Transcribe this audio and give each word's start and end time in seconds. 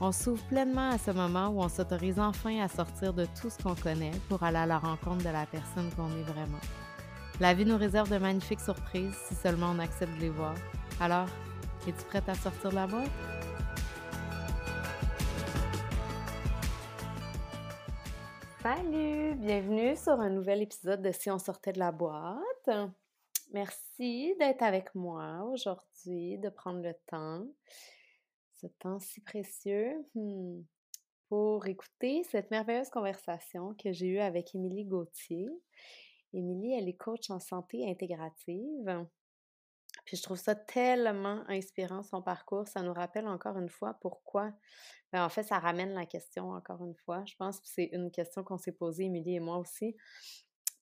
On 0.00 0.12
s'ouvre 0.12 0.44
pleinement 0.46 0.90
à 0.90 0.98
ce 0.98 1.10
moment 1.10 1.48
où 1.48 1.60
on 1.60 1.68
s'autorise 1.68 2.20
enfin 2.20 2.60
à 2.60 2.68
sortir 2.68 3.12
de 3.12 3.26
tout 3.40 3.50
ce 3.50 3.60
qu'on 3.60 3.74
connaît 3.74 4.12
pour 4.28 4.40
aller 4.44 4.58
à 4.58 4.64
la 4.64 4.78
rencontre 4.78 5.24
de 5.24 5.30
la 5.30 5.44
personne 5.44 5.90
qu'on 5.96 6.08
est 6.16 6.22
vraiment. 6.22 6.60
La 7.40 7.52
vie 7.52 7.64
nous 7.64 7.76
réserve 7.76 8.08
de 8.08 8.18
magnifiques 8.18 8.60
surprises 8.60 9.16
si 9.26 9.34
seulement 9.34 9.72
on 9.74 9.80
accepte 9.80 10.14
de 10.14 10.20
les 10.20 10.30
voir. 10.30 10.54
Alors, 11.00 11.26
es-tu 11.88 12.04
prête 12.04 12.28
à 12.28 12.34
sortir 12.34 12.70
de 12.70 12.76
la 12.76 12.86
boîte? 12.86 13.10
Salut! 18.62 19.34
Bienvenue 19.34 19.96
sur 19.96 20.20
un 20.20 20.30
nouvel 20.30 20.62
épisode 20.62 21.02
de 21.02 21.10
Si 21.10 21.28
on 21.28 21.40
sortait 21.40 21.72
de 21.72 21.80
la 21.80 21.90
boîte. 21.90 22.70
Merci 23.52 24.36
d'être 24.38 24.62
avec 24.62 24.94
moi 24.94 25.44
aujourd'hui, 25.50 26.38
de 26.38 26.50
prendre 26.50 26.82
le 26.82 26.94
temps, 27.08 27.44
ce 28.60 28.66
temps 28.66 29.00
si 29.00 29.20
précieux, 29.20 30.04
hmm, 30.14 30.62
pour 31.28 31.66
écouter 31.66 32.24
cette 32.24 32.50
merveilleuse 32.50 32.88
conversation 32.90 33.74
que 33.74 33.92
j'ai 33.92 34.06
eue 34.06 34.18
avec 34.18 34.54
Émilie 34.54 34.86
Gauthier. 34.86 35.48
Émilie, 36.32 36.72
elle 36.72 36.88
est 36.88 36.96
coach 36.96 37.30
en 37.30 37.40
santé 37.40 37.88
intégrative. 37.88 39.06
Puis 40.04 40.16
je 40.16 40.22
trouve 40.22 40.38
ça 40.38 40.54
tellement 40.54 41.44
inspirant, 41.48 42.02
son 42.02 42.22
parcours. 42.22 42.66
Ça 42.66 42.82
nous 42.82 42.94
rappelle 42.94 43.28
encore 43.28 43.58
une 43.58 43.68
fois 43.68 43.94
pourquoi. 44.00 44.52
Ben, 45.12 45.24
en 45.24 45.28
fait, 45.28 45.42
ça 45.42 45.58
ramène 45.58 45.92
la 45.92 46.06
question 46.06 46.50
encore 46.52 46.82
une 46.82 46.96
fois. 46.96 47.24
Je 47.26 47.34
pense 47.36 47.60
que 47.60 47.68
c'est 47.68 47.90
une 47.92 48.10
question 48.10 48.42
qu'on 48.42 48.58
s'est 48.58 48.72
posée, 48.72 49.04
Émilie 49.04 49.36
et 49.36 49.40
moi 49.40 49.58
aussi, 49.58 49.96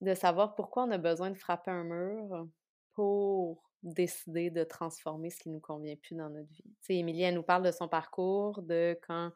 de 0.00 0.14
savoir 0.14 0.55
pourquoi 0.55 0.84
on 0.84 0.90
a 0.92 0.98
besoin 0.98 1.30
de 1.30 1.38
frapper 1.38 1.72
un 1.72 1.84
mur 1.84 2.46
pour 2.94 3.66
décider 3.82 4.50
de 4.50 4.64
transformer 4.64 5.30
ce 5.30 5.41
qui 5.41 5.50
nous 5.50 5.60
convient 5.60 5.96
plus 5.96 6.16
dans 6.16 6.28
notre 6.28 6.50
vie. 6.50 6.64
Tu 6.82 6.94
elle 6.94 7.34
nous 7.34 7.42
parle 7.42 7.62
de 7.62 7.70
son 7.70 7.88
parcours, 7.88 8.62
de 8.62 8.98
quand 9.06 9.30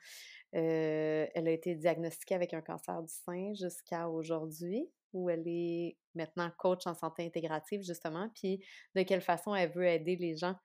elle 0.53 1.47
a 1.49 1.51
été 1.51 1.75
diagnostiquée 1.75 2.35
avec 2.35 2.55
un 2.55 2.61
cancer 2.61 3.03
du 3.03 3.13
sein 3.13 3.53
jusqu'à 3.55 4.09
aujourd'hui 4.09 4.91
où 5.13 5.29
elle 5.29 5.47
est 5.47 5.97
maintenant 6.15 6.51
coach 6.57 6.87
en 6.87 6.95
santé 6.95 7.25
intégrative, 7.27 7.83
justement, 7.83 8.29
puis 8.35 8.65
de 8.95 9.03
quelle 9.03 9.21
façon 9.21 9.55
elle 9.55 9.71
veut 9.71 9.87
aider 9.87 10.17
les 10.17 10.37
gens 10.37 10.57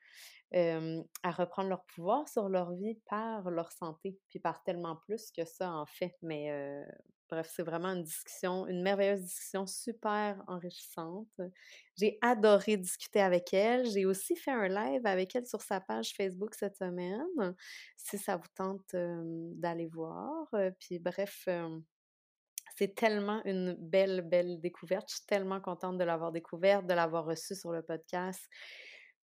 à 0.54 1.32
reprendre 1.32 1.70
leur 1.70 1.84
pouvoir 1.86 2.30
sur 2.30 2.48
leur 2.48 2.74
vie 2.74 2.98
par 3.10 3.50
leur 3.50 3.72
santé, 3.72 4.18
puis 4.30 4.40
par 4.40 4.64
tellement 4.64 4.96
plus 4.96 5.32
que 5.32 5.46
ça, 5.46 5.72
en 5.72 5.86
fait. 5.86 6.16
Bref, 7.30 7.52
c'est 7.56 7.64
vraiment 7.64 7.90
une 7.90 8.04
discussion, 8.04 8.68
une 8.68 8.82
merveilleuse 8.82 9.22
discussion 9.22 9.66
super 9.66 10.44
enrichissante. 10.48 11.30
J'ai 11.98 12.18
adoré 12.22 12.78
discuter 12.78 13.22
avec 13.22 13.54
elle. 13.54 13.86
J'ai 13.86 14.06
aussi 14.06 14.36
fait 14.36 14.52
un 14.52 14.68
live 14.68 15.06
avec 15.06 15.36
elle 15.36 15.46
sur 15.46 15.62
sa 15.62 15.80
page 15.80 16.14
Facebook 16.16 16.56
cette 16.56 16.78
semaine, 16.78 17.56
si 17.98 18.18
ça 18.18 18.38
vous 18.38 18.48
tente 18.56 18.96
d'aller 18.96 19.88
voir. 19.88 20.48
Puis 20.80 21.00
bref 21.00 21.48
c'est 22.78 22.94
tellement 22.94 23.42
une 23.46 23.74
belle, 23.74 24.22
belle 24.22 24.60
découverte. 24.60 25.10
Je 25.10 25.16
suis 25.16 25.26
tellement 25.26 25.62
contente 25.62 25.98
de 25.98 26.04
l'avoir 26.04 26.32
découverte, 26.32 26.86
de 26.86 26.94
l'avoir 26.94 27.26
reçue 27.26 27.56
sur 27.56 27.72
le 27.72 27.82
podcast. 27.82 28.42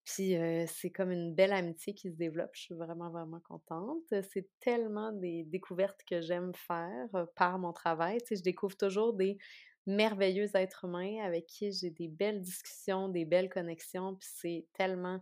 Puis 0.05 0.35
c'est 0.67 0.91
comme 0.91 1.13
une 1.13 1.35
belle 1.35 1.53
amitié 1.53 1.95
qui 1.95 2.11
se 2.11 2.17
développe. 2.17 2.51
Je 2.55 2.63
suis 2.63 2.75
vraiment, 2.75 3.11
vraiment 3.11 3.41
contente. 3.41 4.03
C'est 4.33 4.49
tellement 4.61 5.13
des 5.13 5.45
découvertes 5.45 6.01
que 6.09 6.21
j'aime 6.21 6.53
faire 6.55 7.09
par 7.37 7.59
mon 7.59 7.73
travail. 7.73 8.19
Tu 8.27 8.37
je 8.37 8.43
découvre 8.43 8.77
toujours 8.77 9.13
des 9.13 9.39
merveilleux 9.87 10.57
êtres 10.57 10.85
humains 10.85 11.23
avec 11.25 11.47
qui 11.47 11.73
j'ai 11.73 11.91
des 11.91 12.09
belles 12.09 12.41
discussions, 12.41 13.09
des 13.09 13.25
belles 13.25 13.49
connexions. 13.49 14.17
Puis 14.17 14.29
c'est 14.33 14.67
tellement 14.73 15.21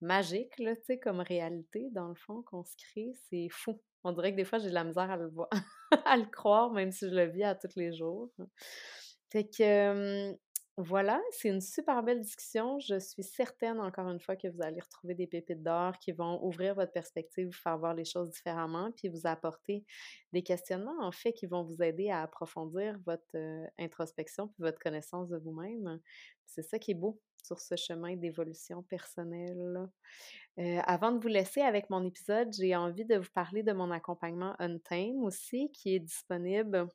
magique, 0.00 0.58
là, 0.58 0.76
tu 0.76 0.84
sais, 0.84 0.98
comme 0.98 1.20
réalité, 1.20 1.88
dans 1.92 2.08
le 2.08 2.14
fond, 2.14 2.42
qu'on 2.42 2.64
se 2.64 2.76
crée. 2.76 3.12
C'est 3.28 3.48
fou. 3.50 3.80
On 4.04 4.12
dirait 4.12 4.32
que 4.32 4.36
des 4.36 4.44
fois, 4.44 4.58
j'ai 4.58 4.68
de 4.68 4.74
la 4.74 4.84
misère 4.84 5.10
à 5.10 5.16
le 5.16 5.28
voir, 5.28 5.48
à 6.04 6.16
le 6.16 6.26
croire, 6.26 6.70
même 6.72 6.92
si 6.92 7.08
je 7.08 7.14
le 7.14 7.26
vis 7.26 7.44
à 7.44 7.54
tous 7.54 7.74
les 7.76 7.92
jours. 7.92 8.30
Fait 9.30 9.44
que 9.44 10.32
voilà, 10.80 11.20
c'est 11.32 11.48
une 11.48 11.60
super 11.60 12.04
belle 12.04 12.20
discussion. 12.20 12.78
Je 12.78 13.00
suis 13.00 13.24
certaine, 13.24 13.80
encore 13.80 14.08
une 14.08 14.20
fois, 14.20 14.36
que 14.36 14.46
vous 14.46 14.62
allez 14.62 14.78
retrouver 14.78 15.14
des 15.14 15.26
pépites 15.26 15.60
d'or 15.60 15.98
qui 15.98 16.12
vont 16.12 16.40
ouvrir 16.44 16.76
votre 16.76 16.92
perspective, 16.92 17.48
vous 17.48 17.52
faire 17.52 17.76
voir 17.76 17.94
les 17.94 18.04
choses 18.04 18.30
différemment, 18.30 18.92
puis 18.92 19.08
vous 19.08 19.26
apporter 19.26 19.84
des 20.32 20.44
questionnements, 20.44 20.96
en 21.00 21.10
fait, 21.10 21.32
qui 21.32 21.46
vont 21.46 21.64
vous 21.64 21.82
aider 21.82 22.10
à 22.10 22.22
approfondir 22.22 22.96
votre 23.04 23.36
introspection 23.76 24.46
puis 24.46 24.62
votre 24.62 24.78
connaissance 24.78 25.28
de 25.28 25.38
vous-même. 25.38 25.98
C'est 26.46 26.62
ça 26.62 26.78
qui 26.78 26.92
est 26.92 26.94
beau 26.94 27.20
sur 27.42 27.58
ce 27.58 27.74
chemin 27.74 28.14
d'évolution 28.14 28.84
personnelle. 28.84 29.88
Euh, 30.60 30.78
avant 30.84 31.10
de 31.10 31.18
vous 31.18 31.28
laisser 31.28 31.60
avec 31.60 31.90
mon 31.90 32.04
épisode, 32.04 32.52
j'ai 32.52 32.76
envie 32.76 33.04
de 33.04 33.16
vous 33.16 33.30
parler 33.34 33.64
de 33.64 33.72
mon 33.72 33.90
accompagnement 33.90 34.54
Untame 34.60 35.24
aussi, 35.24 35.72
qui 35.72 35.96
est 35.96 36.00
disponible 36.00 36.86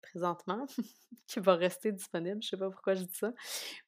présentement, 0.00 0.66
qui 1.26 1.40
va 1.40 1.54
rester 1.54 1.92
disponible. 1.92 2.42
Je 2.42 2.46
ne 2.46 2.50
sais 2.50 2.56
pas 2.56 2.70
pourquoi 2.70 2.94
je 2.94 3.04
dis 3.04 3.14
ça. 3.14 3.32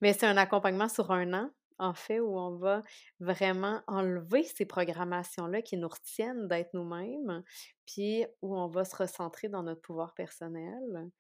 Mais 0.01 0.13
c'est 0.13 0.27
un 0.27 0.37
accompagnement 0.37 0.89
sur 0.89 1.11
un 1.11 1.33
an, 1.33 1.51
en 1.79 1.95
fait, 1.95 2.21
où 2.21 2.39
on 2.39 2.57
va 2.57 2.83
vraiment 3.21 3.81
enlever 3.87 4.45
ces 4.45 4.67
programmations-là 4.67 5.63
qui 5.63 5.77
nous 5.77 5.89
retiennent 5.89 6.49
d'être 6.49 6.75
nous-mêmes, 6.75 7.43
puis 7.87 8.25
où 8.41 8.57
on 8.57 8.69
va 8.69 8.85
se 8.85 8.97
recentrer 8.97 9.49
dans 9.49 9.63
notre 9.63 9.81
pouvoir 9.81 10.15
personnel. 10.15 11.11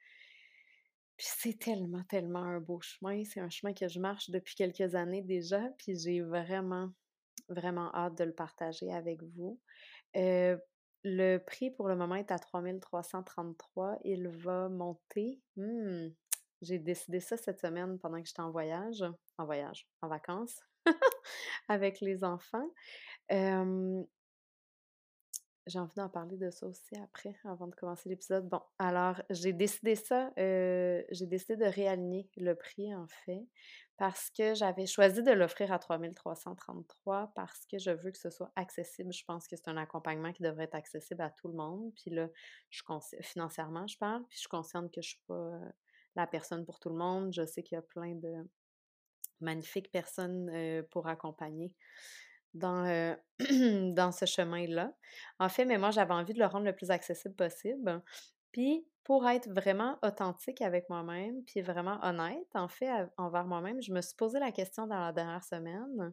Puis 1.16 1.26
c'est 1.38 1.58
tellement, 1.58 2.02
tellement 2.04 2.42
un 2.42 2.60
beau 2.60 2.80
chemin. 2.80 3.22
C'est 3.24 3.40
un 3.40 3.50
chemin 3.50 3.74
que 3.74 3.88
je 3.88 4.00
marche 4.00 4.30
depuis 4.30 4.54
quelques 4.54 4.94
années 4.94 5.22
déjà, 5.22 5.60
puis 5.78 5.96
j'ai 5.96 6.20
vraiment, 6.20 6.90
vraiment 7.48 7.94
hâte 7.94 8.18
de 8.18 8.24
le 8.24 8.34
partager 8.34 8.92
avec 8.92 9.22
vous. 9.22 9.60
Le 11.04 11.38
prix 11.38 11.70
pour 11.70 11.88
le 11.88 11.96
moment 11.96 12.14
est 12.14 12.30
à 12.30 12.38
3333. 12.38 13.98
Il 14.04 14.28
va 14.28 14.68
monter. 14.68 15.40
Mmh, 15.56 16.08
j'ai 16.62 16.78
décidé 16.78 17.20
ça 17.20 17.36
cette 17.36 17.60
semaine 17.60 17.98
pendant 17.98 18.20
que 18.20 18.26
j'étais 18.26 18.40
en 18.40 18.50
voyage, 18.50 19.04
en 19.38 19.44
voyage, 19.44 19.88
en 20.00 20.08
vacances, 20.08 20.60
avec 21.68 22.00
les 22.00 22.24
enfants. 22.24 22.70
J'ai 25.66 25.78
envie 25.78 25.94
d'en 25.94 26.08
parler 26.08 26.36
de 26.36 26.50
ça 26.50 26.66
aussi 26.66 26.96
après, 26.96 27.36
avant 27.44 27.68
de 27.68 27.74
commencer 27.74 28.08
l'épisode. 28.08 28.48
Bon, 28.48 28.60
alors, 28.78 29.22
j'ai 29.30 29.52
décidé 29.52 29.94
ça, 29.94 30.32
euh, 30.38 31.02
j'ai 31.10 31.26
décidé 31.26 31.56
de 31.56 31.64
réaligner 31.64 32.28
le 32.36 32.56
prix, 32.56 32.92
en 32.94 33.06
fait, 33.06 33.46
parce 33.96 34.30
que 34.30 34.54
j'avais 34.54 34.86
choisi 34.86 35.22
de 35.22 35.30
l'offrir 35.30 35.72
à 35.72 35.78
3333 35.78 37.32
parce 37.36 37.64
que 37.66 37.78
je 37.78 37.92
veux 37.92 38.10
que 38.10 38.18
ce 38.18 38.30
soit 38.30 38.50
accessible. 38.56 39.12
Je 39.12 39.24
pense 39.24 39.46
que 39.46 39.54
c'est 39.54 39.68
un 39.68 39.76
accompagnement 39.76 40.32
qui 40.32 40.42
devrait 40.42 40.64
être 40.64 40.74
accessible 40.74 41.22
à 41.22 41.30
tout 41.30 41.46
le 41.46 41.54
monde. 41.54 41.92
Puis 41.94 42.10
là, 42.10 42.28
je 42.70 42.82
financièrement, 43.20 43.86
je 43.86 43.98
parle, 43.98 44.24
puis 44.28 44.36
je 44.36 44.40
suis 44.40 44.48
consciente 44.48 44.92
que 44.92 45.00
je 45.00 45.10
suis 45.10 45.22
pas 45.28 45.34
euh, 45.34 45.70
la 46.16 46.26
personne 46.26 46.64
pour 46.64 46.80
tout 46.80 46.88
le 46.88 46.96
monde. 46.96 47.32
Je 47.32 47.46
sais 47.46 47.62
qu'il 47.62 47.76
y 47.76 47.78
a 47.78 47.82
plein 47.82 48.16
de 48.16 48.48
magnifiques 49.40 49.92
personnes 49.92 50.50
euh, 50.50 50.82
pour 50.90 51.06
accompagner 51.06 51.72
dans, 52.54 53.16
dans 53.94 54.12
ce 54.12 54.26
chemin-là. 54.26 54.92
En 55.38 55.48
fait, 55.48 55.64
mais 55.64 55.78
moi, 55.78 55.90
j'avais 55.90 56.14
envie 56.14 56.34
de 56.34 56.38
le 56.38 56.46
rendre 56.46 56.66
le 56.66 56.74
plus 56.74 56.90
accessible 56.90 57.34
possible. 57.34 58.02
Puis, 58.52 58.86
pour 59.04 59.28
être 59.28 59.50
vraiment 59.50 59.98
authentique 60.02 60.62
avec 60.62 60.88
moi-même, 60.88 61.42
puis 61.44 61.60
vraiment 61.60 61.98
honnête, 62.04 62.48
en 62.54 62.68
fait, 62.68 62.90
envers 63.16 63.46
moi-même, 63.46 63.82
je 63.82 63.92
me 63.92 64.00
suis 64.00 64.14
posé 64.14 64.38
la 64.38 64.52
question 64.52 64.86
dans 64.86 65.00
la 65.00 65.12
dernière 65.12 65.42
semaine. 65.42 66.12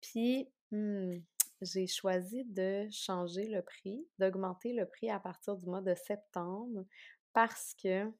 Puis, 0.00 0.48
mmh, 0.72 1.18
j'ai 1.62 1.86
choisi 1.86 2.44
de 2.44 2.86
changer 2.90 3.46
le 3.48 3.62
prix, 3.62 4.06
d'augmenter 4.18 4.72
le 4.72 4.86
prix 4.86 5.10
à 5.10 5.18
partir 5.18 5.56
du 5.56 5.66
mois 5.66 5.80
de 5.80 5.94
septembre 5.94 6.84
parce 7.32 7.74
que 7.74 8.10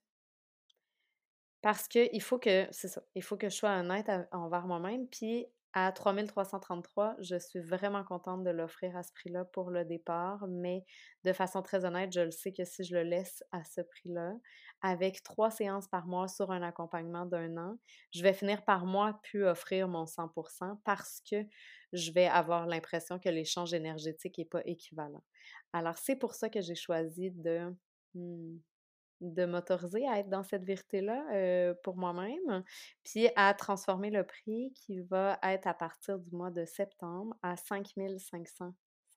parce 1.60 1.88
que 1.88 2.14
il 2.14 2.22
faut 2.22 2.38
que 2.38 2.68
c'est 2.70 2.88
ça, 2.88 3.02
il 3.14 3.22
faut 3.22 3.36
que 3.36 3.48
je 3.48 3.56
sois 3.56 3.78
honnête 3.78 4.10
envers 4.32 4.66
moi-même 4.66 5.06
puis 5.08 5.46
à 5.86 5.92
3333, 5.92 7.16
je 7.20 7.36
suis 7.38 7.60
vraiment 7.60 8.02
contente 8.02 8.42
de 8.42 8.50
l'offrir 8.50 8.96
à 8.96 9.02
ce 9.02 9.12
prix-là 9.12 9.44
pour 9.44 9.70
le 9.70 9.84
départ, 9.84 10.46
mais 10.48 10.84
de 11.24 11.32
façon 11.32 11.62
très 11.62 11.84
honnête, 11.84 12.12
je 12.12 12.20
le 12.20 12.30
sais 12.30 12.52
que 12.52 12.64
si 12.64 12.82
je 12.82 12.94
le 12.94 13.02
laisse 13.02 13.44
à 13.52 13.62
ce 13.64 13.80
prix-là, 13.82 14.32
avec 14.82 15.22
trois 15.22 15.50
séances 15.50 15.86
par 15.86 16.06
mois 16.06 16.26
sur 16.26 16.50
un 16.50 16.62
accompagnement 16.62 17.26
d'un 17.26 17.56
an, 17.56 17.78
je 18.12 18.22
vais 18.22 18.32
finir 18.32 18.64
par 18.64 18.86
moi 18.86 19.20
pu 19.22 19.44
offrir 19.44 19.88
mon 19.88 20.04
100% 20.04 20.80
parce 20.84 21.20
que 21.30 21.36
je 21.92 22.10
vais 22.12 22.26
avoir 22.26 22.66
l'impression 22.66 23.18
que 23.18 23.28
l'échange 23.28 23.72
énergétique 23.72 24.38
n'est 24.38 24.44
pas 24.44 24.62
équivalent. 24.64 25.22
Alors, 25.72 25.96
c'est 25.98 26.16
pour 26.16 26.34
ça 26.34 26.48
que 26.48 26.60
j'ai 26.60 26.74
choisi 26.74 27.30
de... 27.30 27.74
Hmm, 28.14 28.58
de 29.20 29.44
m'autoriser 29.46 30.06
à 30.08 30.18
être 30.18 30.28
dans 30.28 30.42
cette 30.42 30.64
vérité-là 30.64 31.74
pour 31.82 31.96
moi-même, 31.96 32.64
puis 33.04 33.28
à 33.36 33.52
transformer 33.54 34.10
le 34.10 34.24
prix 34.24 34.72
qui 34.74 35.00
va 35.00 35.38
être 35.42 35.66
à 35.66 35.74
partir 35.74 36.18
du 36.18 36.30
mois 36.30 36.50
de 36.50 36.64
septembre 36.64 37.36
à 37.42 37.56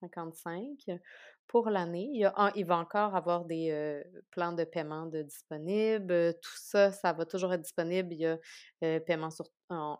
5555 0.01 1.00
pour 1.48 1.69
l'année. 1.69 2.09
Il, 2.13 2.31
il, 2.56 2.65
va 2.65 2.77
encore 2.77 3.15
avoir 3.15 3.45
des 3.45 4.03
plans 4.31 4.53
de 4.53 4.63
paiement 4.63 5.06
de 5.06 5.21
disponibles. 5.21 6.33
Tout 6.42 6.57
ça, 6.57 6.92
ça 6.92 7.13
va 7.13 7.25
toujours 7.25 7.53
être 7.53 7.62
disponible. 7.62 8.13
Il 8.13 8.19
y 8.19 8.86
a 8.86 9.00
paiement 9.01 9.30
sur 9.31 9.45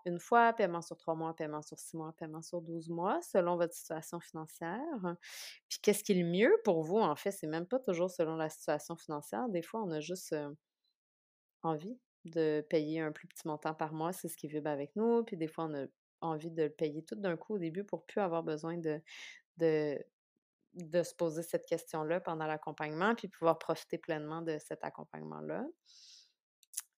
une 0.06 0.20
fois, 0.20 0.54
paiement 0.54 0.82
sur 0.82 0.98
trois 0.98 1.16
mois, 1.16 1.36
paiement 1.36 1.62
sur 1.62 1.80
six 1.80 1.96
mois, 1.96 2.14
paiement 2.18 2.42
sur 2.42 2.62
douze 2.62 2.90
mois, 2.90 3.20
selon 3.22 3.56
votre 3.56 3.74
situation 3.74 4.20
financière. 4.20 4.80
Puis 5.70 5.80
qu'est-ce 5.82 6.04
qui 6.04 6.12
est 6.12 6.22
le 6.22 6.30
mieux 6.30 6.54
pour 6.64 6.84
vous, 6.84 7.00
en 7.00 7.16
fait, 7.16 7.32
c'est 7.32 7.48
même 7.48 7.66
pas 7.66 7.80
toujours 7.80 8.10
selon 8.10 8.36
la 8.36 8.50
situation 8.50 8.96
financière. 8.96 9.48
Des 9.50 9.62
fois, 9.62 9.82
on 9.84 9.92
a 9.92 10.00
juste 10.00 10.36
envie 11.64 11.98
de 12.26 12.66
payer 12.70 13.00
un 13.02 13.12
plus 13.12 13.28
petit 13.28 13.48
montant 13.48 13.74
par 13.74 13.94
mois, 13.94 14.14
c'est 14.14 14.28
ce 14.28 14.38
qui 14.38 14.48
vibre 14.48 14.70
avec 14.70 14.96
nous. 14.96 15.24
Puis 15.24 15.38
des 15.38 15.48
fois, 15.48 15.66
on 15.66 15.74
a 15.74 15.86
envie 16.22 16.52
de 16.52 16.64
le 16.64 16.70
payer 16.70 17.04
tout 17.04 17.16
d'un 17.16 17.36
coup 17.36 17.56
au 17.56 17.58
début 17.58 17.84
pour 17.84 18.06
plus 18.06 18.22
avoir 18.22 18.44
besoin 18.44 18.78
de, 18.78 19.02
de 19.58 19.98
de 20.74 21.04
se 21.04 21.14
poser 21.14 21.44
cette 21.44 21.66
question-là 21.66 22.20
pendant 22.20 22.48
l'accompagnement, 22.48 23.16
puis 23.16 23.28
pouvoir 23.28 23.60
profiter 23.60 23.98
pleinement 23.98 24.42
de 24.42 24.58
cet 24.58 24.84
accompagnement-là. 24.84 25.66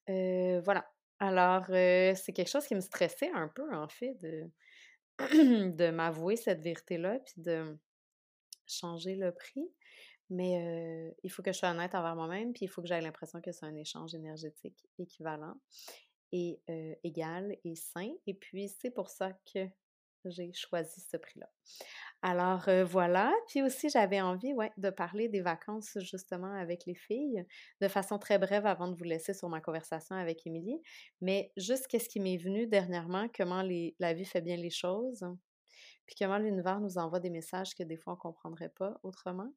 Euh, 0.10 0.62
voilà. 0.62 0.90
Alors, 1.20 1.66
euh, 1.70 2.14
c'est 2.16 2.34
quelque 2.34 2.50
chose 2.50 2.68
qui 2.68 2.76
me 2.76 2.82
stressait 2.82 3.32
un 3.34 3.48
peu, 3.48 3.74
en 3.74 3.88
fait, 3.88 4.16
de, 4.22 4.50
de 5.72 5.90
m'avouer 5.92 6.36
cette 6.36 6.62
vérité-là, 6.62 7.20
puis 7.20 7.34
de 7.38 7.78
changer 8.68 9.16
le 9.16 9.32
prix. 9.34 9.68
Mais 10.30 10.58
euh, 10.58 11.12
il 11.24 11.32
faut 11.32 11.44
que 11.44 11.52
je 11.52 11.58
sois 11.58 11.70
honnête 11.70 11.96
envers 11.96 12.16
moi-même, 12.16 12.54
puis 12.54 12.66
il 12.66 12.68
faut 12.68 12.82
que 12.82 12.88
j'aie 12.88 13.02
l'impression 13.02 13.42
que 13.42 13.52
c'est 13.52 13.66
un 13.66 13.76
échange 13.76 14.16
énergétique 14.16 14.86
équivalent 14.98 15.56
et 16.32 16.60
égal 17.04 17.56
et 17.64 17.76
sain. 17.76 18.12
Et 18.26 18.34
puis, 18.34 18.68
c'est 18.68 18.90
pour 18.90 19.10
ça 19.10 19.34
que 19.54 19.68
j'ai 20.26 20.52
choisi 20.52 21.00
ce 21.00 21.18
prix-là. 21.18 21.48
Alors 22.26 22.70
voilà, 22.86 23.34
puis 23.50 23.62
aussi 23.62 23.90
j'avais 23.90 24.22
envie 24.22 24.54
ouais, 24.54 24.72
de 24.78 24.90
parler 24.90 25.28
des 25.28 25.42
vacances 25.42 25.98
justement 26.00 26.54
avec 26.54 26.86
les 26.86 26.96
filles 26.96 27.46
de 27.82 27.88
façon 27.90 28.18
très 28.18 28.40
brève 28.40 28.66
avant 28.66 28.88
de 28.88 28.96
vous 28.96 29.04
laisser 29.04 29.34
sur 29.34 29.50
ma 29.50 29.60
conversation 29.60 30.16
avec 30.16 30.48
Émilie. 30.48 30.82
Mais 31.20 31.52
juste 31.58 31.88
qu'est-ce 31.88 32.08
qui 32.08 32.22
m'est 32.22 32.38
venu 32.38 32.66
dernièrement, 32.66 33.28
comment 33.36 33.62
les, 33.62 33.94
la 34.00 34.14
vie 34.14 34.24
fait 34.24 34.40
bien 34.40 34.56
les 34.56 34.70
choses, 34.70 35.26
puis 36.06 36.16
comment 36.18 36.38
l'univers 36.38 36.80
nous 36.80 36.98
envoie 36.98 37.20
des 37.20 37.30
messages 37.30 37.76
que 37.76 37.84
des 37.84 37.98
fois 37.98 38.14
on 38.14 38.16
ne 38.16 38.22
comprendrait 38.22 38.70
pas 38.70 38.98
autrement, 39.04 39.54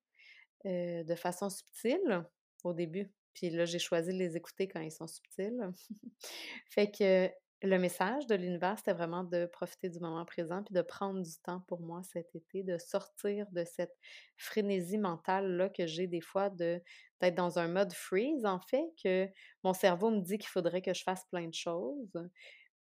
de 0.64 1.14
façon 1.14 1.48
subtile 1.48 2.24
au 2.64 2.72
début. 2.72 3.12
Puis 3.32 3.50
là, 3.50 3.64
j'ai 3.64 3.78
choisi 3.78 4.12
de 4.12 4.18
les 4.18 4.36
écouter 4.36 4.66
quand 4.66 4.80
ils 4.80 4.90
sont 4.90 5.06
subtils. 5.06 5.70
fait 6.68 6.90
que 6.90 7.30
le 7.62 7.78
message 7.78 8.26
de 8.26 8.34
l'univers, 8.34 8.76
c'était 8.78 8.92
vraiment 8.92 9.24
de 9.24 9.46
profiter 9.46 9.88
du 9.88 9.98
moment 9.98 10.24
présent 10.24 10.62
puis 10.62 10.74
de 10.74 10.82
prendre 10.82 11.22
du 11.22 11.36
temps 11.42 11.60
pour 11.66 11.80
moi 11.80 12.02
cet 12.02 12.34
été, 12.34 12.62
de 12.62 12.78
sortir 12.78 13.46
de 13.52 13.64
cette 13.64 13.96
frénésie 14.36 14.98
mentale-là 14.98 15.68
que 15.70 15.86
j'ai 15.86 16.06
des 16.06 16.20
fois 16.20 16.50
de 16.50 16.80
d'être 17.22 17.34
dans 17.34 17.58
un 17.58 17.68
mode 17.68 17.94
freeze, 17.94 18.44
en 18.44 18.60
fait, 18.60 18.84
que 19.02 19.26
mon 19.64 19.72
cerveau 19.72 20.10
me 20.10 20.20
dit 20.20 20.36
qu'il 20.36 20.50
faudrait 20.50 20.82
que 20.82 20.92
je 20.92 21.02
fasse 21.02 21.24
plein 21.30 21.48
de 21.48 21.54
choses, 21.54 22.12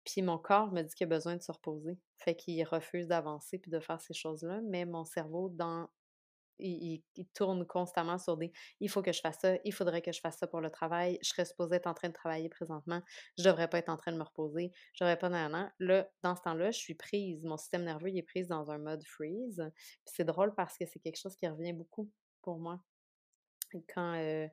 puis 0.05 0.23
mon 0.23 0.39
corps 0.39 0.73
me 0.73 0.83
dit 0.83 0.95
qu'il 0.95 1.07
a 1.07 1.09
besoin 1.09 1.37
de 1.37 1.43
se 1.43 1.53
reposer. 1.53 1.99
Fait 2.19 2.35
qu'il 2.35 2.65
refuse 2.65 3.07
d'avancer 3.09 3.59
puis 3.59 3.71
de 3.71 3.81
faire 3.81 4.01
ces 4.01 4.15
choses-là, 4.15 4.61
mais 4.65 4.85
mon 4.85 5.05
cerveau, 5.05 5.49
dans 5.51 5.89
il, 6.59 7.03
tourne 7.35 7.67
constamment 7.67 8.19
sur 8.19 8.37
des 8.37 8.53
il 8.81 8.89
faut 8.89 9.03
que 9.03 9.13
je 9.13 9.21
fasse 9.21 9.39
ça, 9.41 9.57
il 9.65 9.73
faudrait 9.73 10.03
que 10.03 10.13
je 10.13 10.21
fasse 10.21 10.39
ça 10.39 10.47
pour 10.47 10.61
le 10.61 10.71
travail, 10.71 11.19
je 11.23 11.29
serais 11.31 11.45
supposée 11.45 11.77
être 11.77 11.87
en 11.87 11.95
train 11.95 12.09
de 12.09 12.15
travailler 12.15 12.49
présentement, 12.49 13.03
je 13.39 13.45
devrais 13.45 13.69
pas 13.69 13.79
être 13.79 13.89
en 13.89 13.97
train 13.97 14.13
de 14.13 14.19
me 14.19 14.23
reposer, 14.23 14.73
je 14.95 15.05
devrais 15.05 15.19
pas 15.19 15.29
nan, 15.29 15.73
Là, 15.79 16.09
dans 16.23 16.37
ce 16.37 16.43
temps-là, 16.43 16.71
je 16.71 16.79
suis 16.79 16.95
prise, 16.95 17.45
mon 17.45 17.57
système 17.57 17.85
nerveux 17.85 18.15
est 18.15 18.23
prise 18.23 18.49
dans 18.49 18.71
un 18.71 18.79
mode 18.79 19.05
freeze. 19.05 19.63
C'est 20.05 20.25
drôle 20.25 20.55
parce 20.55 20.77
que 20.77 20.87
c'est 20.87 20.99
quelque 20.99 21.19
chose 21.19 21.37
qui 21.37 21.47
revient 21.47 21.73
beaucoup 21.73 22.11
pour 22.43 22.59
moi. 22.59 22.81
Quand 23.93 24.15
euh, 24.15 24.47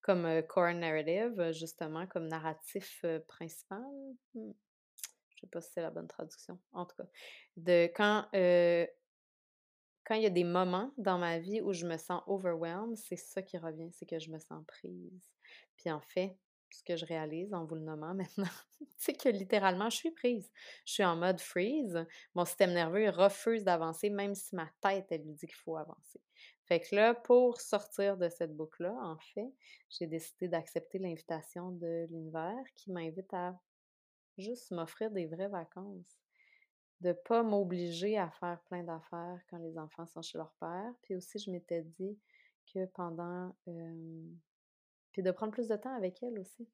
comme 0.00 0.26
euh, 0.26 0.42
core 0.42 0.74
narrative, 0.74 1.52
justement, 1.52 2.06
comme 2.06 2.28
narratif 2.28 3.00
euh, 3.04 3.20
principal. 3.26 3.82
Hmm, 4.34 4.52
je 5.34 5.40
sais 5.40 5.46
pas 5.46 5.60
si 5.60 5.70
c'est 5.72 5.82
la 5.82 5.90
bonne 5.90 6.08
traduction. 6.08 6.58
En 6.72 6.86
tout 6.86 6.96
cas, 6.96 7.08
de 7.56 7.90
quand 7.94 8.26
quand 10.04 10.14
il 10.14 10.22
y 10.22 10.26
a 10.26 10.30
des 10.30 10.44
moments 10.44 10.92
dans 10.98 11.18
ma 11.18 11.38
vie 11.38 11.60
où 11.60 11.72
je 11.72 11.86
me 11.86 11.96
sens 11.96 12.22
overwhelmed, 12.26 12.96
c'est 12.96 13.16
ça 13.16 13.42
qui 13.42 13.56
revient, 13.56 13.90
c'est 13.92 14.06
que 14.06 14.18
je 14.18 14.30
me 14.30 14.38
sens 14.38 14.62
prise. 14.66 15.32
Puis 15.76 15.90
en 15.90 16.00
fait, 16.00 16.36
ce 16.70 16.82
que 16.82 16.96
je 16.96 17.06
réalise 17.06 17.54
en 17.54 17.64
vous 17.64 17.76
le 17.76 17.82
nommant 17.82 18.14
maintenant, 18.14 18.50
c'est 18.96 19.14
que 19.14 19.28
littéralement, 19.28 19.90
je 19.90 19.96
suis 19.96 20.10
prise. 20.10 20.50
Je 20.84 20.92
suis 20.92 21.04
en 21.04 21.16
mode 21.16 21.40
freeze. 21.40 22.04
Mon 22.34 22.44
système 22.44 22.72
nerveux 22.72 23.08
refuse 23.10 23.64
d'avancer, 23.64 24.10
même 24.10 24.34
si 24.34 24.54
ma 24.54 24.68
tête, 24.80 25.06
elle 25.10 25.22
lui 25.22 25.34
dit 25.34 25.46
qu'il 25.46 25.56
faut 25.56 25.76
avancer. 25.76 26.20
Fait 26.64 26.80
que 26.80 26.94
là, 26.94 27.14
pour 27.14 27.60
sortir 27.60 28.16
de 28.16 28.28
cette 28.28 28.56
boucle-là, 28.56 28.94
en 29.02 29.18
fait, 29.18 29.52
j'ai 29.90 30.06
décidé 30.06 30.48
d'accepter 30.48 30.98
l'invitation 30.98 31.70
de 31.72 32.06
l'univers 32.10 32.64
qui 32.74 32.90
m'invite 32.90 33.32
à 33.34 33.54
juste 34.38 34.70
m'offrir 34.70 35.10
des 35.10 35.26
vraies 35.26 35.48
vacances 35.48 36.23
de 37.00 37.12
pas 37.12 37.42
m'obliger 37.42 38.18
à 38.18 38.30
faire 38.30 38.60
plein 38.64 38.82
d'affaires 38.82 39.40
quand 39.50 39.58
les 39.58 39.78
enfants 39.78 40.06
sont 40.06 40.22
chez 40.22 40.38
leur 40.38 40.54
père. 40.60 40.92
Puis 41.02 41.14
aussi, 41.14 41.38
je 41.38 41.50
m'étais 41.50 41.82
dit 41.82 42.18
que 42.72 42.86
pendant... 42.86 43.54
puis 45.12 45.22
de 45.22 45.30
prendre 45.30 45.52
plus 45.52 45.68
de 45.68 45.76
temps 45.76 45.94
avec 45.94 46.22
elle 46.22 46.38
aussi. 46.38 46.68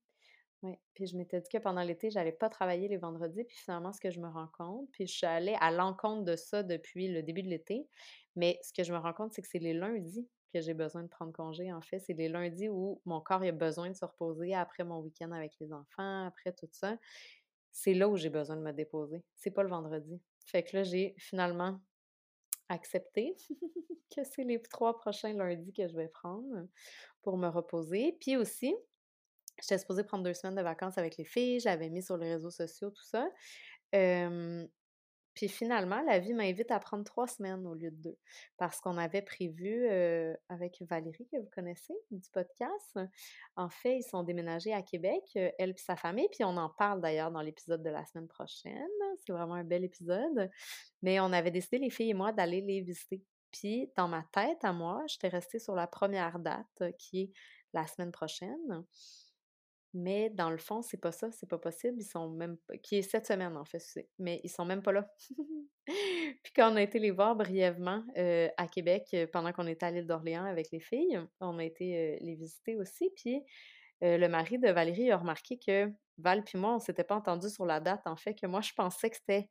Oui, 0.62 0.76
puis 0.92 1.06
je 1.06 1.16
m'étais 1.16 1.40
dit 1.40 1.48
que 1.48 1.56
pendant 1.56 1.82
l'été, 1.82 2.10
j'allais 2.10 2.32
pas 2.32 2.50
travailler 2.50 2.86
les 2.86 2.98
vendredis, 2.98 3.44
puis 3.44 3.56
finalement, 3.56 3.92
ce 3.92 4.00
que 4.00 4.10
je 4.10 4.20
me 4.20 4.28
rends 4.28 4.50
compte, 4.58 4.90
puis 4.92 5.06
je 5.06 5.14
suis 5.14 5.26
allée 5.26 5.56
à 5.58 5.70
l'encontre 5.70 6.22
de 6.24 6.36
ça 6.36 6.62
depuis 6.62 7.08
le 7.08 7.22
début 7.22 7.42
de 7.42 7.48
l'été, 7.48 7.88
mais 8.36 8.58
ce 8.62 8.74
que 8.74 8.84
je 8.84 8.92
me 8.92 8.98
rends 8.98 9.14
compte, 9.14 9.32
c'est 9.32 9.40
que 9.40 9.48
c'est 9.48 9.58
les 9.58 9.72
lundis 9.72 10.28
que 10.52 10.60
j'ai 10.60 10.74
besoin 10.74 11.02
de 11.02 11.08
prendre 11.08 11.32
congé, 11.32 11.72
en 11.72 11.80
fait. 11.80 12.00
C'est 12.00 12.12
les 12.12 12.28
lundis 12.28 12.68
où 12.68 13.00
mon 13.06 13.20
corps 13.20 13.42
a 13.42 13.52
besoin 13.52 13.88
de 13.88 13.94
se 13.94 14.04
reposer 14.04 14.52
après 14.54 14.84
mon 14.84 14.98
week-end 14.98 15.30
avec 15.32 15.54
les 15.60 15.72
enfants, 15.72 16.26
après 16.26 16.52
tout 16.52 16.68
ça 16.72 16.98
c'est 17.72 17.94
là 17.94 18.08
où 18.08 18.16
j'ai 18.16 18.30
besoin 18.30 18.56
de 18.56 18.62
me 18.62 18.72
déposer. 18.72 19.22
C'est 19.36 19.50
pas 19.50 19.62
le 19.62 19.68
vendredi. 19.68 20.20
Fait 20.46 20.62
que 20.62 20.76
là, 20.76 20.82
j'ai 20.82 21.14
finalement 21.18 21.80
accepté 22.68 23.36
que 24.14 24.24
c'est 24.24 24.44
les 24.44 24.60
trois 24.62 24.98
prochains 24.98 25.32
lundis 25.32 25.72
que 25.72 25.86
je 25.86 25.96
vais 25.96 26.08
prendre 26.08 26.66
pour 27.22 27.36
me 27.36 27.48
reposer. 27.48 28.16
Puis 28.20 28.36
aussi, 28.36 28.74
j'étais 29.60 29.78
supposée 29.78 30.04
prendre 30.04 30.24
deux 30.24 30.34
semaines 30.34 30.56
de 30.56 30.62
vacances 30.62 30.98
avec 30.98 31.16
les 31.16 31.24
filles, 31.24 31.60
j'avais 31.60 31.90
mis 31.90 32.02
sur 32.02 32.16
les 32.16 32.32
réseaux 32.32 32.50
sociaux 32.50 32.90
tout 32.90 33.04
ça. 33.04 33.28
Puis 35.40 35.48
finalement, 35.48 36.02
la 36.02 36.18
vie 36.18 36.34
m'invite 36.34 36.70
à 36.70 36.78
prendre 36.78 37.02
trois 37.02 37.26
semaines 37.26 37.66
au 37.66 37.72
lieu 37.72 37.90
de 37.90 37.96
deux. 37.96 38.18
Parce 38.58 38.78
qu'on 38.78 38.98
avait 38.98 39.22
prévu 39.22 39.88
avec 40.50 40.82
Valérie, 40.82 41.26
que 41.32 41.38
vous 41.38 41.48
connaissez, 41.50 41.94
du 42.10 42.28
podcast. 42.28 42.98
En 43.56 43.70
fait, 43.70 43.96
ils 43.96 44.02
sont 44.02 44.22
déménagés 44.22 44.74
à 44.74 44.82
Québec, 44.82 45.22
elle 45.34 45.70
et 45.70 45.74
sa 45.78 45.96
famille. 45.96 46.28
Puis 46.30 46.44
on 46.44 46.58
en 46.58 46.68
parle 46.68 47.00
d'ailleurs 47.00 47.30
dans 47.30 47.40
l'épisode 47.40 47.82
de 47.82 47.88
la 47.88 48.04
semaine 48.04 48.28
prochaine. 48.28 48.74
C'est 49.24 49.32
vraiment 49.32 49.54
un 49.54 49.64
bel 49.64 49.82
épisode. 49.82 50.50
Mais 51.00 51.20
on 51.20 51.32
avait 51.32 51.50
décidé, 51.50 51.78
les 51.78 51.88
filles 51.88 52.10
et 52.10 52.14
moi, 52.14 52.32
d'aller 52.32 52.60
les 52.60 52.82
visiter. 52.82 53.22
Puis 53.50 53.90
dans 53.96 54.08
ma 54.08 54.24
tête, 54.34 54.62
à 54.62 54.74
moi, 54.74 55.02
j'étais 55.06 55.28
restée 55.28 55.58
sur 55.58 55.74
la 55.74 55.86
première 55.86 56.38
date, 56.38 56.82
qui 56.98 57.22
est 57.22 57.32
la 57.72 57.86
semaine 57.86 58.12
prochaine. 58.12 58.84
Mais 59.92 60.30
dans 60.30 60.50
le 60.50 60.58
fond, 60.58 60.82
c'est 60.82 61.00
pas 61.00 61.12
ça, 61.12 61.30
c'est 61.32 61.48
pas 61.48 61.58
possible. 61.58 61.96
Ils 61.98 62.04
sont 62.04 62.28
même 62.30 62.56
qui 62.82 62.96
est 62.96 63.02
cette 63.02 63.26
semaine 63.26 63.56
en 63.56 63.64
fait, 63.64 63.82
mais 64.18 64.40
ils 64.44 64.50
sont 64.50 64.64
même 64.64 64.82
pas 64.82 64.92
là. 64.92 65.12
puis 65.86 66.52
quand 66.54 66.72
on 66.72 66.76
a 66.76 66.82
été 66.82 66.98
les 67.00 67.10
voir 67.10 67.34
brièvement 67.34 68.04
à 68.16 68.66
Québec 68.68 69.16
pendant 69.32 69.52
qu'on 69.52 69.66
était 69.66 69.86
à 69.86 69.90
l'île 69.90 70.06
d'Orléans 70.06 70.44
avec 70.44 70.70
les 70.70 70.80
filles, 70.80 71.20
on 71.40 71.58
a 71.58 71.64
été 71.64 72.18
les 72.20 72.34
visiter 72.36 72.76
aussi. 72.76 73.10
Puis 73.16 73.42
le 74.00 74.28
mari 74.28 74.58
de 74.58 74.70
Valérie 74.70 75.10
a 75.10 75.16
remarqué 75.16 75.58
que 75.58 75.92
Val 76.18 76.44
puis 76.44 76.58
moi, 76.58 76.74
on 76.76 76.78
s'était 76.78 77.04
pas 77.04 77.16
entendu 77.16 77.48
sur 77.48 77.66
la 77.66 77.80
date 77.80 78.06
en 78.06 78.16
fait, 78.16 78.34
que 78.34 78.46
moi 78.46 78.60
je 78.60 78.72
pensais 78.74 79.10
que 79.10 79.16
c'était 79.16 79.48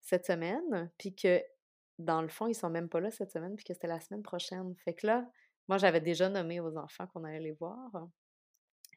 cette 0.00 0.26
semaine, 0.26 0.90
puis 0.98 1.14
que 1.14 1.42
dans 1.98 2.22
le 2.22 2.28
fond, 2.28 2.46
ils 2.46 2.54
sont 2.54 2.70
même 2.70 2.88
pas 2.88 3.00
là 3.00 3.10
cette 3.10 3.32
semaine, 3.32 3.54
puis 3.56 3.64
que 3.64 3.72
c'était 3.72 3.86
la 3.86 4.00
semaine 4.00 4.22
prochaine. 4.22 4.74
Fait 4.84 4.94
que 4.94 5.06
là, 5.06 5.26
moi 5.68 5.78
j'avais 5.78 6.00
déjà 6.00 6.28
nommé 6.28 6.60
aux 6.60 6.76
enfants 6.76 7.06
qu'on 7.06 7.24
allait 7.24 7.40
les 7.40 7.52
voir. 7.52 8.08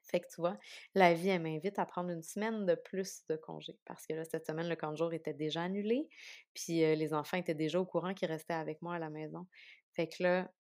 Fait 0.10 0.20
que 0.20 0.28
tu 0.28 0.42
vois, 0.42 0.58
la 0.96 1.14
vie, 1.14 1.30
elle 1.30 1.42
m'invite 1.42 1.78
à 1.78 1.86
prendre 1.86 2.10
une 2.10 2.24
semaine 2.24 2.66
de 2.66 2.76
plus 2.76 3.24
de 3.30 3.36
congé 3.36 3.78
parce 3.86 4.08
que 4.08 4.14
là, 4.14 4.26
cette 4.26 4.46
semaine, 4.46 4.68
le 4.68 4.76
camp 4.76 4.92
de 4.92 4.98
jour 4.98 5.14
était 5.14 5.34
déjà 5.34 5.64
annulé, 5.64 6.10
puis 6.54 6.80
les 6.80 7.14
enfants 7.14 7.38
étaient 7.38 7.54
déjà 7.54 7.80
au 7.80 7.86
courant 7.86 8.14
qu'ils 8.14 8.30
restaient 8.30 8.54
avec 8.54 8.82
moi 8.82 8.96
à 8.96 9.00
la 9.00 9.10
maison. 9.10 9.46
Fait 9.94 10.08
que 10.08 10.24
là, 10.24 10.52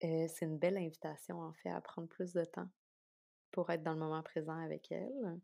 c'est 0.00 0.42
une 0.42 0.58
belle 0.58 0.76
invitation, 0.76 1.40
en 1.40 1.52
fait, 1.54 1.70
à 1.70 1.80
prendre 1.80 2.08
plus 2.08 2.32
de 2.32 2.44
temps 2.44 2.68
pour 3.50 3.70
être 3.70 3.82
dans 3.82 3.92
le 3.92 3.98
moment 3.98 4.22
présent 4.22 4.58
avec 4.58 4.90
elle. 4.92 5.40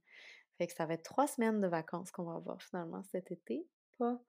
Fait 0.59 0.67
que 0.67 0.75
ça 0.75 0.87
va 0.87 0.95
être 0.95 1.03
trois 1.03 1.27
semaines 1.27 1.61
de 1.61 1.67
vacances 1.67 2.11
qu'on 2.11 2.25
va 2.25 2.35
avoir 2.35 2.63
finalement 2.63 3.03
cet 3.05 3.31
été, 3.31 3.67
pas 3.99 4.21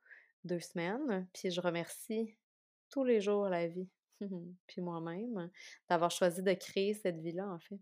deux 0.44 0.60
semaines. 0.60 1.28
Puis 1.34 1.52
je 1.52 1.62
remercie 1.62 2.38
tous 2.90 3.04
les 3.04 3.22
jours 3.22 3.50
la 3.50 3.68
vie, 3.68 3.90
puis 4.68 4.82
moi-même, 4.82 5.52
d'avoir 5.90 6.12
choisi 6.12 6.42
de 6.42 6.54
créer 6.54 6.94
cette 6.94 7.20
vie-là, 7.20 7.48
en 7.48 7.60
fait, 7.60 7.80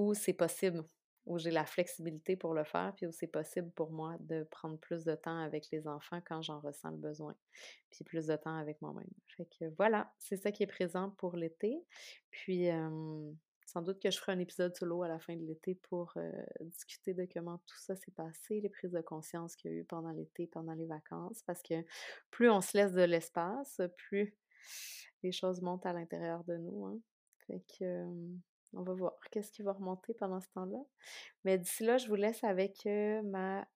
où 0.00 0.14
c'est 0.14 0.32
possible, 0.32 0.82
où 1.26 1.38
j'ai 1.38 1.50
la 1.50 1.66
flexibilité 1.66 2.34
pour 2.36 2.54
le 2.54 2.64
faire, 2.64 2.94
puis 2.96 3.06
où 3.06 3.12
c'est 3.12 3.26
possible 3.26 3.70
pour 3.72 3.92
moi 3.92 4.16
de 4.20 4.44
prendre 4.44 4.78
plus 4.78 5.04
de 5.04 5.14
temps 5.14 5.38
avec 5.38 5.70
les 5.70 5.86
enfants 5.86 6.20
quand 6.26 6.40
j'en 6.42 6.60
ressens 6.60 6.90
le 6.90 6.96
besoin, 6.96 7.36
puis 7.90 8.04
plus 8.04 8.26
de 8.26 8.36
temps 8.36 8.56
avec 8.56 8.80
moi-même. 8.80 9.10
Fait 9.36 9.46
que 9.46 9.66
voilà, 9.76 10.12
c'est 10.18 10.38
ça 10.38 10.50
qui 10.50 10.62
est 10.62 10.66
présent 10.66 11.10
pour 11.18 11.36
l'été. 11.36 11.84
Puis 12.30 12.68
sans 13.66 13.82
doute 13.82 14.00
que 14.02 14.10
je 14.10 14.18
ferai 14.18 14.32
un 14.32 14.38
épisode 14.40 14.74
solo 14.74 15.02
à 15.02 15.08
la 15.08 15.20
fin 15.20 15.36
de 15.36 15.44
l'été 15.44 15.76
pour 15.76 16.14
discuter 16.60 17.14
de 17.14 17.28
comment 17.32 17.58
tout 17.66 17.78
ça 17.78 17.94
s'est 17.94 18.10
passé, 18.10 18.60
les 18.60 18.68
prises 18.70 18.90
de 18.90 19.02
conscience 19.02 19.54
qu'il 19.54 19.70
y 19.70 19.74
a 19.74 19.76
eu 19.76 19.84
pendant 19.84 20.10
l'été, 20.10 20.46
pendant 20.46 20.74
les 20.74 20.86
vacances, 20.86 21.42
parce 21.46 21.62
que 21.62 21.84
plus 22.30 22.50
on 22.50 22.60
se 22.62 22.76
laisse 22.76 22.92
de 22.92 23.02
l'espace, 23.02 23.80
plus 24.08 24.34
les 25.22 25.32
choses 25.32 25.60
montent 25.60 25.86
à 25.86 25.92
l'intérieur 25.92 26.42
de 26.44 26.56
nous. 26.56 26.86
Hein. 26.86 26.98
Fait 27.46 27.62
que 27.78 28.06
on 28.72 28.82
va 28.82 28.94
voir 28.94 29.12
qu'est-ce 29.30 29.52
qui 29.52 29.62
va 29.62 29.72
remonter 29.72 30.14
pendant 30.14 30.40
ce 30.40 30.48
temps-là. 30.54 30.78
Mais 31.44 31.58
d'ici 31.58 31.84
là, 31.84 31.98
je 31.98 32.08
vous 32.08 32.14
laisse 32.14 32.42
avec 32.44 32.86
ma 33.24 33.66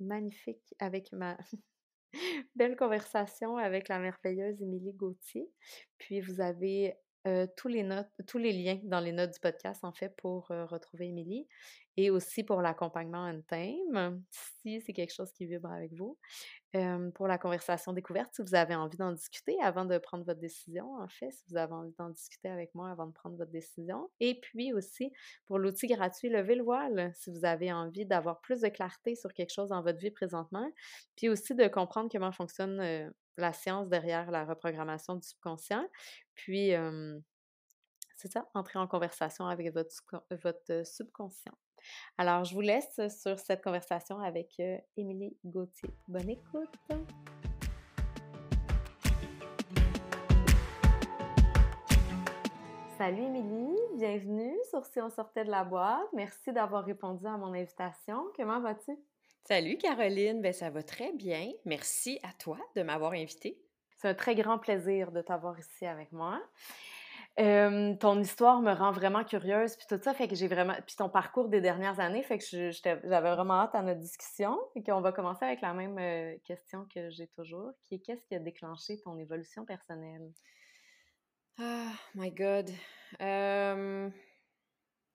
magnifique, 0.00 0.74
avec 0.78 1.12
ma 1.12 1.36
belle 2.54 2.76
conversation 2.76 3.56
avec 3.56 3.88
la 3.88 3.98
merveilleuse 3.98 4.60
Émilie 4.62 4.92
Gauthier. 4.92 5.50
Puis 5.98 6.20
vous 6.20 6.40
avez 6.40 6.96
tous, 7.56 7.68
les 7.68 7.82
notes, 7.82 8.08
tous 8.26 8.38
les 8.38 8.52
liens 8.52 8.80
dans 8.84 9.00
les 9.00 9.12
notes 9.12 9.32
du 9.32 9.40
podcast, 9.40 9.84
en 9.84 9.92
fait, 9.92 10.14
pour 10.16 10.48
retrouver 10.48 11.06
Émilie 11.06 11.46
et 11.96 12.10
aussi 12.10 12.44
pour 12.44 12.60
l'accompagnement 12.60 13.24
en 13.24 13.40
thème, 13.42 14.22
si 14.30 14.80
c'est 14.82 14.92
quelque 14.92 15.14
chose 15.14 15.32
qui 15.32 15.46
vibre 15.46 15.70
avec 15.70 15.94
vous. 15.94 16.18
pour 17.14 17.26
la 17.26 17.38
conversation 17.38 17.92
découverte, 17.92 18.34
si 18.34 18.42
vous 18.42 18.54
avez 18.54 18.74
envie 18.74 18.98
d'en 18.98 19.12
discuter 19.12 19.56
avant 19.62 19.86
de 19.86 19.96
prendre 19.96 20.24
votre 20.24 20.40
décision, 20.40 20.94
en 20.96 21.08
fait, 21.08 21.30
si 21.30 21.44
vous 21.48 21.56
avez 21.56 21.72
envie 21.72 21.94
d'en 21.98 22.10
discuter 22.10 22.48
avec 22.48 22.74
moi 22.74 22.90
avant 22.90 23.06
de 23.06 23.12
prendre 23.12 23.36
votre 23.36 23.50
décision. 23.50 24.10
Et 24.20 24.38
puis 24.40 24.72
aussi 24.72 25.10
pour 25.46 25.58
l'outil 25.58 25.86
gratuit 25.86 26.28
Lever 26.28 26.56
le 26.56 26.64
voile, 26.64 27.12
si 27.14 27.30
vous 27.30 27.44
avez 27.44 27.72
envie 27.72 28.04
d'avoir 28.04 28.40
plus 28.40 28.60
de 28.60 28.68
clarté 28.68 29.14
sur 29.14 29.32
quelque 29.32 29.52
chose 29.52 29.70
dans 29.70 29.82
votre 29.82 29.98
vie 29.98 30.10
présentement, 30.10 30.70
puis 31.16 31.28
aussi 31.28 31.54
de 31.54 31.66
comprendre 31.66 32.10
comment 32.12 32.32
fonctionne 32.32 33.10
la 33.36 33.52
science 33.52 33.88
derrière 33.88 34.30
la 34.30 34.44
reprogrammation 34.44 35.14
du 35.14 35.26
subconscient. 35.26 35.86
Puis, 36.34 36.72
c'est 38.16 38.32
ça, 38.32 38.48
entrer 38.54 38.78
en 38.78 38.86
conversation 38.86 39.46
avec 39.46 39.72
votre, 39.72 39.90
votre 40.42 40.86
subconscient. 40.86 41.52
Alors, 42.18 42.44
je 42.44 42.54
vous 42.54 42.62
laisse 42.62 43.00
sur 43.08 43.38
cette 43.38 43.62
conversation 43.62 44.18
avec 44.20 44.60
Émilie 44.96 45.36
Gauthier. 45.44 45.90
Bonne 46.08 46.30
écoute! 46.30 46.74
Salut 52.98 53.24
Émilie, 53.24 53.76
bienvenue 53.98 54.56
sur 54.70 54.86
Si 54.86 55.02
on 55.02 55.10
sortait 55.10 55.44
de 55.44 55.50
la 55.50 55.64
boîte. 55.64 56.08
Merci 56.14 56.50
d'avoir 56.54 56.82
répondu 56.82 57.26
à 57.26 57.36
mon 57.36 57.52
invitation. 57.52 58.24
Comment 58.34 58.58
vas-tu? 58.58 58.96
Salut 59.48 59.78
Caroline, 59.78 60.42
ben 60.42 60.52
ça 60.52 60.70
va 60.70 60.82
très 60.82 61.12
bien. 61.12 61.52
Merci 61.64 62.18
à 62.24 62.32
toi 62.32 62.58
de 62.74 62.82
m'avoir 62.82 63.12
invitée. 63.12 63.56
C'est 63.96 64.08
un 64.08 64.14
très 64.14 64.34
grand 64.34 64.58
plaisir 64.58 65.12
de 65.12 65.22
t'avoir 65.22 65.56
ici 65.58 65.86
avec 65.86 66.10
moi 66.10 66.42
ton 67.36 68.18
histoire 68.20 68.62
me 68.62 68.72
rend 68.72 68.92
vraiment 68.92 69.22
curieuse, 69.22 69.76
puis 69.76 69.86
tout 69.86 70.02
ça, 70.02 70.14
fait 70.14 70.26
que 70.26 70.34
j'ai 70.34 70.48
vraiment... 70.48 70.72
Puis 70.86 70.96
ton 70.96 71.10
parcours 71.10 71.48
des 71.48 71.60
dernières 71.60 72.00
années, 72.00 72.22
fait 72.22 72.38
que 72.38 72.70
j'avais 72.72 73.30
vraiment 73.34 73.60
hâte 73.60 73.74
à 73.74 73.82
notre 73.82 74.00
discussion, 74.00 74.58
et 74.74 74.82
qu'on 74.82 75.02
va 75.02 75.12
commencer 75.12 75.44
avec 75.44 75.60
la 75.60 75.74
même 75.74 76.38
question 76.44 76.86
que 76.94 77.10
j'ai 77.10 77.26
toujours, 77.28 77.72
qui 77.84 77.96
est 77.96 77.98
qu'est-ce 77.98 78.24
qui 78.24 78.34
a 78.34 78.38
déclenché 78.38 78.98
ton 79.02 79.18
évolution 79.18 79.66
personnelle? 79.66 80.32
Ah, 81.58 81.92
my 82.14 82.30
God! 82.30 82.70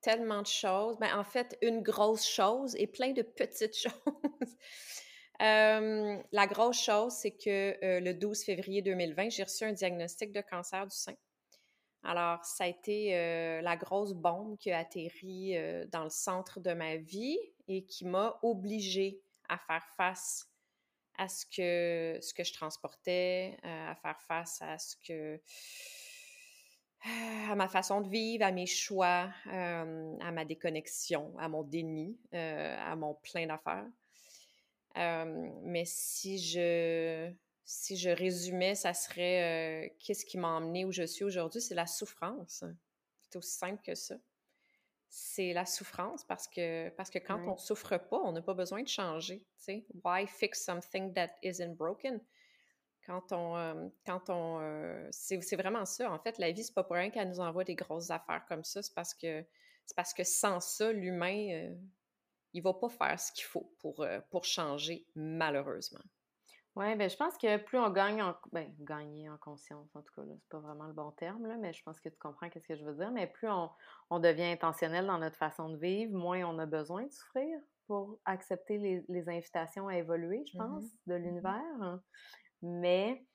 Tellement 0.01 0.41
de 0.41 0.47
choses. 0.47 0.97
Ben, 0.99 1.17
en 1.17 1.23
fait, 1.23 1.57
une 1.61 1.81
grosse 1.81 2.27
chose 2.27 2.75
et 2.75 2.87
plein 2.87 3.11
de 3.11 3.21
petites 3.21 3.77
choses. 3.77 4.57
la 5.39 6.47
grosse 6.47 6.81
chose, 6.81 7.13
c'est 7.13 7.31
que 7.31 7.77
le 7.99 8.13
12 8.13 8.43
février 8.43 8.81
2020, 8.81 9.29
j'ai 9.29 9.43
reçu 9.43 9.63
un 9.63 9.73
diagnostic 9.73 10.31
de 10.31 10.41
cancer 10.41 10.85
du 10.85 10.95
sein. 10.95 11.15
Alors, 12.03 12.43
ça 12.43 12.63
a 12.63 12.67
été 12.67 13.11
la 13.61 13.75
grosse 13.75 14.13
bombe 14.13 14.57
qui 14.57 14.71
a 14.71 14.79
atterri 14.79 15.55
dans 15.91 16.03
le 16.03 16.09
centre 16.09 16.59
de 16.59 16.73
ma 16.73 16.97
vie 16.97 17.37
et 17.67 17.85
qui 17.85 18.05
m'a 18.05 18.39
obligée 18.41 19.21
à 19.49 19.57
faire 19.57 19.85
face 19.97 20.47
à 21.17 21.27
ce 21.27 21.45
que, 21.45 22.19
ce 22.21 22.33
que 22.33 22.43
je 22.43 22.53
transportais, 22.53 23.57
à 23.63 23.95
faire 23.95 24.19
face 24.21 24.61
à 24.61 24.77
ce 24.79 24.95
que 25.07 25.39
à 27.49 27.55
ma 27.55 27.67
façon 27.67 28.01
de 28.01 28.09
vivre, 28.09 28.45
à 28.45 28.51
mes 28.51 28.65
choix, 28.65 29.29
à 29.45 30.31
ma 30.31 30.45
déconnexion, 30.45 31.33
à 31.39 31.47
mon 31.47 31.63
déni, 31.63 32.17
à 32.31 32.95
mon 32.95 33.15
plein 33.15 33.47
d'affaires. 33.47 33.87
mais 35.63 35.85
si 35.85 36.39
je 36.39 37.33
si 37.71 37.95
je 37.95 38.09
résumais, 38.09 38.75
ça 38.75 38.93
serait 38.93 39.87
euh, 39.87 39.89
qu'est-ce 39.99 40.25
qui 40.25 40.37
m'a 40.37 40.49
emmené 40.49 40.83
où 40.83 40.91
je 40.91 41.03
suis 41.03 41.23
aujourd'hui? 41.23 41.61
C'est 41.61 41.73
la 41.73 41.87
souffrance. 41.87 42.65
C'est 43.21 43.37
aussi 43.37 43.57
simple 43.57 43.81
que 43.81 43.95
ça. 43.95 44.15
C'est 45.07 45.53
la 45.53 45.65
souffrance 45.65 46.25
parce 46.25 46.49
que, 46.49 46.89
parce 46.89 47.09
que 47.09 47.19
quand 47.19 47.39
on 47.47 47.53
ne 47.53 47.57
souffre 47.57 47.97
pas, 47.97 48.17
on 48.17 48.33
n'a 48.33 48.41
pas 48.41 48.53
besoin 48.53 48.83
de 48.83 48.89
changer. 48.89 49.45
sais. 49.55 49.85
Why 50.03 50.27
fix 50.27 50.63
something 50.65 51.13
that 51.13 51.29
isn't 51.43 51.75
broken? 51.75 52.19
Quand 53.11 53.31
on. 53.33 53.57
Euh, 53.57 53.89
quand 54.05 54.29
on 54.29 54.59
euh, 54.61 55.07
c'est 55.11 55.55
vraiment 55.55 55.85
ça. 55.85 56.09
En 56.11 56.19
fait, 56.19 56.37
la 56.37 56.51
vie, 56.51 56.63
c'est 56.63 56.73
pas 56.73 56.83
pour 56.83 56.95
rien 56.95 57.09
qu'elle 57.09 57.27
nous 57.27 57.41
envoie 57.41 57.65
des 57.65 57.75
grosses 57.75 58.09
affaires 58.09 58.45
comme 58.47 58.63
ça. 58.63 58.81
C'est 58.81 58.95
parce 58.95 59.13
que, 59.13 59.43
parce 59.95 60.13
que 60.13 60.23
sans 60.23 60.61
ça, 60.61 60.93
l'humain, 60.93 61.73
il 62.53 62.63
va 62.63 62.73
pas 62.73 62.89
faire 62.89 63.19
ce 63.19 63.31
qu'il 63.33 63.45
faut 63.45 63.69
pour, 63.79 64.05
pour 64.29 64.45
changer, 64.45 65.05
malheureusement. 65.15 66.03
Oui, 66.77 66.95
ben, 66.95 67.09
je 67.09 67.17
pense 67.17 67.37
que 67.37 67.57
plus 67.57 67.77
on 67.77 67.89
gagne 67.89 68.21
en 68.21 68.33
ben, 68.53 68.73
gagner 68.79 69.29
en 69.29 69.37
conscience, 69.37 69.93
en 69.93 70.01
tout 70.01 70.13
cas, 70.15 70.21
c'est 70.25 70.49
pas 70.49 70.59
vraiment 70.59 70.85
le 70.85 70.93
bon 70.93 71.11
terme, 71.11 71.45
là, 71.45 71.57
mais 71.57 71.73
je 71.73 71.83
pense 71.83 71.99
que 71.99 72.07
tu 72.07 72.17
comprends 72.17 72.47
ce 72.49 72.65
que 72.65 72.75
je 72.75 72.85
veux 72.85 72.93
dire, 72.93 73.11
mais 73.11 73.27
plus 73.27 73.49
on, 74.09 74.19
devient 74.19 74.45
intentionnel 74.45 75.05
dans 75.05 75.17
notre 75.17 75.35
façon 75.35 75.69
de 75.69 75.77
vivre, 75.77 76.13
moins 76.13 76.45
on 76.45 76.57
a 76.59 76.65
besoin 76.65 77.03
de 77.03 77.11
souffrir 77.11 77.59
pour 77.87 78.19
accepter 78.23 79.03
les, 79.09 79.29
invitations 79.29 79.89
à 79.89 79.97
évoluer, 79.97 80.45
je 80.49 80.57
mmh 80.57 80.61
pense, 80.61 80.85
de 81.07 81.17
mmh 81.17 81.23
l'univers. 81.23 81.99
Mais 82.61 83.25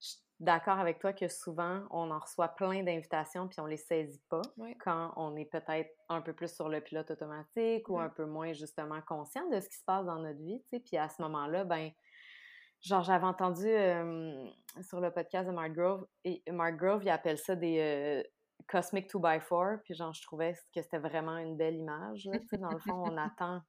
je 0.00 0.08
suis 0.08 0.20
d'accord 0.40 0.78
avec 0.78 0.98
toi 0.98 1.12
que 1.12 1.28
souvent, 1.28 1.82
on 1.90 2.10
en 2.10 2.18
reçoit 2.18 2.48
plein 2.48 2.82
d'invitations 2.82 3.48
puis 3.48 3.60
on 3.60 3.66
les 3.66 3.76
saisit 3.76 4.22
pas 4.28 4.42
quand 4.80 5.12
on 5.16 5.34
est 5.36 5.46
peut-être 5.46 5.90
un 6.08 6.20
peu 6.20 6.32
plus 6.32 6.54
sur 6.54 6.68
le 6.68 6.80
pilote 6.80 7.10
automatique 7.10 7.88
ou 7.88 7.98
un 7.98 8.10
peu 8.10 8.26
moins 8.26 8.52
justement 8.52 9.00
conscient 9.02 9.48
de 9.48 9.60
ce 9.60 9.68
qui 9.68 9.76
se 9.76 9.84
passe 9.84 10.06
dans 10.06 10.18
notre 10.18 10.40
vie, 10.40 10.60
tu 10.62 10.68
sais, 10.68 10.80
puis 10.80 10.96
à 10.96 11.08
ce 11.08 11.22
moment-là, 11.22 11.64
ben 11.64 11.90
Genre, 12.82 13.02
j'avais 13.02 13.24
entendu 13.24 13.68
sur 14.82 15.00
le 15.00 15.10
podcast 15.10 15.48
de 15.48 15.52
Mark 15.52 15.72
Grove, 15.72 16.06
et 16.24 16.42
Mark 16.52 16.76
Grove, 16.76 17.02
il 17.02 17.10
appelle 17.10 17.38
ça 17.38 17.56
des 17.56 18.22
Cosmic 18.68 19.10
2x4, 19.10 19.80
puis 19.82 19.94
genre, 19.94 20.12
je 20.12 20.22
trouvais 20.22 20.54
que 20.74 20.82
c'était 20.82 20.98
vraiment 20.98 21.36
une 21.38 21.56
belle 21.56 21.76
image. 21.76 22.28
dans 22.52 22.70
le 22.70 22.78
fond, 22.78 23.04
on 23.06 23.16
attend, 23.16 23.60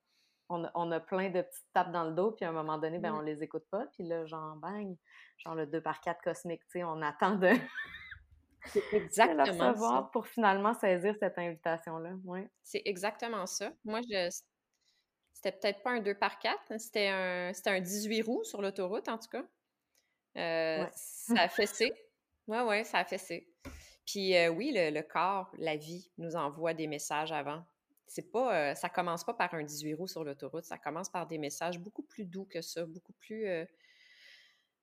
on, 0.49 0.91
a 0.91 0.99
plein 0.99 1.29
de 1.29 1.41
petites 1.41 1.67
tapes 1.73 1.91
dans 1.91 2.05
le 2.05 2.13
dos, 2.13 2.31
puis 2.31 2.45
à 2.45 2.49
un 2.49 2.53
moment 2.53 2.77
donné, 2.77 2.99
ben, 2.99 3.13
on 3.13 3.21
les 3.21 3.43
écoute 3.43 3.65
pas, 3.69 3.85
puis 3.93 4.03
là, 4.03 4.25
genre, 4.25 4.55
bang, 4.57 4.95
genre 5.37 5.55
le 5.55 5.65
2x4 5.65 6.21
cosmique, 6.23 6.61
tu 6.65 6.79
sais, 6.79 6.83
on 6.83 7.01
attend 7.01 7.35
de. 7.35 7.49
C'est 8.65 8.83
exactement 8.93 9.75
ça. 9.75 10.09
pour 10.11 10.27
finalement 10.27 10.73
saisir 10.73 11.15
cette 11.19 11.37
invitation-là. 11.37 12.15
Ouais. 12.25 12.49
C'est 12.63 12.81
exactement 12.83 13.45
ça. 13.45 13.71
Moi, 13.85 14.01
je, 14.09 14.29
c'était 15.31 15.51
peut-être 15.51 15.83
pas 15.83 15.91
un 15.91 15.99
2 16.01 16.15
par 16.15 16.39
4, 16.39 16.71
hein, 16.71 16.77
c'était 16.77 17.07
un, 17.07 17.51
un 17.65 17.79
18 17.79 18.21
roues 18.23 18.43
sur 18.43 18.61
l'autoroute, 18.61 19.07
en 19.07 19.17
tout 19.17 19.29
cas. 19.29 19.43
Euh, 20.37 20.85
ça 20.93 21.41
a 21.41 21.49
fessé. 21.49 21.93
Oui, 22.47 22.57
oui, 22.65 22.85
ça 22.85 22.99
a 22.99 23.05
fessé. 23.05 23.47
Puis 24.05 24.35
euh, 24.35 24.49
oui, 24.49 24.71
le, 24.73 25.01
corps, 25.01 25.51
la 25.57 25.75
vie 25.75 26.09
nous 26.17 26.35
envoie 26.35 26.73
des 26.73 26.87
messages 26.87 27.31
avant. 27.31 27.63
C'est 28.07 28.31
pas, 28.31 28.71
euh, 28.71 28.75
ça 28.75 28.89
commence 28.89 29.23
pas 29.23 29.33
par 29.33 29.53
un 29.53 29.63
18 29.63 29.93
roues 29.95 30.07
sur 30.07 30.23
l'autoroute, 30.23 30.65
ça 30.65 30.77
commence 30.77 31.09
par 31.09 31.27
des 31.27 31.37
messages 31.37 31.79
beaucoup 31.79 32.03
plus 32.03 32.25
doux 32.25 32.45
que 32.45 32.61
ça, 32.61 32.85
beaucoup 32.85 33.13
plus, 33.13 33.47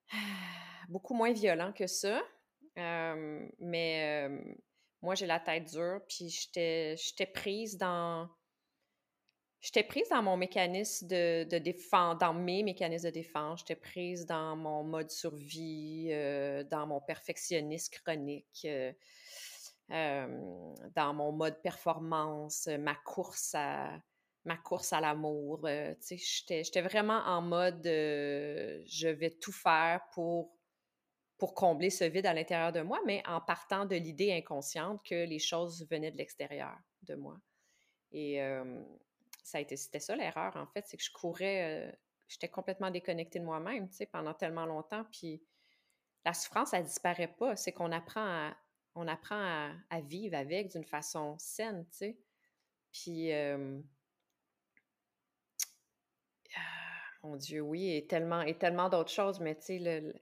beaucoup 0.89 1.15
moins 1.15 1.33
violents 1.33 1.73
que 1.73 1.87
ça. 1.87 2.23
mais 2.77 4.29
moi, 5.03 5.15
j'ai 5.15 5.27
la 5.27 5.41
tête 5.41 5.65
dure, 5.65 6.01
puis 6.09 6.29
j'étais 6.29 7.27
prise 7.33 7.77
dans 7.77 8.29
J'étais 9.65 9.83
prise 9.83 10.11
dans 10.11 10.23
mon 10.23 10.37
mécanisme 10.37 11.07
de, 11.07 11.45
de 11.45 11.57
défense, 11.57 12.19
dans 12.19 12.35
mes 12.35 12.63
mécanismes 12.63 13.07
de 13.07 13.15
défense. 13.15 13.61
J'étais 13.61 13.81
prise 13.81 14.27
dans 14.27 14.57
mon 14.57 14.85
mode 14.85 15.11
survie, 15.11 16.09
euh, 16.11 16.65
dans 16.65 16.87
mon 16.87 17.01
perfectionnisme 17.01 17.95
chronique, 18.05 18.67
euh, 18.67 18.93
euh, 18.93 18.93
dans 19.89 21.15
mon 21.15 21.33
mode 21.33 21.61
performance, 21.63 22.69
ma 22.79 22.95
course 22.95 23.55
à 23.55 24.01
ma 24.47 24.59
course 24.59 24.93
à 24.93 25.01
l'amour. 25.01 25.67
j'étais 26.11 26.83
vraiment 26.83 27.21
en 27.25 27.41
mode 27.41 27.83
je 27.85 29.09
vais 29.09 29.31
tout 29.31 29.53
faire 29.53 30.03
pour, 30.13 30.53
pour 31.39 31.55
combler 31.55 31.89
ce 31.89 32.05
vide 32.05 32.27
à 32.27 32.35
l'intérieur 32.35 32.71
de 32.71 32.83
moi, 32.83 33.01
mais 33.07 33.23
en 33.27 33.41
partant 33.41 33.87
de 33.87 33.97
l'idée 33.97 34.33
inconsciente 34.33 35.03
que 35.03 35.25
les 35.25 35.39
choses 35.39 35.87
venaient 35.91 36.11
de 36.11 36.19
l'extérieur 36.19 36.77
de 37.05 37.15
moi. 37.15 37.39
Et 38.13 38.39
ça 39.45 39.59
a 39.59 39.61
été, 39.61 39.77
c'était 39.77 40.01
ça 40.01 40.17
l'erreur, 40.17 40.57
en 40.57 40.67
fait, 40.67 40.85
c'est 40.89 40.97
que 40.97 41.05
je 41.05 41.13
courais, 41.13 41.87
euh, 41.87 41.93
j'étais 42.29 42.49
complètement 42.49 42.91
déconnectée 42.91 43.39
de 43.39 43.45
moi-même, 43.45 43.89
pendant 44.11 44.35
tellement 44.35 44.67
longtemps. 44.67 45.05
Puis 45.13 45.43
la 46.25 46.33
souffrance, 46.33 46.73
elle 46.73 46.85
disparaît 46.85 47.29
pas. 47.29 47.55
C'est 47.55 47.73
qu'on 47.73 47.93
apprend 47.93 48.25
à, 48.25 48.57
on 48.95 49.09
apprend 49.09 49.73
à, 49.91 50.01
vivre 50.01 50.37
avec 50.37 50.71
d'une 50.71 50.85
façon 50.85 51.37
saine, 51.39 51.85
tu 51.91 51.97
sais. 51.97 52.19
Puis, 52.93 53.33
ah, 53.33 53.57
mon 57.23 57.37
Dieu, 57.37 57.61
oui, 57.61 57.91
et 57.95 58.07
tellement, 58.07 58.89
d'autres 58.89 59.11
choses, 59.11 59.41
mais 59.41 59.57
tu 59.57 59.79
sais, 59.79 60.15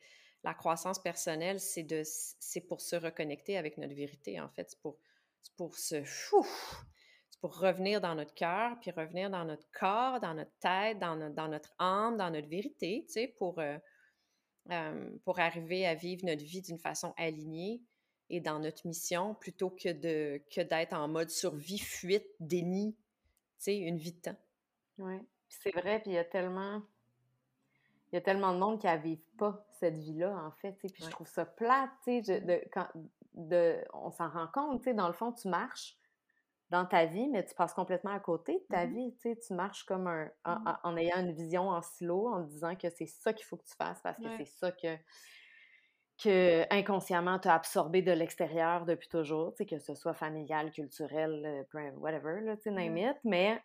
la 0.43 0.55
croissance 0.55 0.99
personnelle, 0.99 1.61
c'est 1.61 1.87
c'est 2.05 2.62
pour 2.62 2.81
se 2.81 2.97
reconnecter 2.97 3.59
avec 3.59 3.76
notre 3.79 3.95
vérité, 3.95 4.41
en 4.41 4.49
fait. 4.49 4.71
C'est 4.71 4.81
pour, 5.57 5.76
se, 5.76 6.02
fou, 6.05 6.47
pour 7.41 7.59
revenir 7.59 8.00
dans 8.00 8.14
notre 8.14 8.35
cœur, 8.35 8.79
puis 8.81 8.91
revenir 8.91 9.29
dans 9.29 9.45
notre 9.45 9.69
corps, 9.73 10.21
dans 10.21 10.35
notre 10.35 10.57
tête, 10.61 10.99
dans, 10.99 11.17
notre 11.17 11.75
âme, 11.79 12.17
dans 12.17 12.31
notre 12.31 12.49
vérité, 12.49 13.05
tu 13.07 13.12
sais, 13.12 13.29
pour, 13.29 13.59
euh, 13.59 15.19
pour 15.25 15.41
arriver 15.41 15.87
à 15.87 15.95
vivre 15.95 16.25
notre 16.25 16.45
vie 16.45 16.62
d'une 16.62 16.79
façon 16.79 17.12
alignée 17.17 17.83
et 18.32 18.40
dans 18.40 18.58
notre 18.58 18.86
mission, 18.86 19.34
plutôt 19.34 19.70
que 19.70 19.92
de 19.92 20.42
que 20.50 20.62
d'être 20.62 20.94
en 20.94 21.06
mode 21.06 21.30
survie, 21.30 21.78
fuite, 21.78 22.26
déni, 22.40 22.96
tu 22.96 23.02
sais, 23.58 23.76
une 23.76 23.98
vie 23.98 24.14
de 24.14 24.20
temps. 24.20 24.38
Oui, 24.98 25.20
c'est 25.48 25.70
vrai, 25.70 26.00
puis 26.00 26.10
il 26.10 26.14
y 26.14 26.18
a 26.18 26.24
tellement... 26.24 26.82
Il 28.10 28.16
y 28.16 28.18
a 28.18 28.20
tellement 28.20 28.52
de 28.52 28.58
monde 28.58 28.78
qui 28.78 28.86
ne 28.86 28.96
vivent 28.98 29.24
pas 29.38 29.64
cette 29.80 29.96
vie-là, 29.96 30.36
en 30.44 30.50
fait. 30.50 30.72
Puis 30.72 30.92
je 30.98 31.08
trouve 31.08 31.26
ça 31.26 31.46
plate, 31.46 31.88
tu 32.04 32.22
sais. 32.22 32.40
De, 32.40 32.62
quand, 32.70 32.86
de, 33.32 33.82
on 33.94 34.10
s'en 34.10 34.28
rend 34.28 34.48
compte, 34.48 34.82
tu 34.82 34.90
sais. 34.90 34.94
Dans 34.94 35.06
le 35.06 35.14
fond, 35.14 35.32
tu 35.32 35.48
marches, 35.48 35.96
dans 36.68 36.86
ta 36.86 37.06
vie, 37.06 37.28
mais 37.28 37.44
tu 37.44 37.54
passes 37.54 37.74
complètement 37.74 38.10
à 38.12 38.20
côté 38.20 38.54
de 38.54 38.64
ta 38.74 38.86
mmh 38.86 38.94
vie. 38.94 39.14
Tu, 39.14 39.20
sais, 39.20 39.36
tu 39.36 39.54
marches 39.54 39.84
comme 39.84 40.06
un. 40.08 40.24
Mmh 40.46 40.78
en, 40.82 40.96
ayant 40.96 41.20
une 41.20 41.32
vision 41.32 41.68
en 41.68 41.80
silo, 41.80 42.28
en 42.28 42.40
disant 42.40 42.76
que 42.76 42.88
c'est 42.90 43.06
ça 43.06 43.32
qu'il 43.32 43.46
faut 43.46 43.56
que 43.56 43.66
tu 43.66 43.74
fasses 43.76 44.00
parce 44.02 44.18
que 44.18 44.28
c'est 44.38 44.46
ça 44.46 44.72
que, 44.72 44.96
que 46.23 46.67
inconsciemment 46.71 47.38
tu 47.38 47.49
as 47.49 47.55
absorbé 47.55 48.02
de 48.02 48.12
l'extérieur 48.12 48.85
depuis 48.85 49.09
toujours, 49.09 49.55
que 49.55 49.79
ce 49.79 49.95
soit 49.95 50.14
familial, 50.14 50.71
culturel, 50.71 51.67
euh, 51.75 51.91
whatever, 51.97 52.41
là, 52.41 52.57
name 52.67 52.97
it. 52.99 53.17
Mais 53.25 53.61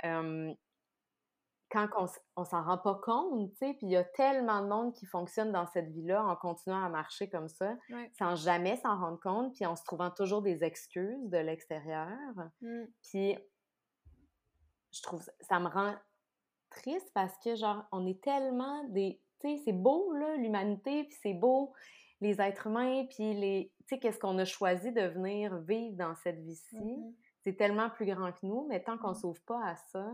quand 1.70 1.88
on, 2.36 2.46
s'en 2.46 2.64
rend 2.64 2.78
pas 2.78 2.96
compte, 2.96 3.52
puis 3.60 3.78
il 3.82 3.90
y 3.90 3.98
a 3.98 4.04
tellement 4.04 4.62
de 4.62 4.68
monde 4.68 4.94
qui 4.94 5.06
fonctionne 5.06 5.52
dans 5.52 5.68
cette 5.68 5.90
vie-là 5.90 6.24
en 6.24 6.36
continuant 6.36 6.84
à 6.84 6.90
marcher 6.90 7.30
comme 7.30 7.50
ça, 7.50 7.76
sans 8.18 8.36
jamais 8.36 8.78
s'en 8.78 8.98
rendre 8.98 9.20
compte, 9.20 9.54
puis 9.54 9.66
en 9.66 9.76
se 9.76 9.84
trouvant 9.84 10.10
toujours 10.10 10.42
des 10.42 10.64
excuses 10.64 11.30
de 11.30 11.38
l'extérieur. 11.38 12.10
Mmh. 12.62 12.84
Puis 13.04 13.38
je 14.92 15.02
trouve 15.02 15.22
ça 15.42 15.60
me 15.60 15.68
rend 15.68 15.96
triste 16.70 17.12
parce 17.14 17.38
que 17.44 17.56
genre 17.56 17.84
on 17.92 18.06
est 18.06 18.22
tellement 18.22 18.84
des 18.86 19.22
tu 19.40 19.50
sais 19.50 19.62
c'est 19.64 19.74
beau 19.74 20.12
là 20.14 20.36
l'humanité 20.38 21.04
puis 21.04 21.18
c'est 21.22 21.34
beau 21.34 21.74
les 22.22 22.42
êtres 22.42 22.68
humains 22.68 23.06
puis 23.06 23.34
les 23.34 23.72
tu 23.80 23.96
sais 23.96 24.00
qu'est-ce 24.00 24.20
qu'on 24.20 24.38
a 24.38 24.46
choisi 24.46 24.92
de 24.92 25.02
venir 25.02 25.58
vivre 25.60 25.96
dans 25.96 26.16
cette 26.16 26.40
vie-ci 26.40 26.80
mmh 26.80 27.14
c'est 27.44 27.56
tellement 27.56 27.90
plus 27.90 28.06
grand 28.06 28.34
que 28.34 28.40
nous 28.46 28.68
mais 28.68 28.84
tant 28.84 28.98
qu'on 28.98 29.12
mmh. 29.12 29.22
s'ouvre 29.22 29.42
pas 29.46 29.64
à 29.64 29.76
ça 29.78 30.12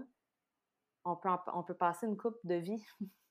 on 1.05 1.15
peut, 1.15 1.29
on 1.53 1.63
peut 1.63 1.73
passer 1.73 2.05
une 2.05 2.17
coupe 2.17 2.39
de 2.43 2.55
vie 2.55 2.85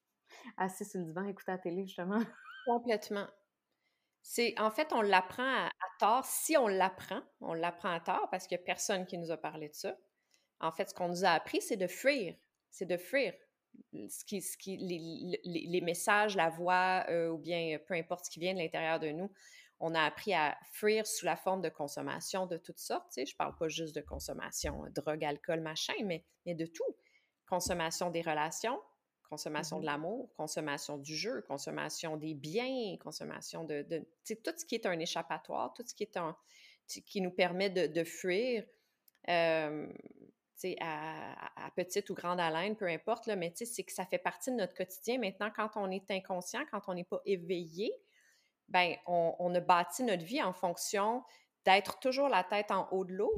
assis 0.56 0.84
sur 0.84 1.00
le 1.00 1.06
divan, 1.06 1.24
écouter 1.24 1.52
la 1.52 1.58
télé, 1.58 1.86
justement. 1.86 2.20
Complètement. 2.66 3.26
C'est, 4.22 4.58
en 4.60 4.70
fait, 4.70 4.92
on 4.92 5.02
l'apprend 5.02 5.66
à, 5.66 5.70
tort. 5.98 6.24
Si 6.24 6.56
on 6.56 6.68
l'apprend, 6.68 7.22
on 7.40 7.54
l'apprend 7.54 7.90
à 7.90 8.00
tort 8.00 8.28
parce 8.30 8.46
qu'il 8.46 8.56
n'y 8.56 8.62
a 8.62 8.66
personne 8.66 9.06
qui 9.06 9.18
nous 9.18 9.30
a 9.30 9.36
parlé 9.36 9.68
de 9.68 9.74
ça. 9.74 9.96
En 10.60 10.70
fait, 10.70 10.90
ce 10.90 10.94
qu'on 10.94 11.08
nous 11.08 11.24
a 11.24 11.30
appris, 11.30 11.60
c'est 11.60 11.76
de 11.76 11.88
fuir. 11.88 12.36
C'est 12.70 12.86
de 12.86 12.96
fuir 12.96 13.34
ce 14.08 14.24
qui, 14.24 14.40
ce 14.40 14.56
qui, 14.56 14.76
les, 14.76 15.40
les, 15.44 15.80
messages, 15.80 16.36
la 16.36 16.48
voix, 16.50 17.04
euh, 17.08 17.30
ou 17.30 17.38
bien 17.38 17.78
peu 17.86 17.94
importe 17.94 18.26
ce 18.26 18.30
qui 18.30 18.40
vient 18.40 18.54
de 18.54 18.58
l'intérieur 18.58 18.98
de 19.00 19.08
nous. 19.08 19.30
On 19.80 19.94
a 19.94 20.02
appris 20.02 20.32
à 20.32 20.56
fuir 20.72 21.06
sous 21.06 21.26
la 21.26 21.36
forme 21.36 21.60
de 21.60 21.68
consommation 21.68 22.46
de 22.46 22.56
toutes 22.56 22.78
sortes. 22.78 23.06
Tu 23.08 23.14
sais, 23.14 23.26
je 23.26 23.34
ne 23.34 23.36
parle 23.36 23.56
pas 23.56 23.68
juste 23.68 23.94
de 23.94 24.00
consommation, 24.00 24.84
drogue, 24.94 25.24
alcool, 25.24 25.60
machin, 25.60 25.94
mais, 26.04 26.24
mais 26.46 26.54
de 26.54 26.66
tout 26.66 26.96
consommation 27.46 28.10
des 28.10 28.22
relations, 28.22 28.80
consommation 29.28 29.78
de 29.78 29.82
mmh 29.82 29.86
l'amour, 29.86 30.32
consommation 30.36 30.96
du 30.98 31.14
jeu, 31.14 31.42
consommation 31.42 32.16
des 32.16 32.34
biens, 32.34 32.96
consommation 32.98 33.64
de, 33.64 33.82
de 33.82 33.98
tout 34.34 34.52
ce 34.56 34.64
qui 34.64 34.74
est 34.74 34.86
un 34.86 34.98
échappatoire, 34.98 35.74
tout 35.74 35.82
ce 35.86 35.94
qui 35.94 36.04
est 36.04 36.16
un, 36.16 36.36
qui 36.86 37.20
nous 37.20 37.30
permet 37.30 37.70
de, 37.70 37.86
de 37.86 38.04
fuir. 38.04 38.64
Euh, 39.28 39.86
à, 40.80 41.70
petite 41.76 42.10
ou 42.10 42.14
grande 42.14 42.40
haleine, 42.40 42.76
peu 42.76 42.86
importe, 42.86 43.26
là, 43.26 43.36
mais 43.36 43.52
c'est 43.54 43.82
que 43.82 43.92
ça 43.92 44.04
fait 44.04 44.18
partie 44.18 44.50
de 44.50 44.56
notre 44.56 44.74
quotidien. 44.74 45.18
Maintenant, 45.18 45.50
quand 45.54 45.70
on 45.76 45.90
est 45.90 46.10
inconscient, 46.10 46.62
quand 46.70 46.82
on 46.88 46.94
n'est 46.94 47.04
pas 47.04 47.20
éveillé, 47.24 47.92
ben 48.68 48.94
on, 49.06 49.34
on, 49.38 49.54
a 49.54 49.60
bâti 49.60 50.02
notre 50.02 50.24
vie 50.24 50.42
en 50.42 50.52
fonction 50.52 51.22
d'être 51.64 51.98
toujours 52.00 52.28
la 52.28 52.44
tête 52.44 52.70
en 52.70 52.88
haut 52.90 53.04
de 53.04 53.12
l'eau 53.12 53.34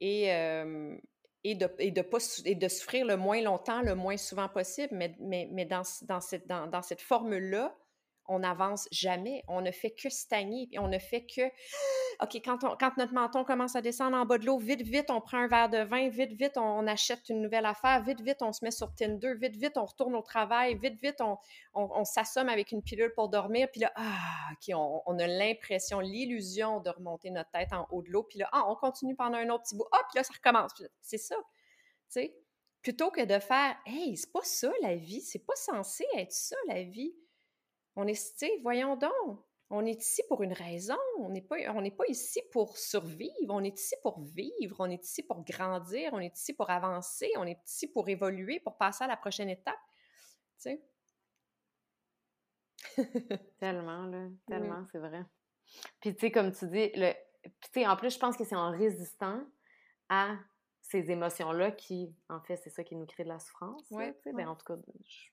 et, 0.00 0.32
euh, 0.32 0.96
et 1.44 1.54
de, 1.54 1.68
et 1.78 1.90
de, 1.90 2.02
pas, 2.02 2.18
et 2.44 2.54
de 2.54 2.68
souffrir 2.68 3.06
le 3.06 3.16
moins 3.16 3.40
longtemps, 3.42 3.82
le 3.82 3.94
moins 3.94 4.16
souvent 4.16 4.48
possible. 4.48 4.94
Mais, 4.94 5.14
mais, 5.20 5.48
mais 5.52 5.64
dans, 5.64 5.82
dans, 6.02 6.20
cette, 6.20 6.46
dans, 6.46 6.66
dans 6.66 6.82
cette 6.82 7.00
formule-là, 7.00 7.74
on 8.30 8.38
n'avance 8.38 8.88
jamais. 8.92 9.42
On 9.48 9.60
ne 9.60 9.72
fait 9.72 9.90
que 9.90 10.08
stagner. 10.08 10.68
On 10.78 10.86
ne 10.86 10.98
fait 10.98 11.26
que. 11.26 11.42
OK, 12.22 12.36
quand, 12.44 12.58
quand 12.78 12.96
notre 12.96 13.12
menton 13.12 13.44
commence 13.44 13.74
à 13.74 13.82
descendre 13.82 14.16
en 14.16 14.24
bas 14.24 14.38
de 14.38 14.46
l'eau, 14.46 14.58
vite, 14.58 14.82
vite, 14.82 15.10
on 15.10 15.20
prend 15.20 15.38
un 15.38 15.48
verre 15.48 15.68
de 15.68 15.78
vin, 15.78 16.08
vite, 16.08 16.32
vite, 16.32 16.56
on, 16.56 16.86
achète 16.86 17.28
une 17.28 17.42
nouvelle 17.42 17.66
affaire, 17.66 18.02
vite, 18.04 18.20
vite, 18.20 18.40
on 18.40 18.52
se 18.52 18.64
met 18.64 18.70
sur 18.70 18.94
Tinder, 18.94 19.34
vite, 19.34 19.56
vite, 19.56 19.76
on 19.76 19.84
retourne 19.84 20.14
au 20.14 20.22
travail, 20.22 20.78
vite, 20.78 21.00
vite, 21.02 21.20
on, 21.20 21.38
on, 21.74 22.04
s'assomme 22.04 22.48
avec 22.48 22.70
une 22.70 22.82
pilule 22.82 23.12
pour 23.14 23.30
dormir. 23.30 23.68
Puis 23.72 23.80
là, 23.80 23.92
ah, 23.96 24.50
on, 24.74 25.18
a 25.18 25.26
l'impression, 25.26 25.98
l'illusion 25.98 26.80
de 26.80 26.90
remonter 26.90 27.30
notre 27.30 27.50
tête 27.50 27.72
en 27.72 27.86
haut 27.90 28.02
de 28.02 28.10
l'eau. 28.10 28.22
Puis 28.22 28.38
là, 28.38 28.48
ah, 28.52 28.64
on 28.68 28.76
continue 28.76 29.16
pendant 29.16 29.38
un 29.38 29.48
autre 29.48 29.64
petit 29.64 29.76
bout. 29.76 29.86
Ah, 29.90 30.02
puis 30.08 30.18
là, 30.18 30.22
ça 30.22 30.32
recommence. 30.32 30.70
C'est 31.00 31.18
ça. 31.18 31.36
Tu? 32.12 32.30
Plutôt 32.82 33.10
que 33.10 33.24
de 33.24 33.40
faire, 33.40 33.76
hey, 33.86 34.16
c'est 34.16 34.32
pas 34.32 34.44
ça 34.44 34.70
la 34.82 34.94
vie, 34.94 35.20
c'est 35.20 35.44
pas 35.44 35.56
censé 35.56 36.06
être 36.16 36.32
ça 36.32 36.56
la 36.68 36.82
vie. 36.84 37.12
On 38.00 38.06
est, 38.06 38.38
tu 38.38 38.46
voyons 38.62 38.96
donc, 38.96 39.44
on 39.68 39.84
est 39.84 40.00
ici 40.00 40.22
pour 40.26 40.42
une 40.42 40.54
raison. 40.54 40.96
On 41.18 41.28
n'est 41.28 41.42
pas, 41.42 41.56
on 41.74 41.82
n'est 41.82 41.90
pas 41.90 42.06
ici 42.08 42.40
pour 42.50 42.78
survivre. 42.78 43.50
On 43.50 43.62
est 43.62 43.78
ici 43.78 43.94
pour 44.02 44.20
vivre. 44.20 44.76
On 44.78 44.90
est 44.90 45.04
ici 45.04 45.22
pour 45.22 45.44
grandir. 45.44 46.10
On 46.14 46.18
est 46.18 46.34
ici 46.34 46.54
pour 46.54 46.70
avancer. 46.70 47.30
On 47.36 47.44
est 47.44 47.60
ici 47.66 47.86
pour 47.92 48.08
évoluer, 48.08 48.58
pour 48.60 48.78
passer 48.78 49.04
à 49.04 49.06
la 49.06 49.18
prochaine 49.18 49.50
étape. 49.50 49.78
Tu 50.60 50.70
sais? 50.70 50.82
tellement, 53.58 54.06
là. 54.06 54.28
Tellement, 54.46 54.86
c'est 54.90 54.98
vrai. 54.98 55.24
Puis, 56.00 56.14
tu 56.14 56.20
sais, 56.20 56.30
comme 56.32 56.52
tu 56.52 56.66
dis, 56.68 56.90
le... 56.94 57.12
tu 57.44 57.70
sais, 57.72 57.86
en 57.86 57.96
plus, 57.96 58.14
je 58.14 58.18
pense 58.18 58.38
que 58.38 58.44
c'est 58.44 58.56
en 58.56 58.70
résistant 58.70 59.44
à 60.08 60.38
ces 60.80 61.10
émotions-là 61.10 61.70
qui, 61.70 62.16
en 62.30 62.40
fait, 62.40 62.56
c'est 62.56 62.70
ça 62.70 62.82
qui 62.82 62.96
nous 62.96 63.06
crée 63.06 63.24
de 63.24 63.28
la 63.28 63.38
souffrance. 63.38 63.88
Ouais, 63.90 64.18
ben, 64.24 64.48
en 64.48 64.56
tout 64.56 64.64
cas, 64.64 64.74
je 65.04 65.30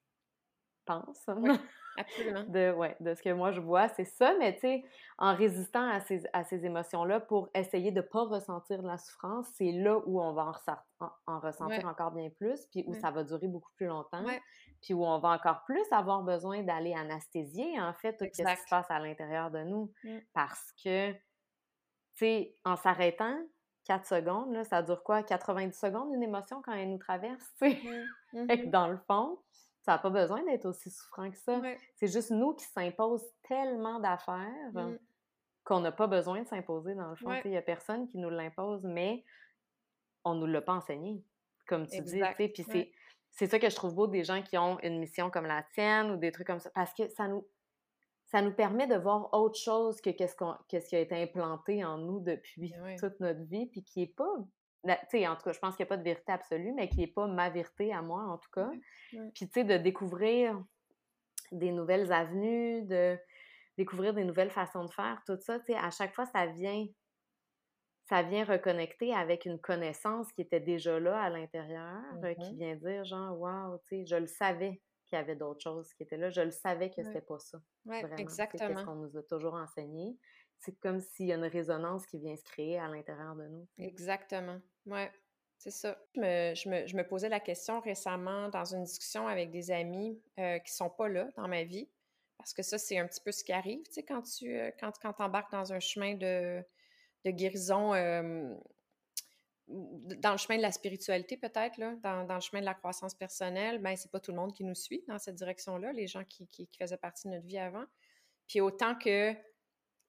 pense. 0.88 1.28
Absolument. 1.98 2.44
De, 2.44 2.72
ouais, 2.74 2.96
de 3.00 3.16
ce 3.16 3.24
que 3.24 3.34
moi 3.34 3.52
je 3.52 3.60
vois, 3.60 3.90
c'est 3.90 4.06
ça, 4.06 4.36
mais 4.38 4.54
tu 4.54 4.62
sais, 4.62 4.86
en 5.18 5.36
résistant 5.36 5.90
à 5.90 6.00
ces, 6.00 6.24
à 6.32 6.44
ces 6.44 6.64
émotions-là 6.66 7.20
pour 7.20 7.50
essayer 7.56 7.92
de 7.92 7.98
ne 7.98 8.06
pas 8.06 8.24
ressentir 8.24 8.84
de 8.84 8.88
la 8.88 8.98
souffrance, 8.98 9.48
c'est 9.54 9.72
là 9.72 10.00
où 10.06 10.22
on 10.22 10.34
va 10.34 10.54
en, 11.00 11.10
en, 11.26 11.40
ressentir 11.40 11.88
encore 11.88 12.12
bien 12.12 12.30
plus, 12.30 12.68
puis 12.68 12.84
où 12.88 12.94
ça 12.94 13.10
va 13.10 13.24
durer 13.24 13.48
beaucoup 13.48 13.72
plus 13.76 13.88
longtemps, 13.88 14.24
puis 14.82 14.94
où 14.94 15.04
on 15.04 15.18
va 15.20 15.30
encore 15.30 15.64
plus 15.66 15.86
avoir 15.92 16.22
besoin 16.22 16.62
d'aller 16.62 16.94
anesthésier, 16.94 17.80
en 17.82 17.94
fait, 17.94 18.16
tout 18.18 18.26
ce 18.32 18.44
qui 18.44 18.62
se 18.62 18.70
passe 18.70 18.90
à 18.90 19.00
l'intérieur 19.00 19.50
de 19.50 19.64
nous. 19.64 19.92
Mmh. 20.04 20.18
Parce 20.34 20.72
que, 20.84 21.12
tu 21.14 21.20
sais, 22.16 22.56
en 22.64 22.76
s'arrêtant, 22.76 23.38
4 23.86 24.06
secondes, 24.06 24.54
là, 24.54 24.64
ça 24.66 24.84
dure 24.84 25.02
quoi? 25.02 25.24
90 25.24 25.74
secondes, 25.78 26.14
une 26.14 26.24
émotion 26.24 26.62
quand 26.62 26.74
elle 26.74 26.92
nous 26.92 26.98
traverse, 26.98 27.46
tu 27.62 27.72
sais? 27.72 27.82
Mmh. 28.34 28.44
Mmh 28.44 28.70
dans 28.70 28.90
le 28.90 28.98
fond, 29.08 29.40
ça 29.88 29.94
n'a 29.94 30.00
pas 30.00 30.10
besoin 30.10 30.44
d'être 30.44 30.66
aussi 30.66 30.90
souffrant 30.90 31.32
que 31.32 31.38
ça. 31.38 31.62
C'est 31.96 32.12
juste 32.12 32.32
nous 32.32 32.54
qui 32.54 32.66
s'imposent 32.66 33.26
tellement 33.44 34.02
d'affaires 34.02 34.74
mmh. 34.74 34.98
qu'on 35.64 35.80
n'a 35.80 35.94
pas 35.94 36.08
besoin 36.08 36.42
de 36.42 36.48
s'imposer, 36.50 36.94
dans 36.94 37.10
le 37.10 37.16
fond. 37.16 37.32
Il 37.46 37.52
n'y 37.52 37.58
a 37.58 37.62
personne 37.62 38.06
qui 38.10 38.18
nous 38.18 38.30
l'impose, 38.30 38.84
mais 38.84 39.24
on 40.26 40.36
ne 40.36 40.42
nous 40.42 40.46
l'a 40.48 40.62
pas 40.62 40.74
enseigné, 40.74 41.24
comme 41.68 41.88
tu 41.88 42.02
dis. 42.02 42.22
Puis 42.36 42.66
c'est, 42.70 42.92
c'est 43.32 43.48
ça 43.48 43.60
que 43.60 43.70
je 43.70 43.76
trouve 43.78 43.96
beau 43.96 44.08
des 44.08 44.26
gens 44.26 44.42
qui 44.42 44.58
ont 44.58 44.78
une 44.82 45.00
mission 45.00 45.30
comme 45.30 45.46
la 45.46 45.64
tienne 45.74 46.12
ou 46.12 46.18
des 46.18 46.34
trucs 46.34 46.48
comme 46.48 46.60
ça, 46.60 46.70
parce 46.72 46.94
que 46.94 47.08
ça 47.08 47.30
nous, 47.30 47.48
ça 48.26 48.42
nous 48.42 48.52
permet 48.52 48.88
de 48.88 48.96
voir 48.96 49.34
autre 49.34 49.58
chose 49.58 50.02
que 50.02 50.10
qu'est-ce, 50.10 50.36
qu'on, 50.36 50.54
qu'est-ce 50.68 50.90
qui 50.90 50.98
a 50.98 51.00
été 51.00 51.16
implanté 51.16 51.86
en 51.86 51.98
nous 51.98 52.20
depuis 52.20 52.74
toute 53.00 53.22
notre 53.22 53.44
vie, 53.44 53.68
puis 53.68 53.86
qui 53.86 54.02
n'est 54.02 54.08
pas 54.08 54.36
sais, 55.10 55.28
en 55.28 55.36
tout 55.36 55.44
cas, 55.44 55.54
je 55.54 55.60
pense 55.60 55.76
qu'il 55.76 55.84
n'y 55.84 55.88
a 55.88 55.90
pas 55.90 55.98
de 55.98 56.04
vérité 56.04 56.32
absolue, 56.32 56.74
mais 56.74 56.90
qui 56.90 57.00
n'est 57.00 57.08
pas 57.08 57.28
ma 57.28 57.50
vérité 57.50 57.94
à 57.94 58.02
moi, 58.02 58.24
en 58.24 58.38
tout 58.38 58.50
cas. 58.52 58.70
Puis, 59.10 59.48
tu 59.48 59.52
sais, 59.54 59.64
de 59.64 59.78
découvrir 59.78 60.62
des 61.52 61.72
nouvelles 61.72 62.12
avenues, 62.12 62.84
de 62.84 63.18
découvrir 63.78 64.14
des 64.14 64.24
nouvelles 64.24 64.52
façons 64.52 64.86
de 64.86 64.92
faire, 64.92 65.22
tout 65.26 65.38
ça, 65.40 65.60
tu 65.60 65.68
sais, 65.68 65.76
à 65.76 65.92
chaque 65.92 66.14
fois, 66.14 66.26
ça 66.26 66.48
vient, 66.48 66.86
ça 68.10 68.24
vient 68.24 68.44
reconnecter 68.44 69.14
avec 69.14 69.46
une 69.46 69.60
connaissance 69.60 70.32
qui 70.34 70.42
était 70.42 70.60
déjà 70.60 71.00
là 71.00 71.22
à 71.22 71.30
l'intérieur, 71.30 72.02
euh, 72.24 72.34
qui 72.34 72.54
mm-hmm. 72.54 72.58
vient 72.58 72.76
dire 72.76 73.06
genre, 73.06 73.40
wow, 73.40 73.78
tu 73.88 73.98
sais, 73.98 74.06
je 74.06 74.16
le 74.16 74.28
savais 74.28 74.82
qu'il 75.06 75.18
y 75.18 75.22
avait 75.22 75.36
d'autres 75.36 75.62
choses 75.62 75.94
qui 75.94 76.04
étaient 76.04 76.18
là, 76.18 76.30
je 76.30 76.42
le 76.42 76.52
savais 76.52 76.90
que 76.90 77.02
c'était 77.04 77.22
pas 77.22 77.40
ça. 77.40 77.60
Oui, 77.86 77.98
exactement. 78.18 78.70
C'est 78.70 78.82
ce 78.82 78.86
qu'on 78.86 78.96
nous 78.96 79.18
a 79.18 79.24
toujours 79.24 79.54
enseigné. 79.54 80.18
C'est 80.60 80.78
comme 80.80 81.00
s'il 81.00 81.28
y 81.28 81.32
a 81.32 81.36
une 81.36 81.46
résonance 81.46 82.06
qui 82.06 82.18
vient 82.18 82.36
se 82.36 82.44
créer 82.44 82.80
à 82.80 82.88
l'intérieur 82.88 83.36
de 83.36 83.48
nous. 83.48 83.68
Exactement. 83.78 84.60
Ouais. 84.86 85.12
C'est 85.58 85.72
ça. 85.72 85.98
Je 86.16 86.20
me, 86.20 86.56
je, 86.56 86.70
me, 86.70 86.88
je 86.88 86.96
me, 86.96 87.08
posais 87.08 87.30
la 87.30 87.40
question 87.40 87.80
récemment 87.80 88.50
dans 88.50 88.66
une 88.66 88.84
discussion 88.84 89.28
avec 89.28 89.52
des 89.52 89.72
amis 89.72 90.22
euh, 90.40 90.60
qui 90.60 90.72
sont 90.72 90.90
pas 90.90 91.10
là 91.10 91.30
dans 91.36 91.48
ma 91.48 91.64
vie. 91.64 91.90
Parce 92.38 92.54
que 92.54 92.62
ça, 92.62 92.78
c'est 92.78 92.98
un 92.98 93.08
petit 93.08 93.22
peu 93.22 93.32
ce 93.32 93.44
qui 93.44 93.52
arrive, 93.52 93.82
tu 93.88 93.94
sais, 93.94 94.04
quand 94.04 94.22
tu 94.22 94.56
euh, 94.56 94.70
quand, 94.80 94.92
quand 95.02 95.20
embarques 95.20 95.52
dans 95.52 95.74
un 95.74 95.80
chemin 95.80 96.14
de, 96.14 96.64
de 97.26 97.32
guérison, 97.32 97.94
dans 99.68 100.32
le 100.32 100.38
chemin 100.38 100.58
de 100.58 100.62
la 100.62 100.72
spiritualité 100.72 101.36
peut-être, 101.36 101.78
là, 101.78 101.96
dans, 102.02 102.24
dans, 102.26 102.36
le 102.36 102.40
chemin 102.40 102.62
de 102.62 102.66
la 102.66 102.74
croissance 102.74 103.14
personnelle, 103.14 103.80
ben 103.80 103.96
c'est 103.96 104.12
pas 104.12 104.20
tout 104.20 104.32
le 104.32 104.38
monde 104.38 104.54
qui 104.54 104.64
nous 104.64 104.76
suit 104.76 105.04
dans 105.08 105.20
cette 105.20 105.36
direction-là, 105.36 105.92
les 105.92 106.08
gens 106.08 106.24
qui, 106.24 106.48
qui, 106.48 106.68
qui, 106.68 106.78
faisaient 106.78 106.98
partie 106.98 107.28
de 107.28 107.34
notre 107.34 107.46
vie 107.46 107.58
avant. 107.58 107.84
Puis 108.48 108.62
autant 108.62 108.96
que 108.96 109.34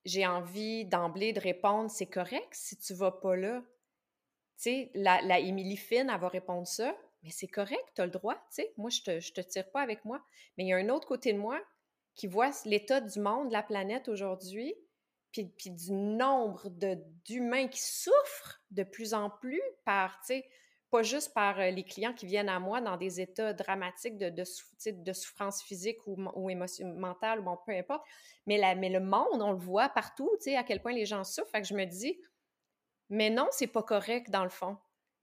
j'ai 0.09 0.27
envie 0.27 0.85
d'emblée 0.85 1.33
de 1.33 1.41
répondre, 1.41 1.91
c'est 1.91 2.07
correct 2.07 2.49
si 2.53 2.77
tu 2.77 2.95
vas 2.95 3.13
pas 3.13 3.37
là. 3.37 3.63
Tu 4.57 4.63
sais, 4.63 4.91
la, 4.95 5.23
la 5.23 5.39
Émilie 5.39 5.77
Finn, 5.77 6.11
elle 6.13 6.21
va 6.21 6.29
répondre 6.29 6.67
ça, 6.67 6.97
mais 7.23 7.31
c'est 7.31 7.49
correct, 7.49 7.85
tu 7.95 8.01
as 8.01 8.07
le 8.07 8.11
droit, 8.11 8.35
tu 8.35 8.63
sais. 8.63 8.73
Moi, 8.77 8.91
je 8.91 9.03
te, 9.03 9.33
te 9.33 9.41
tire 9.41 9.71
pas 9.71 9.83
avec 9.83 10.05
moi. 10.05 10.23
Mais 10.57 10.65
il 10.65 10.69
y 10.69 10.73
a 10.73 10.77
un 10.77 10.89
autre 10.89 11.07
côté 11.07 11.33
de 11.33 11.39
moi 11.39 11.61
qui 12.15 12.27
voit 12.27 12.51
l'état 12.65 13.01
du 13.01 13.21
monde, 13.21 13.49
de 13.49 13.53
la 13.53 13.63
planète 13.63 14.09
aujourd'hui, 14.09 14.75
puis, 15.33 15.45
puis 15.45 15.71
du 15.71 15.93
nombre 15.93 16.69
d'humains 17.25 17.69
qui 17.69 17.81
souffrent 17.81 18.63
de 18.71 18.83
plus 18.83 19.15
en 19.15 19.31
plus 19.31 19.63
par, 19.85 20.19
tu 20.21 20.35
sais, 20.35 20.49
pas 20.91 21.03
juste 21.03 21.35
par 21.35 21.59
les 21.59 21.85
clients 21.85 22.15
qui 22.15 22.27
viennent 22.27 22.49
à 22.49 22.59
moi 22.59 22.81
dans 22.81 22.97
des 22.97 23.21
états 23.21 23.53
dramatiques 23.53 24.17
de, 24.17 24.31
de, 24.31 24.45
de 24.91 25.13
souffrance 25.13 25.63
physique 25.63 25.99
ou, 26.07 26.17
ou 26.35 26.51
mentale, 26.97 27.41
ou 27.41 27.43
bon, 27.43 27.59
peu 27.67 27.73
importe, 27.73 28.07
mais, 28.47 28.57
la, 28.57 28.75
mais 28.75 28.89
le 28.89 29.01
monde, 29.01 29.43
on 29.43 29.53
le 29.53 29.59
voit 29.59 29.89
partout, 29.91 30.31
tu 30.39 30.45
sais, 30.45 30.57
à 30.57 30.65
quel 30.65 30.81
point 30.81 30.93
les 30.93 31.07
gens 31.07 31.25
souffrent. 31.25 31.51
Fait 31.51 31.61
que 31.61 31.69
je 31.69 31.75
me 31.75 31.85
dis, 31.85 32.19
mais 33.11 33.31
non, 33.31 33.49
c'est 33.51 33.67
pas 33.67 33.83
correct 33.83 34.31
dans 34.31 34.45
le 34.45 34.51
fond 34.51 34.79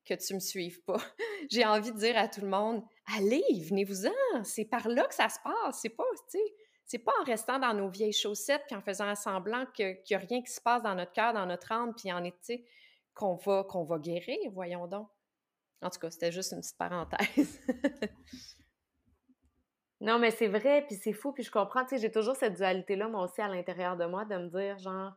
que 0.06 0.14
tu 0.14 0.36
me 0.36 0.40
suives 0.40 0.84
pas. 0.84 0.98
J'ai 1.50 1.66
envie 1.66 1.92
de 1.92 1.98
dire 1.98 2.18
à 2.18 2.28
tout 2.28 2.42
le 2.42 2.48
monde, 2.48 2.84
allez, 3.18 3.44
venez-vous-en, 3.68 4.44
c'est 4.44 4.66
par 4.66 4.88
là 4.88 5.06
que 5.06 5.16
ça 5.16 5.30
se 5.30 5.40
passe, 5.44 5.80
c'est 5.82 5.90
pas, 5.90 6.04
tu 6.30 6.38
sais, 6.38 6.56
c'est 6.86 7.00
pas 7.00 7.14
en 7.22 7.24
restant 7.24 7.58
dans 7.58 7.74
nos 7.74 7.90
vieilles 7.90 8.14
chaussettes 8.14 8.64
puis 8.68 8.76
en 8.76 8.82
faisant 8.82 9.14
semblant 9.16 9.66
qu'il 9.74 10.00
n'y 10.10 10.16
a 10.16 10.20
rien 10.20 10.44
qui 10.44 10.52
se 10.52 10.62
passe 10.62 10.84
dans 10.84 10.94
notre 10.94 11.12
cœur, 11.14 11.34
dans 11.34 11.48
notre 11.48 11.72
âme, 11.72 11.96
puis 11.96 12.14
en 12.14 12.24
été 12.24 12.68
qu'on 13.16 13.36
va, 13.36 13.64
qu'on 13.64 13.84
va 13.84 13.98
guérir, 13.98 14.38
voyons 14.52 14.86
donc. 14.86 15.10
En 15.82 15.90
tout 15.90 16.00
cas, 16.00 16.10
c'était 16.10 16.32
juste 16.32 16.52
une 16.52 16.62
petite 16.62 16.78
parenthèse. 16.78 17.60
non, 20.02 20.20
mais 20.20 20.32
c'est 20.32 20.48
vrai, 20.48 20.84
puis 20.88 20.96
c'est 20.96 21.14
fou, 21.14 21.32
puis 21.32 21.44
je 21.44 21.52
comprends, 21.52 21.84
tu 21.84 21.96
sais, 21.96 22.02
j'ai 22.02 22.12
toujours 22.12 22.36
cette 22.36 22.56
dualité-là, 22.56 23.08
moi 23.08 23.24
aussi, 23.24 23.42
à 23.42 23.48
l'intérieur 23.48 23.98
de 23.98 24.06
moi, 24.06 24.26
de 24.26 24.36
me 24.36 24.50
dire, 24.50 24.78
genre, 24.80 25.14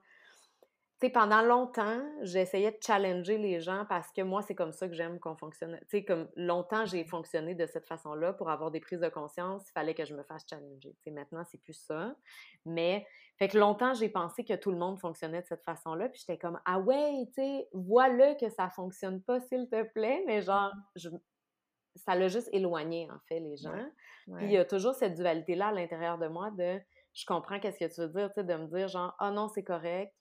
sais, 1.06 1.10
pendant 1.10 1.42
longtemps, 1.42 2.02
j'essayais 2.22 2.72
de 2.72 2.78
challenger 2.84 3.38
les 3.38 3.60
gens 3.60 3.84
parce 3.88 4.10
que 4.10 4.22
moi, 4.22 4.42
c'est 4.42 4.54
comme 4.54 4.72
ça 4.72 4.88
que 4.88 4.94
j'aime 4.94 5.20
qu'on 5.20 5.36
fonctionne. 5.36 5.78
Tu 5.82 5.98
sais, 5.98 6.04
comme 6.04 6.28
longtemps, 6.34 6.86
j'ai 6.86 7.04
fonctionné 7.04 7.54
de 7.54 7.66
cette 7.66 7.86
façon-là 7.86 8.32
pour 8.32 8.50
avoir 8.50 8.70
des 8.70 8.80
prises 8.80 9.00
de 9.00 9.08
conscience, 9.08 9.68
il 9.68 9.72
fallait 9.72 9.94
que 9.94 10.04
je 10.04 10.14
me 10.14 10.22
fasse 10.24 10.44
challenger. 10.48 10.94
Tu 10.94 11.02
sais, 11.04 11.10
maintenant, 11.10 11.44
c'est 11.44 11.58
plus 11.58 11.74
ça. 11.74 12.16
Mais, 12.64 13.06
fait 13.38 13.48
que 13.48 13.58
longtemps, 13.58 13.94
j'ai 13.94 14.08
pensé 14.08 14.44
que 14.44 14.54
tout 14.54 14.72
le 14.72 14.78
monde 14.78 14.98
fonctionnait 14.98 15.42
de 15.42 15.46
cette 15.46 15.62
façon-là. 15.62 16.08
Puis 16.08 16.20
j'étais 16.26 16.38
comme, 16.38 16.58
ah 16.64 16.80
ouais, 16.80 17.26
tu 17.28 17.42
sais, 17.42 17.68
vois-le 17.72 18.36
que 18.38 18.48
ça 18.50 18.68
fonctionne 18.68 19.22
pas, 19.22 19.40
s'il 19.40 19.68
te 19.68 19.82
plaît. 19.92 20.24
Mais 20.26 20.42
genre, 20.42 20.72
je... 20.96 21.10
ça 21.94 22.16
l'a 22.16 22.26
juste 22.26 22.48
éloigné, 22.52 23.08
en 23.10 23.20
fait, 23.28 23.38
les 23.38 23.56
gens. 23.56 23.88
Puis 24.36 24.46
il 24.46 24.50
y 24.52 24.58
a 24.58 24.64
toujours 24.64 24.94
cette 24.94 25.14
dualité-là 25.14 25.68
à 25.68 25.72
l'intérieur 25.72 26.18
de 26.18 26.26
moi 26.26 26.50
de, 26.50 26.80
je 27.14 27.24
comprends 27.24 27.60
qu'est-ce 27.60 27.78
que 27.78 27.94
tu 27.94 28.00
veux 28.00 28.08
dire, 28.08 28.28
tu 28.28 28.40
sais, 28.40 28.44
de 28.44 28.54
me 28.54 28.66
dire 28.66 28.88
genre, 28.88 29.14
ah 29.20 29.30
non, 29.30 29.48
c'est 29.48 29.62
correct 29.62 30.12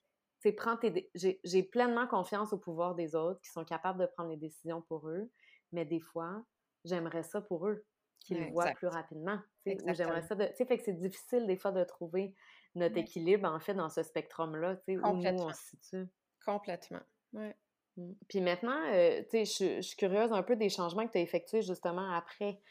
prends 0.55 0.77
tes. 0.77 1.09
J'ai 1.15 1.63
pleinement 1.63 2.07
confiance 2.07 2.53
au 2.53 2.57
pouvoir 2.57 2.95
des 2.95 3.15
autres 3.15 3.41
qui 3.41 3.49
sont 3.49 3.65
capables 3.65 3.99
de 3.99 4.05
prendre 4.05 4.29
les 4.29 4.37
décisions 4.37 4.81
pour 4.81 5.09
eux, 5.09 5.29
mais 5.71 5.85
des 5.85 5.99
fois, 5.99 6.43
j'aimerais 6.85 7.23
ça 7.23 7.41
pour 7.41 7.67
eux, 7.67 7.85
qu'ils 8.19 8.39
le 8.39 8.51
voient 8.51 8.71
plus 8.71 8.87
rapidement. 8.87 9.39
J'aimerais 9.65 10.21
ça. 10.21 10.35
Tu 10.35 10.43
sais, 10.55 10.65
fait 10.65 10.77
que 10.77 10.83
c'est 10.83 10.99
difficile 10.99 11.47
des 11.47 11.57
fois 11.57 11.71
de 11.71 11.83
trouver 11.83 12.33
notre 12.75 12.97
équilibre, 12.97 13.49
en 13.49 13.59
fait, 13.59 13.73
dans 13.73 13.89
ce 13.89 14.03
spectrum-là, 14.03 14.75
tu 14.77 14.83
sais, 14.85 14.97
où 14.97 15.13
nous, 15.13 15.41
on 15.41 15.53
se 15.53 15.69
situe. 15.69 16.07
Complètement. 16.45 17.01
Ouais. 17.33 17.55
Mmh. 17.97 18.11
Puis 18.29 18.41
maintenant, 18.41 18.79
euh, 18.93 19.23
tu 19.23 19.45
sais, 19.45 19.79
je 19.79 19.81
suis 19.81 19.97
curieuse 19.97 20.31
un 20.31 20.43
peu 20.43 20.55
des 20.55 20.69
changements 20.69 21.05
que 21.07 21.11
tu 21.11 21.17
as 21.17 21.21
effectués 21.21 21.61
justement 21.61 22.13
après 22.13 22.61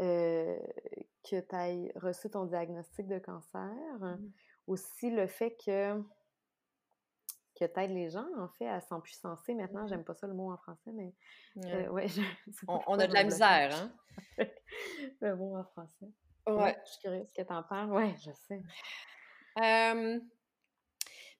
euh, 0.00 0.58
que 1.22 1.40
tu 1.40 1.56
aies 1.56 1.92
reçu 1.96 2.30
ton 2.30 2.46
diagnostic 2.46 3.06
de 3.06 3.18
cancer. 3.18 3.70
Mmh. 4.00 4.32
Aussi 4.66 5.10
le 5.10 5.26
fait 5.26 5.56
que 5.64 6.02
que 7.62 7.72
t'aides 7.72 7.92
les 7.92 8.10
gens, 8.10 8.26
en 8.38 8.48
fait, 8.48 8.66
à 8.66 8.80
s'empuissancer. 8.80 9.54
Maintenant, 9.54 9.86
j'aime 9.86 10.04
pas 10.04 10.14
ça 10.14 10.26
le 10.26 10.34
mot 10.34 10.50
en 10.52 10.56
français, 10.56 10.90
mais 10.92 11.14
euh, 11.64 11.88
ouais, 11.88 12.06
on, 12.68 12.98
a 12.98 13.06
de 13.06 13.14
la 13.14 13.24
misère, 13.24 13.74
hein? 13.74 13.92
le 15.20 15.36
mot 15.36 15.56
en 15.56 15.64
français. 15.64 16.10
Ouais. 16.46 16.76
je 16.84 16.90
suis 16.90 17.00
curieuse 17.02 17.32
que 17.32 17.42
t'en 17.42 17.62
parles. 17.62 17.92
Ouais, 17.92 18.14
je 18.18 18.32
sais. 18.32 18.60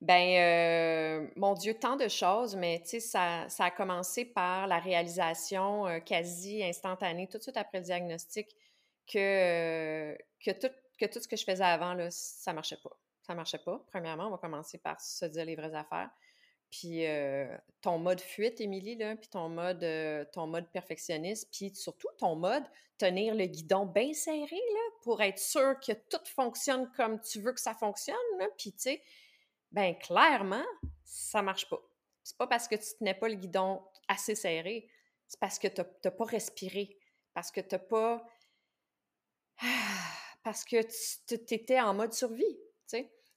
ben, 0.01 1.27
euh, 1.27 1.29
mon 1.37 1.55
Dieu, 1.55 1.75
tant 1.75 1.97
de 1.97 2.09
choses, 2.09 2.55
mais 2.55 2.81
tu 2.83 2.91
sais, 2.91 3.01
ça, 3.01 3.49
ça, 3.49 3.65
a 3.65 3.71
commencé 3.71 4.25
par 4.25 4.69
la 4.69 4.79
réalisation 4.79 5.87
euh, 5.89 5.99
quasi 5.99 6.63
instantanée, 6.63 7.27
tout 7.27 7.39
de 7.39 7.43
suite 7.43 7.57
après 7.57 7.79
le 7.79 7.85
diagnostic, 7.85 8.49
que, 9.13 10.17
que, 10.45 10.53
tout, 10.53 10.73
que 11.01 11.07
tout 11.07 11.19
ce 11.19 11.27
que 11.27 11.37
je 11.37 11.45
faisais 11.45 11.65
avant, 11.65 11.95
là, 11.95 12.09
ça 12.11 12.53
marchait 12.53 12.79
pas 12.83 12.97
ça 13.23 13.35
marchait 13.35 13.59
pas. 13.59 13.83
Premièrement, 13.89 14.27
on 14.27 14.31
va 14.31 14.39
commencer 14.39 14.79
par 14.79 15.01
se 15.01 15.25
dire 15.27 15.45
les 15.45 15.57
vraies 15.57 15.75
affaires. 15.75 16.11
Puis 16.73 17.07
euh, 17.07 17.55
ton 17.83 17.99
mode 17.99 18.21
fuite, 18.21 18.61
Émilie, 18.61 18.97
là, 18.97 19.15
puis 19.15 19.29
ton 19.29 19.51
mode, 19.51 19.85
euh, 19.85 20.25
ton 20.33 20.47
mode 20.47 20.71
perfectionniste, 20.71 21.49
puis 21.53 21.75
surtout 21.75 22.09
ton 22.19 22.35
mode 22.35 22.65
tenir 22.97 23.35
le 23.35 23.45
guidon 23.45 23.85
bien 23.85 24.13
serré 24.15 24.57
là, 24.57 24.81
pour 25.03 25.21
être 25.21 25.39
sûr 25.39 25.79
que 25.81 25.93
tout 25.93 26.25
fonctionne 26.25 26.91
comme 26.97 27.21
tu 27.21 27.41
veux 27.41 27.53
que 27.53 27.61
ça 27.61 27.75
fonctionne. 27.75 28.17
Puis 28.57 28.73
tu 28.73 28.79
sais, 28.79 29.03
ben 29.71 29.95
clairement, 29.99 30.65
ça 31.05 31.43
marche 31.43 31.69
pas. 31.69 31.81
C'est 32.23 32.39
pas 32.39 32.47
parce 32.47 32.69
que 32.69 32.77
tu 32.77 32.97
tenais 32.99 33.15
pas 33.15 33.29
le 33.29 33.35
guidon 33.35 33.83
assez 34.09 34.35
serré, 34.35 34.89
c'est 35.29 35.41
parce 35.41 35.59
que 35.59 35.69
tu 35.69 35.83
n'as 36.05 36.11
pas 36.11 36.25
respiré, 36.25 36.97
parce 37.35 37.51
que 37.51 37.61
tu 37.61 37.79
pas. 37.79 38.27
Parce 40.45 40.65
que 40.65 40.83
tu 41.29 41.55
étais 41.55 41.79
en 41.79 41.95
mode 41.95 42.13
survie. 42.13 42.59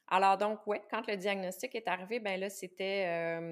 Alors 0.07 0.37
donc, 0.37 0.59
oui, 0.67 0.77
quand 0.89 1.07
le 1.07 1.17
diagnostic 1.17 1.73
est 1.75 1.87
arrivé, 1.87 2.19
ben 2.19 2.39
là, 2.39 2.49
c'était 2.49 3.51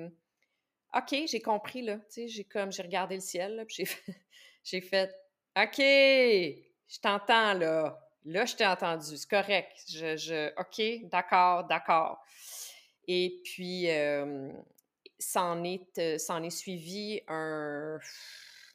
OK, 0.93 1.15
j'ai 1.27 1.41
compris, 1.41 1.81
là. 1.81 1.99
j'ai 2.15 2.43
comme 2.43 2.71
j'ai 2.71 2.83
regardé 2.83 3.15
le 3.15 3.21
ciel, 3.21 3.65
j'ai 3.67 3.85
fait, 3.85 4.13
j'ai 4.63 4.81
fait 4.81 5.15
OK, 5.57 5.77
je 5.77 6.99
t'entends 7.01 7.53
là. 7.53 7.99
Là, 8.25 8.45
je 8.45 8.55
t'ai 8.55 8.65
entendu, 8.65 9.17
c'est 9.17 9.29
correct. 9.29 9.85
OK, 10.57 11.09
d'accord, 11.09 11.65
d'accord. 11.65 12.23
Et 13.07 13.41
puis, 13.43 13.87
ça 15.19 15.57
est, 15.63 15.97
est 15.97 16.49
suivi 16.49 17.21
un, 17.27 17.99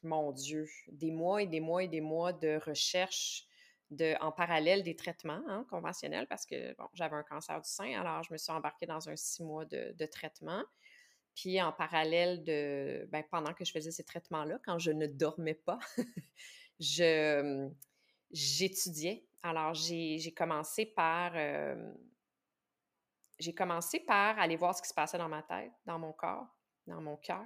mon 0.03 0.31
Dieu, 0.31 0.67
des 0.91 1.11
mois 1.11 1.41
et 1.41 1.47
des 1.47 1.59
mois 1.59 1.83
et 1.83 1.87
des 1.87 2.01
mois 2.01 2.33
de 2.33 2.59
recherche 2.65 3.45
en 4.19 4.31
parallèle 4.31 4.83
des 4.83 4.95
traitements 4.95 5.41
hein, 5.47 5.65
conventionnels 5.69 6.27
parce 6.27 6.45
que 6.45 6.75
bon, 6.75 6.87
j'avais 6.93 7.15
un 7.15 7.23
cancer 7.23 7.59
du 7.59 7.69
sein, 7.69 7.99
alors 7.99 8.23
je 8.23 8.31
me 8.31 8.37
suis 8.37 8.51
embarquée 8.51 8.85
dans 8.85 9.09
un 9.09 9.15
six 9.15 9.43
mois 9.43 9.65
de, 9.65 10.05
traitement. 10.05 10.63
Puis 11.35 11.61
en 11.61 11.71
parallèle 11.71 12.43
de, 12.43 13.07
ben, 13.11 13.23
pendant 13.31 13.53
que 13.53 13.63
je 13.63 13.71
faisais 13.71 13.91
ces 13.91 14.03
traitements-là, 14.03 14.59
quand 14.65 14.77
je 14.77 14.91
ne 14.91 15.07
dormais 15.07 15.53
pas, 15.53 15.79
je, 16.79 17.69
j'étudiais. 18.31 19.25
Alors 19.41 19.73
j'ai, 19.73 20.33
commencé 20.35 20.85
par, 20.85 21.31
euh, 21.35 21.93
j'ai 23.39 23.53
commencé 23.53 24.01
par 24.01 24.37
aller 24.37 24.57
voir 24.57 24.75
ce 24.75 24.81
qui 24.81 24.89
se 24.89 24.93
passait 24.93 25.17
dans 25.17 25.29
ma 25.29 25.43
tête, 25.43 25.71
dans 25.85 25.97
mon 25.97 26.11
corps, 26.11 26.47
dans 26.87 27.01
mon 27.01 27.15
cœur. 27.17 27.45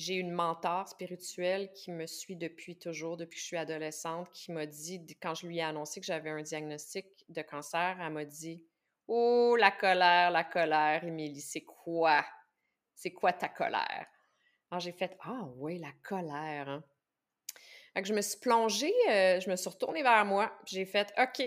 J'ai 0.00 0.14
une 0.14 0.30
mentor 0.30 0.88
spirituelle 0.88 1.70
qui 1.74 1.92
me 1.92 2.06
suit 2.06 2.36
depuis 2.36 2.78
toujours, 2.78 3.18
depuis 3.18 3.36
que 3.36 3.42
je 3.42 3.46
suis 3.46 3.56
adolescente, 3.58 4.30
qui 4.32 4.50
m'a 4.50 4.64
dit, 4.64 5.06
quand 5.20 5.34
je 5.34 5.46
lui 5.46 5.58
ai 5.58 5.62
annoncé 5.62 6.00
que 6.00 6.06
j'avais 6.06 6.30
un 6.30 6.40
diagnostic 6.40 7.06
de 7.28 7.42
cancer, 7.42 7.98
elle 8.00 8.12
m'a 8.12 8.24
dit 8.24 8.64
Oh, 9.08 9.56
la 9.58 9.70
colère, 9.70 10.30
la 10.30 10.44
colère, 10.44 11.04
Émilie, 11.04 11.42
c'est 11.42 11.64
quoi? 11.64 12.24
C'est 12.94 13.10
quoi 13.12 13.34
ta 13.34 13.50
colère? 13.50 14.06
Alors 14.70 14.80
j'ai 14.80 14.92
fait 14.92 15.18
Ah 15.20 15.44
oui, 15.56 15.78
la 15.78 15.92
colère. 16.02 16.68
Hein. 16.68 16.84
que 17.94 18.04
je 18.04 18.14
me 18.14 18.22
suis 18.22 18.40
plongée, 18.40 18.94
euh, 19.10 19.38
je 19.38 19.50
me 19.50 19.56
suis 19.56 19.68
retournée 19.68 20.02
vers 20.02 20.24
moi, 20.24 20.50
j'ai 20.64 20.86
fait 20.86 21.12
OK, 21.18 21.42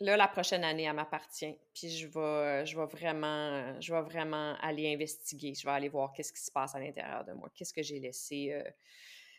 là, 0.00 0.16
la 0.16 0.28
prochaine 0.28 0.64
année, 0.64 0.84
elle 0.84 0.94
m'appartient. 0.94 1.56
Puis 1.74 1.90
je 1.90 2.06
vais, 2.06 2.66
je 2.66 2.78
vais 2.78 2.86
vraiment, 2.86 3.80
je 3.80 3.92
vais 3.92 4.02
vraiment 4.02 4.54
aller 4.60 4.92
investiguer. 4.92 5.54
Je 5.54 5.66
vais 5.66 5.72
aller 5.72 5.88
voir 5.88 6.12
qu'est-ce 6.12 6.32
qui 6.32 6.42
se 6.42 6.50
passe 6.50 6.74
à 6.74 6.80
l'intérieur 6.80 7.24
de 7.24 7.32
moi, 7.32 7.50
qu'est-ce 7.54 7.72
que 7.72 7.82
j'ai 7.82 7.98
laissé 7.98 8.52
euh, 8.52 8.62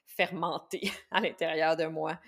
fermenter 0.05 0.81
à 1.11 1.21
l'intérieur 1.21 1.77
de 1.77 1.85
moi. 1.85 2.19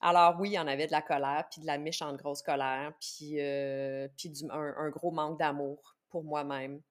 Alors 0.00 0.36
oui, 0.40 0.50
il 0.50 0.54
y 0.54 0.58
en 0.58 0.66
avait 0.66 0.86
de 0.86 0.92
la 0.92 1.02
colère, 1.02 1.46
puis 1.50 1.60
de 1.60 1.66
la 1.66 1.78
méchante 1.78 2.16
grosse 2.16 2.42
colère, 2.42 2.92
puis, 3.00 3.40
euh, 3.40 4.08
puis 4.18 4.32
un, 4.50 4.90
gros 4.90 5.12
manque 5.12 5.38
d'amour 5.38 5.96
pour 6.10 6.24
moi-même. 6.24 6.82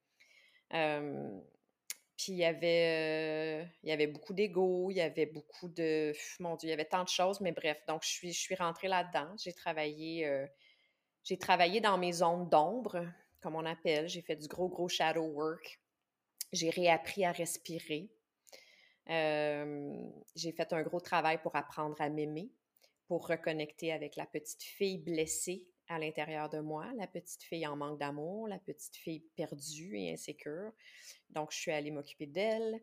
puis 0.70 2.32
il 2.32 2.38
y 2.38 2.46
avait, 2.46 3.64
euh, 3.64 3.66
il 3.84 3.90
y 3.90 3.92
avait 3.92 4.08
beaucoup 4.08 4.34
d'ego, 4.34 4.90
il 4.92 4.96
y 4.96 5.02
avait 5.02 5.26
beaucoup 5.26 5.68
de... 5.68 6.14
Mon 6.40 6.56
Dieu, 6.56 6.70
il 6.70 6.72
y 6.72 6.74
avait 6.74 6.86
tant 6.86 7.04
de 7.04 7.10
choses, 7.10 7.42
mais 7.42 7.52
bref, 7.52 7.84
donc 7.86 8.04
je 8.04 8.10
suis, 8.10 8.32
je 8.32 8.40
suis 8.40 8.56
rentrée 8.56 8.88
là-dedans. 8.88 9.36
J'ai 9.38 9.52
travaillé, 9.52 10.26
j'ai 11.24 11.38
travaillé 11.38 11.82
dans 11.82 11.98
mes 11.98 12.12
zones 12.12 12.50
d'ombre, 12.50 13.06
comme 13.42 13.56
on 13.56 13.66
appelle. 13.66 14.08
J'ai 14.08 14.22
fait 14.22 14.36
du 14.36 14.48
gros, 14.48 14.70
gros 14.70 14.90
shadow 14.90 15.24
work. 15.24 15.80
J'ai 16.52 16.70
réappris 16.70 17.26
à 17.26 17.32
respirer. 17.32 18.10
j'ai 19.08 20.52
fait 20.52 20.74
un 20.74 20.82
gros 20.84 21.00
travail 21.00 21.42
pour 21.42 21.56
apprendre 21.56 22.00
à 22.00 22.10
m'aimer, 22.10 22.52
pour 23.08 23.28
reconnecter 23.28 23.92
avec 23.92 24.16
la 24.16 24.26
petite 24.26 24.64
fille 24.64 24.98
blessée 24.98 25.68
à 25.88 26.00
l'intérieur 26.00 26.50
de 26.50 26.60
moi, 26.60 26.86
la 26.96 27.08
petite 27.08 27.44
fille 27.44 27.68
en 27.68 27.76
manque 27.76 28.00
d'amour, 28.00 28.48
la 28.48 28.60
petite 28.60 28.96
fille 28.96 29.26
perdue 29.36 29.98
et 29.98 30.14
insécure. 30.14 30.72
Donc, 31.30 31.52
je 31.52 31.58
suis 31.58 31.72
allée 31.72 31.92
m'occuper 31.92 32.28
d'elle. 32.28 32.82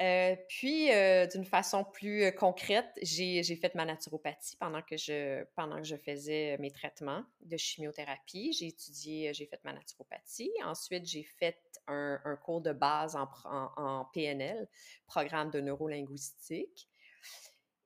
Euh, 0.00 0.36
puis, 0.48 0.92
euh, 0.92 1.26
d'une 1.26 1.46
façon 1.46 1.82
plus 1.82 2.24
euh, 2.24 2.30
concrète, 2.30 2.86
j'ai 3.00 3.42
fait 3.42 3.74
ma 3.74 3.86
naturopathie 3.86 4.56
pendant 4.56 4.82
que, 4.82 4.96
je, 4.96 5.44
faisais 6.04 6.58
mes 6.58 6.70
traitements 6.70 7.24
de 7.40 7.56
chimiothérapie. 7.56 8.52
J'ai 8.52 8.66
étudié, 8.66 9.32
j'ai 9.32 9.46
fait 9.46 9.60
ma 9.64 9.72
naturopathie. 9.72 10.52
Ensuite, 10.64 11.06
j'ai 11.06 11.22
fait 11.22 11.58
un, 11.86 12.18
cours 12.42 12.60
de 12.60 12.72
base 12.72 13.16
en, 13.16 13.28
en, 13.44 14.04
PNL, 14.12 14.68
programme 15.06 15.50
de 15.50 15.60
neurolinguistique. 15.60 16.88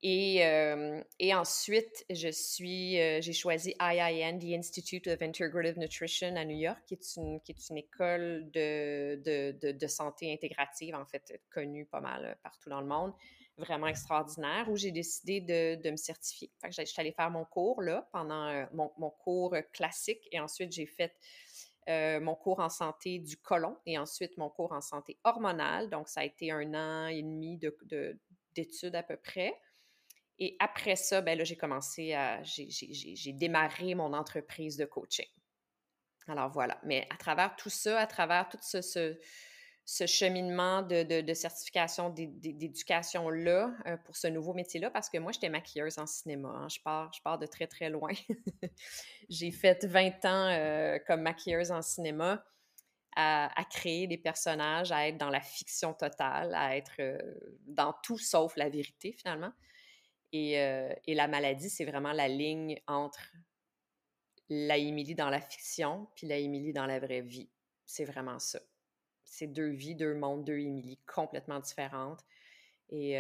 Et, 0.03 1.35
ensuite, 1.35 2.07
je 2.09 2.29
suis, 2.29 2.95
j'ai 3.21 3.33
choisi 3.33 3.75
IIN, 3.81 4.39
the 4.39 4.57
Institute 4.57 5.07
of 5.09 5.21
Integrative 5.21 5.79
Nutrition 5.79 6.37
à 6.37 6.45
New 6.45 6.57
York, 6.57 6.79
qui 6.87 6.95
est 6.95 7.17
une, 7.17 7.77
école 7.77 8.51
de, 8.51 9.87
santé 9.89 10.33
intégrative, 10.33 10.95
en 10.95 11.05
fait, 11.05 11.41
connue 11.51 11.85
pas 11.85 12.01
mal 12.01 12.39
partout 12.43 12.71
dans 12.71 12.81
le 12.81 12.87
monde, 12.87 13.13
vraiment 13.59 13.89
extraordinaire, 13.89 14.71
où 14.71 14.77
j'ai 14.77 14.91
décidé 14.91 15.41
de, 15.43 15.91
me 15.91 15.97
certifier. 15.97 16.51
Fait 16.61 16.71
que 16.71 16.75
je 16.75 16.85
suis 16.85 17.01
allée 17.01 17.13
faire 17.13 17.31
mon 17.31 17.45
cours 17.45 17.83
là, 17.83 18.09
pendant 18.11 18.67
mon, 18.73 18.91
mon, 18.97 19.11
cours 19.11 19.55
classique, 19.73 20.27
et 20.33 20.41
ensuite 20.41 20.73
j'ai 20.73 20.87
fait 20.87 21.15
mon 22.21 22.35
cours 22.37 22.61
en 22.61 22.71
santé 22.71 23.19
du 23.19 23.37
côlon 23.37 23.77
et 23.85 23.99
ensuite 23.99 24.37
mon 24.39 24.49
cours 24.49 24.73
en 24.73 24.81
santé 24.81 25.19
hormonale. 25.25 25.91
Donc, 25.91 26.09
ça 26.09 26.21
a 26.21 26.25
été 26.25 26.51
un 26.51 26.73
an 26.75 27.09
et 27.09 27.23
demi 27.23 27.59
d'études 27.59 28.95
à 28.95 29.03
peu 29.03 29.17
près. 29.17 29.55
Et 30.41 30.57
après 30.59 30.97
ça, 30.97 31.21
ben 31.21 31.37
là, 31.37 31.45
j'ai 31.45 31.57
commencé 31.57 32.15
à. 32.15 32.43
J'ai 32.43 33.33
démarré 33.35 33.95
mon 33.95 34.15
entreprise 34.15 34.79
de 34.79 34.87
coaching. 34.87 35.29
Alors 36.27 36.51
voilà. 36.51 36.81
Mais 36.83 37.07
à 37.11 37.17
travers 37.17 37.55
tout 37.57 37.69
ça, 37.69 38.01
à 38.01 38.07
travers 38.07 38.49
tout 38.49 38.59
ce, 38.63 38.81
ce, 39.85 40.07
cheminement 40.07 40.81
de, 40.83 41.03
de, 41.21 41.35
certification, 41.35 42.09
d'éducation-là 42.11 43.75
euh, 43.87 43.97
pour 43.99 44.17
ce 44.17 44.29
nouveau 44.29 44.55
métier-là, 44.55 44.91
parce 44.91 45.11
que 45.11 45.19
moi, 45.19 45.33
j'étais 45.33 45.51
maquilleuse 45.51 45.99
en 45.99 46.07
cinéma. 46.07 46.49
Hein. 46.49 46.69
Je, 46.69 46.81
pars, 46.83 47.13
je 47.13 47.21
pars 47.21 47.39
de 47.39 47.47
très, 47.47 47.67
très 47.67 47.91
loin. 47.91 48.13
j'ai 49.29 49.51
fait 49.51 49.85
20 49.85 50.25
ans 50.25 50.49
euh, 50.49 50.99
comme 51.07 51.21
maquilleuse 51.23 51.71
en 51.71 51.83
cinéma. 51.83 52.43
À, 53.17 53.51
créer 53.69 54.07
des 54.07 54.17
personnages, 54.17 54.93
à 54.93 55.09
être 55.09 55.19
dans 55.19 55.29
la 55.29 55.41
fiction 55.43 55.93
totale, 55.93 56.55
à 56.55 56.77
être 56.77 56.93
euh, 57.01 57.19
dans 57.67 57.93
tout 58.05 58.17
sauf 58.17 58.57
la 58.57 58.71
vérité 58.71 59.13
finalement. 59.13 59.53
Et, 60.33 61.15
la 61.15 61.29
maladie, 61.29 61.71
c'est 61.71 61.85
vraiment 61.85 62.13
la 62.13 62.29
ligne 62.29 62.81
entre 62.87 63.21
la 64.49 64.77
Émilie 64.77 65.15
dans 65.15 65.31
la 65.31 65.41
fiction 65.41 66.09
puis 66.15 66.27
la 66.27 66.37
Émilie 66.37 66.73
dans 66.73 66.87
la 66.87 66.99
vraie 66.99 67.21
vie. 67.21 67.49
C'est 67.85 68.05
vraiment 68.05 68.39
ça. 68.39 68.61
C'est 69.25 69.47
deux 69.47 69.71
vies, 69.71 69.95
deux 69.95 70.15
mondes, 70.15 70.45
deux 70.45 70.59
Émilie 70.59 70.99
complètement 71.07 71.61
différentes. 71.61 72.21
Et, 72.91 73.17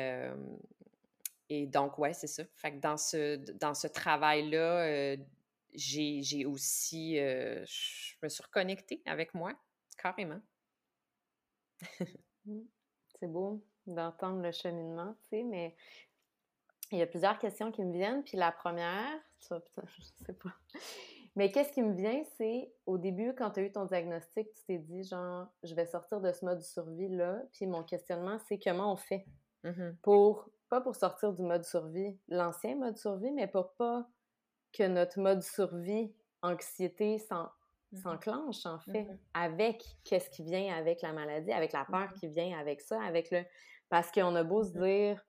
donc, 1.67 1.99
ouais, 1.99 2.13
c'est 2.15 2.27
ça. 2.27 2.45
Fait 2.55 2.73
que 2.73 2.79
dans 2.79 2.97
ce, 2.97 3.37
dans 3.55 3.75
ce 3.75 3.89
travail-là, 3.89 5.17
j'ai 5.75 6.47
aussi. 6.47 7.17
je 7.17 8.17
me 8.23 8.29
suis 8.29 8.43
reconnectée 8.43 9.03
avec 9.07 9.35
moi, 9.35 9.53
carrément. 9.97 10.41
Mmh. 12.47 12.61
c'est 13.19 13.27
beau 13.27 13.63
d'entendre 13.87 14.43
le 14.43 14.53
cheminement, 14.53 15.15
tu 15.25 15.29
sais, 15.29 15.43
mais 15.43 15.75
il 16.93 16.99
y 16.99 17.03
a 17.03 17.07
plusieurs 17.07 17.39
questions 17.39 17.71
qui 17.71 17.85
me 17.85 17.93
viennent. 17.93 18.23
Puis 18.23 18.37
la 18.37 18.53
première, 18.53 19.19
ça, 19.39 19.61
putain, 19.61 19.83
je 19.99 20.03
sais 20.25 20.33
pas. 20.33 20.51
Mais 21.37 21.53
qu'est-ce 21.53 21.73
qui 21.73 21.83
me 21.83 21.95
vient, 21.95 22.23
c'est 22.37 22.73
au 22.87 22.99
début, 22.99 23.35
quand 23.35 23.53
tu 23.53 23.61
as 23.61 23.63
eu 23.63 23.73
ton 23.73 23.85
diagnostic, 23.85 24.53
tu 24.53 24.65
t'es 24.67 24.79
dit, 24.79 25.05
genre, 25.05 25.47
je 25.63 25.75
vais 25.75 25.87
sortir 25.87 26.21
de 26.21 26.33
ce 26.33 26.45
mode 26.45 26.61
survie-là. 26.61 27.43
Puis 27.53 27.67
mon 27.67 27.85
questionnement, 27.85 28.39
c'est 28.49 28.59
comment 28.59 28.93
on 28.93 28.97
fait 28.97 29.27
mmh 29.65 29.91
pour, 30.03 30.49
pas 30.69 30.81
pour 30.81 30.97
sortir 30.97 31.33
du 31.33 31.43
mode 31.43 31.65
survie, 31.65 32.19
l'ancien 32.29 32.77
mode 32.77 32.97
survie, 32.97 33.31
mais 33.31 33.47
pour 33.47 33.73
pas 33.75 34.09
que 34.73 34.87
notre 34.87 35.21
mode 35.21 35.43
survie, 35.43 36.13
anxiété, 36.43 37.17
mmh 37.17 37.97
s'enclenche, 38.03 38.67
en 38.67 38.79
fait, 38.81 39.05
mmh 39.05 39.19
avec 39.35 39.85
qu'est-ce 40.05 40.31
qui 40.31 40.43
vient 40.43 40.75
avec 40.75 41.03
la 41.03 41.13
maladie, 41.13 41.53
avec 41.53 41.73
la 41.73 41.85
peur 41.85 42.13
qui 42.15 42.27
vient 42.27 42.59
avec 42.59 42.81
ça, 42.81 43.01
avec 43.03 43.31
le. 43.31 43.45
Parce 43.89 44.11
qu'on 44.13 44.35
a 44.37 44.45
beau 44.45 44.63
se 44.63 44.71
dire, 44.71 45.25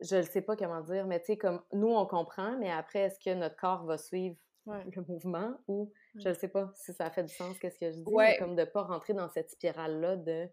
je 0.00 0.16
ne 0.16 0.22
sais 0.22 0.42
pas 0.42 0.56
comment 0.56 0.80
dire, 0.80 1.06
mais 1.06 1.20
tu 1.20 1.26
sais, 1.26 1.36
comme 1.36 1.62
nous, 1.72 1.88
on 1.88 2.06
comprend, 2.06 2.56
mais 2.58 2.70
après, 2.70 3.00
est-ce 3.00 3.18
que 3.18 3.34
notre 3.34 3.56
corps 3.56 3.84
va 3.84 3.98
suivre 3.98 4.36
le 4.66 5.02
mouvement 5.06 5.56
ou 5.68 5.92
je 6.16 6.28
ne 6.28 6.34
sais 6.34 6.48
pas 6.48 6.72
si 6.74 6.92
ça 6.92 7.10
fait 7.10 7.22
du 7.22 7.32
sens, 7.32 7.58
qu'est-ce 7.58 7.78
que 7.78 7.90
je 7.90 7.98
dis, 7.98 8.38
comme 8.38 8.56
de 8.56 8.62
ne 8.62 8.64
pas 8.64 8.82
rentrer 8.82 9.14
dans 9.14 9.28
cette 9.28 9.50
spirale-là 9.50 10.16
de. 10.16 10.48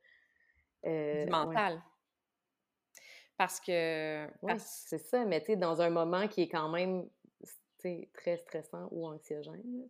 Euh, 0.85 1.25
du 1.25 1.31
mental. 1.31 1.81
Parce 3.37 3.59
que. 3.59 4.27
Oui, 4.41 4.53
c'est 4.59 4.99
ça, 4.99 5.25
mais 5.25 5.39
tu 5.39 5.47
sais, 5.47 5.55
dans 5.55 5.81
un 5.81 5.89
moment 5.89 6.27
qui 6.27 6.43
est 6.43 6.49
quand 6.49 6.69
même 6.69 7.07
très 8.13 8.37
stressant 8.37 8.87
ou 8.91 9.07
anxiogène. 9.07 9.87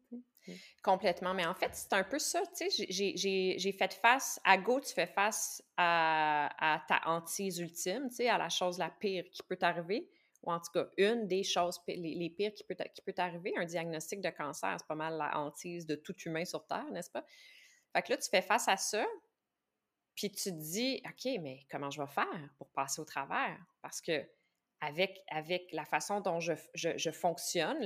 Complètement. 0.83 1.33
Mais 1.33 1.45
en 1.45 1.53
fait, 1.53 1.69
c'est 1.73 1.93
un 1.93 2.03
peu 2.03 2.19
ça. 2.19 2.43
J'ai 2.89 3.75
fait 3.77 3.93
face, 3.93 4.39
à 4.43 4.57
Go, 4.57 4.79
tu 4.79 4.93
fais 4.93 5.07
face 5.07 5.63
à, 5.77 6.83
ta 6.87 7.01
hantise 7.05 7.59
ultime, 7.59 8.09
à 8.29 8.37
la 8.37 8.49
chose 8.49 8.77
la 8.77 8.89
pire 8.89 9.25
qui 9.31 9.43
peut 9.43 9.55
t'arriver, 9.55 10.09
ou 10.43 10.51
en 10.51 10.59
tout 10.59 10.71
cas, 10.73 10.87
une 10.97 11.27
des 11.27 11.43
choses 11.43 11.79
les, 11.87 12.29
pires 12.29 12.53
qui 12.53 12.63
peut, 12.63 12.75
qui 12.93 13.01
peut 13.01 13.13
t'arriver. 13.13 13.53
Un 13.57 13.65
diagnostic 13.65 14.21
de 14.21 14.29
cancer, 14.29 14.75
c'est 14.77 14.87
pas 14.87 14.95
mal 14.95 15.17
la 15.17 15.37
hantise 15.37 15.85
de 15.85 15.95
tout 15.95 16.15
humain 16.25 16.45
sur 16.45 16.65
Terre, 16.65 16.89
n'est-ce 16.91 17.11
pas? 17.11 17.25
Fait 17.93 18.01
que 18.01 18.11
là, 18.11 18.17
tu 18.17 18.29
fais 18.29 18.41
face 18.41 18.67
à 18.67 18.75
ça, 18.75 19.05
puis 20.15 20.29
tu 20.31 20.51
te 20.51 20.55
dis, 20.55 21.01
OK, 21.05 21.31
mais 21.41 21.61
comment 21.69 21.89
je 21.89 22.01
vais 22.01 22.07
faire 22.07 22.49
pour 22.57 22.69
passer 22.69 23.01
au 23.01 23.05
travers? 23.05 23.57
Parce 23.81 24.01
que 24.01 24.25
avec, 24.83 25.23
avec 25.29 25.71
la 25.71 25.85
façon 25.85 26.19
dont 26.19 26.39
je, 26.39 26.53
je, 26.73 27.11
fonctionne, 27.11 27.77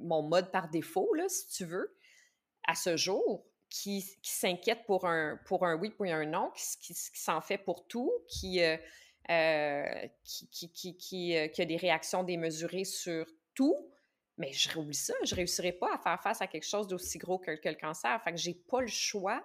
mon 0.00 0.22
mode 0.22 0.50
par 0.50 0.70
défaut, 0.70 1.12
là, 1.14 1.28
si 1.28 1.48
tu 1.48 1.64
veux, 1.64 1.96
à 2.66 2.74
ce 2.74 2.96
jour, 2.96 3.44
qui, 3.68 4.02
qui 4.22 4.30
s'inquiète 4.30 4.84
pour 4.86 5.06
un, 5.06 5.38
pour 5.44 5.66
un 5.66 5.76
oui, 5.76 5.90
pour 5.90 6.06
un 6.06 6.24
non, 6.24 6.50
qui, 6.56 6.94
qui, 6.94 6.94
s'en 6.94 7.42
fait 7.42 7.58
pour 7.58 7.86
tout, 7.86 8.10
qui, 8.28 8.62
euh, 8.62 8.76
euh, 9.30 10.06
qui, 10.24 10.72
qui, 10.72 11.36
euh, 11.36 11.48
a 11.56 11.64
des 11.64 11.76
réactions 11.76 12.24
démesurées 12.24 12.84
sur 12.84 13.26
tout, 13.54 13.76
mais 14.38 14.52
je 14.52 14.78
oublie 14.78 14.94
ça, 14.94 15.12
je 15.24 15.34
ne 15.34 15.36
réussirai 15.36 15.72
pas 15.72 15.92
à 15.92 15.98
faire 15.98 16.22
face 16.22 16.40
à 16.40 16.46
quelque 16.46 16.66
chose 16.66 16.86
d'aussi 16.86 17.18
gros 17.18 17.38
que, 17.38 17.50
que, 17.56 17.68
le 17.68 17.74
cancer. 17.74 18.18
Fait 18.22 18.32
que 18.32 18.38
j'ai 18.38 18.54
pas 18.54 18.80
le 18.80 18.86
choix 18.86 19.44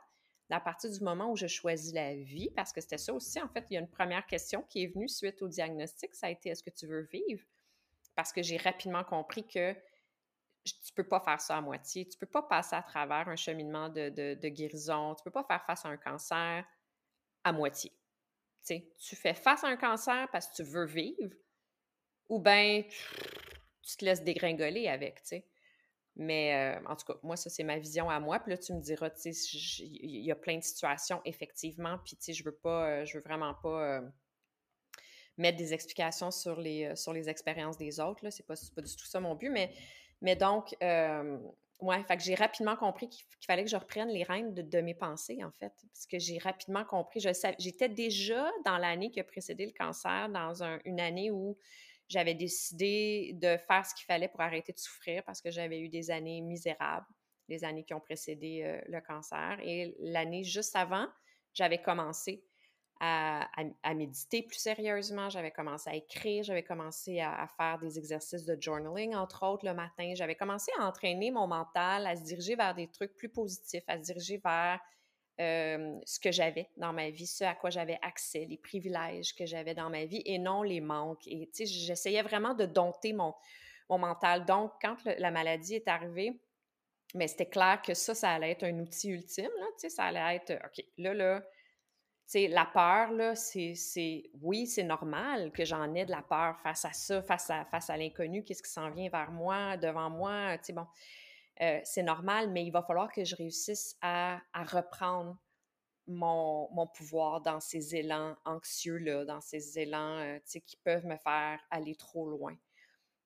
à 0.53 0.59
partir 0.59 0.89
du 0.89 0.99
moment 1.01 1.31
où 1.31 1.35
je 1.35 1.47
choisis 1.47 1.93
la 1.93 2.15
vie, 2.15 2.49
parce 2.55 2.71
que 2.71 2.81
c'était 2.81 2.97
ça 2.97 3.13
aussi, 3.13 3.41
en 3.41 3.47
fait, 3.49 3.65
il 3.69 3.73
y 3.73 3.77
a 3.77 3.79
une 3.79 3.89
première 3.89 4.25
question 4.25 4.63
qui 4.69 4.83
est 4.83 4.87
venue 4.87 5.09
suite 5.09 5.41
au 5.41 5.47
diagnostic, 5.47 6.13
ça 6.13 6.27
a 6.27 6.29
été 6.29 6.49
est-ce 6.49 6.63
que 6.63 6.69
tu 6.69 6.87
veux 6.87 7.07
vivre? 7.11 7.43
Parce 8.15 8.31
que 8.31 8.43
j'ai 8.43 8.57
rapidement 8.57 9.03
compris 9.03 9.45
que 9.45 9.75
tu 10.63 10.93
peux 10.95 11.03
pas 11.03 11.19
faire 11.19 11.41
ça 11.41 11.57
à 11.57 11.61
moitié. 11.61 12.07
Tu 12.07 12.17
peux 12.17 12.27
pas 12.27 12.43
passer 12.43 12.75
à 12.75 12.81
travers 12.81 13.27
un 13.27 13.35
cheminement 13.35 13.89
de, 13.89 14.47
guérison. 14.47 15.15
Tu 15.15 15.23
peux 15.23 15.31
pas 15.31 15.43
faire 15.43 15.63
face 15.65 15.85
à 15.85 15.89
un 15.89 15.97
cancer 15.97 16.65
à 17.43 17.51
moitié. 17.51 17.91
tu 18.65 19.15
fais 19.15 19.33
face 19.33 19.63
à 19.63 19.67
un 19.67 19.75
cancer 19.75 20.27
parce 20.31 20.47
que 20.47 20.55
tu 20.55 20.63
veux 20.63 20.85
vivre 20.85 21.35
ou 22.29 22.39
bien 22.39 22.83
tu 23.81 23.97
te 23.97 24.05
laisses 24.05 24.23
dégringoler 24.23 24.87
avec, 24.87 25.21
tu. 25.23 25.43
Mais 26.15 26.77
euh, 26.77 26.87
en 26.87 26.95
tout 26.95 27.05
cas, 27.05 27.19
moi, 27.23 27.35
ça, 27.35 27.49
c'est 27.49 27.63
ma 27.63 27.77
vision 27.79 28.09
à 28.09 28.19
moi. 28.19 28.39
Puis 28.39 28.51
là, 28.51 28.57
tu 28.57 28.73
me 28.73 28.79
diras, 28.79 29.09
tu 29.09 29.33
sais, 29.33 29.83
il 29.83 30.23
y 30.23 30.31
a 30.31 30.35
plein 30.35 30.57
de 30.57 30.63
situations, 30.63 31.21
effectivement. 31.25 31.97
Puis, 32.05 32.15
tu 32.15 32.25
sais, 32.25 32.33
je 32.33 32.43
veux 32.43 32.55
pas, 32.55 32.87
euh, 32.87 33.05
je 33.05 33.17
veux 33.17 33.23
vraiment 33.23 33.55
pas 33.55 33.83
euh, 33.83 34.01
mettre 35.37 35.57
des 35.57 35.73
explications 35.73 36.29
sur 36.29 36.59
les, 36.59 36.95
sur 36.95 37.13
les 37.13 37.29
expériences 37.29 37.77
des 37.77 37.99
autres. 37.99 38.23
Là. 38.23 38.29
C'est 38.29 38.45
pas, 38.45 38.53
pas 38.75 38.81
du 38.81 38.95
tout 38.95 39.05
ça 39.05 39.19
mon 39.19 39.33
but. 39.33 39.49
Mais, 39.49 39.73
mais 40.21 40.35
donc, 40.35 40.75
ouais, 40.81 42.03
fait 42.03 42.19
j'ai 42.19 42.35
rapidement 42.35 42.75
compris 42.75 43.09
qu'il 43.09 43.25
fallait 43.47 43.63
que 43.63 43.69
je 43.69 43.75
reprenne 43.75 44.09
les 44.09 44.23
rênes 44.23 44.53
de, 44.53 44.81
mes 44.81 44.93
pensées, 44.93 45.43
en 45.43 45.51
fait. 45.51 45.73
Parce 45.91 46.05
que 46.05 46.19
j'ai 46.19 46.37
rapidement 46.37 46.85
compris, 46.85 47.21
j'étais 47.57 47.89
déjà 47.89 48.51
dans 48.65 48.77
l'année 48.77 49.09
qui 49.09 49.19
a 49.19 49.23
précédé 49.23 49.65
le 49.65 49.73
cancer, 49.73 50.29
dans 50.29 50.61
une 50.85 50.99
année 50.99 51.31
où 51.31 51.57
j'avais 52.09 52.35
décidé 52.35 53.31
de 53.35 53.57
faire 53.57 53.85
ce 53.85 53.95
qu'il 53.95 54.05
fallait 54.05 54.27
pour 54.27 54.41
arrêter 54.41 54.73
de 54.73 54.79
souffrir 54.79 55.23
parce 55.23 55.41
que 55.41 55.51
j'avais 55.51 55.79
eu 55.79 55.89
des 55.89 56.11
années 56.11 56.41
misérables, 56.41 57.07
les 57.47 57.63
années 57.63 57.83
qui 57.83 57.93
ont 57.93 57.99
précédé 57.99 58.63
euh, 58.63 58.81
le 58.87 59.01
cancer. 59.01 59.57
Et 59.63 59.95
l'année 59.99 60.43
juste 60.43 60.75
avant, 60.75 61.07
j'avais 61.53 61.81
commencé 61.81 62.43
à, 63.05 63.93
méditer 63.95 64.43
plus 64.43 64.57
sérieusement, 64.57 65.29
j'avais 65.29 65.51
commencé 65.51 65.89
à 65.89 65.95
écrire, 65.95 66.43
j'avais 66.43 66.63
commencé 66.63 67.19
à, 67.19 67.47
faire 67.57 67.77
des 67.79 67.97
exercices 67.97 68.45
de 68.45 68.57
journaling, 68.59 69.13
entre 69.13 69.45
autres, 69.45 69.65
le 69.65 69.73
matin. 69.73 70.13
J'avais 70.15 70.35
commencé 70.35 70.71
à 70.79 70.87
entraîner 70.87 71.29
mon 71.29 71.47
mental, 71.47 72.07
à 72.07 72.15
se 72.15 72.23
diriger 72.23 72.55
vers 72.55 72.73
des 72.73 72.89
trucs 72.89 73.15
plus 73.17 73.29
positifs, 73.29 73.83
à 73.87 73.97
se 73.97 74.03
diriger 74.03 74.37
vers 74.37 74.79
ce 75.37 76.19
que 76.19 76.31
j'avais 76.31 76.69
dans 76.77 76.93
ma 76.93 77.09
vie, 77.09 77.27
ce 77.27 77.43
à 77.43 77.55
quoi 77.55 77.69
j'avais 77.69 77.99
accès, 78.01 78.45
les 78.45 78.57
privilèges 78.57 79.35
que 79.35 79.45
j'avais 79.45 79.73
dans 79.73 79.89
ma 79.89 80.05
vie 80.05 80.21
et 80.25 80.37
non 80.37 80.63
les 80.63 80.81
manques. 80.81 81.27
Et 81.27 81.49
j'essayais 81.53 82.21
vraiment 82.21 82.53
de 82.53 82.65
dompter 82.65 83.13
mon, 83.13 83.33
mon 83.89 83.97
mental. 83.97 84.45
Donc, 84.45 84.71
quand 84.81 84.95
la 85.05 85.31
maladie 85.31 85.75
est 85.75 85.87
arrivée, 85.87 86.39
mais 87.15 87.27
c'était 87.27 87.49
clair 87.49 87.81
que 87.81 87.93
ça, 87.93 88.15
ça 88.15 88.31
allait 88.31 88.51
être 88.51 88.63
un 88.63 88.79
outil 88.79 89.09
ultime, 89.09 89.51
là, 89.59 89.89
ça 89.89 90.05
allait 90.05 90.35
être, 90.37 90.53
OK, 90.65 90.83
là, 90.97 91.13
là, 91.13 91.41
tu 91.41 92.39
sais, 92.39 92.47
la 92.47 92.65
peur, 92.65 93.11
là, 93.11 93.35
c'est, 93.35 93.73
oui, 94.41 94.65
c'est 94.65 94.83
normal 94.83 95.51
que 95.51 95.65
j'en 95.65 95.93
ai 95.93 96.05
de 96.05 96.11
la 96.11 96.21
peur 96.21 96.57
face 96.61 96.85
à 96.85 96.93
ça, 96.93 97.21
face 97.21 97.49
à, 97.49 97.65
face 97.65 97.89
à 97.89 97.97
l'inconnu, 97.97 98.43
qu'est-ce 98.43 98.63
qui 98.63 98.71
s'en 98.71 98.89
vient 98.89 99.09
vers 99.09 99.31
moi, 99.31 99.77
devant 99.77 100.09
moi, 100.09 100.57
tu 100.57 100.65
sais, 100.65 100.73
bon. 100.73 100.87
Euh, 101.61 101.79
c'est 101.83 102.03
normal, 102.03 102.49
mais 102.51 102.65
il 102.65 102.71
va 102.71 102.81
falloir 102.81 103.11
que 103.11 103.23
je 103.23 103.35
réussisse 103.35 103.95
à, 104.01 104.41
reprendre 104.53 105.37
mon, 106.07 106.87
pouvoir 106.95 107.41
dans 107.41 107.59
ces 107.59 107.95
élans 107.95 108.35
anxieux-là, 108.45 109.25
dans 109.25 109.41
ces 109.41 109.79
élans 109.79 110.17
euh, 110.17 110.39
qui 110.65 110.77
peuvent 110.77 111.05
me 111.05 111.17
faire 111.17 111.59
aller 111.69 111.95
trop 111.95 112.27
loin 112.27 112.55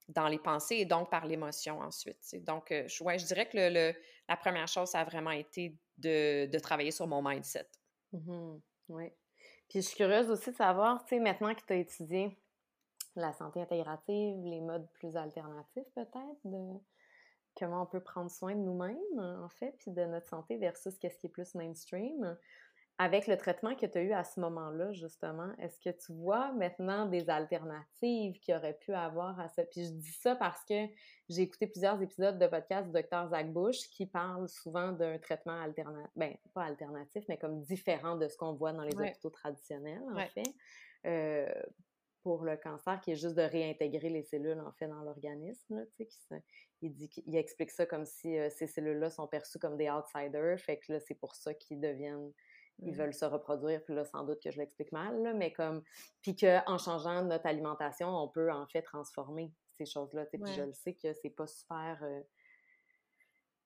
dans 0.09 0.27
les 0.27 0.39
pensées 0.39 0.77
et 0.77 0.85
donc 0.85 1.09
par 1.09 1.25
l'émotion 1.25 1.79
ensuite. 1.79 2.35
Donc, 2.45 2.71
euh, 2.71 2.87
je, 2.87 2.97
je 2.97 3.25
dirais 3.25 3.47
que 3.47 3.57
le, 3.57 3.93
la 4.27 4.37
première 4.37 4.67
chose, 4.67 4.89
ça 4.89 5.01
a 5.01 5.03
vraiment 5.05 5.31
été 5.31 5.77
de, 5.97 6.59
travailler 6.59 6.91
sur 6.91 7.07
mon 7.07 7.21
mindset. 7.21 7.67
Mmh 8.11 8.57
oui. 8.89 9.11
Puis 9.69 9.81
je 9.81 9.87
suis 9.87 9.97
curieuse 9.97 10.29
aussi 10.29 10.51
de 10.51 10.55
savoir, 10.55 11.03
tu 11.03 11.09
sais, 11.09 11.19
maintenant 11.19 11.53
que 11.53 11.59
tu 11.65 11.73
as 11.73 11.75
étudié 11.75 12.37
la 13.17 13.33
santé 13.33 13.61
intégrative, 13.61 14.41
les 14.45 14.61
modes 14.61 14.87
plus 14.93 15.17
alternatifs 15.17 15.87
peut-être 15.93 16.39
de, 16.45 16.79
comment 17.57 17.83
on 17.83 17.85
peut 17.85 17.99
prendre 17.99 18.29
soin 18.29 18.55
de 18.55 18.61
nous-mêmes, 18.61 19.19
en 19.19 19.49
fait, 19.49 19.73
puis 19.79 19.91
de 19.91 20.05
notre 20.05 20.27
santé 20.27 20.57
versus 20.57 20.97
qu'est-ce 20.97 21.17
qui 21.17 21.27
est 21.27 21.29
plus 21.29 21.55
mainstream. 21.55 22.37
Avec 22.99 23.27
le 23.27 23.37
traitement 23.37 23.75
que 23.75 23.85
tu 23.85 23.97
as 23.99 24.01
eu 24.01 24.11
à 24.11 24.23
ce 24.23 24.39
moment-là, 24.39 24.91
justement, 24.91 25.51
est-ce 25.59 25.79
que 25.79 25.95
tu 25.95 26.13
vois 26.13 26.51
maintenant 26.53 27.05
des 27.05 27.29
alternatives 27.29 28.39
qu'il 28.39 28.55
aurait 28.55 28.73
pu 28.73 28.91
avoir 28.91 29.39
à 29.39 29.49
ça? 29.49 29.63
Puis 29.65 29.85
je 29.85 29.91
dis 29.91 30.11
ça 30.13 30.35
parce 30.35 30.65
que 30.65 30.87
j'ai 31.29 31.43
écouté 31.43 31.67
plusieurs 31.67 32.01
épisodes 32.01 32.39
de 32.39 32.47
podcast 32.47 32.87
du 32.87 32.93
Dr. 32.93 33.27
Zach 33.29 33.53
Bush 33.53 33.77
qui 33.91 34.07
parle 34.07 34.49
souvent 34.49 34.93
d'un 34.93 35.19
traitement 35.19 35.61
alternatif, 35.61 36.11
ben 36.15 36.35
pas 36.55 36.63
alternatif, 36.63 37.23
mais 37.29 37.37
comme 37.37 37.61
différent 37.61 38.15
de 38.15 38.27
ce 38.27 38.35
qu'on 38.35 38.53
voit 38.53 38.73
dans 38.73 38.83
les 38.83 38.95
hôpitaux 38.95 39.29
traditionnels, 39.29 40.01
en 40.11 40.25
fait. 40.25 40.55
Euh, 41.05 41.47
pour 42.27 42.43
le 42.43 42.57
cancer, 42.57 42.99
qui 42.99 43.11
est 43.11 43.15
juste 43.15 43.35
de 43.35 43.41
réintégrer 43.41 44.09
les 44.09 44.23
cellules, 44.23 44.59
en 44.59 44.73
fait, 44.73 44.87
dans 44.87 45.01
l'organisme. 45.01 45.85
Il, 46.81 46.93
dit, 46.93 47.09
il 47.25 47.37
explique 47.37 47.71
ça 47.71 47.85
comme 47.85 48.05
si 48.05 48.37
euh, 48.37 48.49
ces 48.49 48.67
cellules-là 48.67 49.09
sont 49.09 49.27
perçues 49.27 49.59
comme 49.59 49.77
des 49.77 49.89
outsiders. 49.89 50.59
Fait 50.59 50.77
que 50.77 50.91
là, 50.91 50.99
c'est 50.99 51.15
pour 51.15 51.35
ça 51.35 51.53
qu'ils 51.53 51.79
deviennent 51.79 52.33
ils 52.83 52.93
veulent 52.93 53.13
se 53.13 53.25
reproduire, 53.25 53.83
puis 53.83 53.95
là, 53.95 54.05
sans 54.05 54.23
doute 54.23 54.39
que 54.39 54.51
je 54.51 54.59
l'explique 54.59 54.91
mal, 54.91 55.33
mais 55.35 55.51
comme, 55.51 55.81
puis 56.21 56.35
qu'en 56.35 56.77
changeant 56.77 57.23
notre 57.23 57.47
alimentation, 57.47 58.07
on 58.09 58.27
peut 58.27 58.51
en 58.51 58.67
fait 58.67 58.83
transformer 58.83 59.51
ces 59.77 59.85
choses-là, 59.85 60.25
puis 60.25 60.39
je 60.55 60.61
le 60.61 60.73
sais 60.73 60.93
que 60.93 61.13
c'est 61.13 61.31
pas 61.31 61.47
super 61.47 61.97
euh, 62.03 62.21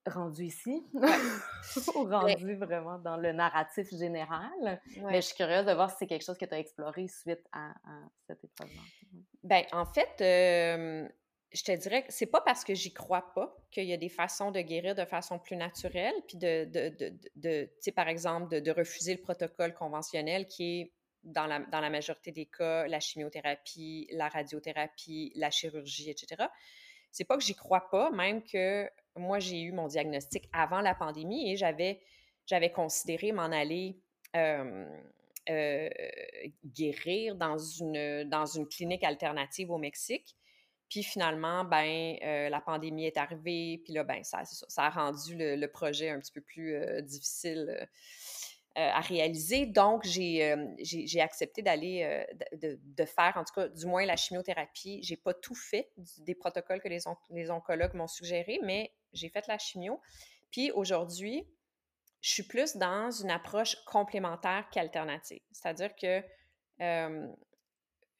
rendu 0.07 0.45
ici, 0.45 0.83
ou 1.95 2.03
rendu 2.05 2.55
vraiment 2.55 2.97
dans 2.99 3.17
le 3.17 3.31
narratif 3.31 3.89
général. 3.89 4.81
Mais 5.03 5.21
je 5.21 5.27
suis 5.27 5.35
curieuse 5.35 5.65
de 5.65 5.73
voir 5.73 5.89
si 5.89 5.97
c'est 5.99 6.07
quelque 6.07 6.25
chose 6.25 6.37
que 6.37 6.45
tu 6.45 6.53
as 6.53 6.59
exploré 6.59 7.07
suite 7.07 7.45
à, 7.51 7.73
cette 8.27 8.43
épreuve-là. 8.43 8.81
Ben, 9.43 9.63
en 9.71 9.85
fait, 9.85 10.09
je 11.53 11.63
te 11.63 11.71
dirais 11.71 12.03
que 12.05 12.13
c'est 12.13 12.27
pas 12.27 12.41
parce 12.41 12.63
que 12.63 12.73
j'y 12.73 12.93
crois 12.93 13.33
pas 13.33 13.55
qu'il 13.71 13.85
y 13.85 13.93
a 13.93 13.97
des 13.97 14.09
façons 14.09 14.51
de 14.51 14.61
guérir 14.61 14.95
de 14.95 15.05
façon 15.05 15.37
plus 15.37 15.57
naturelle, 15.57 16.15
puis 16.27 16.37
de, 16.37 16.65
de, 16.65 16.89
de, 17.35 17.65
tu 17.65 17.71
sais, 17.79 17.91
par 17.91 18.07
exemple, 18.07 18.61
de, 18.61 18.71
refuser 18.71 19.13
le 19.13 19.21
protocole 19.21 19.73
conventionnel 19.73 20.47
qui 20.47 20.81
est 20.81 20.93
dans 21.23 21.45
la, 21.45 21.59
dans 21.59 21.81
la 21.81 21.89
majorité 21.89 22.31
des 22.31 22.45
cas, 22.45 22.87
la 22.87 22.99
chimiothérapie, 22.99 24.07
la 24.11 24.29
radiothérapie, 24.29 25.31
la 25.35 25.51
chirurgie, 25.51 26.09
etc. 26.09 26.47
C'est 27.11 27.25
pas 27.25 27.37
que 27.37 27.43
j'y 27.43 27.55
crois 27.55 27.89
pas, 27.89 28.09
même 28.11 28.43
que 28.43 28.89
moi, 29.15 29.39
j'ai 29.39 29.61
eu 29.61 29.71
mon 29.71 29.87
diagnostic 29.87 30.49
avant 30.53 30.81
la 30.81 30.95
pandémie 30.95 31.51
et 31.51 31.57
j'avais, 31.57 32.01
j'avais 32.45 32.71
considéré 32.71 33.31
m'en 33.31 33.51
aller 33.51 33.99
euh, 35.49 35.89
guérir 36.63 37.35
dans 37.35 37.57
une, 37.57 38.29
dans 38.29 38.45
une 38.45 38.67
clinique 38.67 39.03
alternative 39.03 39.71
au 39.71 39.77
Mexique. 39.77 40.37
Puis 40.87 41.03
finalement, 41.03 41.63
ben, 41.63 42.17
euh, 42.21 42.49
la 42.49 42.61
pandémie 42.61 43.05
est 43.05 43.17
arrivée, 43.17 43.81
puis 43.83 43.93
là, 43.93 44.03
ben, 44.03 44.23
ça, 44.23 44.43
ça, 44.43 44.83
a 44.83 44.89
rendu 44.89 45.35
le, 45.37 45.65
projet 45.67 46.09
un 46.09 46.19
petit 46.19 46.31
peu 46.31 46.41
plus 46.41 46.75
euh, 46.75 47.01
difficile 47.01 47.87
à 48.75 49.01
réaliser. 49.01 49.65
Donc, 49.65 50.03
j'ai, 50.05 50.55
j'ai, 50.79 51.21
accepté 51.21 51.61
d'aller, 51.61 52.25
de, 52.53 52.79
de, 52.81 53.05
faire, 53.05 53.33
en 53.35 53.43
tout 53.43 53.53
cas, 53.53 53.67
du 53.67 53.85
moins 53.85 54.05
la 54.05 54.15
chimiothérapie. 54.15 54.99
J'ai 55.03 55.17
pas 55.17 55.33
tout 55.33 55.55
fait 55.55 55.91
des 56.19 56.35
protocoles 56.35 56.81
que 56.81 56.87
les, 56.87 56.99
les 57.31 57.51
oncologues 57.51 57.93
m'ont 57.93 58.07
suggérés, 58.07 58.59
mais 58.63 58.93
j'ai 59.13 59.29
fait 59.29 59.45
la 59.47 59.57
chimio. 59.57 59.99
Puis 60.51 60.71
aujourd'hui, 60.71 61.47
je 62.21 62.29
suis 62.29 62.43
plus 62.43 62.77
dans 62.77 63.11
une 63.11 63.31
approche 63.31 63.75
complémentaire 63.85 64.69
qu'alternative. 64.71 65.41
C'est-à-dire 65.51 65.95
que 65.95 66.21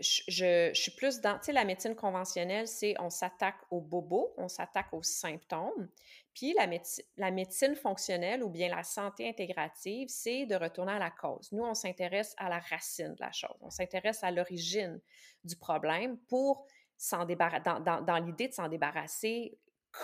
je, 0.01 0.71
suis 0.73 0.91
plus 0.91 1.21
dans, 1.21 1.37
tu 1.37 1.45
sais, 1.45 1.51
la 1.51 1.65
médecine 1.65 1.95
conventionnelle, 1.95 2.67
c'est 2.67 2.95
on 2.99 3.09
s'attaque 3.09 3.59
au 3.69 3.79
bobo, 3.79 4.33
on 4.37 4.47
s'attaque 4.47 4.93
aux 4.93 5.03
symptômes. 5.03 5.89
Puis 6.33 6.53
la, 6.53 7.31
médecine 7.31 7.75
fonctionnelle 7.75 8.43
ou 8.43 8.49
bien 8.49 8.69
la 8.69 8.83
santé 8.83 9.27
intégrative, 9.27 10.07
c'est 10.09 10.45
de 10.45 10.55
retourner 10.55 10.93
à 10.93 10.99
la 10.99 11.11
cause. 11.11 11.51
Nous, 11.51 11.63
on 11.63 11.73
s'intéresse 11.73 12.33
à 12.37 12.49
la 12.49 12.59
racine 12.59 13.13
de 13.13 13.19
la 13.19 13.31
chose. 13.31 13.57
On 13.61 13.69
s'intéresse 13.69 14.23
à 14.23 14.31
l'origine 14.31 14.99
du 15.43 15.55
problème 15.55 16.17
pour 16.29 16.65
s'en 16.97 17.25
débarrasser, 17.25 17.63
dans 17.63 18.23
l'idée 18.25 18.47
de 18.47 18.53
s'en 18.53 18.69
débarrasser 18.69 19.57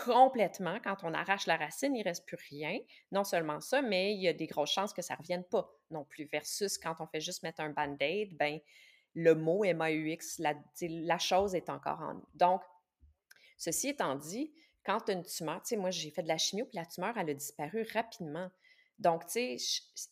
complètement. 0.04 0.80
Quand 0.84 0.98
on 1.04 1.14
arrache 1.14 1.48
la 1.48 1.56
racine, 1.56 1.96
il 1.96 2.00
ne 2.00 2.04
reste 2.04 2.26
plus 2.26 2.38
rien. 2.50 2.78
Non 3.12 3.24
seulement 3.24 3.62
ça, 3.62 3.82
mais 3.82 4.14
il 4.14 4.22
y 4.22 4.28
a 4.28 4.34
des 4.34 4.48
grosses 4.48 4.72
chances 4.72 4.94
que 4.94 5.02
ça 5.02 5.14
ne 5.16 5.20
revienne 5.20 5.44
pas 5.44 5.70
non 5.92 6.04
plus. 6.04 6.26
Versus 6.26 6.78
quand 6.78 6.96
on 7.00 7.08
fait 7.08 7.22
juste 7.22 7.44
mettre 7.44 7.62
un 7.62 7.70
band-aid, 7.70 8.36
ben, 8.36 8.60
le 9.18 9.34
mot 9.34 9.64
MAUX, 9.66 10.40
la, 10.40 11.18
chose 11.18 11.56
est 11.56 11.70
encore 11.70 12.02
en 12.02 12.14
nous. 12.14 12.28
Donc, 12.36 12.62
ceci 13.58 13.90
étant 13.90 14.16
dit, 14.16 14.54
quand 14.86 15.10
une 15.10 15.24
tumeur, 15.24 15.60
tu 15.64 15.70
sais, 15.70 15.76
moi 15.76 15.90
j'ai 15.90 16.12
fait 16.12 16.22
de 16.22 16.28
la 16.28 16.38
chimio, 16.38 16.66
puis 16.66 16.78
la 16.78 16.86
tumeur, 16.86 17.18
elle 17.18 17.32
a 17.32 17.34
disparu 17.34 17.84
rapidement. 17.94 18.50
Donc, 19.00 19.26
tu 19.26 19.58
sais, 19.58 19.58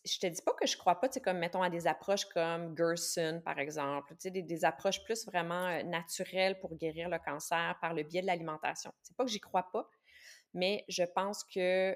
je, 0.04 0.18
te 0.18 0.26
dis 0.26 0.42
pas 0.42 0.52
que 0.54 0.66
je 0.66 0.76
crois 0.76 1.00
pas, 1.00 1.08
tu 1.08 1.14
sais, 1.14 1.20
comme, 1.20 1.38
mettons, 1.38 1.62
à 1.62 1.70
des 1.70 1.86
approches 1.86 2.24
comme 2.26 2.76
Gerson, 2.76 3.40
par 3.44 3.60
exemple, 3.60 4.14
tu 4.16 4.28
sais, 4.28 4.30
des, 4.30 4.64
approches 4.64 5.02
plus 5.04 5.24
vraiment 5.26 5.66
euh, 5.66 5.84
naturelles 5.84 6.58
pour 6.58 6.74
guérir 6.74 7.08
le 7.08 7.18
cancer 7.18 7.78
par 7.80 7.94
le 7.94 8.02
biais 8.02 8.22
de 8.22 8.26
l'alimentation. 8.26 8.92
C'est 9.02 9.16
pas 9.16 9.24
que 9.24 9.30
j'y 9.30 9.40
crois 9.40 9.70
pas, 9.72 9.88
mais 10.56 10.84
je 10.88 11.04
pense 11.04 11.44
que 11.44 11.94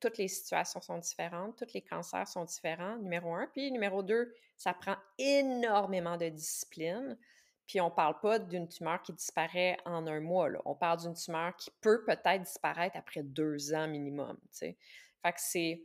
toutes 0.00 0.18
les 0.18 0.28
situations 0.28 0.80
sont 0.80 0.98
différentes, 0.98 1.56
tous 1.56 1.72
les 1.72 1.80
cancers 1.80 2.28
sont 2.28 2.44
différents, 2.44 2.98
numéro 2.98 3.34
un. 3.34 3.46
Puis, 3.48 3.72
numéro 3.72 4.02
deux, 4.02 4.32
ça 4.56 4.74
prend 4.74 4.96
énormément 5.18 6.18
de 6.18 6.28
discipline. 6.28 7.18
Puis 7.66 7.80
on 7.80 7.90
parle 7.90 8.20
pas 8.20 8.38
d'une 8.38 8.68
tumeur 8.68 9.02
qui 9.02 9.14
disparaît 9.14 9.78
en 9.86 10.06
un 10.06 10.20
mois. 10.20 10.50
On 10.66 10.74
parle 10.74 11.00
d'une 11.00 11.14
tumeur 11.14 11.56
qui 11.56 11.70
peut 11.80 12.04
peut-être 12.04 12.42
disparaître 12.42 12.96
après 12.98 13.22
deux 13.22 13.72
ans 13.72 13.88
minimum. 13.88 14.38
Fait 14.52 14.76
que 15.22 15.38
c'est, 15.38 15.80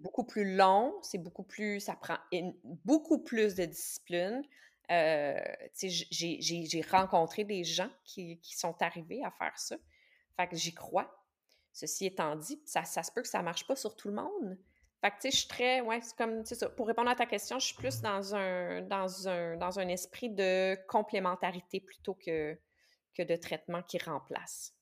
beaucoup 0.00 0.24
plus 0.24 0.56
long, 0.56 0.94
c'est 1.00 1.16
beaucoup 1.16 1.44
plus. 1.44 1.80
Ça 1.80 1.96
prend 1.96 2.18
beaucoup 2.84 3.20
plus 3.20 3.54
de 3.54 3.64
discipline. 3.64 4.42
Euh, 4.90 5.40
j'ai 6.10 6.84
rencontré 6.90 7.44
des 7.44 7.64
gens 7.64 7.90
qui, 8.04 8.38
sont 8.42 8.76
arrivés 8.82 9.24
à 9.24 9.30
faire 9.30 9.58
ça. 9.58 9.76
Fait 10.36 10.48
que 10.48 10.56
j'y 10.56 10.74
crois. 10.74 11.24
Ceci 11.72 12.06
étant 12.06 12.36
dit, 12.36 12.60
ça, 12.64 12.84
ça 12.84 13.02
se 13.02 13.12
peut 13.12 13.22
que 13.22 13.28
ça 13.28 13.42
marche 13.42 13.66
pas 13.66 13.76
sur 13.76 13.96
tout 13.96 14.08
le 14.08 14.14
monde. 14.14 14.58
Fait 15.02 15.10
que, 15.10 15.16
tu 15.16 15.20
sais, 15.22 15.30
je 15.30 15.36
suis 15.36 15.48
très, 15.48 15.80
ouais, 15.82 16.00
c'est 16.00 16.16
comme, 16.16 16.42
tu 16.42 16.54
ça, 16.54 16.70
pour 16.70 16.86
répondre 16.86 17.10
à 17.10 17.14
ta 17.14 17.26
question, 17.26 17.58
je 17.58 17.66
suis 17.66 17.76
plus 17.76 18.00
dans 18.00 18.34
un, 18.34 18.80
dans 18.82 19.28
un, 19.28 19.56
dans 19.56 19.78
un 19.78 19.88
esprit 19.88 20.30
de 20.30 20.74
complémentarité 20.86 21.80
plutôt 21.80 22.14
que, 22.14 22.58
que 23.14 23.22
de 23.22 23.36
traitement 23.36 23.82
qui 23.82 23.98
remplace. 23.98 24.74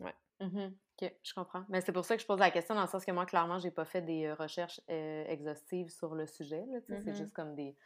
Ouais. 0.00 0.14
Mmh 0.40 0.70
OK, 1.00 1.14
je 1.22 1.32
comprends. 1.32 1.64
Mais 1.68 1.80
c'est 1.80 1.92
pour 1.92 2.04
ça 2.04 2.16
que 2.16 2.22
je 2.22 2.26
pose 2.26 2.40
la 2.40 2.50
question, 2.50 2.74
dans 2.74 2.82
le 2.82 2.88
sens 2.88 3.04
que 3.04 3.12
moi, 3.12 3.24
clairement, 3.26 3.58
j'ai 3.58 3.70
pas 3.70 3.86
fait 3.86 4.02
des 4.02 4.26
euh, 4.26 4.34
recherches 4.34 4.80
euh, 4.90 5.24
exhaustives 5.28 5.88
sur 5.88 6.14
le 6.14 6.26
sujet, 6.26 6.64
là, 6.66 6.78
C'est 6.86 6.98
mmh 6.98 7.14
juste 7.14 7.32
comme 7.32 7.54
des 7.54 7.76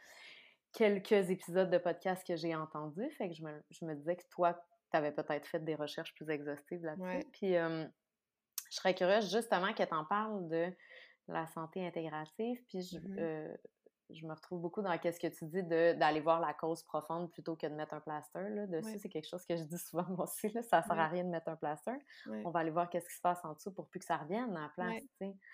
quelques 0.73 1.29
épisodes 1.29 1.69
de 1.69 1.77
podcast 1.77 2.25
que 2.27 2.35
j'ai 2.35 2.55
entendus. 2.55 3.09
Fait 3.11 3.29
que 3.29 3.35
je 3.35 3.43
me, 3.43 3.63
je 3.69 3.85
me 3.85 3.95
disais 3.95 4.17
que 4.17 4.27
toi, 4.29 4.59
tu 4.95 4.97
avais 4.97 5.11
peut-être 5.11 5.45
fait 5.47 5.59
des 5.59 5.75
recherches 5.75 6.13
plus 6.15 6.29
exhaustives 6.29 6.83
là-dessus. 6.83 7.27
Puis, 7.33 7.55
je 8.69 8.75
serais 8.75 8.93
curieuse 8.93 9.31
justement 9.31 9.73
que 9.73 9.83
tu 9.83 9.93
en 9.93 10.05
parles 10.05 10.47
de 10.47 10.73
la 11.27 11.47
santé 11.47 11.85
intégrative. 11.85 12.61
Puis 12.67 12.81
je, 12.81 12.99
mmh 12.99 13.15
euh, 13.19 13.55
je 14.11 14.25
me 14.27 14.33
retrouve 14.33 14.61
beaucoup 14.61 14.83
dans 14.83 14.91
ce 14.91 15.19
que 15.19 15.27
tu 15.27 15.45
dis 15.45 15.63
d'aller 15.63 16.19
voir 16.19 16.39
la 16.39 16.53
cause 16.53 16.83
profonde 16.83 17.31
plutôt 17.31 17.55
que 17.55 17.65
de 17.65 17.73
mettre 17.73 17.95
un 17.95 17.99
plaster. 17.99 18.49
Là. 18.49 18.67
Dessus, 18.67 18.99
c'est 18.99 19.09
quelque 19.09 19.27
chose 19.27 19.43
que 19.47 19.57
je 19.57 19.63
dis 19.63 19.79
souvent 19.79 20.05
moi 20.09 20.25
aussi. 20.25 20.49
Là, 20.49 20.61
ça 20.61 20.81
ne 20.81 20.83
sert 20.83 20.99
à 20.99 21.07
rien 21.07 21.23
de 21.23 21.29
mettre 21.29 21.49
un 21.49 21.55
plaster. 21.55 21.97
On 22.27 22.51
va 22.51 22.59
aller 22.59 22.69
voir 22.69 22.87
qu'est-ce 22.89 23.09
qui 23.09 23.15
se 23.15 23.21
passe 23.21 23.43
en 23.43 23.53
dessous 23.53 23.71
pour 23.71 23.87
plus 23.87 23.99
que 23.99 24.05
ça 24.05 24.17
revienne 24.17 24.53
la 24.53 24.69
place. 24.75 25.01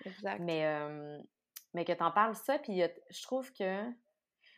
Exact. 0.05 0.41
Mais, 0.41 0.65
mais 1.73 1.85
que 1.85 1.93
tu 1.93 2.03
en 2.03 2.11
parles 2.11 2.35
ça, 2.35 2.59
puis 2.59 2.81
je 2.81 3.23
trouve 3.23 3.53
que 3.53 3.89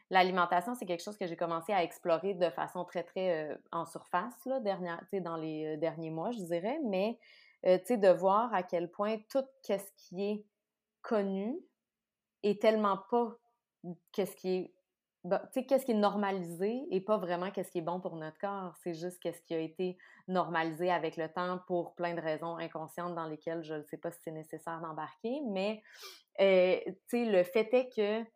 l'alimentation, 0.10 0.76
c'est 0.76 0.86
quelque 0.86 1.04
chose 1.04 1.18
que 1.18 1.28
j'ai 1.28 1.36
commencé 1.36 1.74
à 1.74 1.84
explorer 1.84 2.34
de 2.34 2.50
façon 2.50 2.86
très, 2.86 3.04
très 3.04 3.52
euh, 3.52 3.56
en 3.72 3.86
surface 3.86 4.46
là, 4.46 4.60
dernière, 4.60 5.04
dans 5.22 5.38
les 5.38 5.76
euh, 5.76 5.78
derniers 5.78 6.12
mois, 6.12 6.32
je 6.32 6.42
dirais. 6.42 6.80
Mais 6.86 7.20
de 7.64 8.10
voir 8.10 8.54
à 8.54 8.62
quel 8.62 8.92
point 8.92 9.18
tout 9.30 9.46
ce 9.64 9.78
qui 9.96 10.22
est 10.22 10.46
connu 11.02 11.58
et 12.44 12.60
tellement 12.60 12.98
pas 13.10 13.38
qu'est-ce 14.12 14.36
qui 14.36 14.50
est 14.50 14.74
qu'est-ce 15.68 15.86
qui 15.86 15.92
est 15.92 15.96
normalisé 15.96 16.84
et 16.92 17.00
pas 17.00 17.18
vraiment 17.18 17.50
qu'est-ce 17.50 17.72
qui 17.72 17.78
est 17.78 17.84
bon 17.84 18.02
pour 18.02 18.16
notre 18.18 18.38
corps. 18.40 18.76
C'est 18.84 18.94
juste 18.94 19.20
qu'est-ce 19.22 19.42
qui 19.42 19.54
a 19.54 19.60
été 19.60 19.98
normalisé 20.28 20.92
avec 20.92 21.16
le 21.16 21.30
temps 21.30 21.60
pour 21.68 21.96
plein 21.96 22.14
de 22.14 22.20
raisons 22.20 22.58
inconscientes 22.58 23.16
dans 23.16 23.28
lesquelles 23.28 23.64
je 23.64 23.76
ne 23.76 23.84
sais 23.84 23.98
pas 23.98 24.12
si 24.12 24.20
c'est 24.24 24.32
nécessaire 24.32 24.82
d'embarquer. 24.82 25.40
Mais, 25.48 25.82
euh, 26.42 26.78
le 27.14 27.44
fait 27.44 27.74
est 27.74 27.90
que, 27.96 28.30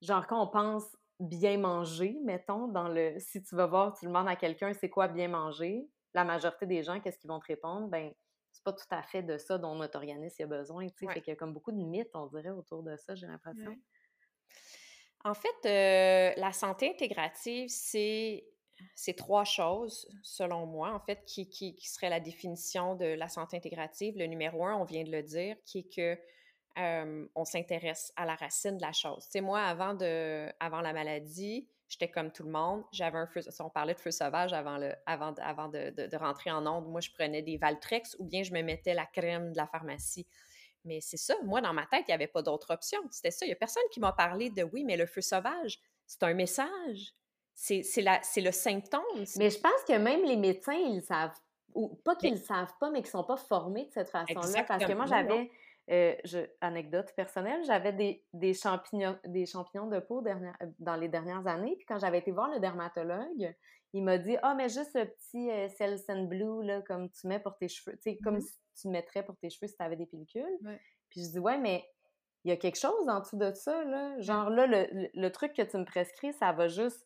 genre, 0.00 0.26
quand 0.26 0.42
on 0.42 0.46
pense 0.46 0.84
bien 1.20 1.58
manger, 1.58 2.18
mettons, 2.24 2.68
dans 2.68 2.88
le... 2.88 3.18
Si 3.18 3.42
tu 3.42 3.54
vas 3.54 3.66
voir, 3.66 3.96
tu 3.98 4.06
demandes 4.06 4.28
à 4.28 4.36
quelqu'un 4.36 4.72
c'est 4.72 4.88
quoi 4.88 5.06
bien 5.08 5.28
manger, 5.28 5.86
la 6.14 6.24
majorité 6.24 6.66
des 6.66 6.82
gens, 6.82 7.00
qu'est-ce 7.00 7.18
qu'ils 7.18 7.30
vont 7.30 7.40
te 7.40 7.46
répondre? 7.46 7.88
Ben, 7.88 8.12
c'est 8.50 8.64
pas 8.64 8.72
tout 8.72 8.86
à 8.90 9.02
fait 9.02 9.22
de 9.22 9.38
ça 9.38 9.58
dont 9.58 9.74
notre 9.76 9.96
organisme 9.98 10.42
a 10.42 10.46
besoin. 10.46 10.86
Tu 10.88 11.06
sais, 11.06 11.12
Fait 11.12 11.20
qu'il 11.20 11.30
y 11.30 11.32
a 11.32 11.36
comme 11.36 11.52
beaucoup 11.52 11.72
de 11.72 11.76
mythes, 11.76 12.10
on 12.14 12.26
dirait, 12.26 12.50
autour 12.50 12.82
de 12.82 12.96
ça, 12.96 13.14
j'ai 13.14 13.26
l'impression. 13.26 13.76
En 15.22 15.34
fait, 15.34 15.66
euh, 15.66 16.32
la 16.36 16.52
santé 16.52 16.90
intégrative, 16.90 17.68
c'est 17.68 18.44
c'est 18.94 19.12
trois 19.12 19.44
choses, 19.44 20.08
selon 20.22 20.64
moi, 20.64 20.94
en 20.94 21.00
fait, 21.00 21.22
qui, 21.26 21.50
qui, 21.50 21.74
qui, 21.74 21.86
serait 21.86 22.08
la 22.08 22.18
définition 22.18 22.94
de 22.94 23.04
la 23.04 23.28
santé 23.28 23.58
intégrative. 23.58 24.16
Le 24.16 24.24
numéro 24.24 24.64
un, 24.64 24.74
on 24.74 24.84
vient 24.84 25.04
de 25.04 25.10
le 25.10 25.22
dire, 25.22 25.56
qui 25.66 25.80
est 25.80 25.94
que 25.94 26.18
euh, 26.78 27.26
on 27.34 27.44
s'intéresse 27.44 28.12
à 28.16 28.24
la 28.24 28.34
racine 28.34 28.76
de 28.76 28.82
la 28.82 28.92
chose. 28.92 29.24
Tu 29.24 29.32
sais, 29.32 29.40
moi, 29.40 29.60
avant, 29.60 29.94
de, 29.94 30.48
avant 30.60 30.80
la 30.80 30.92
maladie, 30.92 31.68
j'étais 31.88 32.08
comme 32.08 32.30
tout 32.30 32.44
le 32.44 32.50
monde. 32.50 32.84
J'avais 32.92 33.18
un 33.18 33.26
feu, 33.26 33.40
on 33.58 33.70
parlait 33.70 33.94
de 33.94 34.00
feu 34.00 34.10
sauvage 34.10 34.52
avant, 34.52 34.78
le, 34.78 34.94
avant, 35.06 35.34
avant 35.42 35.68
de, 35.68 35.90
de, 35.90 36.16
rentrer 36.16 36.50
en 36.50 36.66
onde. 36.66 36.88
Moi, 36.88 37.00
je 37.00 37.10
prenais 37.10 37.42
des 37.42 37.56
Valtrex 37.56 38.16
ou 38.18 38.24
bien 38.24 38.42
je 38.42 38.52
me 38.52 38.62
mettais 38.62 38.94
la 38.94 39.06
crème 39.06 39.52
de 39.52 39.56
la 39.56 39.66
pharmacie. 39.66 40.26
Mais 40.84 41.00
c'est 41.00 41.18
ça, 41.18 41.34
moi, 41.44 41.60
dans 41.60 41.74
ma 41.74 41.86
tête, 41.86 42.04
il 42.08 42.10
n'y 42.10 42.14
avait 42.14 42.26
pas 42.26 42.42
d'autre 42.42 42.72
option. 42.72 43.00
C'était 43.10 43.30
ça. 43.30 43.44
Il 43.44 43.48
n'y 43.48 43.52
a 43.52 43.56
personne 43.56 43.82
qui 43.90 44.00
m'a 44.00 44.12
parlé 44.12 44.48
de 44.50 44.62
oui, 44.62 44.84
mais 44.84 44.96
le 44.96 45.06
feu 45.06 45.20
sauvage, 45.20 45.78
c'est 46.06 46.22
un 46.22 46.34
message. 46.34 47.12
C'est 47.54 47.82
le 47.82 48.52
symptôme. 48.52 49.02
Mais 49.36 49.50
je 49.50 49.60
pense 49.60 49.84
que 49.86 49.98
même 49.98 50.24
les 50.24 50.36
médecins, 50.36 50.72
ils 50.72 51.02
savent, 51.02 51.36
ou 51.74 51.88
pas 51.88 52.16
qu'ils 52.16 52.32
ne 52.32 52.38
savent 52.38 52.72
pas, 52.80 52.90
mais 52.90 53.00
qu'ils 53.02 53.08
ne 53.08 53.22
sont 53.22 53.24
pas 53.24 53.36
formés 53.36 53.84
de 53.84 53.92
cette 53.92 54.08
façon-là. 54.08 54.64
Parce 54.64 54.84
que 54.84 54.92
moi, 54.94 55.04
j'avais 55.04 55.50
euh, 55.90 56.14
je, 56.24 56.38
anecdote 56.60 57.12
personnelle, 57.16 57.64
j'avais 57.64 57.92
des, 57.92 58.24
des, 58.32 58.54
champignons, 58.54 59.18
des 59.26 59.44
champignons 59.44 59.88
de 59.88 59.98
peau 59.98 60.22
dernière, 60.22 60.56
euh, 60.62 60.66
dans 60.78 60.94
les 60.94 61.08
dernières 61.08 61.46
années. 61.48 61.74
Puis 61.76 61.86
quand 61.86 61.98
j'avais 61.98 62.18
été 62.18 62.30
voir 62.30 62.48
le 62.48 62.60
dermatologue, 62.60 63.54
il 63.92 64.04
m'a 64.04 64.16
dit 64.18 64.36
Ah, 64.42 64.54
mais 64.54 64.68
juste 64.68 64.92
ce 64.92 65.04
petit 65.04 65.50
euh, 65.50 65.68
Celsin 65.68 66.24
Blue, 66.26 66.64
là, 66.64 66.80
comme 66.82 67.10
tu 67.10 67.26
mets 67.26 67.40
pour 67.40 67.56
tes 67.56 67.66
cheveux, 67.66 67.96
tu 67.96 68.12
sais, 68.12 68.18
comme 68.22 68.40
si 68.40 68.54
tu 68.80 68.88
mettrais 68.88 69.24
pour 69.24 69.36
tes 69.38 69.50
cheveux 69.50 69.66
si 69.66 69.76
tu 69.76 69.82
avais 69.82 69.96
des 69.96 70.06
pellicules. 70.06 70.58
Puis 71.08 71.24
je 71.24 71.30
dis 71.30 71.38
Ouais, 71.40 71.58
mais 71.58 71.84
il 72.44 72.50
y 72.50 72.52
a 72.52 72.56
quelque 72.56 72.78
chose 72.78 73.08
en 73.08 73.18
dessous 73.18 73.36
de 73.36 73.52
ça, 73.52 73.84
là. 73.84 74.20
Genre 74.20 74.48
là, 74.48 74.68
le, 74.68 75.10
le, 75.12 75.32
truc 75.32 75.54
que 75.54 75.62
tu 75.62 75.76
me 75.76 75.84
prescris, 75.84 76.32
ça 76.34 76.52
va 76.52 76.68
juste 76.68 77.04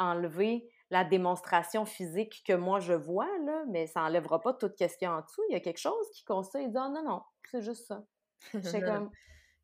enlever 0.00 0.68
la 0.90 1.04
démonstration 1.04 1.84
physique 1.84 2.42
que 2.44 2.52
moi 2.54 2.80
je 2.80 2.92
vois, 2.92 3.30
là, 3.44 3.64
mais 3.68 3.86
ça 3.86 4.00
n'enlèvera 4.00 4.40
pas 4.40 4.52
tout 4.52 4.68
ce 4.68 4.74
qu'il 4.74 4.88
y 5.02 5.04
a 5.04 5.16
en 5.16 5.20
dessous. 5.20 5.42
Il 5.48 5.52
y 5.52 5.56
a 5.56 5.60
quelque 5.60 5.78
chose 5.78 6.10
qui 6.12 6.24
constate 6.24 6.62
et 6.62 6.68
dit 6.68 6.76
Ah 6.76 6.88
non, 6.88 7.04
non, 7.04 7.22
c'est 7.44 7.62
juste 7.62 7.86
ça. 7.86 8.04
Comme. 8.52 9.10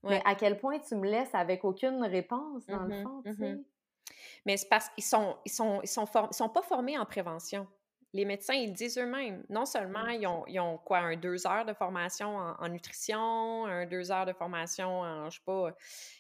Mais 0.04 0.20
à 0.24 0.34
quel 0.34 0.58
point 0.58 0.78
tu 0.80 0.96
me 0.96 1.08
laisses 1.08 1.34
avec 1.34 1.64
aucune 1.64 2.02
réponse, 2.04 2.66
dans 2.66 2.82
le 2.82 2.98
mmh 2.98 3.02
fond, 3.02 3.22
tu 3.24 3.30
mmh 3.30 3.36
sais? 3.36 3.60
Mais 4.44 4.56
c'est 4.56 4.68
parce 4.68 4.88
qu'ils 4.90 5.04
sont, 5.04 5.36
ils 5.44 5.52
sont, 5.52 5.80
ils 5.82 5.88
sont, 5.88 6.06
sont 6.30 6.48
pas 6.48 6.62
formés 6.62 6.98
en 6.98 7.06
prévention. 7.06 7.66
Les 8.14 8.24
médecins, 8.24 8.54
ils 8.54 8.72
disent 8.72 8.98
eux-mêmes. 8.98 9.42
Non 9.48 9.64
seulement 9.64 10.06
ils 10.08 10.26
ont, 10.26 10.44
ils 10.46 10.60
ont, 10.60 10.76
quoi, 10.78 10.98
un 10.98 11.16
deux 11.16 11.46
heures 11.46 11.64
de 11.64 11.72
formation 11.72 12.36
en, 12.36 12.68
nutrition, 12.68 13.64
un 13.64 13.86
deux 13.86 14.10
heures 14.10 14.26
de 14.26 14.34
formation 14.34 15.00
en, 15.00 15.30
je 15.30 15.38
sais 15.38 15.44
pas, 15.46 15.74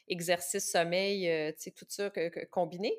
exercice, 0.08 0.70
sommeil, 0.70 1.28
euh, 1.28 1.52
tu 1.52 1.62
sais, 1.64 1.70
tout 1.72 1.84
ça 1.88 2.10
combiné. 2.50 2.96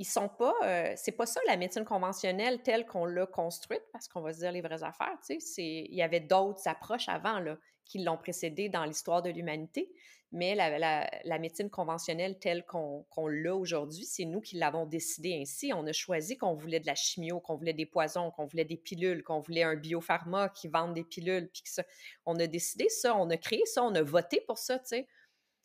Ils 0.00 0.06
sont 0.06 0.30
pas, 0.30 0.54
euh, 0.64 0.94
c'est 0.96 1.12
pas 1.12 1.26
ça 1.26 1.42
la 1.46 1.58
médecine 1.58 1.84
conventionnelle 1.84 2.62
telle 2.62 2.86
qu'on 2.86 3.04
l'a 3.04 3.26
construite, 3.26 3.82
parce 3.92 4.08
qu'on 4.08 4.22
va 4.22 4.32
se 4.32 4.38
dire 4.38 4.50
les 4.50 4.62
vraies 4.62 4.82
affaires. 4.82 5.18
Il 5.28 5.94
y 5.94 6.00
avait 6.00 6.20
d'autres 6.20 6.66
approches 6.66 7.10
avant, 7.10 7.44
qui 7.84 8.02
l'ont 8.02 8.16
précédé 8.16 8.70
dans 8.70 8.86
l'histoire 8.86 9.20
de 9.20 9.28
l'humanité. 9.28 9.92
Mais 10.32 10.54
la, 10.54 11.38
médecine 11.38 11.68
conventionnelle 11.68 12.38
telle 12.38 12.64
qu'on 12.64 13.04
l'a 13.28 13.54
aujourd'hui, 13.54 14.06
c'est 14.06 14.24
nous 14.24 14.40
qui 14.40 14.56
l'avons 14.56 14.86
décidé 14.86 15.38
ainsi. 15.38 15.70
On 15.74 15.86
a 15.86 15.92
choisi 15.92 16.38
qu'on 16.38 16.54
voulait 16.54 16.80
de 16.80 16.86
la 16.86 16.94
chimio, 16.94 17.38
qu'on 17.38 17.56
voulait 17.56 17.74
des 17.74 17.84
poisons, 17.84 18.30
qu'on 18.30 18.46
voulait 18.46 18.64
des 18.64 18.78
pilules, 18.78 19.22
qu'on 19.22 19.40
voulait 19.40 19.64
un 19.64 19.76
biopharma 19.76 20.48
qui 20.48 20.68
vende 20.68 20.94
des 20.94 21.04
pilules. 21.04 21.50
Puis 21.52 21.64
que 21.64 21.68
ça, 21.68 21.84
on 22.24 22.38
a 22.40 22.46
décidé 22.46 22.88
ça, 22.88 23.14
on 23.16 23.28
a 23.28 23.36
créé 23.36 23.66
ça, 23.66 23.84
on 23.84 23.94
a 23.94 24.02
voté 24.02 24.40
pour 24.46 24.56
ça, 24.56 24.78
tu 24.78 24.86
sais. 24.86 25.08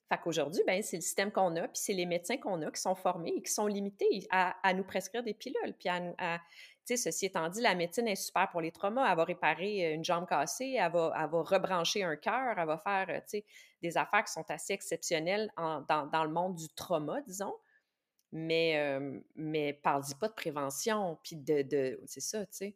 Fait 0.08 0.20
qu'aujourd'hui, 0.24 0.62
ben, 0.68 0.82
c'est 0.84 0.97
le 0.97 1.01
système 1.01 1.32
qu'on 1.32 1.56
a, 1.56 1.68
puis 1.68 1.80
c'est 1.82 1.93
les 1.93 2.06
médecins 2.06 2.38
qu'on 2.38 2.62
a 2.62 2.72
qui 2.72 2.80
sont 2.80 2.95
formés 2.95 3.34
et 3.38 3.41
qui 3.41 3.51
sont 3.51 3.66
limités 3.66 4.28
à, 4.30 4.74
nous 4.74 4.84
prescrire 4.84 5.24
des 5.24 5.34
pilules, 5.34 5.74
puis 5.80 5.89
à, 5.89 6.14
à 6.20 6.39
ceci 6.95 7.26
étant 7.26 7.49
dit, 7.49 7.62
la 7.62 7.74
médecine 7.74 8.08
est 8.08 8.16
super 8.16 8.49
pour 8.51 8.62
les 8.62 8.72
traumas. 8.72 9.10
Elle 9.10 9.18
va 9.18 9.24
réparer 9.24 9.88
euh, 9.88 9.95
une 9.95 10.06
jambe 10.06 10.28
cassée, 10.28 10.78
elle 10.80 10.91
va, 10.91 11.12
elle 11.20 11.30
va 11.30 11.41
rebrancher 11.41 12.03
un 12.03 12.16
cœur, 12.16 12.56
elle 12.58 12.68
va 12.68 12.78
faire 12.78 13.08
euh, 13.10 13.39
des 13.82 13.97
affaires 13.97 14.24
qui 14.24 14.34
sont 14.34 14.45
assez 14.49 14.74
exceptionnelles 14.74 15.51
dans, 15.58 16.24
le 16.24 16.30
monde 16.30 16.56
du 16.56 16.70
trauma, 16.70 17.22
disons. 17.22 17.56
Mais, 18.32 18.78
euh, 18.78 19.20
mais 19.36 19.74
parle-y 19.74 20.14
pas 20.16 20.28
de 20.28 20.34
prévention, 20.34 21.18
puis 21.24 21.38
de, 21.38 21.62
de 21.62 22.01
c'est 22.06 22.22
ça, 22.22 22.45
tu 22.45 22.51
sais. 22.51 22.76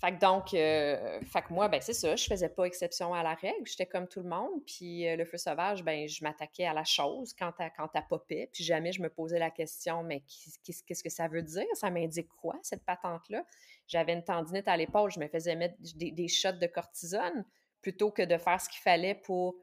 Fait 0.00 0.12
que 0.12 0.18
donc, 0.18 0.54
euh, 0.54 1.20
fait 1.20 1.42
que 1.42 1.52
moi, 1.52 1.68
ben 1.68 1.78
c'est 1.82 1.92
ça, 1.92 2.16
je 2.16 2.24
faisais 2.24 2.48
pas 2.48 2.64
exception 2.64 3.12
à 3.12 3.22
la 3.22 3.34
règle, 3.34 3.66
j'étais 3.66 3.84
comme 3.84 4.08
tout 4.08 4.20
le 4.20 4.28
monde, 4.30 4.62
puis 4.66 5.06
euh, 5.06 5.14
le 5.14 5.26
feu 5.26 5.36
sauvage, 5.36 5.84
ben 5.84 6.08
je 6.08 6.24
m'attaquais 6.24 6.64
à 6.64 6.72
la 6.72 6.84
chose 6.84 7.34
quand 7.38 7.52
elle, 7.58 7.70
quand 7.76 7.88
popait, 8.08 8.48
puis 8.50 8.64
jamais 8.64 8.92
je 8.92 9.02
me 9.02 9.10
posais 9.10 9.38
la 9.38 9.50
question, 9.50 10.02
mais 10.02 10.22
qu'est-ce 10.64 11.02
que 11.02 11.10
ça 11.10 11.28
veut 11.28 11.42
dire? 11.42 11.66
Ça 11.74 11.90
m'indique 11.90 12.30
quoi, 12.40 12.58
cette 12.62 12.82
patente-là? 12.86 13.44
J'avais 13.88 14.14
une 14.14 14.24
tendinite 14.24 14.68
à 14.68 14.76
l'épaule, 14.78 15.10
je 15.10 15.20
me 15.20 15.28
faisais 15.28 15.54
mettre 15.54 15.74
des, 15.96 16.12
des 16.12 16.28
shots 16.28 16.52
de 16.52 16.66
cortisone 16.66 17.44
plutôt 17.82 18.10
que 18.10 18.22
de 18.22 18.38
faire 18.38 18.58
ce 18.58 18.70
qu'il 18.70 18.80
fallait 18.80 19.14
pour 19.14 19.56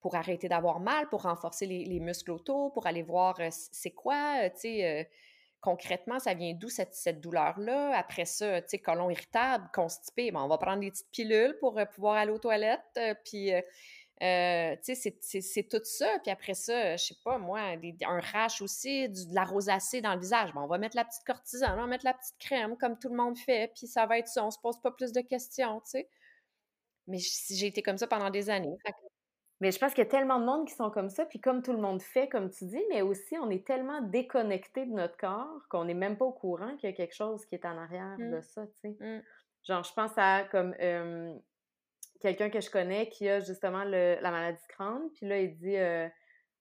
pour 0.00 0.14
arrêter 0.14 0.48
d'avoir 0.48 0.78
mal, 0.78 1.08
pour 1.08 1.22
renforcer 1.22 1.66
les, 1.66 1.98
muscles 1.98 2.30
autour, 2.30 2.72
pour 2.72 2.86
aller 2.86 3.02
voir 3.02 3.38
euh, 3.40 3.48
c'est 3.50 3.90
quoi, 3.90 4.48
tu 4.50 4.60
sais 4.60 5.08
concrètement, 5.60 6.18
ça 6.18 6.34
vient 6.34 6.54
d'où 6.54 6.68
cette, 6.68 6.94
cette 6.94 7.20
douleur-là? 7.20 7.96
Après 7.96 8.24
ça, 8.24 8.62
tu 8.62 8.68
sais, 8.68 8.78
colon 8.78 9.10
irritable, 9.10 9.68
constipé, 9.74 10.30
on 10.34 10.48
va 10.48 10.58
prendre 10.58 10.80
des 10.80 10.90
petites 10.90 11.10
pilules 11.10 11.56
pour 11.60 11.78
euh, 11.78 11.84
pouvoir 11.84 12.16
aller 12.16 12.32
aux 12.32 12.38
toilettes. 12.38 12.80
Euh, 12.96 13.14
puis, 13.24 13.52
euh, 13.52 14.76
tu 14.84 14.94
sais, 14.94 15.16
c'est 15.40 15.68
tout 15.68 15.80
ça. 15.84 16.18
Puis 16.22 16.30
après 16.30 16.54
ça, 16.54 16.96
je 16.96 17.06
sais 17.06 17.16
pas, 17.24 17.38
moi, 17.38 17.60
un 17.60 18.20
rash 18.20 18.62
aussi, 18.62 19.08
de 19.08 19.34
la 19.34 19.44
rosacée 19.44 20.00
dans 20.00 20.14
le 20.14 20.20
visage. 20.20 20.52
Bon, 20.54 20.62
on 20.62 20.66
va 20.66 20.78
mettre 20.78 20.96
la 20.96 21.04
petite 21.04 21.24
cortisone, 21.24 21.72
on 21.72 21.82
va 21.82 21.86
mettre 21.86 22.04
la 22.04 22.14
petite 22.14 22.38
crème, 22.38 22.76
comme 22.76 22.98
tout 22.98 23.08
le 23.08 23.16
monde 23.16 23.38
fait, 23.38 23.72
puis 23.76 23.86
ça 23.86 24.06
va 24.06 24.18
être 24.18 24.28
ça. 24.28 24.44
On 24.44 24.50
se 24.50 24.58
pose 24.58 24.80
pas 24.80 24.90
plus 24.92 25.12
de 25.12 25.20
questions, 25.20 25.80
tu 25.80 25.90
sais. 25.90 26.08
Mais 27.06 27.18
j'ai 27.18 27.66
été 27.66 27.82
comme 27.82 27.98
ça 27.98 28.06
pendant 28.06 28.30
des 28.30 28.50
années. 28.50 28.76
Mais 29.60 29.72
je 29.72 29.78
pense 29.78 29.92
qu'il 29.92 30.04
y 30.04 30.06
a 30.06 30.10
tellement 30.10 30.38
de 30.38 30.44
monde 30.44 30.68
qui 30.68 30.74
sont 30.74 30.90
comme 30.90 31.10
ça, 31.10 31.26
puis 31.26 31.40
comme 31.40 31.62
tout 31.62 31.72
le 31.72 31.80
monde 31.80 32.00
fait, 32.00 32.28
comme 32.28 32.48
tu 32.50 32.64
dis, 32.64 32.82
mais 32.90 33.02
aussi 33.02 33.36
on 33.38 33.50
est 33.50 33.66
tellement 33.66 34.00
déconnecté 34.02 34.86
de 34.86 34.92
notre 34.92 35.16
corps 35.16 35.66
qu'on 35.68 35.84
n'est 35.84 35.94
même 35.94 36.16
pas 36.16 36.26
au 36.26 36.32
courant 36.32 36.76
qu'il 36.76 36.88
y 36.88 36.92
a 36.92 36.96
quelque 36.96 37.14
chose 37.14 37.44
qui 37.44 37.56
est 37.56 37.64
en 37.64 37.76
arrière 37.76 38.16
de 38.18 38.38
mmh. 38.38 38.42
ça, 38.42 38.66
tu 38.66 38.78
sais. 38.80 38.96
Mmh. 39.00 39.22
Genre, 39.64 39.82
je 39.82 39.92
pense 39.92 40.12
à 40.16 40.44
comme 40.44 40.74
quelqu'un 42.20 42.50
que 42.50 42.60
je 42.60 42.70
connais 42.70 43.08
qui 43.08 43.28
a 43.28 43.40
justement 43.40 43.82
la 43.82 44.30
maladie 44.30 44.62
de 44.62 44.74
Crohn, 44.74 45.10
puis 45.14 45.26
là, 45.26 45.40
il 45.40 45.56
dit 45.56 45.76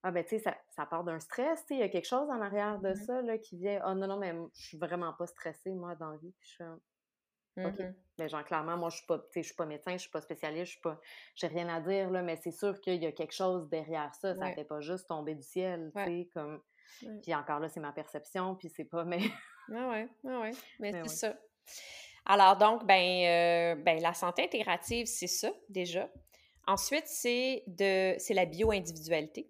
Ah, 0.02 0.12
ben, 0.12 0.24
tu 0.24 0.39
sais, 0.39 0.56
ça, 0.70 0.86
part 0.88 1.04
d'un 1.04 1.20
stress, 1.20 1.62
tu 1.62 1.68
sais, 1.68 1.76
il 1.76 1.80
y 1.80 1.84
a 1.84 1.89
quelque 1.89 2.08
chose 2.08 2.30
en 2.30 2.41
arrière 2.41 2.80
de 2.80 2.89
mmh 2.89 2.95
ça, 2.95 3.22
là, 3.22 3.38
qui 3.38 3.58
vient 3.58 3.80
Oh, 3.86 3.93
non, 3.93 4.08
non, 4.08 4.18
mais 4.18 4.34
je 4.56 4.68
suis 4.68 4.78
vraiment 4.78 5.14
pas 5.14 5.28
stressée, 5.28 5.72
moi, 5.72 5.95
dans 5.95 6.10
la 6.10 6.18
vie. 6.18 6.34
Puis 6.39 6.50
je 6.50 6.64
suis 6.64 7.64
OK. 7.64 7.93
Mais 8.18 8.30
genre, 8.30 8.43
clairement, 8.43 8.78
moi, 8.78 8.89
je 8.89 8.97
suis 8.97 9.05
pas, 9.05 9.22
je 9.36 9.41
suis 9.41 9.53
pas 9.53 9.65
médecin, 9.65 9.93
je 9.93 9.97
suis 9.97 10.09
pas 10.09 10.22
spécialiste, 10.22 10.65
je 10.65 10.72
suis 10.72 10.82
pas, 10.82 10.99
j'ai 11.36 11.47
rien 11.47 11.68
à 11.70 11.80
dire, 11.82 12.09
là, 12.09 12.22
mais 12.22 12.36
c'est 12.38 12.51
sûr 12.51 12.80
qu'il 12.82 13.01
y 13.01 13.05
a 13.05 13.11
quelque 13.11 13.34
chose 13.34 13.70
derrière 13.70 14.13
ça. 14.15 14.36
Ça 14.36 14.53
fait 14.53 14.63
pas 14.63 14.80
juste 14.82 15.07
tomber 15.07 15.36
du 15.36 15.43
ciel, 15.43 15.91
tu 15.95 16.03
sais, 16.03 16.30
comme. 16.34 16.61
Puis 17.22 17.36
encore 17.36 17.59
là, 17.59 17.70
c'est 17.70 17.80
ma 17.80 17.91
perception, 17.91 18.55
puis 18.55 18.70
c'est 18.70 18.86
pas, 18.86 19.03
mais. 19.05 19.20
Ah 19.74 19.89
ouais, 19.89 20.07
ah 20.28 20.39
ouais. 20.39 20.51
Mais, 20.80 20.93
c'est 20.93 21.07
ça. 21.07 21.38
Alors 22.26 22.57
donc, 22.57 22.86
ben, 22.86 22.95
euh, 22.95 23.76
ben, 23.84 24.01
la 24.01 24.13
santé 24.13 24.43
intégrative, 24.43 25.05
c'est 25.05 25.28
ça 25.28 25.49
déjà. 25.70 26.09
Ensuite, 26.65 27.07
c'est 27.07 27.63
de 27.68 28.15
c'est 28.18 28.34
la 28.34 28.45
bio-individualité. 28.45 29.49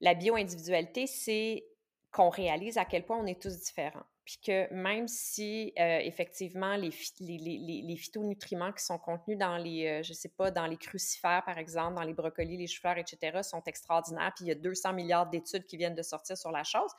La 0.00 0.14
bio-individualité, 0.14 1.06
c'est 1.06 1.64
qu'on 2.12 2.30
réalise 2.30 2.78
à 2.78 2.84
quel 2.84 3.04
point 3.04 3.18
on 3.18 3.26
est 3.26 3.40
tous 3.40 3.58
différents. 3.58 4.06
Puis 4.28 4.36
que 4.44 4.74
même 4.74 5.08
si 5.08 5.72
euh, 5.78 6.00
effectivement 6.00 6.76
les, 6.76 6.90
les, 7.18 7.38
les, 7.38 7.82
les, 7.82 7.96
phytonutriments 7.96 8.74
qui 8.74 8.84
sont 8.84 8.98
contenus 8.98 9.38
dans 9.38 9.56
les, 9.56 9.86
euh, 9.86 10.02
je 10.02 10.12
sais 10.12 10.28
pas, 10.28 10.50
dans 10.50 10.66
les 10.66 10.76
crucifères 10.76 11.42
par 11.46 11.56
exemple, 11.56 11.94
dans 11.94 12.02
les 12.02 12.12
brocolis, 12.12 12.58
les 12.58 12.66
choux-fleurs, 12.66 12.98
etc., 12.98 13.38
sont 13.42 13.62
extraordinaires, 13.64 14.30
puis 14.36 14.44
il 14.44 14.48
y 14.48 14.50
a 14.50 14.54
200 14.54 14.92
milliards 14.92 15.30
d'études 15.30 15.64
qui 15.64 15.78
viennent 15.78 15.94
de 15.94 16.02
sortir 16.02 16.36
sur 16.36 16.50
la 16.50 16.62
chose, 16.62 16.90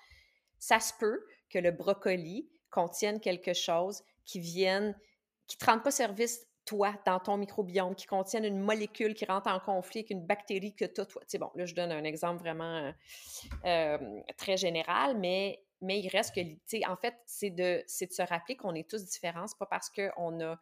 ça 0.58 0.80
se 0.80 0.92
peut 1.00 1.24
que 1.52 1.60
le 1.60 1.70
brocoli 1.70 2.50
contienne 2.72 3.20
quelque 3.20 3.54
chose 3.54 4.02
qui 4.26 4.40
viennent, 4.40 4.98
qui 5.46 5.56
ne 5.58 5.60
te 5.60 5.70
rendent 5.70 5.84
pas 5.84 5.92
service, 5.92 6.48
toi, 6.66 6.96
dans 7.06 7.20
ton 7.20 7.38
microbiome, 7.38 7.94
qui 7.94 8.08
contiennent 8.08 8.46
une 8.46 8.60
molécule 8.60 9.14
qui 9.14 9.26
rentre 9.26 9.50
en 9.50 9.60
conflit 9.60 10.00
avec 10.00 10.10
une 10.10 10.26
bactérie 10.26 10.74
que 10.74 10.86
tu 10.86 10.94
toi. 10.94 11.22
Tu 11.22 11.28
sais, 11.28 11.38
bon, 11.38 11.52
là, 11.54 11.66
je 11.66 11.76
donne 11.76 11.92
un 11.92 12.04
exemple 12.04 12.42
vraiment 12.42 12.92
euh, 13.66 14.22
très 14.36 14.58
général, 14.58 15.18
mais, 15.20 15.64
mais 15.82 16.00
il 16.00 16.10
reste 16.10 16.36
que, 16.36 16.42
tu 16.42 16.60
sais, 16.66 16.86
en 16.86 16.96
fait, 16.96 17.16
c'est 17.26 17.50
de, 17.50 17.84
de 17.84 18.12
se 18.12 18.22
rappeler 18.22 18.56
qu'on 18.56 18.76
est 18.76 18.90
tous 18.90 19.06
différents. 19.06 19.48
C'est 19.48 19.58
pas 19.58 19.66
parce 19.66 19.90
qu'on 19.90 20.42
a 20.42 20.60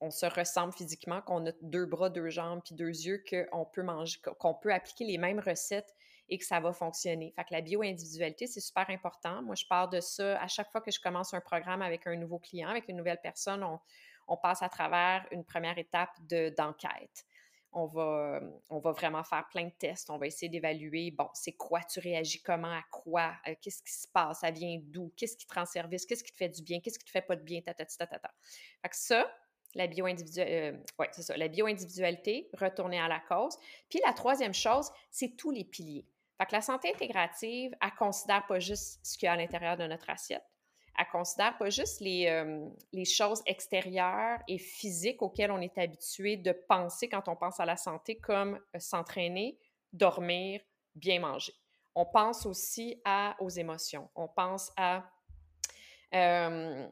on 0.00 0.10
se 0.10 0.26
ressemble 0.26 0.72
physiquement, 0.72 1.20
qu'on 1.22 1.46
a 1.46 1.52
deux 1.62 1.86
bras, 1.86 2.10
deux 2.10 2.28
jambes, 2.28 2.60
puis 2.64 2.74
deux 2.74 2.88
yeux, 2.88 3.22
qu'on 3.28 3.64
peut 3.64 3.82
manger, 3.82 4.18
qu'on 4.38 4.54
peut 4.54 4.72
appliquer 4.72 5.04
les 5.04 5.18
mêmes 5.18 5.40
recettes 5.40 5.94
et 6.28 6.38
que 6.38 6.44
ça 6.44 6.60
va 6.60 6.72
fonctionner. 6.72 7.32
Fait 7.34 7.44
que 7.44 7.52
la 7.52 7.60
bio-individualité, 7.60 8.46
c'est 8.46 8.60
super 8.60 8.88
important. 8.90 9.42
Moi, 9.42 9.54
je 9.54 9.64
pars 9.66 9.88
de 9.88 10.00
ça 10.00 10.40
à 10.40 10.46
chaque 10.46 10.70
fois 10.70 10.80
que 10.80 10.90
je 10.90 11.00
commence 11.00 11.32
un 11.34 11.40
programme 11.40 11.82
avec 11.82 12.06
un 12.06 12.16
nouveau 12.16 12.38
client, 12.38 12.68
avec 12.68 12.88
une 12.88 12.96
nouvelle 12.96 13.20
personne, 13.22 13.64
on, 13.64 14.36
passe 14.36 14.62
à 14.62 14.68
travers 14.68 15.26
une 15.30 15.42
première 15.42 15.78
étape 15.78 16.10
d'enquête. 16.56 17.24
On, 17.72 17.86
va, 17.86 18.40
on 18.70 18.78
va 18.78 18.92
vraiment 18.92 19.22
faire 19.24 19.46
plein 19.50 19.64
de 19.64 19.72
tests. 19.78 20.10
On 20.10 20.18
va 20.18 20.26
essayer 20.26 20.48
d'évaluer, 20.48 21.10
bon, 21.10 21.28
c'est 21.34 21.52
quoi, 21.52 21.80
tu 21.82 22.00
réagis 22.00 22.42
comment, 22.42 22.72
à 22.72 22.82
quoi, 22.90 23.32
euh, 23.46 23.54
qu'est-ce 23.60 23.82
qui 23.82 23.92
se 23.92 24.08
passe, 24.08 24.40
ça 24.40 24.50
vient 24.50 24.78
d'où, 24.82 25.12
qu'est-ce 25.16 25.36
qui 25.36 25.46
te 25.46 25.54
rend 25.54 25.66
service, 25.66 26.06
qu'est-ce 26.06 26.24
qui 26.24 26.32
te 26.32 26.36
fait 26.36 26.48
du 26.48 26.62
bien, 26.62 26.80
qu'est-ce 26.80 26.98
qui 26.98 27.04
te 27.04 27.10
fait 27.10 27.22
pas 27.22 27.36
de 27.36 27.42
bien, 27.42 27.60
ta, 27.60 27.74
ta, 27.74 27.84
ta, 27.84 28.06
ta, 28.06 28.18
ta. 28.18 28.30
Fait 28.82 28.88
que 28.88 28.96
ça, 28.96 29.30
la 29.74 29.86
bio-individualité, 29.86 30.72
euh, 30.72 31.36
ouais, 31.38 31.48
bio-individualité, 31.48 32.48
retourner 32.54 33.00
à 33.00 33.08
la 33.08 33.20
cause. 33.20 33.56
Puis 33.88 34.00
la 34.04 34.12
troisième 34.12 34.54
chose, 34.54 34.90
c'est 35.10 35.36
tous 35.36 35.50
les 35.50 35.64
piliers. 35.64 36.06
Fait 36.38 36.46
que 36.46 36.52
la 36.52 36.62
santé 36.62 36.90
intégrative, 36.94 37.76
elle 37.82 37.94
considère 37.98 38.46
pas 38.46 38.60
juste 38.60 39.00
ce 39.04 39.18
qu'il 39.18 39.26
y 39.26 39.28
a 39.28 39.32
à 39.32 39.36
l'intérieur 39.36 39.76
de 39.76 39.86
notre 39.86 40.08
assiette. 40.08 40.44
Elle 40.98 41.06
considère 41.06 41.56
pas 41.56 41.70
juste 41.70 42.00
les, 42.00 42.26
euh, 42.26 42.68
les 42.92 43.04
choses 43.04 43.40
extérieures 43.46 44.40
et 44.48 44.58
physiques 44.58 45.22
auxquelles 45.22 45.52
on 45.52 45.60
est 45.60 45.78
habitué 45.78 46.36
de 46.36 46.50
penser 46.50 47.08
quand 47.08 47.28
on 47.28 47.36
pense 47.36 47.60
à 47.60 47.64
la 47.64 47.76
santé, 47.76 48.18
comme 48.18 48.58
euh, 48.74 48.80
s'entraîner, 48.80 49.60
dormir, 49.92 50.60
bien 50.96 51.20
manger. 51.20 51.52
On 51.94 52.04
pense 52.04 52.46
aussi 52.46 53.00
aux 53.38 53.48
émotions. 53.48 54.08
On 54.16 54.26
pense 54.26 54.72
à 54.76 55.08
euh, 56.14 56.88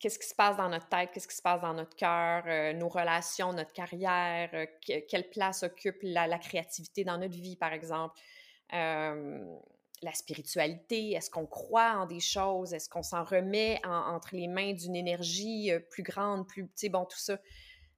qu'est-ce 0.00 0.18
qui 0.20 0.28
se 0.28 0.34
passe 0.34 0.56
dans 0.56 0.68
notre 0.68 0.88
tête, 0.88 1.10
qu'est-ce 1.12 1.26
qui 1.26 1.36
se 1.36 1.42
passe 1.42 1.60
dans 1.60 1.74
notre 1.74 1.96
cœur, 1.96 2.74
nos 2.74 2.88
relations, 2.88 3.52
notre 3.52 3.72
carrière, 3.72 4.50
quelle 4.80 5.30
place 5.30 5.62
occupe 5.62 5.98
la, 6.02 6.38
créativité 6.38 7.04
dans 7.04 7.18
notre 7.18 7.36
vie, 7.36 7.56
par 7.56 7.72
exemple 7.72 8.18
la 10.02 10.12
spiritualité, 10.12 11.12
est-ce 11.12 11.30
qu'on 11.30 11.46
croit 11.46 11.92
en 11.96 12.06
des 12.06 12.20
choses, 12.20 12.72
est-ce 12.72 12.88
qu'on 12.88 13.02
s'en 13.02 13.24
remet 13.24 13.80
entre 13.84 14.34
les 14.34 14.48
mains 14.48 14.72
d'une 14.72 14.96
énergie 14.96 15.70
plus 15.90 16.02
grande, 16.02 16.46
plus, 16.46 16.64
tu 16.64 16.72
sais, 16.74 16.88
bon, 16.88 17.04
tout 17.04 17.18
ça? 17.18 17.38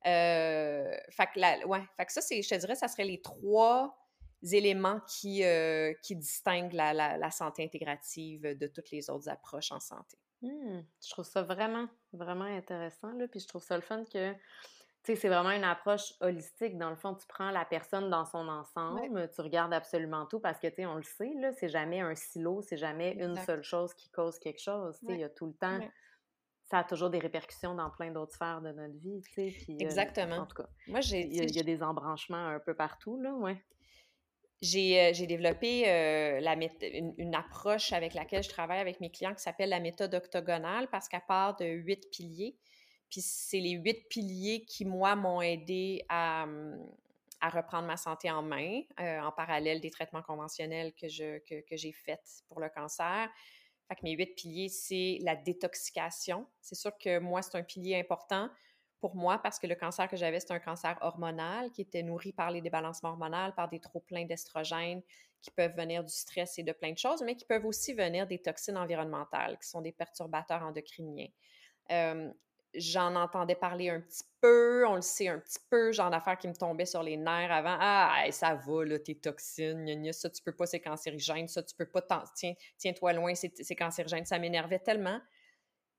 Euh, 0.05 0.96
fait, 1.11 1.28
que 1.32 1.66
ouais, 1.66 1.82
fait 1.96 2.07
que 2.07 2.12
ça, 2.12 2.20
je 2.20 2.48
te 2.48 2.55
dirais, 2.57 2.74
ça 2.74 2.88
serait 2.88 3.05
les 3.05 3.22
trois 3.22 3.96
éléments 4.42 5.00
qui, 5.07 5.44
qui 6.03 6.16
distinguent 6.16 6.72
la, 6.72 6.92
la, 6.92 7.30
santé 7.30 7.62
intégrative 7.64 8.59
de 8.59 8.66
toutes 8.66 8.90
les 8.90 9.09
autres 9.09 9.28
approches 9.28 9.70
en 9.70 9.78
santé. 9.78 10.18
Mmh, 10.42 10.80
je 11.00 11.11
trouve 11.11 11.24
ça 11.24 11.42
vraiment, 11.42 11.86
vraiment 12.12 12.44
intéressant, 12.44 13.12
puis 13.30 13.38
je 13.38 13.46
trouve 13.46 13.62
ça 13.62 13.76
le 13.76 13.82
fun 13.82 14.05
que 14.12 14.34
sais, 15.05 15.16
c'est 15.16 15.28
vraiment 15.28 15.50
une 15.50 15.64
approche 15.64 16.14
holistique. 16.20 16.78
Dans 16.78 16.90
le 16.90 16.96
fond, 16.96 17.14
tu 17.14 17.26
prends 17.26 17.50
la 17.50 17.64
personne 17.64 18.11
dans 18.11 18.24
son 18.24 18.48
ensemble, 18.48 19.28
tu 19.34 19.40
regardes 19.40 19.74
absolument 19.74 20.26
tout 20.26 20.40
parce 20.40 20.59
que, 20.59 20.68
tu 20.68 20.76
sais, 20.76 20.86
on 20.86 20.96
le 20.96 21.03
sait, 21.03 21.32
là, 21.40 21.53
c'est 21.53 21.68
jamais 21.68 22.00
un 22.00 22.14
silo, 22.14 22.62
c'est 22.62 22.76
jamais 22.76 23.12
une 23.12 23.36
seule 23.36 23.62
chose 23.62 23.94
qui 23.94 24.11
cause 24.11 24.38
quelque 24.38 24.61
chose. 24.61 24.96
Tu 25.00 25.07
sais, 25.07 25.12
il 25.14 25.20
y 25.20 25.24
a 25.24 25.28
tout 25.28 25.46
le 25.46 25.55
temps... 25.55 25.80
Ça 26.70 26.78
a 26.78 26.84
toujours 26.84 27.11
des 27.11 27.18
répercussions 27.18 27.74
dans 27.74 27.90
plein 27.90 28.12
d'autres 28.12 28.32
sphères 28.32 28.62
de 28.62 28.72
notre 28.72 28.96
vie, 28.96 29.20
tu 29.26 29.32
sais. 29.34 29.55
Euh, 29.68 29.76
Exactement. 29.78 30.36
en 30.36 30.46
tout 30.46 30.57
cas, 30.57 30.68
moi, 30.86 31.03
j'ai... 31.03 31.26
Il 31.26 31.55
y, 31.55 31.61
a, 31.61 31.62
des 31.62 31.82
embranchements 31.82 32.46
un 32.46 32.61
peu 32.61 32.72
partout, 32.72 33.20
là, 33.20 33.34
ouais. 33.34 33.62
J'ai, 34.62 34.98
euh, 34.98 35.26
développé 35.26 35.86
euh, 35.86 36.40
la 36.40 36.55
une, 36.55 37.14
une, 37.18 37.34
approche 37.34 37.92
avec 37.92 38.14
laquelle 38.14 38.42
je 38.42 38.48
travaille 38.48 38.78
avec 38.78 39.00
mes 39.00 39.11
clients 39.11 39.34
qui 39.34 39.42
s'appelle 39.42 39.68
la 39.68 39.80
méthode 39.80 40.14
octogonale 40.14 40.88
parce 40.88 41.09
qu'à 41.09 41.20
part 41.20 41.57
de 41.57 41.66
huit 41.66 42.09
piliers, 42.11 42.57
puis 43.12 43.20
c'est 43.20 43.60
les 43.60 43.72
huit 43.72 44.08
piliers 44.08 44.64
qui, 44.64 44.86
moi, 44.86 45.14
m'ont 45.14 45.42
aidé 45.42 46.02
à, 46.08 46.46
à, 47.42 47.50
reprendre 47.50 47.86
ma 47.86 47.98
santé 47.98 48.30
en 48.30 48.40
main, 48.40 48.80
euh, 49.00 49.20
en 49.20 49.30
parallèle 49.30 49.82
des 49.82 49.90
traitements 49.90 50.22
conventionnels 50.22 50.94
que, 50.94 51.08
je, 51.08 51.38
que, 51.40 51.76
j'ai 51.76 51.92
faits 51.92 52.42
pour 52.48 52.58
le 52.58 52.70
cancer. 52.70 53.28
Fait 53.86 54.02
mes 54.02 54.12
huit 54.12 54.34
piliers, 54.34 54.70
c'est 54.70 55.18
la 55.20 55.36
détoxication. 55.36 56.46
C'est 56.62 56.74
sûr 56.74 56.96
que 56.96 57.18
moi, 57.18 57.42
c'est 57.42 57.58
un 57.58 57.62
pilier 57.62 57.96
important 57.96 58.48
pour 58.98 59.14
moi 59.14 59.38
parce 59.42 59.58
que 59.58 59.66
le 59.66 59.74
cancer 59.74 60.08
que 60.08 60.16
j'avais, 60.16 60.40
c'est 60.40 60.52
un 60.52 60.60
cancer 60.60 60.96
hormonal 61.02 61.70
qui 61.70 61.82
était 61.82 62.02
nourri 62.02 62.32
par 62.32 62.50
les 62.50 62.62
débalancements 62.62 63.10
hormonaux, 63.10 63.52
par 63.54 63.68
des 63.68 63.80
trop-pleins 63.80 64.24
d'estrogènes 64.24 65.02
qui 65.42 65.50
peuvent 65.50 65.76
venir 65.76 66.02
du 66.02 66.14
stress 66.14 66.58
et 66.58 66.62
de 66.62 66.72
plein 66.72 66.92
de 66.92 66.98
choses, 66.98 67.22
mais 67.22 67.36
qui 67.36 67.44
peuvent 67.44 67.66
aussi 67.66 67.92
venir 67.92 68.26
des 68.26 68.38
toxines 68.38 68.78
environnementales, 68.78 69.58
qui 69.58 69.68
sont 69.68 69.82
des 69.82 69.92
perturbateurs 69.92 70.62
endocriniens. 70.62 71.28
Euh, 71.90 72.32
j'en 72.74 73.14
entendais 73.16 73.54
parler 73.54 73.90
un 73.90 74.00
petit 74.00 74.24
peu, 74.40 74.86
on 74.86 74.96
le 74.96 75.02
sait 75.02 75.28
un 75.28 75.38
petit 75.38 75.58
peu, 75.70 75.92
genre 75.92 76.10
d'affaires 76.10 76.38
qui 76.38 76.48
me 76.48 76.54
tombaient 76.54 76.86
sur 76.86 77.02
les 77.02 77.16
nerfs 77.16 77.52
avant. 77.52 77.76
Ah, 77.80 78.24
ça 78.30 78.54
va, 78.54 78.84
là, 78.84 78.98
tes 78.98 79.14
toxines, 79.14 80.12
ça, 80.12 80.30
tu 80.30 80.42
peux 80.42 80.54
pas, 80.54 80.66
c'est 80.66 80.80
cancérigène, 80.80 81.48
ça, 81.48 81.62
tu 81.62 81.74
peux 81.74 81.86
pas, 81.86 82.02
tiens, 82.34 82.54
tiens-toi 82.78 83.12
loin, 83.12 83.34
c'est 83.34 83.76
cancérigène. 83.76 84.24
Ça 84.24 84.38
m'énervait 84.38 84.78
tellement. 84.78 85.20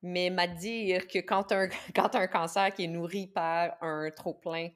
Mais 0.02 0.30
m'a 0.30 0.48
dire 0.48 1.08
que 1.08 1.20
quand 1.20 1.46
tu 1.46 1.54
as, 1.54 1.70
un 2.14 2.28
cancer 2.28 2.74
qui 2.74 2.84
est 2.84 2.88
nourri 2.88 3.28
par 3.28 3.78
un 3.82 4.10
trop-plein 4.12 4.70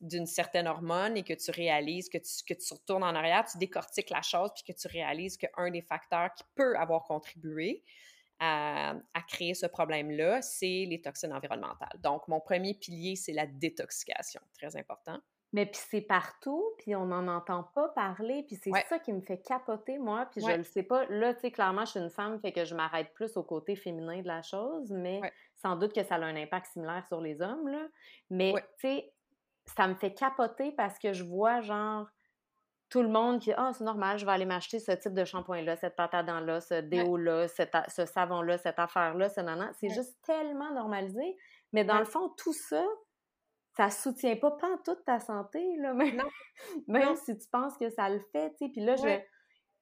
d'une 0.00 0.26
certaine 0.26 0.66
hormone 0.66 1.16
et 1.16 1.22
que 1.22 1.34
tu 1.34 1.50
réalises 1.50 2.08
que 2.08 2.18
tu, 2.18 2.42
que 2.46 2.58
tu 2.58 2.74
retournes 2.74 3.04
en 3.04 3.14
arrière, 3.14 3.44
tu 3.44 3.58
décortiques 3.58 4.10
la 4.10 4.22
chose, 4.22 4.50
puis 4.54 4.72
que 4.72 4.78
tu 4.78 4.88
réalises 4.88 5.36
qu'un 5.36 5.70
des 5.70 5.82
facteurs 5.82 6.32
qui 6.34 6.44
peut 6.54 6.76
avoir 6.76 7.04
contribué, 7.04 7.84
à, 8.44 8.94
créer 9.28 9.54
ce 9.54 9.66
problème-là, 9.66 10.42
c'est 10.42 10.86
les 10.88 11.00
toxines 11.00 11.32
environnementales. 11.32 11.96
Donc, 12.00 12.26
mon 12.26 12.40
premier 12.40 12.74
pilier, 12.74 13.14
c'est 13.14 13.32
la 13.32 13.46
détoxication, 13.46 14.40
très 14.58 14.76
important. 14.76 15.18
Mais 15.52 15.66
puis 15.66 15.80
c'est 15.90 16.00
partout, 16.00 16.64
puis 16.78 16.96
on 16.96 17.06
n'en 17.06 17.28
entend 17.28 17.62
pas 17.74 17.90
parler, 17.90 18.42
puis 18.46 18.56
c'est 18.56 18.72
ça 18.88 18.98
qui 18.98 19.12
me 19.12 19.20
fait 19.20 19.38
capoter, 19.38 19.98
moi, 19.98 20.26
puis 20.32 20.40
je 20.40 20.56
le 20.56 20.64
sais 20.64 20.82
pas. 20.82 21.04
Là, 21.10 21.34
tu 21.34 21.42
sais, 21.42 21.50
clairement, 21.50 21.84
je 21.84 21.90
suis 21.90 22.00
une 22.00 22.10
femme, 22.10 22.40
fait 22.40 22.52
que 22.52 22.64
je 22.64 22.74
m'arrête 22.74 23.12
plus 23.12 23.36
au 23.36 23.42
côté 23.42 23.76
féminin 23.76 24.22
de 24.22 24.26
la 24.26 24.42
chose, 24.42 24.90
mais 24.90 25.20
sans 25.56 25.76
doute 25.76 25.92
que 25.92 26.02
ça 26.02 26.16
a 26.16 26.20
un 26.20 26.36
impact 26.36 26.72
similaire 26.72 27.06
sur 27.06 27.20
les 27.20 27.42
hommes, 27.42 27.68
là. 27.68 27.86
Mais, 28.30 28.54
tu 28.80 28.88
sais, 28.88 29.12
ça 29.66 29.86
me 29.86 29.94
fait 29.94 30.14
capoter 30.14 30.72
parce 30.72 30.98
que 30.98 31.12
je 31.12 31.22
vois, 31.22 31.60
genre, 31.60 32.08
tout 32.92 33.00
le 33.00 33.08
monde 33.08 33.40
qui 33.40 33.54
ah 33.54 33.70
c'est 33.72 33.84
normal 33.84 34.18
je 34.18 34.26
vais 34.26 34.32
aller 34.32 34.44
m'acheter 34.44 34.78
ce 34.78 34.92
type 34.92 35.14
de 35.14 35.24
shampoing 35.24 35.62
là 35.62 35.76
cette 35.76 35.96
pâte 35.96 36.12
à 36.12 36.22
dents 36.22 36.40
là 36.40 36.60
ce 36.60 36.74
déo 36.82 37.16
là 37.16 37.46
ce 37.48 38.04
savon 38.04 38.42
là 38.42 38.58
cette 38.58 38.78
affaire 38.78 39.14
là 39.14 39.30
ce 39.30 39.40
nanan 39.40 39.72
c'est 39.80 39.88
juste 39.88 40.14
tellement 40.22 40.70
normalisé 40.74 41.38
mais 41.72 41.84
dans 41.84 41.98
le 41.98 42.04
fond 42.04 42.28
tout 42.36 42.52
ça 42.52 42.84
ça 43.78 43.88
soutient 43.88 44.36
pas 44.36 44.50
pas 44.50 44.76
toute 44.84 45.06
ta 45.06 45.20
santé 45.20 45.74
là 45.78 45.94
même, 45.94 46.22
même 46.86 47.16
si 47.16 47.34
tu 47.38 47.48
penses 47.50 47.78
que 47.78 47.88
ça 47.88 48.10
le 48.10 48.20
fait 48.30 48.50
tu 48.50 48.66
sais. 48.66 48.68
Puis 48.70 48.84
là 48.84 48.96
je 48.96 49.20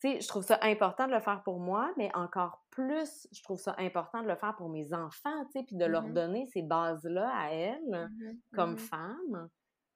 je 0.04 0.28
trouve 0.28 0.44
ça 0.44 0.58
important 0.62 1.06
de 1.06 1.12
le 1.12 1.20
faire 1.20 1.42
pour 1.42 1.60
moi, 1.60 1.92
mais 1.98 2.10
encore 2.14 2.64
plus, 2.70 3.28
je 3.32 3.42
trouve 3.42 3.58
ça 3.58 3.74
important 3.76 4.22
de 4.22 4.28
le 4.28 4.36
faire 4.36 4.56
pour 4.56 4.70
mes 4.70 4.94
enfants, 4.94 5.44
tu 5.52 5.58
sais, 5.58 5.64
puis 5.66 5.76
de 5.76 5.84
leur 5.84 6.04
mmh 6.04 6.14
donner 6.14 6.46
ces 6.46 6.62
bases-là 6.62 7.30
à 7.34 7.50
elles, 7.50 8.08
mmh 8.10 8.56
comme 8.56 8.72
mmh 8.72 8.78
femmes, 8.78 9.48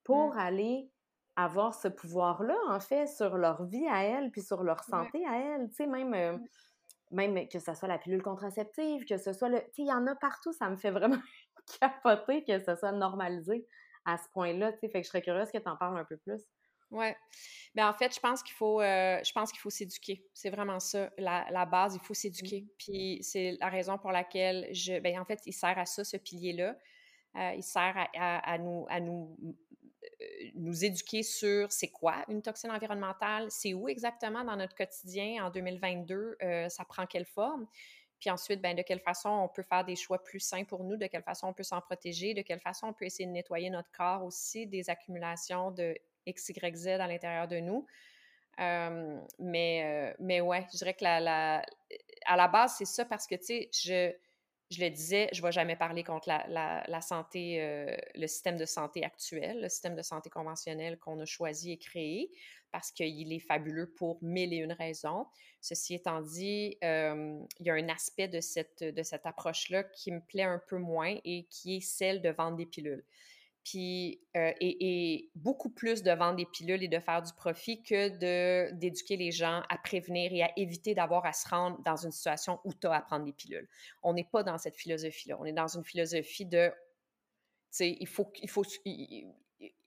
pour 0.04 0.36
aller 0.36 0.90
avoir 1.36 1.74
ce 1.74 1.88
pouvoir-là, 1.88 2.56
en 2.68 2.80
fait, 2.80 3.06
sur 3.06 3.36
leur 3.36 3.64
vie 3.64 3.86
à 3.88 4.04
elles, 4.04 4.30
puis 4.30 4.42
sur 4.42 4.62
leur 4.62 4.84
santé 4.84 5.26
à 5.26 5.36
elles, 5.38 5.68
tu 5.68 5.76
sais, 5.76 5.86
même, 5.86 6.14
euh, 6.14 6.38
même 7.10 7.48
que 7.48 7.58
ce 7.58 7.74
soit 7.74 7.88
la 7.88 7.98
pilule 7.98 8.22
contraceptive, 8.22 9.04
que 9.04 9.16
ce 9.16 9.32
soit 9.32 9.48
le... 9.48 9.58
Tu 9.58 9.64
sais, 9.64 9.82
il 9.82 9.88
y 9.88 9.92
en 9.92 10.06
a 10.06 10.14
partout, 10.14 10.52
ça 10.52 10.70
me 10.70 10.76
fait 10.76 10.90
vraiment 10.90 11.20
capoter 11.80 12.44
que 12.44 12.58
ce 12.58 12.76
soit 12.76 12.92
normalisé 12.92 13.66
à 14.04 14.16
ce 14.18 14.28
point-là, 14.32 14.72
tu 14.72 14.80
sais, 14.80 14.88
fait 14.88 15.00
que 15.00 15.04
je 15.04 15.08
serais 15.08 15.22
curieuse 15.22 15.50
que 15.50 15.58
tu 15.58 15.68
en 15.68 15.76
parles 15.76 15.98
un 15.98 16.04
peu 16.04 16.16
plus. 16.16 16.42
Ouais. 16.90 17.16
Ben 17.74 17.88
en 17.88 17.94
fait, 17.94 18.14
je 18.14 18.20
pense 18.20 18.42
qu'il 18.42 18.54
faut, 18.54 18.80
euh, 18.80 19.18
je 19.24 19.32
pense 19.32 19.50
qu'il 19.50 19.60
faut 19.60 19.70
s'éduquer. 19.70 20.24
C'est 20.32 20.50
vraiment 20.50 20.78
ça, 20.78 21.10
la, 21.18 21.66
base. 21.66 21.96
Il 21.96 22.00
faut 22.00 22.14
s'éduquer. 22.14 22.68
Puis 22.78 23.18
c'est 23.22 23.56
la 23.58 23.68
raison 23.68 23.98
pour 23.98 24.12
laquelle 24.12 24.68
je, 24.72 25.00
ben 25.00 25.18
en 25.18 25.24
fait, 25.24 25.40
il 25.46 25.52
sert 25.52 25.76
à 25.76 25.86
ça, 25.86 26.04
ce 26.04 26.16
pilier-là. 26.16 26.76
Euh, 27.36 27.52
il 27.56 27.64
sert 27.64 27.96
à, 28.14 28.52
à 28.52 28.58
nous 28.58 28.86
nous 29.00 29.36
éduquer 30.82 31.22
sur 31.22 31.70
c'est 31.72 31.88
quoi 31.88 32.24
une 32.28 32.42
toxine 32.42 32.70
environnementale, 32.70 33.46
c'est 33.50 33.74
où 33.74 33.88
exactement 33.88 34.44
dans 34.44 34.56
notre 34.56 34.74
quotidien 34.74 35.44
en 35.44 35.50
2022, 35.50 36.36
euh, 36.42 36.68
ça 36.68 36.84
prend 36.84 37.06
quelle 37.06 37.24
forme. 37.24 37.66
Puis 38.20 38.30
ensuite, 38.30 38.60
ben, 38.60 38.74
de 38.74 38.82
quelle 38.82 39.00
façon 39.00 39.28
on 39.28 39.48
peut 39.48 39.62
faire 39.62 39.84
des 39.84 39.96
choix 39.96 40.22
plus 40.22 40.40
sains 40.40 40.64
pour 40.64 40.84
nous, 40.84 40.96
de 40.96 41.06
quelle 41.06 41.22
façon 41.22 41.48
on 41.48 41.52
peut 41.52 41.62
s'en 41.62 41.80
protéger, 41.80 42.32
de 42.32 42.42
quelle 42.42 42.60
façon 42.60 42.88
on 42.88 42.92
peut 42.92 43.04
essayer 43.04 43.26
de 43.26 43.32
nettoyer 43.32 43.70
notre 43.70 43.90
corps 43.92 44.24
aussi 44.24 44.66
des 44.66 44.88
accumulations 44.88 45.70
de 45.70 45.94
X, 46.26 46.48
Y, 46.48 46.76
Z 46.76 46.88
à 46.88 47.06
l'intérieur 47.06 47.48
de 47.48 47.58
nous. 47.58 47.86
Euh, 48.60 49.20
mais, 49.38 50.14
mais 50.20 50.40
ouais, 50.40 50.64
je 50.72 50.78
dirais 50.78 50.94
que 50.94 51.04
la, 51.04 51.20
la, 51.20 51.66
à 52.24 52.36
la 52.36 52.48
base, 52.48 52.76
c'est 52.78 52.84
ça 52.84 53.04
parce 53.04 53.26
que, 53.26 53.34
tu 53.34 53.44
sais, 53.44 53.70
je, 53.72 54.14
je 54.70 54.80
le 54.80 54.90
disais, 54.90 55.28
je 55.32 55.40
ne 55.40 55.46
vais 55.46 55.52
jamais 55.52 55.76
parler 55.76 56.02
contre 56.04 56.28
la, 56.28 57.00
santé, 57.00 57.60
euh, 57.60 57.94
le 58.14 58.26
système 58.26 58.56
de 58.56 58.64
santé 58.64 59.04
actuel, 59.04 59.60
le 59.60 59.68
système 59.68 59.94
de 59.94 60.02
santé 60.02 60.30
conventionnel 60.30 60.98
qu'on 60.98 61.20
a 61.20 61.24
choisi 61.24 61.72
et 61.72 61.78
créé, 61.78 62.30
parce 62.72 62.90
qu'il 62.90 63.32
est 63.32 63.40
fabuleux 63.40 63.92
pour 63.92 64.18
mille 64.22 64.52
et 64.52 64.58
une 64.58 64.72
raisons. 64.72 65.26
Ceci 65.60 65.94
étant 65.94 66.20
dit, 66.20 66.76
euh, 66.82 67.38
il 67.60 67.66
y 67.66 67.70
a 67.70 67.74
un 67.74 67.88
aspect 67.88 68.28
de 68.28 68.40
cette, 68.40 68.82
de 68.82 69.02
cette 69.02 69.26
approche-là 69.26 69.84
qui 69.84 70.10
me 70.10 70.20
plaît 70.20 70.42
un 70.42 70.60
peu 70.66 70.78
moins 70.78 71.16
et 71.24 71.46
qui 71.50 71.76
est 71.76 71.80
celle 71.80 72.20
de 72.20 72.30
vendre 72.30 72.56
des 72.56 72.66
pilules 72.66 73.04
puis 73.64 74.20
euh, 74.36 74.52
et, 74.60 75.30
beaucoup 75.34 75.70
plus 75.70 76.02
de 76.02 76.10
vendre 76.10 76.36
des 76.36 76.44
pilules 76.44 76.82
et 76.82 76.88
de 76.88 76.98
faire 77.00 77.22
du 77.22 77.32
profit 77.32 77.82
que 77.82 78.08
de 78.08 78.72
d'éduquer 78.74 79.16
les 79.16 79.32
gens 79.32 79.62
à 79.68 79.78
prévenir 79.78 80.32
et 80.32 80.42
à 80.42 80.52
éviter 80.56 80.94
d'avoir 80.94 81.24
à 81.24 81.32
se 81.32 81.48
rendre 81.48 81.80
dans 81.82 81.96
une 81.96 82.12
situation 82.12 82.60
où 82.64 82.74
tu 82.74 82.86
as 82.86 82.92
à 82.92 83.00
prendre 83.00 83.24
des 83.24 83.32
pilules. 83.32 83.68
On 84.02 84.12
n'est 84.12 84.28
pas 84.30 84.42
dans 84.42 84.58
cette 84.58 84.76
philosophie-là. 84.76 85.36
On 85.40 85.46
est 85.46 85.52
dans 85.52 85.66
une 85.66 85.84
philosophie 85.84 86.44
de, 86.44 86.68
tu 86.68 86.74
sais, 87.70 87.96
il 87.98 88.06
faut, 88.06 88.30
il 88.42 88.50
faut, 88.50 88.64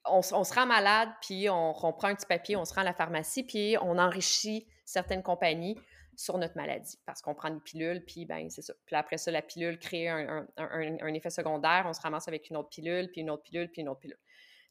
on, 0.04 0.22
se 0.22 0.54
rend 0.54 0.66
malade, 0.66 1.08
puis 1.22 1.48
on, 1.48 1.70
on, 1.70 1.92
prend 1.92 2.08
un 2.08 2.16
petit 2.16 2.26
papier, 2.26 2.56
on 2.56 2.64
se 2.64 2.74
rend 2.74 2.80
à 2.80 2.84
la 2.84 2.94
pharmacie, 2.94 3.44
puis 3.44 3.76
on 3.80 3.96
enrichit 3.98 4.66
certaines 4.84 5.22
compagnies 5.22 5.76
sur 6.18 6.36
notre 6.36 6.56
maladie 6.56 6.98
parce 7.06 7.22
qu'on 7.22 7.32
prend 7.32 7.48
des 7.48 7.60
pilules, 7.60 8.04
puis 8.04 8.26
ben 8.26 8.50
c'est 8.50 8.60
ça. 8.60 8.74
Puis 8.86 8.96
après 8.96 9.18
ça, 9.18 9.30
la 9.30 9.40
pilule 9.40 9.78
crée 9.78 10.08
un, 10.08 11.14
effet 11.14 11.30
secondaire, 11.30 11.84
on 11.86 11.92
se 11.92 12.00
ramasse 12.00 12.26
avec 12.26 12.50
une 12.50 12.56
autre 12.56 12.70
pilule, 12.70 13.08
puis 13.12 13.20
une 13.20 13.30
autre 13.30 13.44
pilule, 13.44 13.70
puis 13.70 13.82
une 13.82 13.88
autre 13.88 14.00
pilule. 14.00 14.18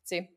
Tu 0.02 0.18
sais, 0.18 0.30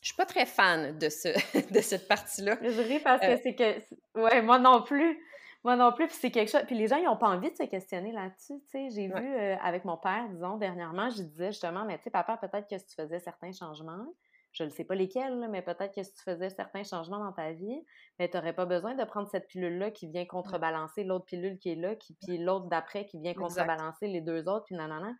je 0.00 0.06
suis 0.06 0.16
pas 0.16 0.24
très 0.24 0.46
fan 0.46 0.96
de, 0.96 1.08
ce, 1.08 1.28
de 1.74 1.80
cette 1.80 2.06
partie-là. 2.06 2.58
Je 2.62 2.80
ris 2.80 3.00
parce 3.00 3.20
que 3.20 3.32
euh 3.32 3.38
c'est 3.42 3.56
que... 3.56 3.80
Ouais, 4.14 4.40
moi 4.40 4.60
non 4.60 4.82
plus. 4.82 5.18
Moi 5.64 5.74
non 5.74 5.92
plus, 5.92 6.06
puis 6.06 6.16
c'est 6.16 6.30
quelque 6.30 6.50
chose... 6.50 6.62
Puis 6.64 6.76
les 6.76 6.86
gens, 6.86 6.96
ils 6.96 7.06
n'ont 7.06 7.16
pas 7.16 7.28
envie 7.28 7.50
de 7.50 7.56
se 7.56 7.64
questionner 7.64 8.12
là-dessus, 8.12 8.54
tu 8.66 8.70
sais. 8.70 8.90
J'ai 8.90 9.08
vu 9.08 9.34
euh, 9.34 9.56
avec 9.62 9.84
mon 9.84 9.96
père, 9.96 10.28
disons, 10.28 10.58
dernièrement, 10.58 11.10
je 11.10 11.22
disais 11.22 11.50
justement, 11.50 11.84
mais 11.84 11.98
tu 11.98 12.04
sais, 12.04 12.10
papa, 12.10 12.36
peut-être 12.36 12.68
que 12.68 12.78
si 12.78 12.86
tu 12.86 12.94
faisais 12.94 13.18
certains 13.18 13.52
changements, 13.52 14.06
je 14.52 14.64
ne 14.64 14.68
sais 14.70 14.84
pas 14.84 14.94
lesquels, 14.94 15.48
mais 15.50 15.62
peut-être 15.62 15.94
que 15.94 16.02
si 16.02 16.14
tu 16.14 16.22
faisais 16.22 16.50
certains 16.50 16.84
changements 16.84 17.18
dans 17.18 17.32
ta 17.32 17.52
vie, 17.52 17.84
mais 18.18 18.28
tu 18.28 18.36
n'aurais 18.36 18.52
pas 18.52 18.66
besoin 18.66 18.94
de 18.94 19.04
prendre 19.04 19.28
cette 19.28 19.48
pilule-là 19.48 19.90
qui 19.90 20.08
vient 20.08 20.26
contrebalancer 20.26 21.04
l'autre 21.04 21.24
pilule 21.24 21.58
qui 21.58 21.70
est 21.70 21.76
là, 21.76 21.96
qui, 21.96 22.14
puis 22.14 22.38
l'autre 22.38 22.66
d'après 22.66 23.06
qui 23.06 23.18
vient 23.20 23.34
contrebalancer 23.34 24.08
les 24.08 24.20
deux 24.20 24.48
autres, 24.48 24.66
puis 24.66 24.74
nanana. 24.74 25.14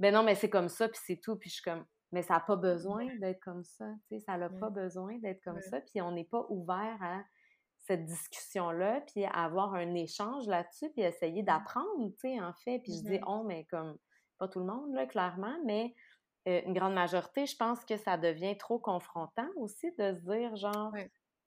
Ben 0.00 0.14
non, 0.14 0.22
mais 0.22 0.34
c'est 0.34 0.50
comme 0.50 0.68
ça, 0.68 0.88
puis 0.88 1.00
c'est 1.04 1.20
tout. 1.22 1.36
Puis 1.36 1.50
je 1.50 1.54
suis 1.54 1.62
comme, 1.62 1.84
mais 2.12 2.22
ça 2.22 2.34
n'a 2.34 2.40
pas 2.40 2.56
besoin 2.56 3.06
d'être 3.16 3.40
comme 3.40 3.64
ça, 3.64 3.86
tu 4.08 4.16
sais, 4.16 4.20
ça 4.20 4.36
n'a 4.36 4.48
pas 4.48 4.70
besoin 4.70 5.18
d'être 5.18 5.42
comme 5.42 5.60
ça, 5.60 5.80
puis 5.80 6.00
on 6.00 6.12
n'est 6.12 6.24
pas 6.24 6.46
ouvert 6.48 6.98
à 7.00 7.22
cette 7.80 8.04
discussion-là, 8.04 9.02
puis 9.08 9.24
à 9.24 9.44
avoir 9.44 9.74
un 9.74 9.94
échange 9.94 10.46
là-dessus, 10.46 10.90
puis 10.90 11.02
essayer 11.02 11.42
d'apprendre, 11.42 12.08
tu 12.12 12.28
sais, 12.28 12.40
en 12.40 12.52
fait. 12.64 12.78
Puis 12.78 12.92
je 12.98 13.02
dis 13.02 13.20
on, 13.26 13.44
mais 13.44 13.64
comme, 13.64 13.98
pas 14.38 14.48
tout 14.48 14.60
le 14.60 14.66
monde, 14.66 14.94
là, 14.94 15.06
clairement, 15.06 15.56
mais 15.66 15.94
une 16.46 16.74
grande 16.74 16.94
majorité, 16.94 17.46
je 17.46 17.56
pense 17.56 17.84
que 17.84 17.96
ça 17.96 18.16
devient 18.18 18.56
trop 18.58 18.78
confrontant 18.78 19.48
aussi 19.56 19.90
de 19.98 20.14
se 20.14 20.20
dire, 20.20 20.56
genre, 20.56 20.94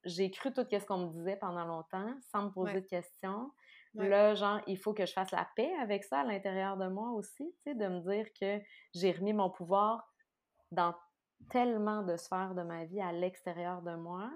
j'ai 0.04 0.32
cru 0.32 0.54
tout 0.54 0.66
ce 0.72 0.86
qu'on 0.86 0.98
me 1.08 1.10
disait 1.12 1.38
pendant 1.38 1.66
longtemps 1.66 2.14
sans 2.32 2.44
me 2.46 2.50
poser 2.52 2.82
de 2.82 2.88
questions. 2.88 3.52
Là, 3.96 4.36
genre, 4.36 4.62
il 4.68 4.78
faut 4.78 4.94
que 4.94 5.06
je 5.06 5.14
fasse 5.14 5.32
la 5.32 5.48
paix 5.56 5.74
avec 5.82 6.04
ça 6.04 6.22
à 6.22 6.24
l'intérieur 6.24 6.78
de 6.78 6.88
moi 6.88 7.12
aussi, 7.12 7.46
tu 7.64 7.72
sais, 7.72 7.76
de 7.76 7.88
me 7.88 8.00
dire 8.02 8.28
que 8.40 8.62
j'ai 8.94 9.12
remis 9.12 9.34
mon 9.34 9.50
pouvoir 9.50 10.08
dans 10.72 10.96
tellement 11.50 12.04
de 12.04 12.18
sphères 12.18 12.56
de 12.56 12.64
ma 12.64 12.86
vie 12.86 13.02
à 13.02 13.12
l'extérieur 13.12 13.82
de 13.82 13.96
moi. 13.96 14.32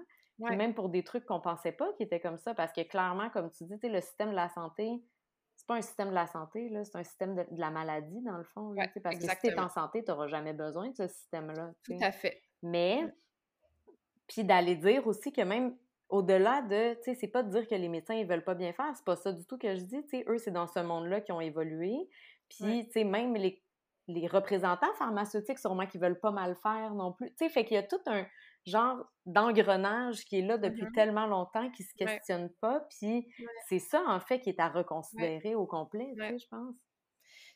même 0.48 0.74
pour 0.74 0.88
des 0.88 1.04
trucs 1.04 1.24
qu'on 1.26 1.40
pensait 1.40 1.72
pas 1.72 1.92
qui 1.94 2.02
étaient 2.02 2.20
comme 2.20 2.38
ça, 2.38 2.54
parce 2.54 2.72
que 2.72 2.82
clairement, 2.82 3.30
comme 3.30 3.50
tu 3.50 3.64
dis, 3.64 3.78
le 3.88 4.00
système 4.00 4.30
de 4.30 4.34
la 4.36 4.48
santé, 4.50 5.02
c'est 5.62 5.66
pas 5.68 5.76
un 5.76 5.82
système 5.82 6.08
de 6.08 6.14
la 6.14 6.26
santé, 6.26 6.72
c'est 6.84 6.96
un 6.96 7.04
système 7.04 7.36
de, 7.36 7.46
la 7.52 7.70
maladie, 7.70 8.20
dans 8.22 8.36
le 8.36 8.42
fond. 8.42 8.74
parce 9.02 9.16
que 9.16 9.22
si 9.22 9.36
tu 9.40 9.46
es 9.46 9.58
en 9.58 9.68
santé, 9.68 10.02
tu 10.02 10.10
n'auras 10.10 10.26
jamais 10.26 10.52
besoin 10.52 10.88
de 10.88 10.96
ce 10.96 11.06
système-là. 11.06 11.70
Tout 11.84 11.96
à 12.00 12.10
fait. 12.10 12.42
Mais, 12.62 13.04
puis 14.26 14.42
d'aller 14.42 14.74
dire 14.74 15.06
aussi 15.06 15.32
que 15.32 15.42
même 15.42 15.76
au-delà 16.08 16.62
de, 16.62 16.94
tu 16.94 17.04
sais, 17.04 17.14
c'est 17.14 17.28
pas 17.28 17.44
de 17.44 17.50
dire 17.50 17.68
que 17.68 17.76
les 17.76 17.88
médecins, 17.88 18.14
ils 18.14 18.26
veulent 18.26 18.44
pas 18.44 18.56
bien 18.56 18.72
faire, 18.72 18.90
c'est 18.96 19.04
pas 19.04 19.14
ça 19.14 19.32
du 19.32 19.44
tout 19.46 19.56
que 19.56 19.76
je 19.76 19.82
dis, 19.82 20.02
tu 20.02 20.08
sais, 20.08 20.24
eux, 20.28 20.38
c'est 20.38 20.50
dans 20.50 20.66
ce 20.66 20.80
monde-là 20.80 21.20
qu'ils 21.20 21.34
ont 21.34 21.40
évolué. 21.40 21.94
Puis, 22.48 22.84
tu 22.86 22.92
sais, 22.92 23.04
même 23.04 23.34
les, 23.34 23.62
les 24.08 24.26
représentants 24.26 24.92
pharmaceutiques, 24.98 25.58
sûrement, 25.60 25.86
qui 25.86 25.98
veulent 25.98 26.18
pas 26.18 26.32
mal 26.32 26.56
faire 26.56 26.92
non 26.94 27.12
plus. 27.12 27.30
Tu 27.30 27.36
sais, 27.38 27.48
fait 27.48 27.64
qu'il 27.64 27.76
y 27.76 27.78
a 27.78 27.84
tout 27.84 28.00
un, 28.06 28.26
genre 28.66 29.04
d'engrenage 29.26 30.24
qui 30.24 30.38
est 30.38 30.42
là 30.42 30.58
depuis 30.58 30.84
mm-hmm. 30.84 30.94
tellement 30.94 31.26
longtemps, 31.26 31.70
qui 31.70 31.82
se 31.82 31.94
questionne 31.94 32.50
pas. 32.60 32.86
Puis 32.90 33.26
c'est 33.68 33.78
ça, 33.78 34.02
en 34.06 34.20
fait, 34.20 34.40
qui 34.40 34.50
est 34.50 34.60
à 34.60 34.68
reconsidérer 34.68 35.54
au 35.54 35.66
complet, 35.66 36.12
tu 36.16 36.22
sais, 36.22 36.38
je 36.38 36.48
pense. 36.48 36.74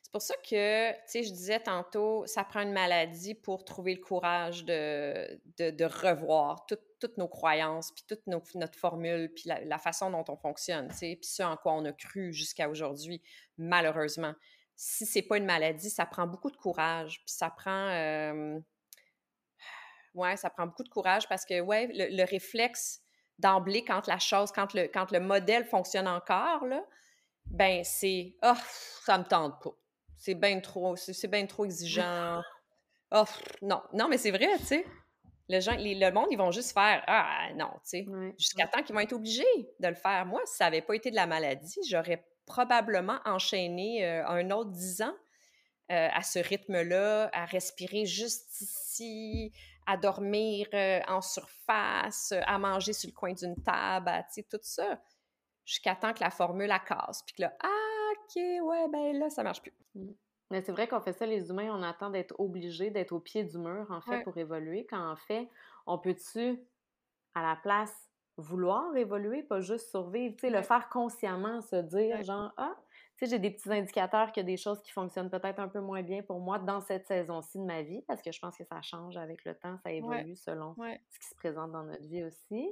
C'est 0.02 0.12
pour 0.12 0.22
ça 0.22 0.36
que, 0.36 0.92
tu 0.92 0.98
sais, 1.06 1.22
je 1.24 1.32
disais 1.32 1.58
tantôt, 1.58 2.24
ça 2.26 2.44
prend 2.44 2.60
une 2.60 2.72
maladie 2.72 3.34
pour 3.34 3.64
trouver 3.64 3.92
le 3.92 4.00
courage 4.00 4.64
de, 4.64 5.40
de, 5.58 5.84
revoir 5.84 6.64
toutes 6.66 7.18
nos 7.18 7.26
croyances, 7.26 7.90
puis 7.90 8.04
toute 8.08 8.24
notre 8.28 8.78
formule, 8.78 9.32
puis 9.34 9.50
la, 9.64 9.78
façon 9.78 10.12
dont 10.12 10.24
on 10.28 10.36
fonctionne, 10.36 10.88
tu 10.90 10.96
sais, 10.96 11.18
puis 11.20 11.28
ce 11.28 11.42
en 11.42 11.56
quoi 11.56 11.72
on 11.72 11.84
a 11.86 11.92
cru 11.92 12.32
jusqu'à 12.32 12.68
aujourd'hui, 12.68 13.20
malheureusement. 13.58 14.34
Si 14.76 15.06
c'est 15.06 15.22
pas 15.22 15.38
une 15.38 15.44
maladie, 15.44 15.90
ça 15.90 16.06
prend 16.06 16.28
beaucoup 16.28 16.52
de 16.52 16.56
courage, 16.56 17.24
puis 17.24 17.34
ça 17.34 17.50
prend... 17.50 17.88
Euh, 17.88 18.60
ouais, 20.16 20.36
ça 20.36 20.50
prend 20.50 20.66
beaucoup 20.66 20.82
de 20.82 20.88
courage 20.88 21.28
parce 21.28 21.44
que, 21.44 21.60
ouais, 21.60 21.88
le, 21.92 22.24
réflexe 22.24 23.00
d'emblée 23.38 23.84
quand 23.84 24.06
la 24.06 24.18
chose, 24.18 24.50
quand 24.50 24.74
le, 24.74 24.88
quand 24.88 25.10
le 25.12 25.20
modèle 25.20 25.64
fonctionne 25.64 26.08
encore, 26.08 26.64
là, 26.66 26.82
ben 27.46 27.84
c'est 27.84 28.34
«oh, 28.42 28.54
ça 29.04 29.18
me 29.18 29.24
tente 29.24 29.62
pas. 29.62 29.70
C'est 30.16 30.34
bien 30.34 30.58
trop, 30.60 30.96
c'est 30.96 31.28
bien 31.28 31.46
trop 31.46 31.64
exigeant. 31.64 32.42
Oh, 33.12 33.24
non, 33.62 33.82
non, 33.92 34.08
mais 34.08 34.18
c'est 34.18 34.30
vrai, 34.30 34.48
tu 34.58 34.64
sais. 34.64 34.86
Le, 35.48 35.60
gens, 35.60 35.76
le 35.78 36.10
monde, 36.10 36.26
ils 36.30 36.38
vont 36.38 36.50
juste 36.50 36.72
faire 36.72 37.04
Ah, 37.06 37.48
non, 37.54 37.70
tu 37.84 38.04
sais. 38.04 38.06
Jusqu'à 38.36 38.66
temps 38.66 38.82
qu'ils 38.82 38.94
vont 38.94 39.00
être 39.00 39.12
obligés 39.12 39.44
de 39.78 39.88
le 39.88 39.94
faire. 39.94 40.26
Moi, 40.26 40.40
si 40.46 40.56
ça 40.56 40.64
n'avait 40.64 40.80
pas 40.80 40.94
été 40.94 41.10
de 41.10 41.16
la 41.16 41.26
maladie, 41.26 41.78
j'aurais 41.88 42.26
probablement 42.46 43.18
enchaîné 43.24 44.04
euh, 44.04 44.26
un 44.26 44.50
autre 44.50 44.70
dix 44.70 45.02
ans 45.02 45.14
euh, 45.92 46.08
à 46.12 46.22
ce 46.22 46.40
rythme-là, 46.40 47.30
à 47.32 47.44
respirer 47.44 48.06
juste 48.06 48.60
ici, 48.60 49.52
à 49.86 49.96
dormir 49.96 50.66
euh, 50.74 51.00
en 51.08 51.20
surface, 51.20 52.34
à 52.44 52.58
manger 52.58 52.92
sur 52.92 53.08
le 53.08 53.14
coin 53.14 53.32
d'une 53.32 53.56
table, 53.62 54.10
tu 54.28 54.34
sais, 54.34 54.42
tout 54.42 54.58
ça, 54.62 55.00
jusqu'à 55.64 55.94
temps 55.94 56.12
que 56.12 56.20
la 56.20 56.30
formule 56.30 56.66
la 56.66 56.78
casse. 56.78 57.22
Puis 57.22 57.36
que 57.36 57.42
là, 57.42 57.56
ah, 57.62 58.12
OK, 58.12 58.36
ouais, 58.36 58.88
ben 58.88 59.18
là, 59.18 59.30
ça 59.30 59.42
marche 59.42 59.62
plus. 59.62 59.74
Mmh. 59.94 60.10
Mais 60.50 60.62
c'est 60.62 60.72
vrai 60.72 60.86
qu'on 60.86 61.00
fait 61.00 61.12
ça, 61.12 61.26
les 61.26 61.50
humains, 61.50 61.70
on 61.72 61.82
attend 61.82 62.10
d'être 62.10 62.38
obligés 62.38 62.90
d'être 62.90 63.12
au 63.12 63.20
pied 63.20 63.42
du 63.44 63.58
mur, 63.58 63.86
en 63.90 64.00
fait, 64.00 64.22
pour 64.22 64.36
évoluer, 64.36 64.86
quand 64.88 65.10
en 65.10 65.16
fait, 65.16 65.48
on 65.86 65.98
peut-tu, 65.98 66.60
à 67.34 67.42
la 67.42 67.56
place 67.56 67.92
vouloir 68.36 68.94
évoluer, 68.96 69.42
pas 69.42 69.60
juste 69.60 69.90
survivre. 69.90 70.34
Tu 70.36 70.42
sais, 70.42 70.50
le 70.50 70.62
faire 70.62 70.88
consciemment, 70.88 71.62
se 71.62 71.76
dire 71.76 72.22
genre, 72.22 72.52
ah, 72.56 72.76
sais, 73.24 73.26
j'ai 73.26 73.38
des 73.38 73.50
petits 73.50 73.72
indicateurs 73.72 74.32
qu'il 74.32 74.42
y 74.42 74.46
a 74.46 74.46
des 74.46 74.56
choses 74.56 74.82
qui 74.82 74.92
fonctionnent 74.92 75.30
peut-être 75.30 75.58
un 75.58 75.68
peu 75.68 75.80
moins 75.80 76.02
bien 76.02 76.22
pour 76.22 76.40
moi 76.40 76.58
dans 76.58 76.80
cette 76.80 77.06
saison-ci 77.06 77.58
de 77.58 77.64
ma 77.64 77.82
vie, 77.82 78.02
parce 78.06 78.20
que 78.20 78.32
je 78.32 78.38
pense 78.40 78.56
que 78.56 78.64
ça 78.64 78.82
change 78.82 79.16
avec 79.16 79.44
le 79.44 79.54
temps, 79.54 79.78
ça 79.78 79.90
évolue 79.92 80.36
selon 80.36 80.74
ce 81.10 81.18
qui 81.18 81.26
se 81.28 81.34
présente 81.36 81.72
dans 81.72 81.84
notre 81.84 82.06
vie 82.06 82.24
aussi. 82.24 82.70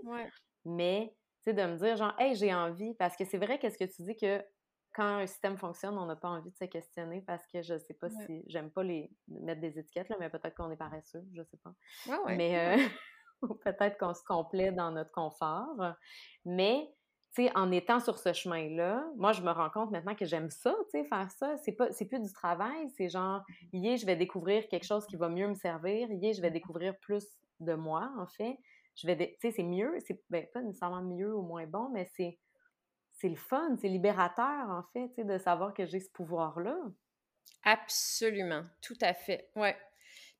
Mais, 0.66 1.14
tu 1.44 1.50
sais, 1.50 1.54
de 1.54 1.62
me 1.62 1.76
dire 1.76 1.96
genre, 1.96 2.14
hey, 2.18 2.34
j'ai 2.34 2.52
envie, 2.52 2.94
parce 2.94 3.16
que 3.16 3.24
c'est 3.24 3.38
vrai 3.38 3.58
qu'est-ce 3.58 3.78
que 3.78 3.84
tu 3.84 4.02
dis 4.02 4.16
que 4.16 4.42
quand 4.94 5.16
un 5.18 5.26
système 5.26 5.56
fonctionne, 5.56 5.98
on 5.98 6.06
n'a 6.06 6.14
pas 6.16 6.28
envie 6.28 6.50
de 6.50 6.56
se 6.56 6.66
questionner 6.66 7.20
parce 7.26 7.44
que 7.48 7.62
je 7.62 7.76
sais 7.78 7.94
pas 7.94 8.08
si 8.10 8.44
j'aime 8.46 8.70
pas 8.70 8.84
les 8.84 9.10
mettre 9.26 9.60
des 9.60 9.76
étiquettes 9.78 10.08
là, 10.08 10.16
mais 10.20 10.30
peut-être 10.30 10.54
qu'on 10.54 10.70
est 10.70 10.76
paresseux, 10.76 11.24
je 11.32 11.42
sais 11.42 11.56
pas. 11.56 11.74
mais 12.36 12.78
euh, 12.78 12.88
peut-être 13.64 13.98
qu'on 13.98 14.14
se 14.14 14.22
complaît 14.22 14.70
dans 14.70 14.92
notre 14.92 15.10
confort. 15.10 15.94
Mais 16.44 16.88
en 17.54 17.70
étant 17.72 18.00
sur 18.00 18.18
ce 18.18 18.32
chemin-là, 18.32 19.04
moi, 19.16 19.32
je 19.32 19.42
me 19.42 19.50
rends 19.50 19.70
compte 19.70 19.90
maintenant 19.90 20.14
que 20.14 20.24
j'aime 20.24 20.50
ça, 20.50 20.74
tu 20.84 20.90
sais, 20.90 21.04
faire 21.04 21.30
ça. 21.30 21.56
C'est 21.58 21.72
pas, 21.72 21.90
c'est 21.92 22.04
plus 22.04 22.20
du 22.20 22.32
travail, 22.32 22.88
c'est 22.96 23.08
genre, 23.08 23.40
mmh 23.40 23.64
hier, 23.72 23.96
je 23.96 24.06
vais 24.06 24.16
découvrir 24.16 24.68
quelque 24.68 24.84
chose 24.84 25.06
qui 25.06 25.16
va 25.16 25.28
mieux 25.28 25.48
me 25.48 25.54
servir. 25.54 26.10
Hier, 26.10 26.32
je 26.32 26.40
vais 26.40 26.50
découvrir 26.50 26.96
plus 26.98 27.26
de 27.60 27.74
moi, 27.74 28.12
en 28.18 28.26
fait. 28.26 28.58
Je 28.96 29.06
vais, 29.06 29.16
tu 29.16 29.34
sais, 29.40 29.50
c'est 29.50 29.64
mieux, 29.64 29.98
c'est 30.06 30.22
ben, 30.30 30.46
pas 30.52 30.62
nécessairement 30.62 31.02
mieux 31.02 31.34
ou 31.34 31.42
moins 31.42 31.66
bon, 31.66 31.88
mais 31.88 32.08
c'est, 32.16 32.38
c'est 33.12 33.28
le 33.28 33.36
fun, 33.36 33.76
c'est 33.80 33.88
libérateur, 33.88 34.70
en 34.70 34.82
fait, 34.92 35.08
tu 35.08 35.16
sais, 35.16 35.24
de 35.24 35.38
savoir 35.38 35.74
que 35.74 35.86
j'ai 35.86 36.00
ce 36.00 36.10
pouvoir-là. 36.10 36.76
Absolument, 37.64 38.62
tout 38.80 38.98
à 39.00 39.14
fait, 39.14 39.50
ouais. 39.56 39.76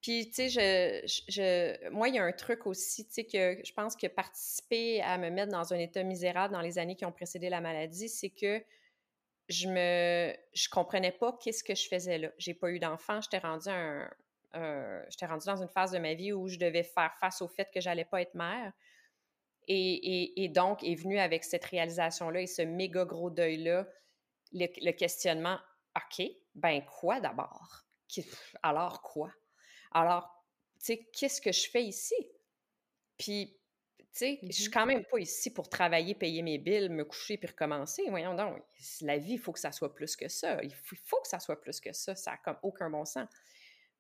Puis, 0.05 0.29
tu 0.29 0.51
sais, 0.51 1.03
je, 1.07 1.89
moi, 1.89 2.11
il 2.11 2.17
y 2.17 2.19
a 2.19 2.25
un 2.25 2.33
truc 2.33 2.67
aussi, 2.67 3.07
tu 3.07 3.15
sais, 3.15 3.25
que 3.25 3.59
je 3.65 3.73
pense 3.73 3.97
que 3.97 4.07
participer 4.07 5.01
à 5.01 5.17
me 5.17 5.31
mettre 5.31 5.51
dans 5.51 5.73
un 5.73 5.79
état 5.79 6.03
misérable 6.03 6.53
dans 6.53 6.61
les 6.61 6.79
années 6.79 6.95
qui 6.95 7.07
ont 7.07 7.13
précédé 7.13 7.49
la 7.49 7.63
maladie, 7.63 8.11
c'est 8.11 8.29
que 8.29 8.63
je 9.49 9.67
me 9.67 10.35
je 10.53 10.69
comprenais 10.69 11.11
pas 11.11 11.35
qu'est-ce 11.41 11.65
que 11.65 11.75
je 11.75 11.89
faisais 11.89 12.19
là. 12.19 12.29
J'ai 12.37 12.53
pas 12.53 12.71
eu 12.71 12.79
d'enfant, 12.79 13.23
j'étais 13.23 13.39
rendue 13.39 13.71
un, 13.71 14.11
j'étais 15.09 15.25
rendue 15.25 15.47
dans 15.47 15.63
une 15.63 15.71
phase 15.71 15.93
de 15.93 15.99
ma 15.99 16.13
vie 16.13 16.35
où 16.35 16.49
je 16.49 16.59
devais 16.59 16.83
faire 16.83 17.15
face 17.19 17.41
au 17.41 17.49
fait 17.49 17.71
que 17.73 17.81
j'allais 17.81 18.05
pas 18.05 18.21
être 18.21 18.35
mère. 18.35 18.75
Et, 19.69 20.51
donc 20.55 20.85
est 20.85 20.97
venu 20.97 21.19
avec 21.19 21.45
cette 21.45 21.65
réalisation-là 21.65 22.43
et 22.43 22.47
ce 22.47 22.61
méga 22.61 23.07
gros 23.07 23.31
deuil-là, 23.31 23.89
le 24.53 24.91
questionnement, 24.91 25.59
OK, 25.97 26.27
ben 26.55 26.83
quoi 26.85 27.21
d'abord? 27.21 27.87
Alors 28.63 29.01
quoi? 29.01 29.33
Alors, 29.95 30.45
tu 30.79 30.87
sais, 30.87 31.09
qu'est-ce 31.13 31.41
que 31.41 31.53
je 31.53 31.71
fais 31.71 31.85
ici? 31.85 32.15
Puis, 33.17 33.57
tu 33.99 34.07
sais, 34.13 34.39
je 34.43 34.53
suis 34.53 34.69
mmh 34.69 34.71
quand 34.71 34.87
même 34.87 35.05
pas 35.05 35.19
ici 35.19 35.53
pour 35.53 35.69
travailler, 35.69 36.15
payer 36.15 36.43
mes 36.43 36.59
billes, 36.59 36.89
me 36.89 37.05
coucher 37.05 37.37
puis 37.37 37.49
recommencer. 37.49 38.05
Voyons 38.09 38.35
donc, 38.35 38.63
la 39.01 39.19
vie, 39.19 39.35
il 39.35 39.39
faut 39.39 39.53
que 39.53 39.61
ça 39.61 39.73
soit 39.73 39.95
plus 39.95 40.17
que 40.17 40.29
ça. 40.29 40.63
Il 40.63 40.75
faut, 40.75 41.21
que 41.21 41.29
ça 41.29 41.41
soit 41.41 41.61
plus 41.61 41.81
que 41.81 41.93
ça. 41.93 42.15
Ça 42.15 42.33
n'a 42.33 42.37
comme 42.39 42.59
aucun 42.63 42.91
bon 42.91 43.05
sens. 43.05 43.29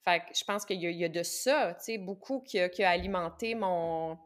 Fait 0.02 0.20
que 0.20 0.36
je 0.36 0.44
pense 0.44 0.66
qu'il 0.66 0.82
y, 0.82 1.04
a 1.04 1.08
de 1.08 1.22
ça, 1.22 1.74
tu 1.78 1.84
sais, 1.84 1.98
beaucoup 1.98 2.40
qui 2.42 2.58
a 2.58 2.90
alimenté 2.90 3.54
mon, 3.54 4.18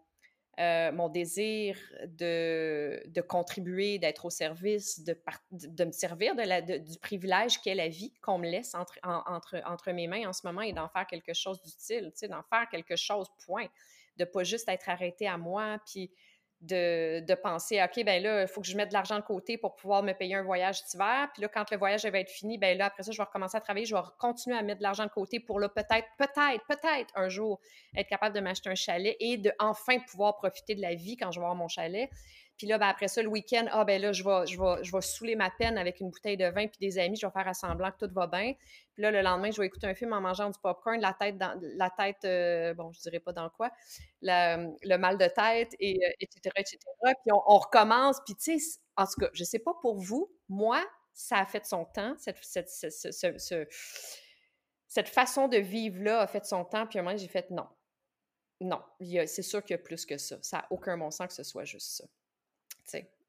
euh, 0.59 0.91
mon 0.91 1.09
désir 1.09 1.77
de, 2.05 3.01
de 3.07 3.21
contribuer, 3.21 3.99
d'être 3.99 4.25
au 4.25 4.31
service, 4.31 5.05
de, 5.05 5.17
de, 5.53 5.85
me 5.85 5.93
servir 5.93 6.35
de 6.35 6.43
la, 6.43 6.61
du 6.61 6.99
privilège 6.99 7.61
qu'est 7.61 7.77
la 7.77 7.89
vie 7.89 8.13
qu'on 8.23 8.39
me 8.39 8.49
laisse 8.49 8.75
entre, 8.75 8.99
entre, 9.05 9.63
entre 9.65 9.93
mes 9.93 10.09
mains 10.09 10.29
en 10.29 10.33
ce 10.33 10.45
moment 10.45 10.63
et 10.63 10.73
d'en 10.73 10.89
faire 10.89 11.07
quelque 11.07 11.33
chose 11.33 11.63
d'utile, 11.63 12.13
d'en 12.29 12.43
faire 12.43 12.69
quelque 12.71 12.97
chose, 12.97 13.29
point. 13.47 13.67
De 14.17 14.25
pas 14.25 14.43
juste 14.43 14.69
être 14.69 14.89
arrêté 14.89 15.29
à 15.29 15.39
moi, 15.39 15.79
puis 15.87 16.11
de, 16.61 17.35
penser, 17.35 17.81
OK, 17.83 18.05
ben 18.05 18.23
là, 18.23 18.43
il 18.43 18.49
faut 18.49 18.61
que 18.61 18.67
je 18.67 18.77
mette 18.77 18.89
de 18.89 18.95
l'argent 18.95 19.17
de 19.17 19.25
côté 19.25 19.59
pour 19.59 19.77
pouvoir 19.77 20.03
me 20.03 20.13
payer 20.13 20.35
un 20.35 20.43
voyage 20.43 20.85
d'hiver. 20.85 21.29
Puis 21.33 21.43
là, 21.43 21.49
quand 21.49 21.71
le 21.71 21.77
voyage 21.77 22.05
va 22.05 22.19
être 22.19 22.31
fini, 22.31 22.59
ben 22.59 22.77
là, 22.77 22.87
après 22.87 23.03
ça, 23.03 23.13
je 23.13 23.17
vais 23.17 23.25
recommencer 23.25 23.57
à 23.57 23.61
travailler, 23.61 23.87
je 23.87 23.95
vais 23.95 24.03
continuer 24.19 24.57
à 24.57 24.63
mettre 24.63 24.79
de 24.79 24.83
l'argent 24.83 25.05
de 25.05 25.11
côté 25.11 25.39
pour 25.41 25.61
là, 25.61 25.69
peut-être, 25.69 26.09
peut-être, 26.19 26.65
peut-être 26.67 27.13
un 27.15 27.29
jour 27.29 27.61
être 27.97 28.09
capable 28.09 28.35
de 28.35 28.41
m'acheter 28.41 28.71
un 28.71 28.75
chalet 28.75 29.17
et 29.21 29.37
de 29.37 29.53
enfin 29.59 29.99
pouvoir 30.01 30.37
profiter 30.37 30.75
de 30.75 30.83
la 30.83 30.95
vie 30.95 31.17
quand 31.17 31.31
je 31.31 31.39
vais 31.39 31.45
avoir 31.45 31.57
mon 31.57 31.69
chalet. 31.69 32.11
Puis 32.59 32.67
là, 32.67 32.77
ben, 32.77 32.89
après 32.89 33.07
ça, 33.07 33.23
le 33.23 33.29
week-end, 33.29 33.67
ah 33.71 33.85
ben 33.85 34.03
là, 34.03 34.13
je 34.13 34.25
vais, 34.25 34.47
je, 34.47 34.61
vais, 34.61 34.83
je 34.83 34.91
vais 34.91 35.01
saouler 35.01 35.37
ma 35.37 35.49
peine 35.49 35.79
avec 35.79 36.01
une 36.01 36.11
bouteille 36.11 36.37
de 36.37 36.47
vin 36.47 36.67
puis 36.67 36.79
des 36.81 36.99
amis, 36.99 37.17
je 37.17 37.25
vais 37.25 37.33
faire 37.33 37.55
semblant 37.55 37.93
que 37.93 38.05
tout 38.05 38.13
va 38.13 38.27
bien. 38.27 38.55
Puis 38.95 39.03
là, 39.03 39.13
le 39.13 39.23
lendemain, 39.23 39.53
je 39.53 39.61
vais 39.61 39.67
écouter 39.69 39.87
un 39.87 39.95
film 39.95 40.13
en 40.13 40.21
mangeant 40.21 40.51
du 40.51 40.59
popcorn, 40.59 41.01
la 41.01 41.15
tête, 41.15 41.39
dans, 41.39 41.57
la 41.77 41.89
tête 41.89 42.25
euh, 42.25 42.75
bon, 42.75 42.91
je 42.93 43.01
dirais 43.01 43.21
pas 43.21 43.33
dans 43.33 43.49
quoi, 43.49 43.71
le 44.23 44.97
mal 44.97 45.19
de 45.19 45.27
tête, 45.27 45.73
et, 45.79 46.01
etc., 46.21 46.41
euh, 46.47 46.61
etc. 46.61 46.79
Puis 47.03 47.33
on, 47.33 47.59
recommence, 47.59 48.19
puis 48.27 48.35
tu 48.35 48.59
sais, 48.59 48.81
en 48.97 49.07
tout 49.07 49.21
cas, 49.21 49.29
je 49.33 49.45
sais 49.45 49.61
pas 49.61 49.75
pour 49.81 50.01
vous, 50.01 50.29
moi, 50.49 50.85
ça 51.15 51.39
a 51.39 51.47
fait 51.47 51.65
son 51.65 51.85
temps, 51.85 52.15
cette, 52.19 52.39
cette, 52.43 52.69
cette 54.89 55.09
façon 55.09 55.47
de 55.47 55.59
vivre-là 55.59 56.21
a 56.21 56.27
fait 56.27 56.45
son 56.45 56.65
temps, 56.65 56.87
puis 56.89 56.99
à 56.99 57.03
un 57.03 57.17
j'ai 57.17 57.29
fait 57.29 57.51
non. 57.51 57.69
Non, 58.61 58.83
c'est 59.01 59.43
sûr 59.43 59.63
qu'il 59.63 59.75
y 59.75 59.79
a 59.79 59.83
plus 59.83 60.05
que 60.05 60.19
ça. 60.19 60.37
Ça 60.43 60.59
n'a 60.59 60.67
aucun 60.71 60.99
bon 60.99 61.13
sens 61.13 61.29
que 61.29 61.35
ce 61.35 61.45
soit 61.45 61.65
juste 61.65 61.99
ça. 61.99 62.05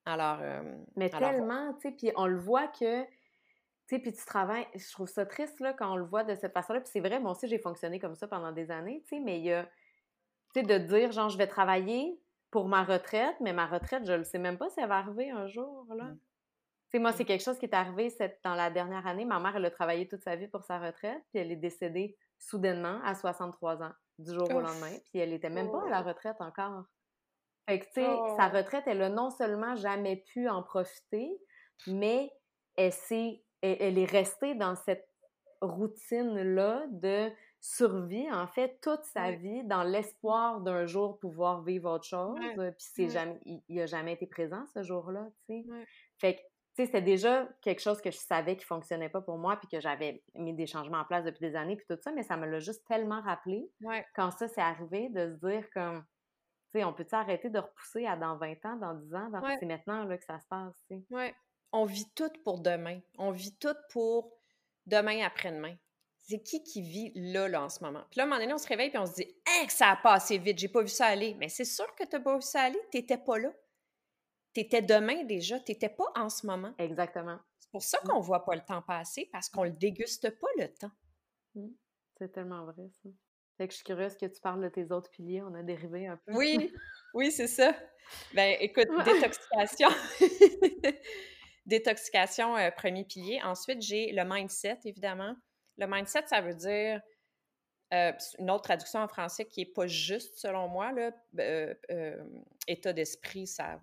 Alors. 0.05 0.39
Euh, 0.41 0.61
Mais 0.95 1.09
tellement, 1.09 1.73
tu 1.75 1.81
sais, 1.81 1.91
puis 1.91 2.11
on 2.15 2.25
le 2.25 2.37
voit 2.37 2.67
que. 2.67 3.03
Tu 3.03 3.95
sais, 3.95 3.99
puis 3.99 4.13
tu 4.13 4.25
travailles. 4.25 4.67
Je 4.75 4.91
trouve 4.91 5.07
ça 5.07 5.25
triste, 5.25 5.59
là, 5.59 5.73
quand 5.73 5.91
on 5.91 5.97
le 5.97 6.05
voit 6.05 6.23
de 6.23 6.35
cette 6.35 6.53
façon-là. 6.53 6.81
Puis 6.81 6.89
c'est 6.91 6.99
vrai, 6.99 7.19
moi 7.19 7.31
aussi, 7.31 7.47
j'ai 7.47 7.59
fonctionné 7.59 7.99
comme 7.99 8.15
ça 8.15 8.27
pendant 8.27 8.51
des 8.51 8.71
années, 8.71 9.03
tu 9.07 9.15
sais, 9.15 9.21
mais 9.21 9.39
il 9.39 9.45
y 9.45 9.53
a. 9.53 9.63
Tu 10.53 10.61
sais, 10.61 10.63
de 10.63 10.77
dire, 10.77 11.11
genre, 11.11 11.29
je 11.29 11.37
vais 11.37 11.47
travailler 11.47 12.19
pour 12.49 12.67
ma 12.67 12.83
retraite, 12.83 13.35
mais 13.41 13.53
ma 13.53 13.67
retraite, 13.67 14.05
je 14.05 14.13
ne 14.13 14.23
sais 14.23 14.39
même 14.39 14.57
pas 14.57 14.69
si 14.69 14.79
elle 14.79 14.89
va 14.89 14.97
arriver 14.97 15.29
un 15.29 15.47
jour, 15.47 15.85
là. 15.95 16.05
Mmh. 16.05 16.19
Tu 16.91 16.97
sais, 16.97 16.99
moi, 16.99 17.11
c'est 17.11 17.23
mmh. 17.23 17.27
quelque 17.27 17.43
chose 17.43 17.59
qui 17.59 17.67
est 17.67 17.75
arrivé 17.75 18.09
cette, 18.09 18.39
dans 18.43 18.55
la 18.55 18.71
dernière 18.71 19.05
année. 19.05 19.23
Ma 19.23 19.39
mère, 19.39 19.55
elle 19.55 19.65
a 19.65 19.69
travaillé 19.69 20.07
toute 20.07 20.23
sa 20.23 20.35
vie 20.35 20.47
pour 20.47 20.63
sa 20.63 20.79
retraite, 20.79 21.21
puis 21.29 21.39
elle 21.39 21.51
est 21.51 21.55
décédée 21.55 22.17
soudainement 22.39 22.99
à 23.03 23.13
63 23.13 23.83
ans, 23.83 23.91
du 24.17 24.33
jour 24.33 24.49
au 24.49 24.59
lendemain. 24.59 24.97
Puis 25.11 25.19
elle 25.19 25.29
n'était 25.29 25.49
même 25.49 25.69
pas 25.69 25.85
à 25.85 25.89
la 25.89 26.01
oh. 26.01 26.07
retraite 26.07 26.37
encore. 26.39 26.85
Fait 27.69 27.79
que, 27.79 27.85
tu 27.85 28.01
sais, 28.01 28.07
sa 28.35 28.49
oh. 28.49 28.57
retraite, 28.57 28.85
elle 28.87 29.03
a 29.03 29.09
non 29.09 29.29
seulement 29.29 29.75
jamais 29.75 30.15
pu 30.15 30.49
en 30.49 30.63
profiter, 30.63 31.29
mais 31.85 32.31
elle, 32.75 32.91
est, 33.11 33.43
elle, 33.61 33.99
est 33.99 34.09
restée 34.09 34.55
dans 34.55 34.73
cette 34.73 35.07
routine-là 35.61 36.87
de 36.89 37.29
survie, 37.59 38.31
en 38.31 38.47
fait, 38.47 38.79
toute 38.81 39.03
sa 39.03 39.33
vie, 39.33 39.63
dans 39.65 39.83
l'espoir 39.83 40.61
d'un 40.61 40.87
jour 40.87 41.19
pouvoir 41.19 41.61
vivre 41.61 41.91
autre 41.91 42.05
chose. 42.05 42.39
Puis 42.55 42.73
c'est 42.77 43.09
jamais, 43.09 43.39
il 43.45 43.75
n'a 43.75 43.85
jamais 43.85 44.13
été 44.13 44.25
présent 44.25 44.65
ce 44.73 44.81
jour-là, 44.81 45.27
tu 45.47 45.61
sais. 45.61 45.65
Fait 46.17 46.35
que, 46.37 46.39
tu 46.39 46.45
sais, 46.73 46.85
c'était 46.87 47.03
déjà 47.03 47.47
quelque 47.61 47.81
chose 47.81 48.01
que 48.01 48.09
je 48.09 48.17
savais 48.17 48.57
qui 48.57 48.65
fonctionnait 48.65 49.09
pas 49.09 49.21
pour 49.21 49.37
moi, 49.37 49.57
puis 49.57 49.67
que 49.67 49.79
j'avais 49.79 50.23
mis 50.33 50.55
des 50.55 50.65
changements 50.65 51.01
en 51.01 51.05
place 51.05 51.23
depuis 51.23 51.51
des 51.51 51.55
années, 51.55 51.75
puis 51.75 51.85
tout 51.87 52.01
ça, 52.01 52.11
mais 52.13 52.23
ça 52.23 52.35
me 52.35 52.47
l'a 52.47 52.57
juste 52.57 52.83
tellement 52.87 53.21
rappelé 53.21 53.69
quand 54.15 54.31
ça 54.31 54.47
s'est 54.47 54.59
arrivé, 54.59 55.09
de 55.09 55.27
se 55.29 55.35
dire 55.35 55.69
comme 55.71 56.03
on 56.75 56.93
peut-tu 56.93 57.15
arrêter 57.15 57.49
de 57.49 57.59
repousser 57.59 58.05
à 58.05 58.15
dans 58.15 58.37
20 58.37 58.65
ans, 58.65 58.75
dans 58.77 58.93
10 58.93 59.15
ans? 59.15 59.31
C'est 59.59 59.65
maintenant 59.65 60.03
là, 60.03 60.17
que 60.17 60.25
ça 60.25 60.39
se 60.39 60.47
passe. 60.47 60.85
Oui. 60.89 61.31
On 61.71 61.85
vit 61.85 62.09
tout 62.15 62.31
pour 62.43 62.59
demain. 62.59 62.99
On 63.17 63.31
vit 63.31 63.55
tout 63.57 63.75
pour 63.91 64.31
demain 64.85 65.23
après-demain. 65.25 65.75
C'est 66.17 66.41
qui 66.41 66.63
qui 66.63 66.81
vit 66.81 67.11
là, 67.15 67.47
là, 67.47 67.63
en 67.63 67.69
ce 67.69 67.83
moment? 67.83 68.03
Puis 68.11 68.17
là, 68.17 68.23
à 68.23 68.25
un 68.25 68.29
moment 68.29 68.41
donné, 68.41 68.53
on 68.53 68.59
se 68.59 68.67
réveille 68.67 68.91
et 68.93 68.97
on 68.97 69.05
se 69.05 69.15
dit 69.15 69.35
Hein, 69.47 69.65
que 69.65 69.73
ça 69.73 69.89
a 69.89 69.95
passé 69.95 70.37
vite, 70.37 70.59
j'ai 70.59 70.67
pas 70.67 70.81
vu 70.81 70.89
ça 70.89 71.07
aller. 71.07 71.33
Mais 71.35 71.49
c'est 71.49 71.65
sûr 71.65 71.93
que 71.95 72.03
tu 72.03 72.15
n'as 72.15 72.21
pas 72.21 72.35
vu 72.35 72.41
ça 72.41 72.61
aller, 72.61 72.79
tu 72.91 72.97
n'étais 72.97 73.17
pas 73.17 73.39
là. 73.39 73.51
Tu 74.53 74.61
étais 74.61 74.81
demain 74.81 75.23
déjà, 75.23 75.59
tu 75.59 75.71
n'étais 75.71 75.89
pas 75.89 76.11
en 76.15 76.29
ce 76.29 76.45
moment. 76.45 76.73
Exactement. 76.77 77.39
C'est 77.57 77.71
pour 77.71 77.83
ça 77.83 77.99
mmh. 78.03 78.07
qu'on 78.07 78.17
ne 78.19 78.23
voit 78.23 78.45
pas 78.45 78.55
le 78.55 78.61
temps 78.61 78.81
passer, 78.81 79.29
parce 79.31 79.49
qu'on 79.49 79.63
ne 79.63 79.69
le 79.69 79.75
déguste 79.75 80.29
pas 80.39 80.47
le 80.57 80.67
temps. 80.73 80.91
Mmh. 81.55 81.67
C'est 82.17 82.31
tellement 82.31 82.65
vrai, 82.65 82.89
ça. 83.01 83.09
Fait 83.59 83.67
que 83.67 83.73
je 83.73 83.79
suis 83.79 83.85
curieuse 83.85 84.15
que 84.15 84.25
tu 84.25 84.39
parles 84.39 84.63
de 84.63 84.69
tes 84.69 84.89
autres 84.93 85.11
piliers. 85.11 85.41
On 85.41 85.53
a 85.53 85.61
dérivé 85.61 86.07
un 86.07 86.15
peu. 86.15 86.33
Oui, 86.33 86.71
oui, 87.13 87.29
c'est 87.29 87.47
ça. 87.47 87.75
Ben, 88.33 88.55
écoute, 88.61 88.87
détoxication. 89.03 89.89
détoxication, 91.65 92.55
euh, 92.55 92.71
premier 92.71 93.03
pilier. 93.03 93.41
Ensuite, 93.43 93.81
j'ai 93.81 94.13
le 94.13 94.23
mindset, 94.23 94.79
évidemment. 94.85 95.35
Le 95.77 95.87
mindset, 95.87 96.25
ça 96.27 96.39
veut 96.39 96.55
dire 96.55 97.01
euh, 97.93 98.13
une 98.37 98.49
autre 98.49 98.63
traduction 98.63 99.01
en 99.01 99.09
français 99.09 99.43
qui 99.43 99.59
n'est 99.59 99.73
pas 99.73 99.87
juste, 99.87 100.37
selon 100.37 100.69
moi, 100.69 100.93
là, 100.93 101.11
euh, 101.37 102.23
état 102.65 102.93
d'esprit, 102.93 103.45
ça, 103.45 103.81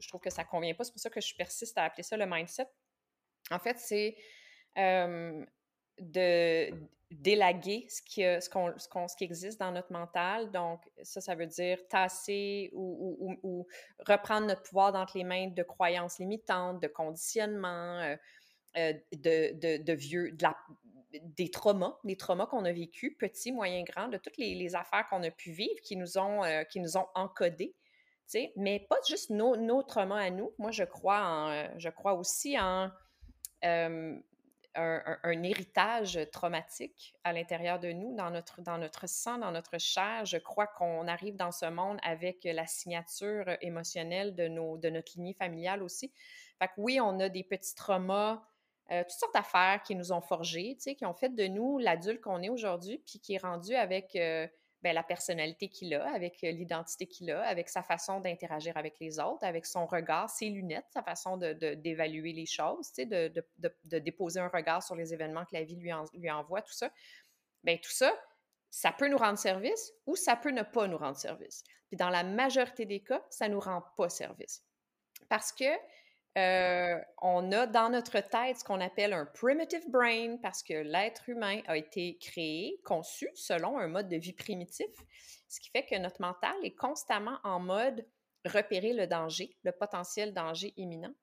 je 0.00 0.08
trouve 0.08 0.20
que 0.20 0.28
ça 0.28 0.42
ne 0.42 0.48
convient 0.48 0.74
pas. 0.74 0.84
C'est 0.84 0.92
pour 0.92 1.00
ça 1.00 1.08
que 1.08 1.22
je 1.22 1.34
persiste 1.34 1.78
à 1.78 1.84
appeler 1.84 2.02
ça 2.02 2.18
le 2.18 2.26
mindset. 2.26 2.66
En 3.50 3.58
fait, 3.58 3.78
c'est 3.78 4.18
de 6.00 6.70
d'élaguer 7.10 7.86
ce 7.88 8.02
qui, 8.02 8.22
ce, 8.22 8.40
ce, 8.40 9.16
qui 9.16 9.24
existe 9.24 9.60
dans 9.60 9.70
notre 9.70 9.92
mental. 9.92 10.50
Donc, 10.50 10.80
ça, 11.02 11.20
ça 11.20 11.34
veut 11.34 11.46
dire 11.46 11.78
tasser 11.88 12.70
ou, 12.72 13.38
ou, 13.42 13.66
reprendre 14.06 14.46
notre 14.46 14.62
pouvoir 14.62 14.92
dans 14.92 15.06
les 15.14 15.24
mains 15.24 15.48
de 15.48 15.62
croyances 15.62 16.18
limitantes, 16.18 16.82
de 16.82 16.88
conditionnements, 16.88 18.00
euh, 18.00 18.16
euh, 18.76 18.92
de, 19.12 19.76
de, 19.78 19.92
vieux, 19.92 20.32
de 20.32 20.42
la, 20.42 20.56
des 21.12 21.50
traumas, 21.50 21.96
des 22.04 22.16
traumas 22.16 22.46
qu'on 22.46 22.64
a 22.64 22.72
vécus, 22.72 23.16
petits, 23.18 23.52
moyens, 23.52 23.88
grands, 23.88 24.08
de 24.08 24.18
toutes 24.18 24.38
les, 24.38 24.74
affaires 24.74 25.06
qu'on 25.08 25.22
a 25.22 25.30
pu 25.30 25.52
vivre 25.52 25.80
qui 25.82 25.96
nous 25.96 26.18
ont, 26.18 26.42
euh, 26.42 26.64
qui 26.64 26.80
nous 26.80 26.96
ont 26.96 27.06
encodés 27.14 27.74
mais 28.56 28.80
pas 28.88 28.96
juste 29.06 29.30
nos, 29.30 29.54
nos, 29.54 29.82
traumas 29.82 30.20
à 30.20 30.30
nous. 30.30 30.52
Moi, 30.58 30.70
je 30.70 30.82
crois, 30.82 31.20
en, 31.24 31.78
je 31.78 31.88
crois 31.88 32.14
aussi 32.14 32.58
en 32.58 32.90
un, 34.74 35.42
héritage 35.42 36.18
traumatique 36.32 37.14
à 37.24 37.32
l'intérieur 37.32 37.78
de 37.78 37.92
nous, 37.92 38.14
dans 38.16 38.30
notre, 38.30 38.60
dans 38.60 38.78
notre 38.78 39.08
sang, 39.08 39.38
dans 39.38 39.52
notre 39.52 39.78
chair. 39.78 40.24
Je 40.24 40.36
crois 40.36 40.66
qu'on 40.66 41.06
arrive 41.08 41.36
dans 41.36 41.52
ce 41.52 41.66
monde 41.66 41.98
avec 42.02 42.44
la 42.44 42.66
signature 42.66 43.44
émotionnelle 43.60 44.34
de, 44.34 44.48
nos, 44.48 44.76
de 44.76 44.90
notre 44.90 45.12
lignée 45.16 45.34
familiale 45.34 45.82
aussi. 45.82 46.12
Fait 46.58 46.70
oui, 46.76 47.00
on 47.00 47.20
a 47.20 47.28
des 47.28 47.44
petits 47.44 47.74
traumas, 47.74 48.42
euh, 48.90 49.02
toutes 49.02 49.18
sortes 49.18 49.34
d'affaires 49.34 49.82
qui 49.82 49.94
nous 49.94 50.12
ont 50.12 50.20
forgés, 50.20 50.76
qui 50.76 51.04
ont 51.06 51.14
fait 51.14 51.34
de 51.34 51.46
nous 51.46 51.78
l'adulte 51.78 52.20
qu'on 52.20 52.42
est 52.42 52.50
aujourd'hui, 52.50 53.02
puis 53.06 53.18
qui 53.18 53.34
est 53.34 53.38
rendu 53.38 53.74
avec 53.74 54.14
euh, 54.16 54.46
ben, 54.84 54.94
la 54.94 55.02
personnalité 55.02 55.70
qu'il 55.70 55.94
a, 55.94 56.12
avec 56.12 56.44
euh, 56.44 56.50
l'identité 56.50 57.06
qu'il 57.06 57.30
a, 57.30 57.42
avec 57.42 57.70
sa 57.70 57.82
façon 57.82 58.20
d'interagir 58.20 58.76
avec 58.76 59.00
les 59.00 59.18
autres, 59.18 59.42
avec 59.42 59.64
son 59.64 59.86
regard, 59.86 60.28
ses 60.28 60.50
lunettes, 60.50 60.84
sa 60.90 61.02
façon 61.02 61.38
d'évaluer 61.38 62.32
de, 62.32 62.36
les 62.36 62.44
choses, 62.44 62.92
de, 62.92 63.32
de, 63.32 63.98
déposer 63.98 64.40
un 64.40 64.48
regard 64.48 64.82
sur 64.82 64.94
les 64.94 65.14
événements 65.14 65.46
que 65.46 65.54
la 65.54 65.64
vie 65.64 65.76
lui, 65.76 65.90
lui 66.12 66.30
envoie, 66.30 66.60
tout 66.60 66.74
ça. 66.74 66.92
Bien, 67.62 67.78
tout 67.78 67.90
ça, 67.90 68.12
ça 68.68 68.92
peut 68.92 69.08
nous 69.08 69.16
rendre 69.16 69.38
service 69.38 69.90
ou 70.04 70.16
ça 70.16 70.36
peut 70.36 70.50
ne 70.50 70.62
pas 70.62 70.86
nous 70.86 70.98
rendre 70.98 71.16
service. 71.16 71.64
Puis 71.88 71.96
dans 71.96 72.10
la 72.10 72.22
majorité 72.22 72.84
des 72.84 73.00
cas, 73.00 73.24
ça 73.30 73.48
ne 73.48 73.54
nous 73.54 73.60
rend 73.60 73.82
pas 73.96 74.10
service. 74.10 74.66
Parce 75.30 75.50
que 75.50 75.64
euh, 76.36 76.98
on 77.22 77.52
a 77.52 77.66
dans 77.66 77.90
notre 77.90 78.18
tête 78.20 78.58
ce 78.58 78.64
qu'on 78.64 78.80
appelle 78.80 79.12
un 79.12 79.24
primitive 79.24 79.88
brain 79.88 80.36
parce 80.42 80.62
que 80.64 80.74
l'être 80.74 81.28
humain 81.28 81.60
a 81.66 81.76
été 81.76 82.18
créé, 82.18 82.80
conçu 82.84 83.28
selon 83.34 83.78
un 83.78 83.86
mode 83.86 84.08
de 84.08 84.16
vie 84.16 84.32
primitif, 84.32 84.88
ce 85.48 85.60
qui 85.60 85.70
fait 85.70 85.84
que 85.84 85.96
notre 85.96 86.20
mental 86.20 86.54
est 86.64 86.74
constamment 86.74 87.38
en 87.44 87.60
mode 87.60 88.04
repérer 88.44 88.92
le 88.92 89.06
danger, 89.06 89.56
le 89.62 89.70
potentiel 89.70 90.34
danger 90.34 90.74
imminent 90.76 91.14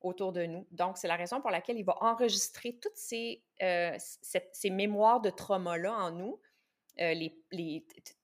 autour 0.00 0.32
de 0.32 0.44
nous. 0.44 0.66
Donc, 0.72 0.98
c'est 0.98 1.08
la 1.08 1.16
raison 1.16 1.40
pour 1.40 1.50
laquelle 1.50 1.78
il 1.78 1.84
va 1.84 1.96
enregistrer 2.00 2.78
toutes 2.82 2.96
ces, 2.96 3.42
euh, 3.62 3.96
ces, 3.98 4.70
mémoires 4.70 5.20
de 5.20 5.30
trauma-là 5.30 5.92
en 5.92 6.10
nous, 6.10 6.40
euh, 7.00 7.14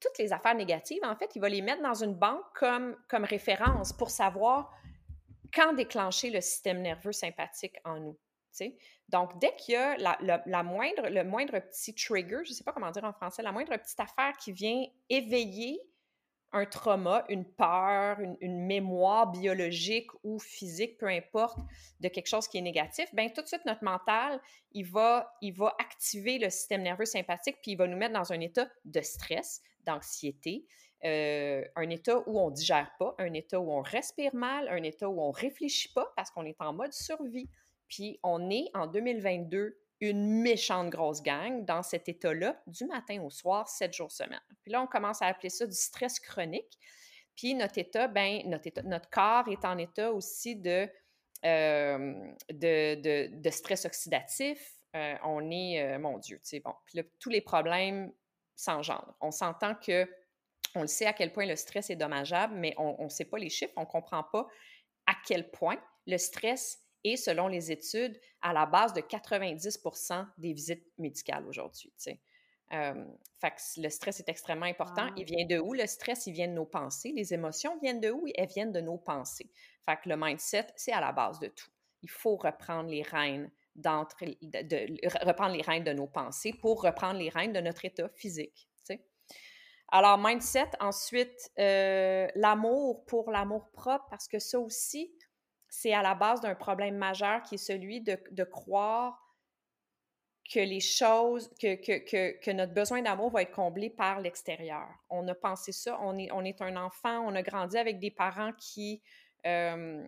toutes 0.01 0.19
les 0.19 0.33
affaires 0.33 0.55
négatives, 0.55 1.01
en 1.05 1.17
fait, 1.17 1.31
il 1.35 1.41
va 1.41 1.49
les 1.49 1.63
mettre 1.63 1.83
dans 1.83 2.03
une 2.03 2.15
banque 2.15 2.45
comme, 2.55 2.97
comme 3.09 3.25
référence 3.25 3.93
pour 3.93 4.11
savoir 4.11 4.73
quand 5.55 5.75
déclencher 5.75 6.31
le 6.31 6.41
système 6.41 6.83
nerveux 6.83 7.13
sympathique 7.13 7.77
en 7.85 7.99
nous. 8.01 8.19
Donc, 9.09 9.39
dès 9.41 9.55
qu'il 9.57 9.75
y 9.75 9.77
a 9.77 9.97
la, 9.97 10.63
moindre, 10.63 11.09
le 11.09 11.25
moindre 11.25 11.59
petit 11.59 11.95
trigger, 11.95 12.41
je 12.45 12.51
ne 12.51 12.55
sais 12.55 12.65
pas 12.65 12.73
comment 12.73 12.91
dire 12.91 13.05
en 13.05 13.13
français, 13.13 13.43
la 13.43 13.53
moindre 13.53 13.77
petite 13.77 14.01
affaire 14.01 14.37
qui 14.39 14.53
vient 14.53 14.85
éveiller 15.09 15.81
un 16.55 16.67
trauma, 16.67 17.25
une 17.31 17.47
peur, 17.47 18.19
une, 18.21 18.67
mémoire 18.67 19.31
biologique 19.31 20.11
ou 20.23 20.39
physique, 20.39 20.99
peu 20.99 21.09
importe, 21.09 21.59
de 22.01 22.09
quelque 22.09 22.27
chose 22.27 22.47
qui 22.47 22.59
est 22.59 22.63
négatif, 22.63 23.07
bien 23.15 23.31
tout 23.31 23.41
de 23.41 23.47
suite, 23.47 23.65
notre 23.65 23.83
mental, 23.83 24.39
il 24.73 24.85
va, 24.85 25.33
il 25.41 25.55
va 25.55 25.75
activer 25.79 26.39
le 26.39 26.51
système 26.51 26.83
nerveux 26.83 27.07
sympathique, 27.07 27.57
puis 27.63 27.73
il 27.73 27.77
va 27.77 27.87
nous 27.87 27.97
mettre 27.97 28.13
dans 28.13 28.33
un 28.33 28.41
état 28.41 28.69
de 28.85 29.01
stress, 29.01 29.63
d'anxiété, 29.85 30.67
euh, 31.05 31.65
un 31.75 31.91
état 31.91 32.23
où 32.27 32.39
on 32.39 32.51
digère 32.51 32.93
pas, 32.99 33.15
un 33.19 33.33
état 33.33 33.59
où 33.59 33.73
on 33.73 33.83
respire 33.83 34.35
mal, 34.35 34.69
un 34.69 34.83
état 34.85 35.09
où 35.09 35.21
on 35.21 35.33
réfléchit 35.33 35.93
pas 35.93 36.13
parce 36.17 36.31
qu'on 36.31 36.45
est 36.45 36.61
en 36.61 36.73
mode 36.73 36.93
survie. 36.93 37.49
Puis 37.89 38.21
on 38.23 38.51
est 38.51 38.67
en 38.75 38.87
2022 38.87 39.79
une 40.01 40.43
méchante 40.43 40.91
grosse 40.91 41.23
gang 41.23 41.65
dans 41.65 41.83
cet 41.83 42.09
état-là 42.09 42.61
du 42.67 42.85
matin 42.87 43.21
au 43.23 43.31
soir, 43.31 43.69
sept 43.69 43.93
jours 43.93 44.13
semaine. 44.13 44.41
Puis 44.63 44.73
là, 44.73 44.81
on 44.81 44.87
commence 44.87 45.23
à 45.23 45.27
appeler 45.27 45.51
ça 45.51 45.67
du 45.67 45.75
stress 45.75 46.21
chronique. 46.21 46.79
Puis 47.37 47.55
notre 47.55 47.79
état, 47.79 48.07
ben, 48.07 48.43
notre, 48.47 48.69
notre 48.83 49.11
corps 49.11 49.49
est 49.49 49.65
en 49.65 49.79
état 49.79 50.13
aussi 50.13 50.57
de, 50.57 50.89
euh, 51.45 52.33
de, 52.51 53.51
stress 53.51 53.85
oxydatif. 53.87 54.73
Euh, 54.95 55.15
on 55.25 55.51
est, 55.51 55.99
mon 55.99 56.19
Dieu, 56.19 56.39
tu 56.39 56.49
sais, 56.49 56.61
bon. 56.61 56.75
Puis 56.87 56.99
là, 56.99 57.05
tous 57.19 57.31
les 57.31 57.41
problèmes 57.41 58.13
s'engendrent. 58.55 59.15
On 59.21 59.31
s'entend 59.31 59.75
que 59.75 60.07
on 60.75 60.83
le 60.83 60.87
sait 60.87 61.07
à 61.07 61.13
quel 61.13 61.33
point 61.33 61.47
le 61.47 61.57
stress 61.57 61.91
est 61.91 61.97
dommageable, 61.97 62.55
mais 62.55 62.75
on 62.79 63.05
ne 63.05 63.09
sait 63.09 63.25
pas 63.25 63.39
les 63.39 63.51
chiffres, 63.51 63.73
on 63.77 63.83
ne 63.83 63.87
comprend 63.87 64.23
pas 64.25 64.47
à 65.07 65.15
quel 65.27 65.51
point 65.51 65.79
le 66.07 66.19
stress 66.19 66.81
est, 67.05 67.17
selon 67.17 67.49
les 67.49 67.73
études, 67.73 68.19
à 68.41 68.53
la 68.53 68.67
base 68.67 68.93
de 68.93 69.01
90% 69.01 70.27
des 70.39 70.53
visites 70.53 70.87
médicales 70.99 71.47
aujourd'hui. 71.47 71.93
Euh, 72.73 73.05
le 73.77 73.89
stress 73.91 74.21
est 74.21 74.29
extrêmement 74.29 74.67
important. 74.67 75.09
Il 75.17 75.25
vient 75.25 75.45
de 75.45 75.59
où? 75.59 75.75
Le 75.75 75.87
stress, 75.87 76.27
il 76.27 76.33
vient 76.33 76.49
de 76.49 76.55
nos 76.55 76.65
pensées. 76.65 77.13
Les 77.15 77.35
émotions 77.35 77.79
viennent 77.81 78.01
de 78.01 78.11
où? 78.11 78.25
Elles 78.35 78.49
viennent 78.49 78.73
de 78.73 78.81
nos 78.81 78.99
pensées. 78.99 79.51
Fait 79.85 79.97
que 79.97 80.09
le 80.09 80.17
mindset, 80.17 80.69
c'est 80.77 80.93
à 80.93 81.01
la 81.01 81.13
base 81.13 81.39
de 81.39 81.49
tout. 81.49 81.71
Il 82.03 82.11
faut 82.11 82.37
reprendre 82.37 82.89
les 82.89 83.03
rênes 83.03 83.51
de, 83.75 85.27
reprendre 85.27 85.55
les 85.55 85.63
rênes 85.63 85.85
de 85.85 85.93
nos 85.93 86.07
pensées 86.07 86.53
pour 86.61 86.83
reprendre 86.83 87.19
les 87.19 87.29
rênes 87.29 87.53
de 87.53 87.61
notre 87.61 87.85
état 87.85 88.09
physique. 88.15 88.69
Alors, 89.95 90.17
mindset, 90.17 90.71
ensuite, 90.81 91.53
euh, 91.59 92.27
l'amour 92.35 93.05
pour 93.05 93.31
l'amour 93.31 93.71
propre, 93.73 94.07
parce 94.09 94.27
que 94.27 94.39
ça 94.39 94.59
aussi, 94.59 95.13
c'est 95.69 95.93
à 95.93 96.01
la 96.01 96.15
base 96.15 96.41
d'un 96.41 96.55
problème 96.55 96.97
majeur 96.97 97.43
qui 97.43 97.57
est 97.57 97.59
celui 97.59 98.01
de, 98.01 98.45
croire 98.45 99.19
que 100.51 100.61
les 100.61 100.81
choses, 100.81 101.51
que, 101.61 101.75
que, 101.75 102.41
que, 102.41 102.51
notre 102.53 102.73
besoin 102.73 103.03
d'amour 103.03 103.33
va 103.33 103.43
être 103.43 103.53
comblé 103.53 103.91
par 103.91 104.21
l'extérieur. 104.21 104.89
On 105.11 105.29
a 105.29 105.35
pensé 105.35 105.73
ça, 105.73 105.99
on 106.01 106.17
est, 106.17 106.31
on 106.33 106.43
est 106.43 106.63
un 106.63 106.77
enfant, 106.77 107.21
on 107.27 107.35
a 107.35 107.43
grandi 107.43 107.77
avec 107.77 107.99
des 107.99 108.11
parents 108.11 108.53
qui, 108.55 109.03
euh, 109.45 110.03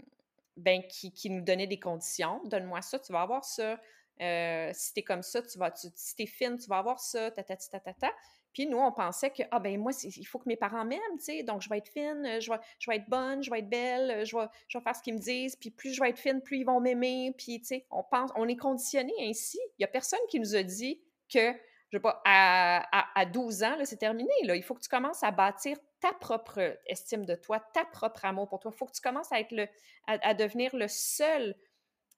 ben, 0.56 0.82
qui, 0.88 1.12
qui, 1.12 1.28
nous 1.28 1.42
donnaient 1.42 1.66
des 1.66 1.80
conditions. 1.80 2.40
Donne-moi 2.46 2.80
ça, 2.80 2.98
tu 2.98 3.12
vas 3.12 3.20
avoir 3.20 3.44
ça. 3.44 3.78
Euh, 4.22 4.70
si 4.72 4.94
tu 4.94 5.00
es 5.00 5.02
comme 5.02 5.22
ça, 5.22 5.42
tu 5.42 5.58
vas, 5.58 5.70
si 5.74 6.16
tu 6.16 6.22
es 6.22 6.26
fine, 6.26 6.56
tu 6.56 6.68
vas 6.68 6.78
avoir 6.78 7.00
ça, 7.00 7.30
ta, 7.30 7.42
ta, 7.42 7.56
ta. 7.56 8.12
Puis 8.54 8.66
nous, 8.66 8.78
on 8.78 8.92
pensait 8.92 9.30
que, 9.30 9.42
ah 9.50 9.58
ben 9.58 9.78
moi, 9.78 9.90
il 10.04 10.26
faut 10.26 10.38
que 10.38 10.48
mes 10.48 10.56
parents 10.56 10.84
m'aiment, 10.84 11.18
tu 11.18 11.24
sais, 11.24 11.42
donc 11.42 11.60
je 11.60 11.68
vais 11.68 11.78
être 11.78 11.88
fine, 11.88 12.40
je 12.40 12.50
vais, 12.50 12.58
je 12.78 12.88
vais 12.88 12.96
être 12.96 13.08
bonne, 13.08 13.42
je 13.42 13.50
vais 13.50 13.58
être 13.58 13.68
belle, 13.68 14.24
je 14.24 14.36
vais, 14.36 14.46
je 14.68 14.78
vais 14.78 14.84
faire 14.84 14.94
ce 14.94 15.02
qu'ils 15.02 15.14
me 15.14 15.18
disent, 15.18 15.56
puis 15.56 15.70
plus 15.70 15.92
je 15.92 16.00
vais 16.00 16.10
être 16.10 16.18
fine, 16.18 16.40
plus 16.40 16.58
ils 16.58 16.64
vont 16.64 16.80
m'aimer, 16.80 17.34
puis 17.36 17.60
tu 17.60 17.66
sais, 17.66 17.86
on 17.90 18.04
pense, 18.04 18.30
on 18.36 18.46
est 18.46 18.56
conditionné 18.56 19.12
ainsi. 19.22 19.58
Il 19.78 19.80
n'y 19.80 19.84
a 19.84 19.88
personne 19.88 20.20
qui 20.30 20.38
nous 20.38 20.54
a 20.54 20.62
dit 20.62 21.02
que, 21.28 21.52
je 21.90 21.98
sais 21.98 22.00
pas, 22.00 22.22
à, 22.24 23.20
à, 23.20 23.26
12 23.26 23.64
ans, 23.64 23.76
c'est 23.82 23.98
terminé, 23.98 24.32
là, 24.44 24.54
il 24.54 24.62
faut 24.62 24.74
que 24.74 24.82
tu 24.82 24.88
commences 24.88 25.24
à 25.24 25.32
bâtir 25.32 25.76
ta 26.00 26.12
propre 26.12 26.78
estime 26.86 27.26
de 27.26 27.34
toi, 27.34 27.60
ta 27.72 27.84
propre 27.84 28.24
amour 28.24 28.48
pour 28.48 28.60
toi. 28.60 28.70
Il 28.72 28.78
faut 28.78 28.86
que 28.86 28.92
tu 28.92 29.00
commences 29.00 29.32
à 29.32 29.40
être 29.40 29.52
le, 29.52 29.66
à 30.06 30.34
devenir 30.34 30.76
le 30.76 30.86
seul 30.86 31.56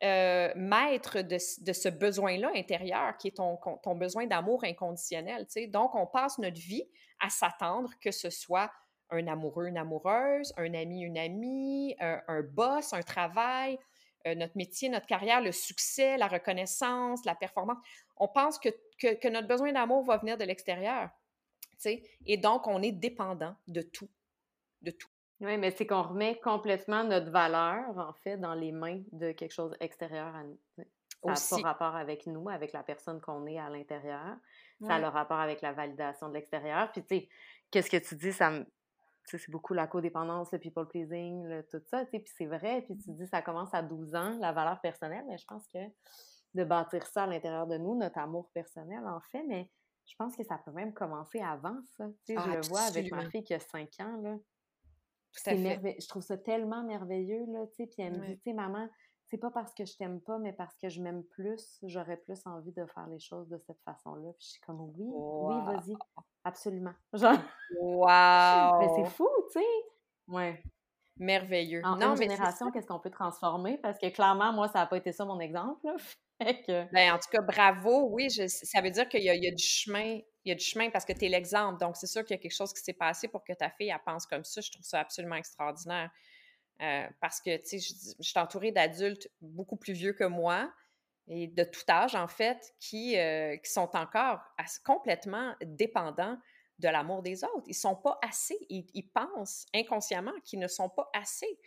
euh, 0.02 0.52
maître 0.56 1.22
de, 1.22 1.38
ce 1.38 1.88
besoin-là 1.88 2.50
intérieur, 2.54 3.16
qui 3.16 3.28
est 3.28 3.36
ton, 3.36 3.58
besoin 3.94 4.26
d'amour 4.26 4.64
inconditionnel. 4.64 5.46
Donc, 5.68 5.94
on 5.94 6.06
passe 6.06 6.38
notre 6.38 6.60
vie 6.60 6.84
à 7.20 7.30
s'attendre 7.30 7.90
que 8.00 8.10
ce 8.10 8.28
soit 8.28 8.70
un 9.10 9.26
amoureux, 9.26 9.66
une 9.66 9.78
amoureuse, 9.78 10.52
un 10.56 10.74
ami, 10.74 11.00
une 11.00 11.16
amie, 11.16 11.96
un, 12.00 12.42
boss, 12.42 12.92
un 12.92 13.02
travail, 13.02 13.78
euh, 14.26 14.34
notre 14.34 14.56
métier, 14.56 14.88
notre 14.88 15.06
carrière, 15.06 15.40
le 15.40 15.52
succès, 15.52 16.18
la 16.18 16.28
reconnaissance, 16.28 17.24
la 17.24 17.34
performance. 17.34 17.78
On 18.16 18.28
pense 18.28 18.58
que, 18.58 18.68
que 19.00 19.28
notre 19.28 19.48
besoin 19.48 19.72
d'amour 19.72 20.04
va 20.04 20.18
venir 20.18 20.36
de 20.36 20.44
l'extérieur. 20.44 21.08
Et 22.24 22.36
donc, 22.36 22.66
on 22.66 22.82
est 22.82 22.92
dépendant 22.92 23.54
de 23.66 23.82
tout, 23.82 24.10
de 24.82 24.90
tout. 24.90 25.08
Oui, 25.40 25.58
mais 25.58 25.70
c'est 25.70 25.86
qu'on 25.86 26.02
remet 26.02 26.38
complètement 26.40 27.04
notre 27.04 27.30
valeur, 27.30 27.98
en 27.98 28.12
fait, 28.14 28.38
dans 28.38 28.54
les 28.54 28.72
mains 28.72 29.02
de 29.12 29.32
quelque 29.32 29.52
chose 29.52 29.76
extérieur 29.80 30.34
à 30.34 30.44
nous. 30.44 30.58
Ça 31.34 31.56
n'a 31.56 31.62
pas 31.62 31.68
rapport 31.68 31.96
avec 31.96 32.26
nous, 32.26 32.48
avec 32.48 32.72
la 32.72 32.82
personne 32.82 33.20
qu'on 33.20 33.46
est 33.46 33.58
à 33.58 33.68
l'intérieur. 33.68 34.36
Ça 34.80 34.94
a 34.94 34.98
le 34.98 35.08
rapport 35.08 35.38
avec 35.38 35.60
la 35.60 35.72
validation 35.72 36.28
de 36.28 36.34
l'extérieur. 36.34 36.90
Puis, 36.92 37.02
tu 37.02 37.08
sais, 37.16 37.28
qu'est-ce 37.70 37.90
que 37.90 37.96
tu 37.96 38.14
dis, 38.14 38.32
ça 38.32 38.50
me... 38.50 38.66
c'est 39.24 39.50
beaucoup 39.50 39.74
la 39.74 39.86
codépendance, 39.86 40.52
le 40.52 40.58
people 40.58 40.86
pleasing, 40.86 41.62
tout 41.70 41.82
ça, 41.86 42.04
tu 42.04 42.12
sais, 42.12 42.18
puis 42.20 42.32
c'est 42.36 42.46
vrai, 42.46 42.82
puis 42.82 42.96
tu 42.96 43.10
dis 43.10 43.26
ça 43.26 43.42
commence 43.42 43.74
à 43.74 43.82
12 43.82 44.14
ans, 44.14 44.38
la 44.40 44.52
valeur 44.52 44.80
personnelle, 44.80 45.24
mais 45.28 45.36
je 45.38 45.44
pense 45.46 45.66
que 45.68 45.78
de 46.54 46.64
bâtir 46.64 47.04
ça 47.06 47.24
à 47.24 47.26
l'intérieur 47.26 47.66
de 47.66 47.76
nous, 47.76 47.96
notre 47.96 48.18
amour 48.18 48.50
personnel, 48.54 49.04
en 49.06 49.20
fait, 49.32 49.42
mais 49.48 49.68
je 50.06 50.14
pense 50.16 50.36
que 50.36 50.44
ça 50.44 50.58
peut 50.64 50.70
même 50.70 50.94
commencer 50.94 51.40
avant 51.40 51.78
ça. 51.96 52.06
Tu 52.24 52.34
sais, 52.34 52.40
je 52.40 52.50
ah, 52.50 52.54
le 52.54 52.68
vois 52.68 52.82
avec 52.82 53.10
ma 53.10 53.28
fille 53.28 53.42
qui 53.42 53.54
a 53.54 53.60
5 53.60 53.88
ans, 54.00 54.20
là 54.22 54.36
je 55.44 56.08
trouve 56.08 56.22
ça 56.22 56.36
tellement 56.36 56.82
merveilleux, 56.82 57.44
là, 57.48 57.66
tu 57.68 57.74
sais. 57.74 57.86
Puis 57.86 58.02
elle 58.02 58.18
me 58.18 58.26
dit, 58.26 58.36
tu 58.38 58.50
sais, 58.50 58.52
maman, 58.52 58.88
c'est 59.26 59.38
pas 59.38 59.50
parce 59.50 59.74
que 59.74 59.84
je 59.84 59.96
t'aime 59.96 60.20
pas, 60.20 60.38
mais 60.38 60.52
parce 60.52 60.76
que 60.76 60.88
je 60.88 61.00
m'aime 61.02 61.24
plus, 61.24 61.78
j'aurais 61.82 62.16
plus 62.16 62.40
envie 62.46 62.72
de 62.72 62.86
faire 62.86 63.06
les 63.08 63.18
choses 63.18 63.48
de 63.48 63.58
cette 63.58 63.80
façon-là. 63.82 64.32
Puis 64.38 64.46
je 64.46 64.52
suis 64.52 64.60
comme, 64.60 64.80
oui, 64.80 65.08
oui, 65.08 65.64
vas-y, 65.64 65.94
absolument. 66.44 66.94
Genre, 67.12 67.38
wow! 67.80 68.78
mais 68.78 68.88
c'est 68.94 69.10
fou, 69.10 69.28
tu 69.52 69.60
sais. 69.60 69.66
Ouais. 70.28 70.62
Merveilleux. 71.18 71.80
En 71.84 71.96
non, 71.96 72.10
une 72.10 72.22
génération, 72.22 72.70
qu'est-ce 72.70 72.86
qu'on 72.86 73.00
peut 73.00 73.10
transformer? 73.10 73.78
Parce 73.78 73.98
que 73.98 74.08
clairement, 74.08 74.52
moi, 74.52 74.68
ça 74.68 74.80
n'a 74.80 74.86
pas 74.86 74.98
été 74.98 75.12
ça 75.12 75.24
mon 75.24 75.40
exemple. 75.40 75.80
Ben, 76.92 77.12
en 77.12 77.18
tout 77.18 77.30
cas, 77.30 77.40
bravo. 77.40 78.08
Oui, 78.10 78.30
ça 78.30 78.80
veut 78.80 78.90
dire 78.90 79.08
qu'il 79.08 79.22
y, 79.22 79.30
a 79.30 79.50
du 79.50 79.64
chemin 79.64 80.20
Il 80.44 80.50
y 80.50 80.52
a 80.52 80.54
du 80.54 80.64
chemin 80.64 80.90
parce 80.90 81.04
que 81.04 81.12
tu 81.12 81.24
es 81.24 81.28
l'exemple. 81.28 81.80
Donc, 81.80 81.96
c'est 81.96 82.06
sûr 82.06 82.24
qu'il 82.24 82.36
y 82.36 82.38
a 82.38 82.42
quelque 82.42 82.54
chose 82.54 82.72
qui 82.72 82.82
s'est 82.82 82.92
passé 82.92 83.28
pour 83.28 83.44
que 83.44 83.52
ta 83.52 83.70
fille, 83.70 83.94
pense 84.04 84.26
comme 84.26 84.44
ça. 84.44 84.60
Je 84.60 84.70
trouve 84.70 84.84
ça 84.84 85.00
absolument 85.00 85.36
extraordinaire. 85.36 86.10
Euh, 86.82 87.06
parce 87.20 87.40
que, 87.40 87.56
tu 87.56 87.64
sais, 87.64 87.78
je, 87.78 87.94
je, 88.20 88.28
suis 88.28 88.38
entourée 88.38 88.70
d'adultes 88.70 89.30
beaucoup 89.40 89.76
plus 89.76 89.94
vieux 89.94 90.12
que 90.12 90.24
moi 90.24 90.70
et 91.28 91.48
de 91.48 91.64
tout 91.64 91.80
âge, 91.88 92.14
en 92.14 92.28
fait, 92.28 92.74
qui, 92.80 93.18
euh, 93.18 93.56
sont 93.64 93.90
encore 93.96 94.40
complètement 94.84 95.54
dépendants 95.62 96.38
de 96.78 96.88
l'amour 96.88 97.22
des 97.22 97.42
autres. 97.44 97.64
Ils 97.66 97.74
sont 97.74 97.96
pas 97.96 98.18
assez. 98.22 98.58
Ils 98.68 99.08
pensent 99.14 99.66
inconsciemment 99.74 100.38
qu'ils 100.44 100.58
ne 100.58 100.68
sont 100.68 100.90
pas 100.90 101.10
assez. 101.14 101.58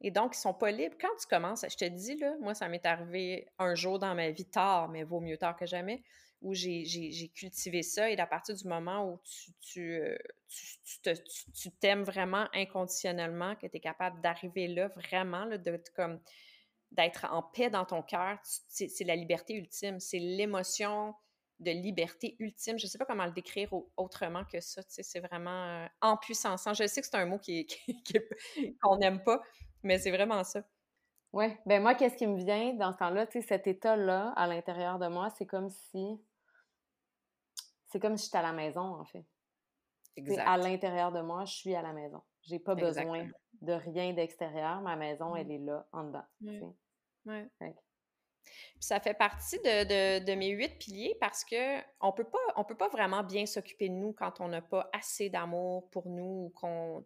Et 0.00 0.10
donc, 0.10 0.36
ils 0.36 0.40
sont 0.40 0.54
pas 0.54 0.70
libres. 0.70 0.96
Quand 1.00 1.14
tu 1.20 1.26
commences, 1.26 1.64
je 1.68 1.76
te 1.76 1.84
dis, 1.84 2.20
moi, 2.40 2.54
ça 2.54 2.68
m'est 2.68 2.84
arrivé 2.84 3.48
un 3.58 3.74
jour 3.74 3.98
dans 3.98 4.14
ma 4.14 4.30
vie, 4.30 4.44
tard, 4.44 4.88
mais 4.88 5.04
vaut 5.04 5.20
mieux 5.20 5.36
tard 5.38 5.56
que 5.56 5.66
jamais, 5.66 6.02
où 6.42 6.54
j'ai 6.54 7.32
cultivé 7.34 7.82
ça. 7.82 8.10
Et 8.10 8.18
à 8.18 8.26
partir 8.26 8.54
du 8.54 8.68
moment 8.68 9.10
où 9.10 9.20
tu, 9.60 9.94
euh, 9.94 10.16
t'aimes 11.80 12.02
vraiment 12.02 12.46
inconditionnellement, 12.52 13.56
que 13.56 13.66
tu 13.66 13.76
es 13.76 13.80
capable 13.80 14.20
d'arriver 14.20 14.68
là, 14.68 14.88
vraiment, 14.88 15.46
d'être 16.90 17.24
en 17.30 17.42
paix 17.42 17.70
dans 17.70 17.84
ton 17.84 18.02
cœur, 18.02 18.38
c'est 18.42 19.04
la 19.04 19.16
liberté 19.16 19.54
ultime. 19.54 20.00
C'est 20.00 20.18
l'émotion 20.18 21.14
de 21.64 21.70
liberté 21.70 22.36
ultime. 22.38 22.78
Je 22.78 22.86
ne 22.86 22.88
sais 22.88 22.98
pas 22.98 23.04
comment 23.04 23.26
le 23.26 23.32
décrire 23.32 23.72
autrement 23.96 24.44
que 24.44 24.60
ça. 24.60 24.82
C'est 24.88 25.20
vraiment 25.20 25.64
euh, 25.64 25.86
en 26.00 26.16
puissance. 26.16 26.68
Je 26.72 26.86
sais 26.86 27.00
que 27.00 27.06
c'est 27.06 27.16
un 27.16 27.26
mot 27.26 27.38
qu'on 28.82 28.96
qui, 28.96 28.98
n'aime 28.98 29.22
pas, 29.22 29.42
mais 29.82 29.98
c'est 29.98 30.10
vraiment 30.10 30.44
ça. 30.44 30.62
Oui. 31.32 31.46
Ben 31.66 31.82
moi, 31.82 31.94
qu'est-ce 31.94 32.16
qui 32.16 32.26
me 32.26 32.36
vient 32.36 32.74
dans 32.74 32.92
ce 32.92 32.98
temps-là? 32.98 33.26
Cet 33.30 33.66
état-là, 33.66 34.32
à 34.36 34.46
l'intérieur 34.46 34.98
de 34.98 35.08
moi, 35.08 35.30
c'est 35.30 35.46
comme 35.46 35.68
si 35.68 36.20
c'est 37.86 38.00
comme 38.00 38.16
si 38.16 38.26
j'étais 38.26 38.38
à 38.38 38.42
la 38.42 38.52
maison, 38.52 38.80
en 38.80 39.04
fait. 39.04 39.24
Exact. 40.16 40.42
À 40.46 40.56
l'intérieur 40.56 41.12
de 41.12 41.20
moi, 41.20 41.44
je 41.44 41.54
suis 41.54 41.74
à 41.74 41.82
la 41.82 41.92
maison. 41.92 42.22
J'ai 42.42 42.58
pas 42.58 42.74
besoin 42.74 43.28
de 43.62 43.72
rien 43.72 44.12
d'extérieur. 44.12 44.80
Ma 44.80 44.96
maison, 44.96 45.34
mmh. 45.34 45.36
elle 45.36 45.50
est 45.50 45.58
là, 45.58 45.86
en 45.92 46.04
dedans. 46.04 46.24
Ouais. 47.26 47.48
Ça 48.80 49.00
fait 49.00 49.14
partie 49.14 49.58
de, 49.58 50.34
mes 50.34 50.50
huit 50.50 50.78
piliers 50.78 51.16
parce 51.20 51.44
que 51.44 51.80
on 52.00 52.12
peut 52.12 52.24
pas, 52.76 52.88
vraiment 52.88 53.22
bien 53.22 53.46
s'occuper 53.46 53.88
de 53.88 53.94
nous 53.94 54.12
quand 54.12 54.40
on 54.40 54.48
n'a 54.48 54.62
pas 54.62 54.88
assez 54.92 55.30
d'amour 55.30 55.88
pour 55.90 56.08
nous 56.08 56.46
ou 56.46 56.52
qu'on, 56.54 57.04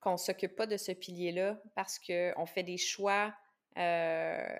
qu'on 0.00 0.16
s'occupe 0.16 0.56
pas 0.56 0.66
de 0.66 0.76
ce 0.76 0.92
pilier-là 0.92 1.60
parce 1.74 1.98
qu'on 1.98 2.46
fait 2.46 2.62
des 2.62 2.78
choix 2.78 3.34
euh, 3.76 4.58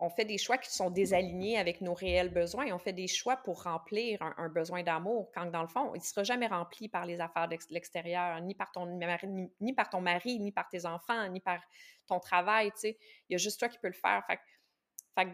on, 0.00 0.10
fait 0.10 0.24
des 0.24 0.38
choix 0.38 0.58
qui 0.58 0.72
sont 0.72 0.90
désalignés 0.90 1.56
avec 1.56 1.80
nos 1.80 1.94
réels 1.94 2.30
besoins. 2.30 2.66
On 2.72 2.78
fait 2.78 2.92
des 2.92 3.06
choix 3.06 3.36
pour 3.36 3.62
remplir 3.62 4.20
un, 4.36 4.48
besoin 4.48 4.82
d'amour, 4.82 5.30
quand 5.32 5.46
dans 5.46 5.62
le 5.62 5.68
fond, 5.68 5.92
il 5.94 5.98
ne 5.98 6.02
sera 6.02 6.24
jamais 6.24 6.48
rempli 6.48 6.88
par 6.88 7.06
les 7.06 7.20
affaires 7.20 7.46
de 7.48 7.56
l'extérieur, 7.70 8.40
ni 8.40 8.54
par 8.54 8.72
ton 8.72 8.86
mari, 8.86 9.28
ni, 9.60 9.72
par 9.72 9.88
ton 9.88 10.00
mari, 10.00 10.40
ni 10.40 10.50
par 10.50 10.68
tes 10.68 10.84
enfants, 10.84 11.28
ni 11.28 11.40
par 11.40 11.60
ton 12.08 12.18
travail. 12.18 12.72
Il 12.82 12.96
y 13.30 13.34
a 13.36 13.38
juste 13.38 13.60
toi 13.60 13.68
qui 13.68 13.78
peux 13.78 13.88
le 13.88 13.94
faire. 13.94 14.24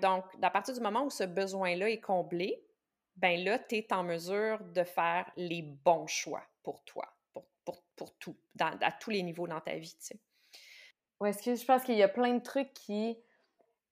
Donc, 0.00 0.24
à 0.40 0.50
partir 0.50 0.74
du 0.74 0.80
moment 0.80 1.04
où 1.04 1.10
ce 1.10 1.24
besoin-là 1.24 1.90
est 1.90 2.00
comblé, 2.00 2.64
ben 3.16 3.44
là, 3.44 3.58
tu 3.58 3.76
es 3.76 3.92
en 3.92 4.02
mesure 4.02 4.58
de 4.74 4.82
faire 4.82 5.30
les 5.36 5.62
bons 5.62 6.06
choix 6.06 6.42
pour 6.62 6.82
toi, 6.84 7.06
pour, 7.32 8.12
tout, 8.18 8.36
à 8.58 8.92
tous 8.92 9.10
les 9.10 9.22
niveaux 9.22 9.46
dans 9.46 9.60
ta 9.60 9.76
vie. 9.76 9.96
Oui, 11.20 11.28
est-ce 11.28 11.42
que 11.42 11.54
je 11.54 11.64
pense 11.64 11.84
qu'il 11.84 11.96
y 11.96 12.02
a 12.02 12.08
plein 12.08 12.34
de 12.34 12.42
trucs 12.42 12.72
qui 12.74 13.16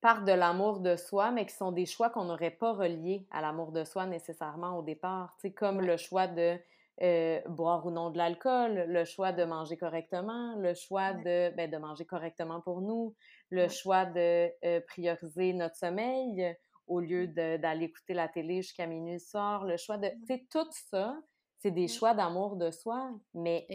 partent 0.01 0.25
de 0.25 0.33
l'amour 0.33 0.81
de 0.81 0.97
soi, 0.97 1.31
mais 1.31 1.47
qui 1.47 1.55
sont 1.55 1.71
des 1.71 1.87
choix 1.87 2.11
qu'on 2.11 2.25
n'aurait 2.25 2.51
pas 2.51 2.73
reliés 2.73 3.25
à 3.31 3.41
l'amour 3.41 3.71
de 3.71 3.85
soi 3.85 4.07
nécessairement 4.07 4.77
au 4.77 4.83
départ. 4.83 5.37
Tu 5.37 5.43
sais, 5.43 5.53
comme 5.53 5.81
le 5.81 5.97
choix 5.97 6.27
de 6.27 6.59
euh, 7.01 7.41
boire 7.49 7.87
ou 7.87 7.91
non 7.91 8.11
de 8.11 8.19
l'alcool, 8.19 8.85
le 8.89 9.05
choix 9.05 9.33
de 9.33 9.45
manger 9.45 9.77
correctement, 9.77 10.57
le 10.57 10.75
choix 10.75 11.13
de, 11.13 11.55
ben, 11.57 11.71
de 11.71 11.77
manger 11.77 12.05
correctement 12.05 12.61
pour 12.61 12.81
nous, 12.81 13.15
le 13.53 13.69
choix 13.69 14.07
de 14.07 14.51
euh, 14.65 14.81
prioriser 14.81 15.53
notre 15.53 15.77
sommeil 15.77 16.57
au 16.87 17.01
lieu 17.01 17.27
d'aller 17.29 17.85
écouter 17.85 18.15
la 18.15 18.27
télé 18.29 18.63
jusqu'à 18.63 18.87
minuit 18.87 19.15
le 19.15 19.19
soir, 19.19 19.65
le 19.65 19.77
choix 19.77 19.99
de... 19.99 20.09
Tu 20.09 20.27
sais, 20.27 20.47
tout 20.51 20.67
ça, 20.91 21.17
c'est 21.59 21.71
des 21.71 21.87
choix 21.87 22.15
d'amour 22.15 22.57
de 22.57 22.71
soi, 22.71 23.13
mais 23.35 23.67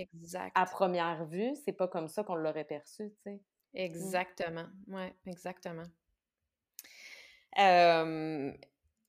à 0.55 0.65
première 0.65 1.25
vue, 1.25 1.55
c'est 1.63 1.73
pas 1.73 1.88
comme 1.88 2.07
ça 2.07 2.23
qu'on 2.23 2.36
l'aurait 2.36 2.65
perçu, 2.65 3.09
tu 3.09 3.21
sais. 3.23 3.34
Mmh. 3.34 3.39
Exactement, 3.75 4.65
ouais, 4.88 5.13
exactement. 5.28 5.84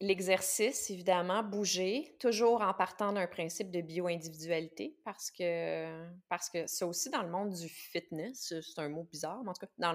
L'exercice, 0.01 0.91
évidemment, 0.91 1.43
bouger, 1.43 2.17
toujours 2.21 2.63
en 2.63 2.73
partant 2.73 3.13
d'un 3.13 3.27
principe 3.27 3.73
de 3.73 3.81
bio-individualité, 3.81 4.97
parce 5.05 5.33
que, 5.33 6.07
parce 6.29 6.49
que 6.49 6.69
ça 6.69 6.87
aussi, 6.87 7.11
dans 7.11 7.23
le 7.23 7.31
monde 7.31 7.51
du 7.51 7.69
fitness, 7.69 8.55
c'est 8.61 8.81
un 8.81 8.89
mot 8.89 9.03
bizarre, 9.03 9.43
mais 9.43 9.51
en 9.51 9.55
tout 9.55 9.67
cas, 9.67 9.73
dans 9.77 9.93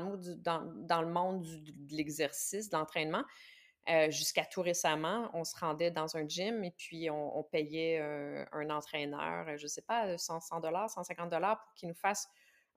le, 1.01 1.07
monde 1.07 1.41
du, 1.41 1.71
de 1.71 1.95
l'exercice, 1.95 2.69
de 2.69 2.75
l'entraînement, 2.75 3.23
euh, 3.89 4.11
jusqu'à 4.11 4.43
tout 4.43 4.61
récemment, 4.61 5.29
on 5.33 5.45
se 5.45 5.57
rendait 5.57 5.91
dans 5.91 6.17
un 6.17 6.27
gym 6.27 6.65
et 6.65 6.71
puis 6.71 7.09
on, 7.09 7.43
payait 7.43 7.99
un 8.51 8.69
entraîneur, 8.69 9.57
je 9.57 9.63
ne 9.63 9.67
sais 9.69 9.81
pas, 9.81 10.17
100 10.17 10.59
dollars, 10.59 10.89
150 10.89 11.29
dollars 11.29 11.61
pour 11.61 11.73
qu'il 11.75 11.87
nous 11.87 11.95
fasse 11.95 12.27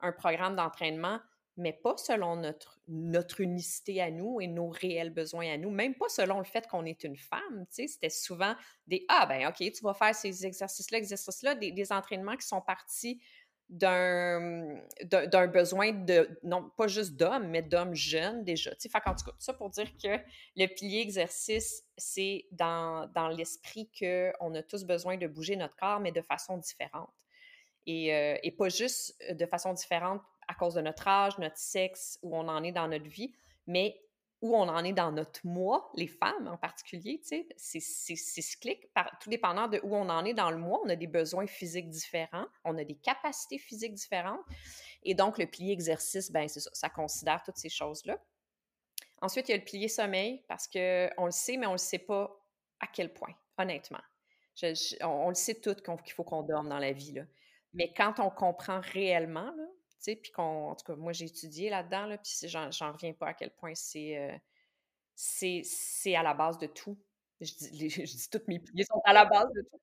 un 0.01 0.13
programme 0.13 0.55
d'entraînement 0.55 1.19
mais 1.57 1.73
pas 1.73 1.97
selon 1.97 2.37
notre, 2.37 2.81
notre 2.89 3.41
unicité 3.41 4.03
à 4.03 4.11
nous 4.11 4.41
et 4.41 4.47
nos 4.47 4.69
réels 4.69 5.11
besoins 5.11 5.53
à 5.53 5.57
nous, 5.57 5.71
même 5.71 5.95
pas 5.95 6.09
selon 6.09 6.39
le 6.39 6.45
fait 6.45 6.67
qu'on 6.69 6.85
est 6.85 7.05
une 7.05 7.17
femme. 7.17 7.65
C'était 7.71 8.11
souvent 8.11 8.55
des 8.87 9.05
Ah, 9.09 9.27
ben 9.27 9.47
OK, 9.49 9.59
tu 9.59 9.83
vas 9.83 9.95
faire 9.95 10.15
ces 10.15 10.45
exercices-là, 10.45 10.99
exercices-là, 10.99 11.55
des, 11.55 11.73
des, 11.73 11.93
entraînements 11.93 12.37
qui 12.37 12.47
sont 12.47 12.61
partis 12.61 13.21
d'un, 13.69 14.81
besoin 15.53 15.93
de, 15.93 16.39
non 16.43 16.71
pas 16.77 16.87
juste 16.87 17.17
d'hommes, 17.17 17.49
mais 17.49 17.63
d'hommes 17.63 17.95
jeunes 17.95 18.45
déjà. 18.45 18.71
Fait 18.79 18.99
en 19.07 19.15
tout 19.15 19.25
cas, 19.25 19.33
ça 19.39 19.55
pour 19.55 19.71
dire 19.71 19.91
que 19.97 20.19
le 20.57 20.67
pilier 20.67 21.01
exercice, 21.01 21.85
c'est 21.97 22.47
dans, 22.53 23.11
dans 23.15 23.29
l'esprit 23.29 23.91
qu'on 23.99 24.55
a 24.55 24.63
tous 24.63 24.85
besoin 24.85 25.17
de 25.17 25.27
bouger 25.27 25.57
notre 25.57 25.77
corps, 25.77 26.01
mais 26.01 26.13
de 26.13 26.23
façon 26.23 26.59
différente. 26.59 27.11
Et, 27.87 28.15
euh, 28.15 28.37
et 28.43 28.51
pas 28.51 28.69
juste 28.69 29.17
de 29.33 29.47
façon 29.47 29.73
différente 29.73 30.21
à 30.49 30.55
cause 30.55 30.75
de 30.75 30.81
notre 30.81 31.07
âge, 31.07 31.39
notre 31.39 31.59
sexe, 31.59 32.19
où 32.23 32.37
on 32.37 32.49
en 32.49 32.63
est 32.63 32.73
dans 32.73 32.89
notre 32.89 33.09
vie, 33.09 33.33
mais 33.67 34.01
où 34.43 34.55
on 34.55 34.69
en 34.69 34.85
est 34.85 34.93
dans 34.93 35.13
notre 35.13 35.47
mois, 35.47 35.91
les 35.95 36.07
femmes 36.07 36.47
en 36.47 36.59
particulier, 36.59 37.21
tu 37.21 37.47
sais, 37.57 37.81
c'est 37.81 38.17
cyclique, 38.43 38.87
tout 39.21 39.31
dépendant 39.31 39.67
de 39.67 39.81
où 39.83 39.97
on 39.97 40.09
en 40.09 40.25
est 40.25 40.35
dans 40.35 40.51
le 40.51 40.59
mois, 40.59 40.81
on 40.85 40.89
a 40.89 40.97
des 40.97 41.07
besoins 41.07 41.47
physiques 41.47 41.89
différents, 41.89 42.47
on 42.65 42.77
a 42.77 42.85
des 42.85 42.97
capacités 42.97 43.59
physiques 43.59 43.95
différentes, 43.95 44.45
et 45.03 45.15
donc 45.15 45.39
le 45.39 45.47
pilier 45.47 45.73
exercice, 45.73 46.31
ben 46.31 46.49
c'est 46.49 46.61
ça, 46.61 46.71
ça 46.75 46.91
considère 46.91 47.43
toutes 47.45 47.57
ces 47.57 47.71
choses-là. 47.71 48.19
Ensuite, 49.23 49.49
il 49.49 49.53
y 49.53 49.55
a 49.55 49.59
le 49.59 49.65
pilier 49.65 49.89
sommeil, 49.89 50.45
parce 50.49 50.69
qu'on 50.69 51.25
le 51.25 51.31
sait, 51.31 51.57
mais 51.57 51.67
on 51.67 51.71
ne 51.71 51.75
le 51.75 51.79
sait 51.79 51.99
pas 51.99 52.39
à 52.81 52.87
quel 52.87 53.13
point, 53.15 53.35
honnêtement. 53.57 54.03
on, 55.01 55.29
le 55.31 55.35
sait 55.35 55.55
tout 55.55 55.75
qu'il 55.75 56.13
faut 56.13 56.25
qu'on 56.25 56.43
dorme 56.43 56.69
dans 56.69 56.79
la 56.79 56.93
vie, 56.93 57.13
là. 57.13 57.23
Mais 57.77 57.93
quand 57.95 58.19
on 58.19 58.31
comprend 58.31 58.81
réellement, 58.81 59.53
là, 59.57 59.65
puis 60.15 60.33
qu'on, 60.33 60.71
en 60.71 60.75
tout 60.75 60.85
cas, 60.85 60.97
moi, 60.97 61.13
j'ai 61.13 61.27
étudié 61.27 61.69
là-dedans, 61.69 62.07
là, 62.07 62.19
puis 62.19 62.33
j'en, 62.49 62.71
j'en 62.71 62.93
reviens 62.93 63.13
pas 63.13 63.29
à 63.29 63.35
quel 63.35 63.51
point 63.51 63.75
c'est, 63.75 64.17
euh, 64.17 64.37
c'est, 65.15 65.63
c'est 65.65 66.15
à 66.15 66.23
la 66.23 66.35
base 66.35 66.59
de 66.59 66.67
tout. 66.67 66.97
Je 67.41 67.53
dis, 67.53 67.91
je 67.91 68.03
dis 68.03 68.31
toutes 68.31 68.49
mes 68.49 68.59
piliers 68.59 68.85
sont 68.85 69.01
à 69.05 69.13
la 69.13 69.25
base 69.25 69.51
de 69.53 69.63
tout. 69.63 69.81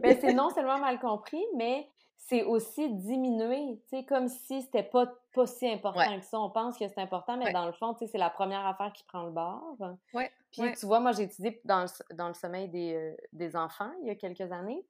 ben, 0.00 0.18
c'est 0.20 0.32
non 0.32 0.50
seulement 0.50 0.78
mal 0.78 0.98
compris, 1.00 1.44
mais 1.56 1.88
c'est 2.16 2.44
aussi 2.44 2.88
diminué, 2.94 3.80
tu 3.88 3.96
sais, 3.96 4.04
comme 4.04 4.28
si 4.28 4.62
c'était 4.62 4.84
pas, 4.84 5.12
pas 5.34 5.46
si 5.46 5.68
important 5.68 6.18
que 6.18 6.24
ça. 6.24 6.38
On 6.38 6.50
pense 6.50 6.78
que 6.78 6.86
c'est 6.86 7.00
important, 7.00 7.36
mais 7.36 7.52
dans 7.52 7.66
le 7.66 7.72
fond, 7.72 7.94
tu 7.94 8.00
sais, 8.06 8.12
c'est 8.12 8.18
la 8.18 8.30
première 8.30 8.64
affaire 8.64 8.92
qui 8.92 9.04
prend 9.04 9.24
le 9.24 9.32
bord. 9.32 9.76
Ouais. 10.14 10.30
Puis 10.52 10.62
tu 10.78 10.86
vois, 10.86 11.00
moi, 11.00 11.12
j'ai 11.12 11.24
étudié 11.24 11.60
dans 11.64 11.82
le, 11.82 12.14
dans 12.14 12.28
le 12.28 12.34
sommeil 12.34 12.68
des, 12.68 12.94
euh, 12.94 13.16
des 13.32 13.56
enfants 13.56 13.90
il 14.02 14.06
y 14.06 14.10
a 14.10 14.14
quelques 14.14 14.52
années. 14.52 14.86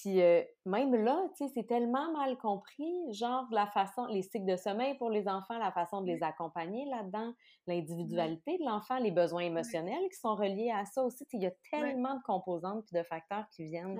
Puis 0.00 0.20
euh, 0.20 0.42
même 0.66 0.92
là, 0.94 1.24
tu 1.36 1.46
sais, 1.46 1.52
c'est 1.54 1.66
tellement 1.68 2.10
mal 2.12 2.36
compris, 2.38 2.92
genre 3.12 3.46
la 3.52 3.68
façon, 3.68 4.06
les 4.06 4.22
cycles 4.22 4.46
de 4.46 4.56
sommeil 4.56 4.96
pour 4.98 5.08
les 5.08 5.28
enfants, 5.28 5.56
la 5.56 5.70
façon 5.70 6.00
de 6.00 6.06
les 6.08 6.22
accompagner 6.24 6.84
là-dedans, 6.86 7.32
l'individualité 7.68 8.58
de 8.58 8.64
l'enfant, 8.64 8.98
les 8.98 9.12
besoins 9.12 9.42
émotionnels 9.42 10.02
qui 10.10 10.18
sont 10.18 10.34
reliés 10.34 10.72
à 10.74 10.84
ça 10.84 11.04
aussi. 11.04 11.24
Il 11.32 11.42
y 11.42 11.46
a 11.46 11.52
tellement 11.70 12.16
de 12.16 12.22
composantes 12.22 12.92
et 12.92 12.98
de 12.98 13.02
facteurs 13.04 13.48
qui 13.50 13.64
viennent 13.66 13.96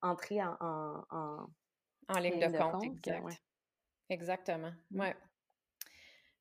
entrer 0.00 0.42
en, 0.42 0.56
en, 0.60 1.46
en, 2.08 2.18
ligne, 2.18 2.40
de, 2.40 2.56
compte. 2.56 2.84
exact. 2.84 3.42
Exactement. 4.08 4.72
Mmh. 4.90 5.00
Ouais. 5.00 5.16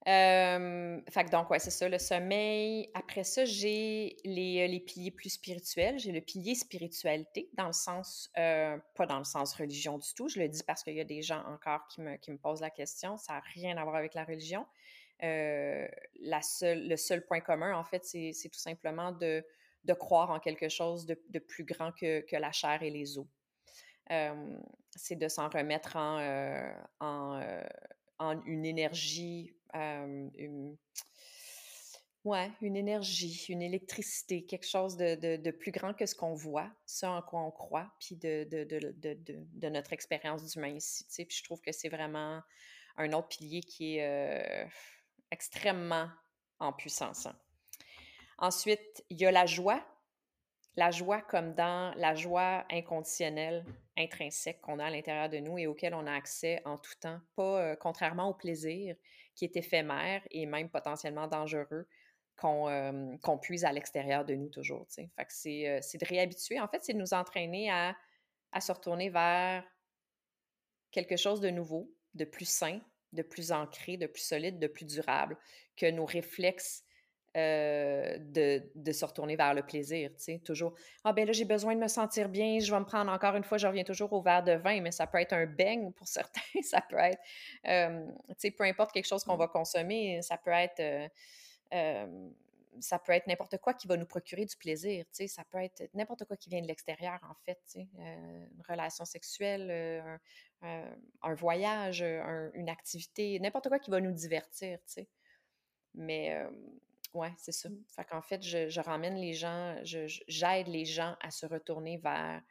Euh, 0.08 1.02
donc, 1.32 1.50
ouais, 1.50 1.60
c'est 1.60 1.72
ça, 1.72 1.90
le 1.90 2.00
sommeil. 2.00 2.90
Après 2.94 3.26
ça, 3.26 3.44
j'ai 3.44 4.16
les, 4.24 4.62
euh, 4.62 4.68
les, 4.68 4.80
piliers 4.80 5.12
plus 5.12 5.32
spirituels. 5.32 6.00
J'ai 6.00 6.14
le 6.14 6.22
pilier 6.22 6.56
spiritualité, 6.56 7.50
dans 7.54 7.68
le 7.68 7.74
sens, 7.74 8.30
euh, 8.38 8.78
pas 8.96 9.06
dans 9.06 9.18
le 9.18 9.26
sens 9.26 9.54
religion 9.54 9.98
du 9.98 10.08
tout. 10.16 10.30
Je 10.30 10.40
le 10.40 10.48
dis 10.48 10.64
parce 10.64 10.84
qu'il 10.84 10.94
y 10.94 11.02
a 11.02 11.06
des 11.06 11.22
gens 11.22 11.44
encore 11.48 11.88
qui 11.90 12.02
me, 12.02 12.16
qui 12.18 12.32
me 12.32 12.38
posent 12.38 12.62
la 12.62 12.70
question. 12.70 13.18
Ça 13.18 13.34
n'a 13.34 13.40
rien 13.54 13.76
à 13.76 13.84
voir 13.84 13.96
avec 13.96 14.14
la 14.14 14.24
religion. 14.24 14.66
Euh, 15.24 15.86
la 16.22 16.42
seule, 16.42 16.88
le 16.88 16.96
seul 16.96 17.26
point 17.26 17.42
commun, 17.42 17.76
en 17.76 17.84
fait, 17.84 18.06
c'est 18.06 18.50
tout 18.50 18.60
simplement 18.60 19.12
de, 19.12 19.46
de 19.84 19.94
croire 19.94 20.30
en 20.30 20.40
quelque 20.40 20.70
chose 20.70 21.06
de, 21.06 21.40
plus 21.40 21.66
grand 21.66 21.92
que, 21.92 22.24
la 22.32 22.54
chair 22.54 22.82
et 22.82 22.92
les 22.92 23.18
os. 23.18 23.28
c'est 24.96 25.16
de 25.18 25.28
s'en 25.28 25.50
remettre 25.50 25.98
en, 25.98 26.72
en, 27.02 27.42
en, 28.20 28.44
une 28.46 28.66
énergie, 28.66 29.57
une, 29.74 30.78
Ouais, 32.28 32.52
une 32.62 32.76
énergie, 32.76 33.46
une 33.48 33.62
électricité, 33.62 34.44
quelque 34.44 34.68
chose 34.68 34.98
de, 34.98 35.52
plus 35.52 35.72
grand 35.72 35.94
que 35.94 36.06
ce 36.06 36.14
qu'on 36.14 36.34
voit, 36.34 36.70
ça 36.86 37.12
en 37.12 37.22
quoi 37.22 37.40
on 37.40 37.52
croit, 37.52 37.90
puis 38.02 38.18
de, 38.18 38.44
de 38.52 39.70
notre 39.70 39.94
expérience 39.94 40.44
d'humain 40.44 40.76
ici. 40.76 41.06
Puis 41.26 41.38
je 41.38 41.44
trouve 41.46 41.62
que 41.62 41.72
c'est 41.72 41.88
vraiment 41.88 42.42
un 42.98 43.14
autre 43.14 43.30
pilier 43.30 43.62
qui 43.62 44.00
est 44.00 44.68
extrêmement 45.32 46.10
en 46.60 46.74
puissance. 46.74 47.28
Hein. 47.28 47.40
Ensuite, 48.40 49.06
il 49.10 49.22
y 49.22 49.26
a 49.26 49.32
la 49.32 49.46
joie. 49.46 49.82
La 50.76 50.92
joie 50.92 51.22
comme 51.22 51.56
dans 51.56 51.96
la 51.96 52.14
joie 52.14 52.66
inconditionnelle, 52.70 53.66
intrinsèque 53.98 54.60
qu'on 54.60 54.80
a 54.80 54.86
à 54.86 54.90
l'intérieur 54.90 55.30
de 55.30 55.38
nous 55.38 55.58
et 55.58 55.66
auquel 55.66 55.94
on 55.96 56.06
a 56.06 56.14
accès 56.14 56.62
en 56.66 56.78
tout 56.78 56.94
temps, 57.00 57.22
pas 57.36 57.76
contrairement 57.78 58.30
au 58.30 58.34
plaisir 58.34 58.96
qui 59.38 59.46
est 59.46 59.56
éphémère 59.56 60.22
et 60.32 60.46
même 60.46 60.70
potentiellement 60.70 61.28
dangereux 61.28 61.88
qu'on 62.36 63.40
puise 63.42 63.66
à 63.66 63.72
l'extérieur 63.72 64.26
de 64.26 64.34
nous 64.36 64.50
toujours. 64.50 64.86
Fait 64.90 65.08
que 65.18 65.34
c'est, 65.34 65.98
de 65.98 66.06
réhabituer. 66.06 66.60
En 66.60 66.68
fait, 66.68 66.84
c'est 66.84 66.94
de 66.94 66.98
nous 66.98 67.14
entraîner 67.14 67.72
à, 67.72 67.96
se 68.60 68.72
retourner 68.72 69.10
vers 69.10 69.64
quelque 70.92 71.16
chose 71.16 71.40
de 71.40 71.50
nouveau, 71.50 71.94
de 72.16 72.26
plus 72.26 72.50
sain, 72.50 72.82
de 73.14 73.22
plus 73.22 73.52
ancré, 73.52 73.98
de 73.98 74.08
plus 74.08 74.24
solide, 74.24 74.60
de 74.60 74.68
plus 74.68 74.86
durable 74.86 75.38
que 75.76 75.90
nos 75.90 76.06
réflexes 76.06 76.84
de, 77.38 78.92
se 78.92 79.06
retourner 79.06 79.36
vers 79.36 79.54
le 79.54 79.62
plaisir, 79.62 80.10
tu 80.10 80.24
sais, 80.24 80.42
toujours 80.44 80.74
«Ah 81.04 81.14
ben 81.14 81.26
là, 81.26 81.34
j'ai 81.34 81.46
besoin 81.46 81.76
de 81.76 81.80
me 81.80 81.88
sentir 81.88 82.30
bien, 82.30 82.60
je 82.60 82.72
vais 82.72 82.80
me 82.80 82.86
prendre 82.86 83.12
encore 83.12 83.36
une 83.36 83.44
fois, 83.44 83.58
je 83.58 83.68
reviens 83.68 83.84
toujours 83.84 84.12
au 84.14 84.22
verre 84.22 84.44
de 84.44 84.54
vin, 84.54 84.82
mais 84.82 84.92
ça 84.92 85.06
peut 85.06 85.20
être 85.20 85.34
un 85.34 85.46
beigne 85.46 85.92
pour 85.92 86.08
certains, 86.08 86.42
ça 86.64 86.82
peut 86.82 86.98
être, 86.98 87.22
tu 87.64 88.34
sais, 88.38 88.52
peu 88.52 88.64
importe 88.64 88.92
quelque 88.92 89.08
chose 89.08 89.24
qu'on 89.24 89.36
mmh. 89.36 89.40
va 89.40 89.48
consommer, 89.48 90.22
ça 90.22 90.38
peut 90.38 90.52
être 90.52 91.10
ça 92.82 93.00
peut 93.00 93.12
être 93.12 93.28
n'importe 93.28 93.58
quoi 93.58 93.74
qui 93.74 93.88
va 93.88 93.98
nous 93.98 94.06
procurer 94.06 94.46
du 94.46 94.56
plaisir, 94.56 95.06
ça 95.12 95.44
peut 95.46 95.60
être 95.60 95.90
n'importe 95.94 96.26
quoi 96.26 96.38
qui 96.38 96.50
vient 96.50 96.62
de 96.62 96.68
l'extérieur, 96.68 97.20
en 97.30 97.36
fait, 97.46 97.60
une 97.76 98.64
relation 98.68 99.06
sexuelle, 99.06 100.20
un, 100.62 101.34
voyage, 101.34 102.02
une 102.54 102.70
activité, 102.70 103.40
n'importe 103.40 103.70
quoi 103.70 103.80
qui 103.80 103.92
va 103.92 104.00
nous 104.00 104.12
divertir, 104.12 104.80
Mais, 105.94 106.46
ouais, 107.14 107.34
c'est 107.38 107.52
ça. 107.52 107.70
Mmh. 107.70 107.84
Fait 107.96 108.06
qu'en 108.06 108.22
fait, 108.22 108.44
je, 108.44 108.80
ramène 108.80 109.16
les 109.16 109.34
gens, 109.34 109.76
j'aide 109.84 110.68
les 110.68 110.86
gens 110.86 111.16
à 111.22 111.32
se 111.32 111.46
retourner 111.46 111.98
vers 111.98 112.42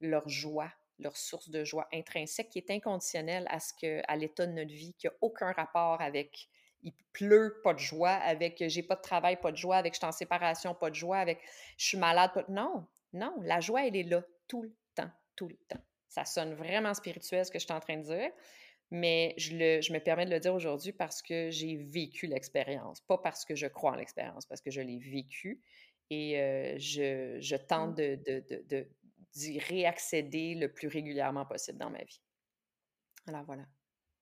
leur 0.00 0.28
joie, 0.28 0.72
leur 0.98 1.16
source 1.16 1.48
de 1.50 1.64
joie 1.64 1.88
intrinsèque 1.92 2.50
qui 2.50 2.58
est 2.58 2.70
inconditionnelle 2.70 3.46
à, 3.48 3.60
ce 3.60 3.72
que, 3.74 4.02
à 4.08 4.16
l'état 4.16 4.46
de 4.46 4.52
notre 4.52 4.72
vie, 4.72 4.94
qui 4.94 5.06
n'a 5.06 5.12
aucun 5.20 5.52
rapport 5.52 6.00
avec 6.00 6.48
il 6.84 6.92
pleut, 7.12 7.60
pas 7.62 7.74
de 7.74 7.78
joie, 7.78 8.10
avec 8.10 8.62
j'ai 8.66 8.82
pas 8.82 8.96
de 8.96 9.02
travail, 9.02 9.40
pas 9.40 9.52
de 9.52 9.56
joie, 9.56 9.76
avec 9.76 9.94
je 9.94 9.98
suis 9.98 10.06
en 10.06 10.12
séparation, 10.12 10.74
pas 10.74 10.90
de 10.90 10.94
joie, 10.96 11.18
avec 11.18 11.40
je 11.76 11.86
suis 11.86 11.98
malade, 11.98 12.32
pas 12.34 12.44
Non, 12.48 12.86
non, 13.12 13.34
la 13.42 13.60
joie, 13.60 13.86
elle 13.86 13.96
est 13.96 14.02
là 14.02 14.22
tout 14.48 14.62
le 14.62 14.74
temps, 14.94 15.10
tout 15.36 15.48
le 15.48 15.56
temps. 15.68 15.80
Ça 16.08 16.24
sonne 16.24 16.54
vraiment 16.54 16.92
spirituel 16.94 17.46
ce 17.46 17.50
que 17.50 17.58
je 17.58 17.64
suis 17.64 17.72
en 17.72 17.80
train 17.80 17.96
de 17.96 18.02
dire, 18.02 18.30
mais 18.92 19.34
je, 19.38 19.56
le, 19.56 19.80
je 19.80 19.90
me 19.90 19.98
permets 20.00 20.26
de 20.26 20.30
le 20.30 20.38
dire 20.38 20.52
aujourd'hui 20.52 20.92
parce 20.92 21.22
que 21.22 21.50
j'ai 21.50 21.76
vécu 21.76 22.26
l'expérience, 22.26 23.00
pas 23.00 23.16
parce 23.16 23.46
que 23.46 23.54
je 23.54 23.66
crois 23.66 23.92
en 23.92 23.94
l'expérience, 23.94 24.44
parce 24.44 24.60
que 24.60 24.70
je 24.70 24.82
l'ai 24.82 24.98
vécu 24.98 25.62
et 26.10 26.38
euh, 26.38 26.74
je, 26.76 27.38
je, 27.40 27.56
tente 27.56 27.92
mmh. 27.92 27.94
de, 27.94 28.42
de, 28.50 28.64
de, 28.68 28.88
d'y 29.32 29.58
réaccéder 29.58 30.54
le 30.54 30.70
plus 30.70 30.88
régulièrement 30.88 31.46
possible 31.46 31.78
dans 31.78 31.88
ma 31.88 32.04
vie. 32.04 32.20
Alors 33.26 33.44
voilà. 33.44 33.64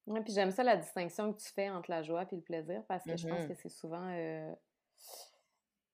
Oui, 0.07 0.21
puis 0.21 0.33
j'aime 0.33 0.51
ça 0.51 0.63
la 0.63 0.77
distinction 0.77 1.33
que 1.33 1.41
tu 1.41 1.51
fais 1.51 1.69
entre 1.69 1.91
la 1.91 2.01
joie 2.01 2.23
et 2.31 2.35
le 2.35 2.41
plaisir 2.41 2.81
parce 2.87 3.03
que 3.03 3.17
je 3.17 3.27
pense 3.27 3.45
que 3.45 3.51
mmh 3.51 3.57
c'est 3.61 3.69
souvent 3.69 4.07
euh, 4.09 4.55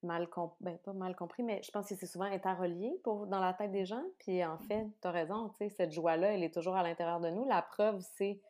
mal 0.04 0.30
compris, 0.30 0.56
ben, 0.60 0.78
pas 0.78 0.92
mal 0.92 1.16
compris, 1.16 1.42
mais 1.42 1.60
je 1.64 1.72
pense 1.72 1.88
que 1.88 1.96
c'est 1.96 2.06
souvent 2.06 2.26
interrelié 2.26 2.92
pour, 3.02 3.26
dans 3.26 3.40
la 3.40 3.54
tête 3.54 3.72
des 3.72 3.86
gens. 3.86 4.04
Puis 4.20 4.44
en 4.44 4.58
fait, 4.58 4.86
tu 5.02 5.08
as 5.08 5.10
raison, 5.10 5.52
cette 5.76 5.90
joie-là, 5.90 6.34
elle 6.34 6.44
est 6.44 6.54
toujours 6.54 6.76
à 6.76 6.84
l'intérieur 6.84 7.18
de 7.18 7.30
nous. 7.30 7.44
La 7.44 7.60
preuve, 7.60 8.00
c'est 8.14 8.40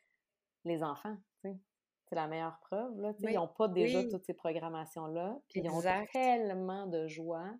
les 0.64 0.82
enfants, 0.82 1.16
tu 1.42 1.50
sais. 1.50 1.56
C'est 2.08 2.14
la 2.14 2.26
meilleure 2.26 2.58
preuve, 2.60 2.98
là. 3.00 3.12
Ils 3.20 3.34
n'ont 3.34 3.48
pas 3.48 3.68
déjà 3.68 4.02
toutes 4.04 4.24
ces 4.24 4.34
programmations-là. 4.34 5.36
Puis 5.50 5.60
ils 5.60 5.70
ont 5.70 5.82
tellement 6.12 6.86
de 6.86 7.06
joie 7.06 7.50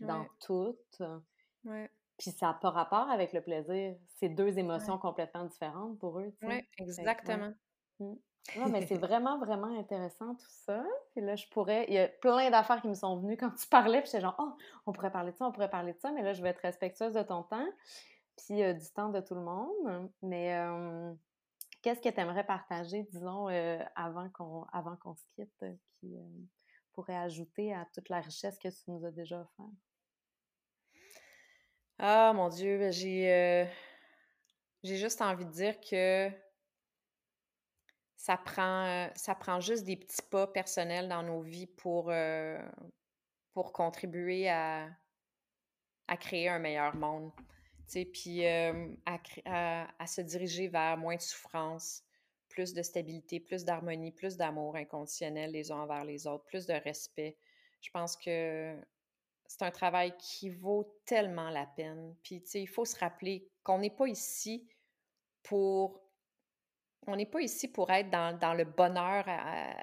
dans 0.00 0.26
toutes. 0.40 1.02
Ouais. 1.64 1.88
Puis 2.18 2.30
ça 2.30 2.46
n'a 2.46 2.54
pas 2.54 2.70
rapport 2.70 3.10
avec 3.10 3.32
le 3.32 3.40
plaisir. 3.40 3.96
C'est 4.16 4.28
deux 4.28 4.58
émotions 4.58 4.98
complètement 4.98 5.44
différentes 5.44 5.98
pour 5.98 6.18
eux. 6.18 6.32
Oui, 6.42 6.60
exactement. 6.78 7.52
Mmh. 7.98 8.14
mais 8.70 8.86
c'est 8.86 8.96
vraiment, 8.98 9.38
vraiment 9.38 9.78
intéressant 9.78 10.34
tout 10.34 10.50
ça. 10.66 10.84
Puis 11.12 11.24
là, 11.24 11.36
je 11.36 11.46
pourrais. 11.48 11.86
Il 11.88 11.94
y 11.94 11.98
a 11.98 12.08
plein 12.08 12.50
d'affaires 12.50 12.80
qui 12.80 12.88
me 12.88 12.94
sont 12.94 13.16
venues 13.18 13.36
quand 13.36 13.50
tu 13.50 13.66
parlais. 13.66 14.00
Puis 14.00 14.10
j'étais 14.10 14.20
genre, 14.20 14.36
oh, 14.38 14.52
on 14.86 14.92
pourrait 14.92 15.12
parler 15.12 15.32
de 15.32 15.36
ça, 15.36 15.46
on 15.46 15.52
pourrait 15.52 15.70
parler 15.70 15.92
de 15.92 15.98
ça. 15.98 16.12
Mais 16.12 16.22
là, 16.22 16.32
je 16.32 16.42
vais 16.42 16.50
être 16.50 16.60
respectueuse 16.60 17.14
de 17.14 17.22
ton 17.22 17.42
temps. 17.44 17.68
Puis 18.36 18.62
euh, 18.62 18.72
du 18.72 18.88
temps 18.92 19.08
de 19.10 19.20
tout 19.20 19.34
le 19.34 19.42
monde. 19.42 20.10
Mais 20.22 20.56
qu'est-ce 21.82 22.00
que 22.00 22.08
tu 22.08 22.20
aimerais 22.20 22.46
partager, 22.46 23.02
disons, 23.10 23.48
euh, 23.48 23.78
avant 23.94 24.30
qu'on 24.30 24.64
avant 24.72 24.96
qu'on 24.96 25.14
se 25.14 25.24
quitte, 25.34 25.62
euh, 25.62 25.74
qui 26.00 26.16
pourrait 26.92 27.16
ajouter 27.16 27.74
à 27.74 27.86
toute 27.92 28.08
la 28.08 28.20
richesse 28.20 28.58
que 28.58 28.68
tu 28.68 28.90
nous 28.90 29.04
as 29.04 29.10
déjà 29.10 29.40
offert? 29.40 29.72
Ah 31.98 32.32
mon 32.34 32.48
Dieu, 32.48 32.78
ben, 32.78 32.92
j'ai 32.92 33.32
euh, 33.32 33.64
juste 34.82 35.22
envie 35.22 35.44
de 35.44 35.50
dire 35.50 35.80
que 35.80 36.30
ça 38.16 38.36
prend, 38.36 38.86
euh, 38.86 39.08
ça 39.14 39.34
prend 39.34 39.60
juste 39.60 39.84
des 39.84 39.96
petits 39.96 40.22
pas 40.30 40.46
personnels 40.46 41.08
dans 41.08 41.22
nos 41.22 41.40
vies 41.42 41.66
pour, 41.66 42.10
euh, 42.10 42.58
pour 43.52 43.72
contribuer 43.72 44.48
à, 44.48 44.88
à 46.08 46.16
créer 46.16 46.48
un 46.48 46.58
meilleur 46.58 46.94
monde. 46.94 47.32
Puis 48.12 48.46
à, 48.46 50.06
se 50.06 50.20
diriger 50.20 50.68
vers 50.68 50.96
moins 50.96 51.16
de 51.16 51.20
souffrance, 51.20 52.02
plus 52.48 52.74
de 52.74 52.82
stabilité, 52.82 53.40
plus 53.40 53.64
d'harmonie, 53.64 54.12
plus 54.12 54.36
d'amour 54.36 54.76
inconditionnel 54.76 55.52
les 55.52 55.70
uns 55.70 55.80
envers 55.80 56.04
les 56.04 56.26
autres, 56.26 56.44
plus 56.44 56.66
de 56.66 56.74
respect. 56.74 57.36
Je 57.80 57.90
pense 57.90 58.16
que 58.16 58.76
c'est 59.46 59.62
un 59.62 59.70
travail 59.70 60.14
qui 60.18 60.48
vaut 60.48 60.96
tellement 61.04 61.50
la 61.50 61.66
peine. 61.66 62.14
Puis, 62.22 62.42
tu 62.42 62.50
sais, 62.50 62.62
il 62.62 62.68
faut 62.68 62.84
se 62.84 62.98
rappeler 62.98 63.50
qu'on 63.62 63.78
n'est 63.78 63.90
pas 63.90 64.06
ici 64.06 64.66
pour... 65.42 66.00
On 67.08 67.16
n'est 67.16 67.26
pas 67.26 67.40
ici 67.40 67.66
pour 67.66 67.90
être 67.90 68.10
dans, 68.10 68.54
le 68.54 68.64
bonheur 68.64 69.24
à 69.26 69.74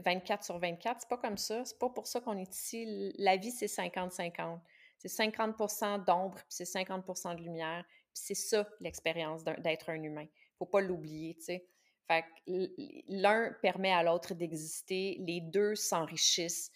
24 0.00 0.44
sur 0.44 0.58
24. 0.58 1.00
C'est 1.00 1.08
pas 1.08 1.16
comme 1.16 1.38
ça. 1.38 1.64
C'est 1.64 1.78
pas 1.78 1.88
pour 1.88 2.06
ça 2.06 2.20
qu'on 2.20 2.36
est 2.36 2.54
ici. 2.54 3.12
La 3.16 3.38
vie, 3.38 3.50
c'est 3.50 3.66
50-50. 3.66 4.58
C'est 4.98 5.08
50% 5.08 6.04
d'ombre, 6.04 6.36
puis 6.36 6.46
c'est 6.48 6.64
50% 6.64 7.36
de 7.36 7.42
lumière. 7.42 7.84
Puis 7.88 8.22
c'est 8.24 8.34
ça, 8.34 8.68
l'expérience 8.80 9.44
d'être 9.44 9.90
un 9.90 10.02
humain. 10.02 10.26
Faut 10.58 10.66
pas 10.66 10.80
l'oublier, 10.80 11.36
tu 11.36 11.44
sais. 11.44 11.66
Fait 12.08 12.24
l'un 13.08 13.52
permet 13.62 13.92
à 13.92 14.02
l'autre 14.02 14.34
d'exister, 14.34 15.16
les 15.20 15.40
deux 15.40 15.74
s'enrichissent. 15.74 16.72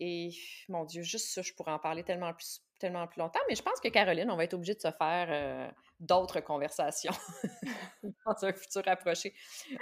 Et 0.00 0.30
mon 0.68 0.84
Dieu, 0.84 1.02
juste 1.02 1.28
ça, 1.28 1.42
je 1.42 1.52
pourrais 1.52 1.72
en 1.72 1.78
parler 1.78 2.02
tellement 2.02 2.32
plus, 2.32 2.62
tellement 2.78 3.06
plus 3.06 3.20
longtemps. 3.20 3.40
Mais 3.48 3.54
je 3.54 3.62
pense 3.62 3.78
que 3.80 3.88
Caroline, 3.88 4.30
on 4.30 4.36
va 4.36 4.44
être 4.44 4.54
obligé 4.54 4.74
de 4.74 4.80
se 4.80 4.90
faire 4.90 5.28
euh, 5.28 5.70
d'autres 6.00 6.40
conversations 6.40 7.12
dans 8.02 8.44
un 8.44 8.52
futur 8.52 8.82
approché. 8.86 9.34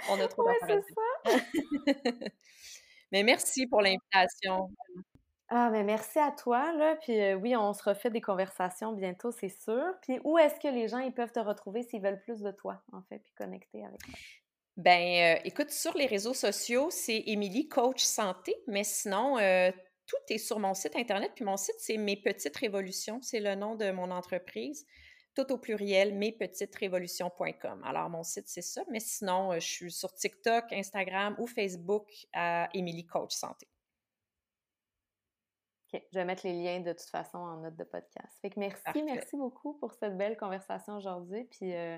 On 0.09 0.19
a 0.19 0.27
trop 0.27 0.45
ouais, 0.45 0.57
c'est 0.67 0.81
ça. 0.93 2.25
mais 3.11 3.23
merci 3.23 3.65
pour 3.67 3.81
l'invitation. 3.81 4.69
Ah, 5.49 5.69
mais 5.71 5.83
merci 5.83 6.19
à 6.19 6.31
toi, 6.31 6.71
là. 6.73 6.95
Puis 6.97 7.19
euh, 7.19 7.35
oui, 7.35 7.55
on 7.55 7.73
se 7.73 7.83
refait 7.83 8.11
des 8.11 8.21
conversations 8.21 8.93
bientôt, 8.93 9.31
c'est 9.31 9.49
sûr. 9.49 9.83
Puis 10.01 10.19
où 10.23 10.37
est-ce 10.37 10.59
que 10.59 10.67
les 10.67 10.87
gens 10.87 10.99
ils 10.99 11.13
peuvent 11.13 11.31
te 11.31 11.39
retrouver 11.39 11.83
s'ils 11.83 12.01
veulent 12.01 12.21
plus 12.21 12.41
de 12.41 12.51
toi, 12.51 12.81
en 12.91 13.01
fait, 13.03 13.19
puis 13.19 13.33
connecter 13.33 13.83
avec 13.83 13.99
toi? 13.99 14.13
Ben, 14.77 15.37
euh, 15.37 15.41
écoute, 15.43 15.71
sur 15.71 15.97
les 15.97 16.05
réseaux 16.05 16.33
sociaux, 16.33 16.89
c'est 16.91 17.23
Émilie 17.25 17.67
Coach 17.67 18.03
Santé, 18.03 18.55
mais 18.67 18.83
sinon, 18.83 19.37
tout 20.09 20.33
est 20.33 20.39
sur 20.39 20.59
mon 20.59 20.73
site 20.73 20.95
Internet. 20.95 21.31
Puis 21.35 21.45
mon 21.45 21.55
site, 21.55 21.75
c'est 21.77 21.97
Mes 21.97 22.17
Petites 22.17 22.57
Révolutions. 22.57 23.21
C'est 23.21 23.39
le 23.39 23.55
nom 23.55 23.75
de 23.75 23.91
mon 23.91 24.09
entreprise. 24.11 24.85
Tout 25.35 25.53
au 25.53 25.57
pluriel, 25.57 26.15
mespetitesrévolutions.com. 26.15 27.83
Alors, 27.85 28.09
mon 28.09 28.23
site, 28.23 28.47
c'est 28.47 28.63
ça. 28.63 28.81
Mais 28.89 28.99
sinon, 28.99 29.53
euh, 29.53 29.59
je 29.59 29.67
suis 29.67 29.91
sur 29.91 30.11
TikTok, 30.13 30.65
Instagram 30.73 31.35
ou 31.37 31.45
Facebook 31.45 32.07
à 32.33 32.67
Émilie 32.73 33.05
Coach 33.05 33.35
Santé. 33.35 33.67
OK. 35.93 36.01
Je 36.11 36.19
vais 36.19 36.25
mettre 36.25 36.45
les 36.45 36.53
liens 36.53 36.79
de 36.81 36.91
toute 36.93 37.09
façon 37.09 37.37
en 37.37 37.57
note 37.57 37.75
de 37.75 37.83
podcast. 37.83 38.37
Fait 38.41 38.49
que 38.49 38.59
merci, 38.59 39.03
merci 39.03 39.35
beaucoup 39.37 39.73
pour 39.79 39.93
cette 39.93 40.17
belle 40.17 40.37
conversation 40.37 40.97
aujourd'hui. 40.97 41.45
Puis 41.45 41.75
euh, 41.75 41.97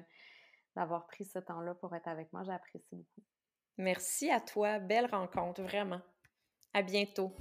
d'avoir 0.76 1.08
pris 1.08 1.26
ce 1.26 1.40
temps-là 1.40 1.76
pour 1.76 1.94
être 1.96 2.08
avec 2.08 2.32
moi. 2.34 2.44
J'apprécie 2.44 2.96
beaucoup. 2.96 3.22
Merci 3.78 4.30
à 4.30 4.40
toi. 4.40 4.80
Belle 4.80 5.08
rencontre, 5.08 5.62
vraiment. 5.62 6.02
À 6.74 6.82
bientôt. 6.82 7.34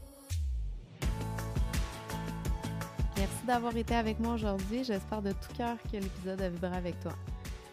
d'avoir 3.46 3.76
été 3.76 3.94
avec 3.94 4.20
moi 4.20 4.34
aujourd'hui. 4.34 4.84
J'espère 4.84 5.22
de 5.22 5.32
tout 5.32 5.52
cœur 5.56 5.76
que 5.90 5.96
l'épisode 5.96 6.40
a 6.40 6.48
vibré 6.48 6.76
avec 6.76 7.00
toi. 7.00 7.12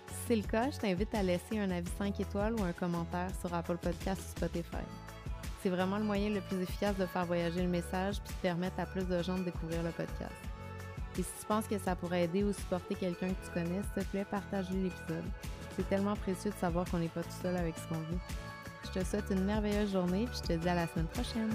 Si 0.07 0.15
c'est 0.27 0.35
le 0.35 0.43
cas, 0.43 0.69
je 0.71 0.77
t'invite 0.79 1.13
à 1.13 1.23
laisser 1.23 1.59
un 1.59 1.69
avis 1.71 1.91
5 1.97 2.19
étoiles 2.19 2.55
ou 2.55 2.63
un 2.63 2.73
commentaire 2.73 3.29
sur 3.39 3.53
Apple 3.53 3.77
Podcast 3.77 4.21
ou 4.21 4.37
Spotify. 4.37 4.83
C'est 5.61 5.69
vraiment 5.69 5.97
le 5.97 6.03
moyen 6.03 6.29
le 6.29 6.41
plus 6.41 6.61
efficace 6.61 6.95
de 6.97 7.05
faire 7.05 7.25
voyager 7.25 7.61
le 7.61 7.67
message 7.67 8.21
puis 8.23 8.33
de 8.33 8.41
permettre 8.41 8.79
à 8.79 8.85
plus 8.85 9.05
de 9.05 9.21
gens 9.23 9.37
de 9.37 9.43
découvrir 9.43 9.83
le 9.83 9.89
podcast. 9.89 10.35
Et 11.17 11.23
si 11.23 11.31
tu 11.39 11.45
penses 11.47 11.67
que 11.67 11.79
ça 11.79 11.95
pourrait 11.95 12.23
aider 12.23 12.43
ou 12.43 12.53
supporter 12.53 12.95
quelqu'un 12.95 13.29
que 13.29 13.45
tu 13.45 13.51
connais, 13.51 13.81
s'il 13.81 14.03
te 14.03 14.09
plaît, 14.09 14.25
partage 14.29 14.69
l'épisode. 14.69 15.23
C'est 15.75 15.89
tellement 15.89 16.15
précieux 16.15 16.51
de 16.51 16.55
savoir 16.55 16.89
qu'on 16.89 16.99
n'est 16.99 17.07
pas 17.07 17.23
tout 17.23 17.41
seul 17.41 17.55
avec 17.57 17.75
ce 17.75 17.87
qu'on 17.87 18.01
vit. 18.01 18.19
Je 18.85 18.99
te 18.99 19.05
souhaite 19.05 19.25
une 19.31 19.43
merveilleuse 19.43 19.91
journée 19.91 20.25
puis 20.25 20.39
je 20.43 20.53
te 20.53 20.53
dis 20.53 20.69
à 20.69 20.75
la 20.75 20.87
semaine 20.87 21.07
prochaine. 21.07 21.49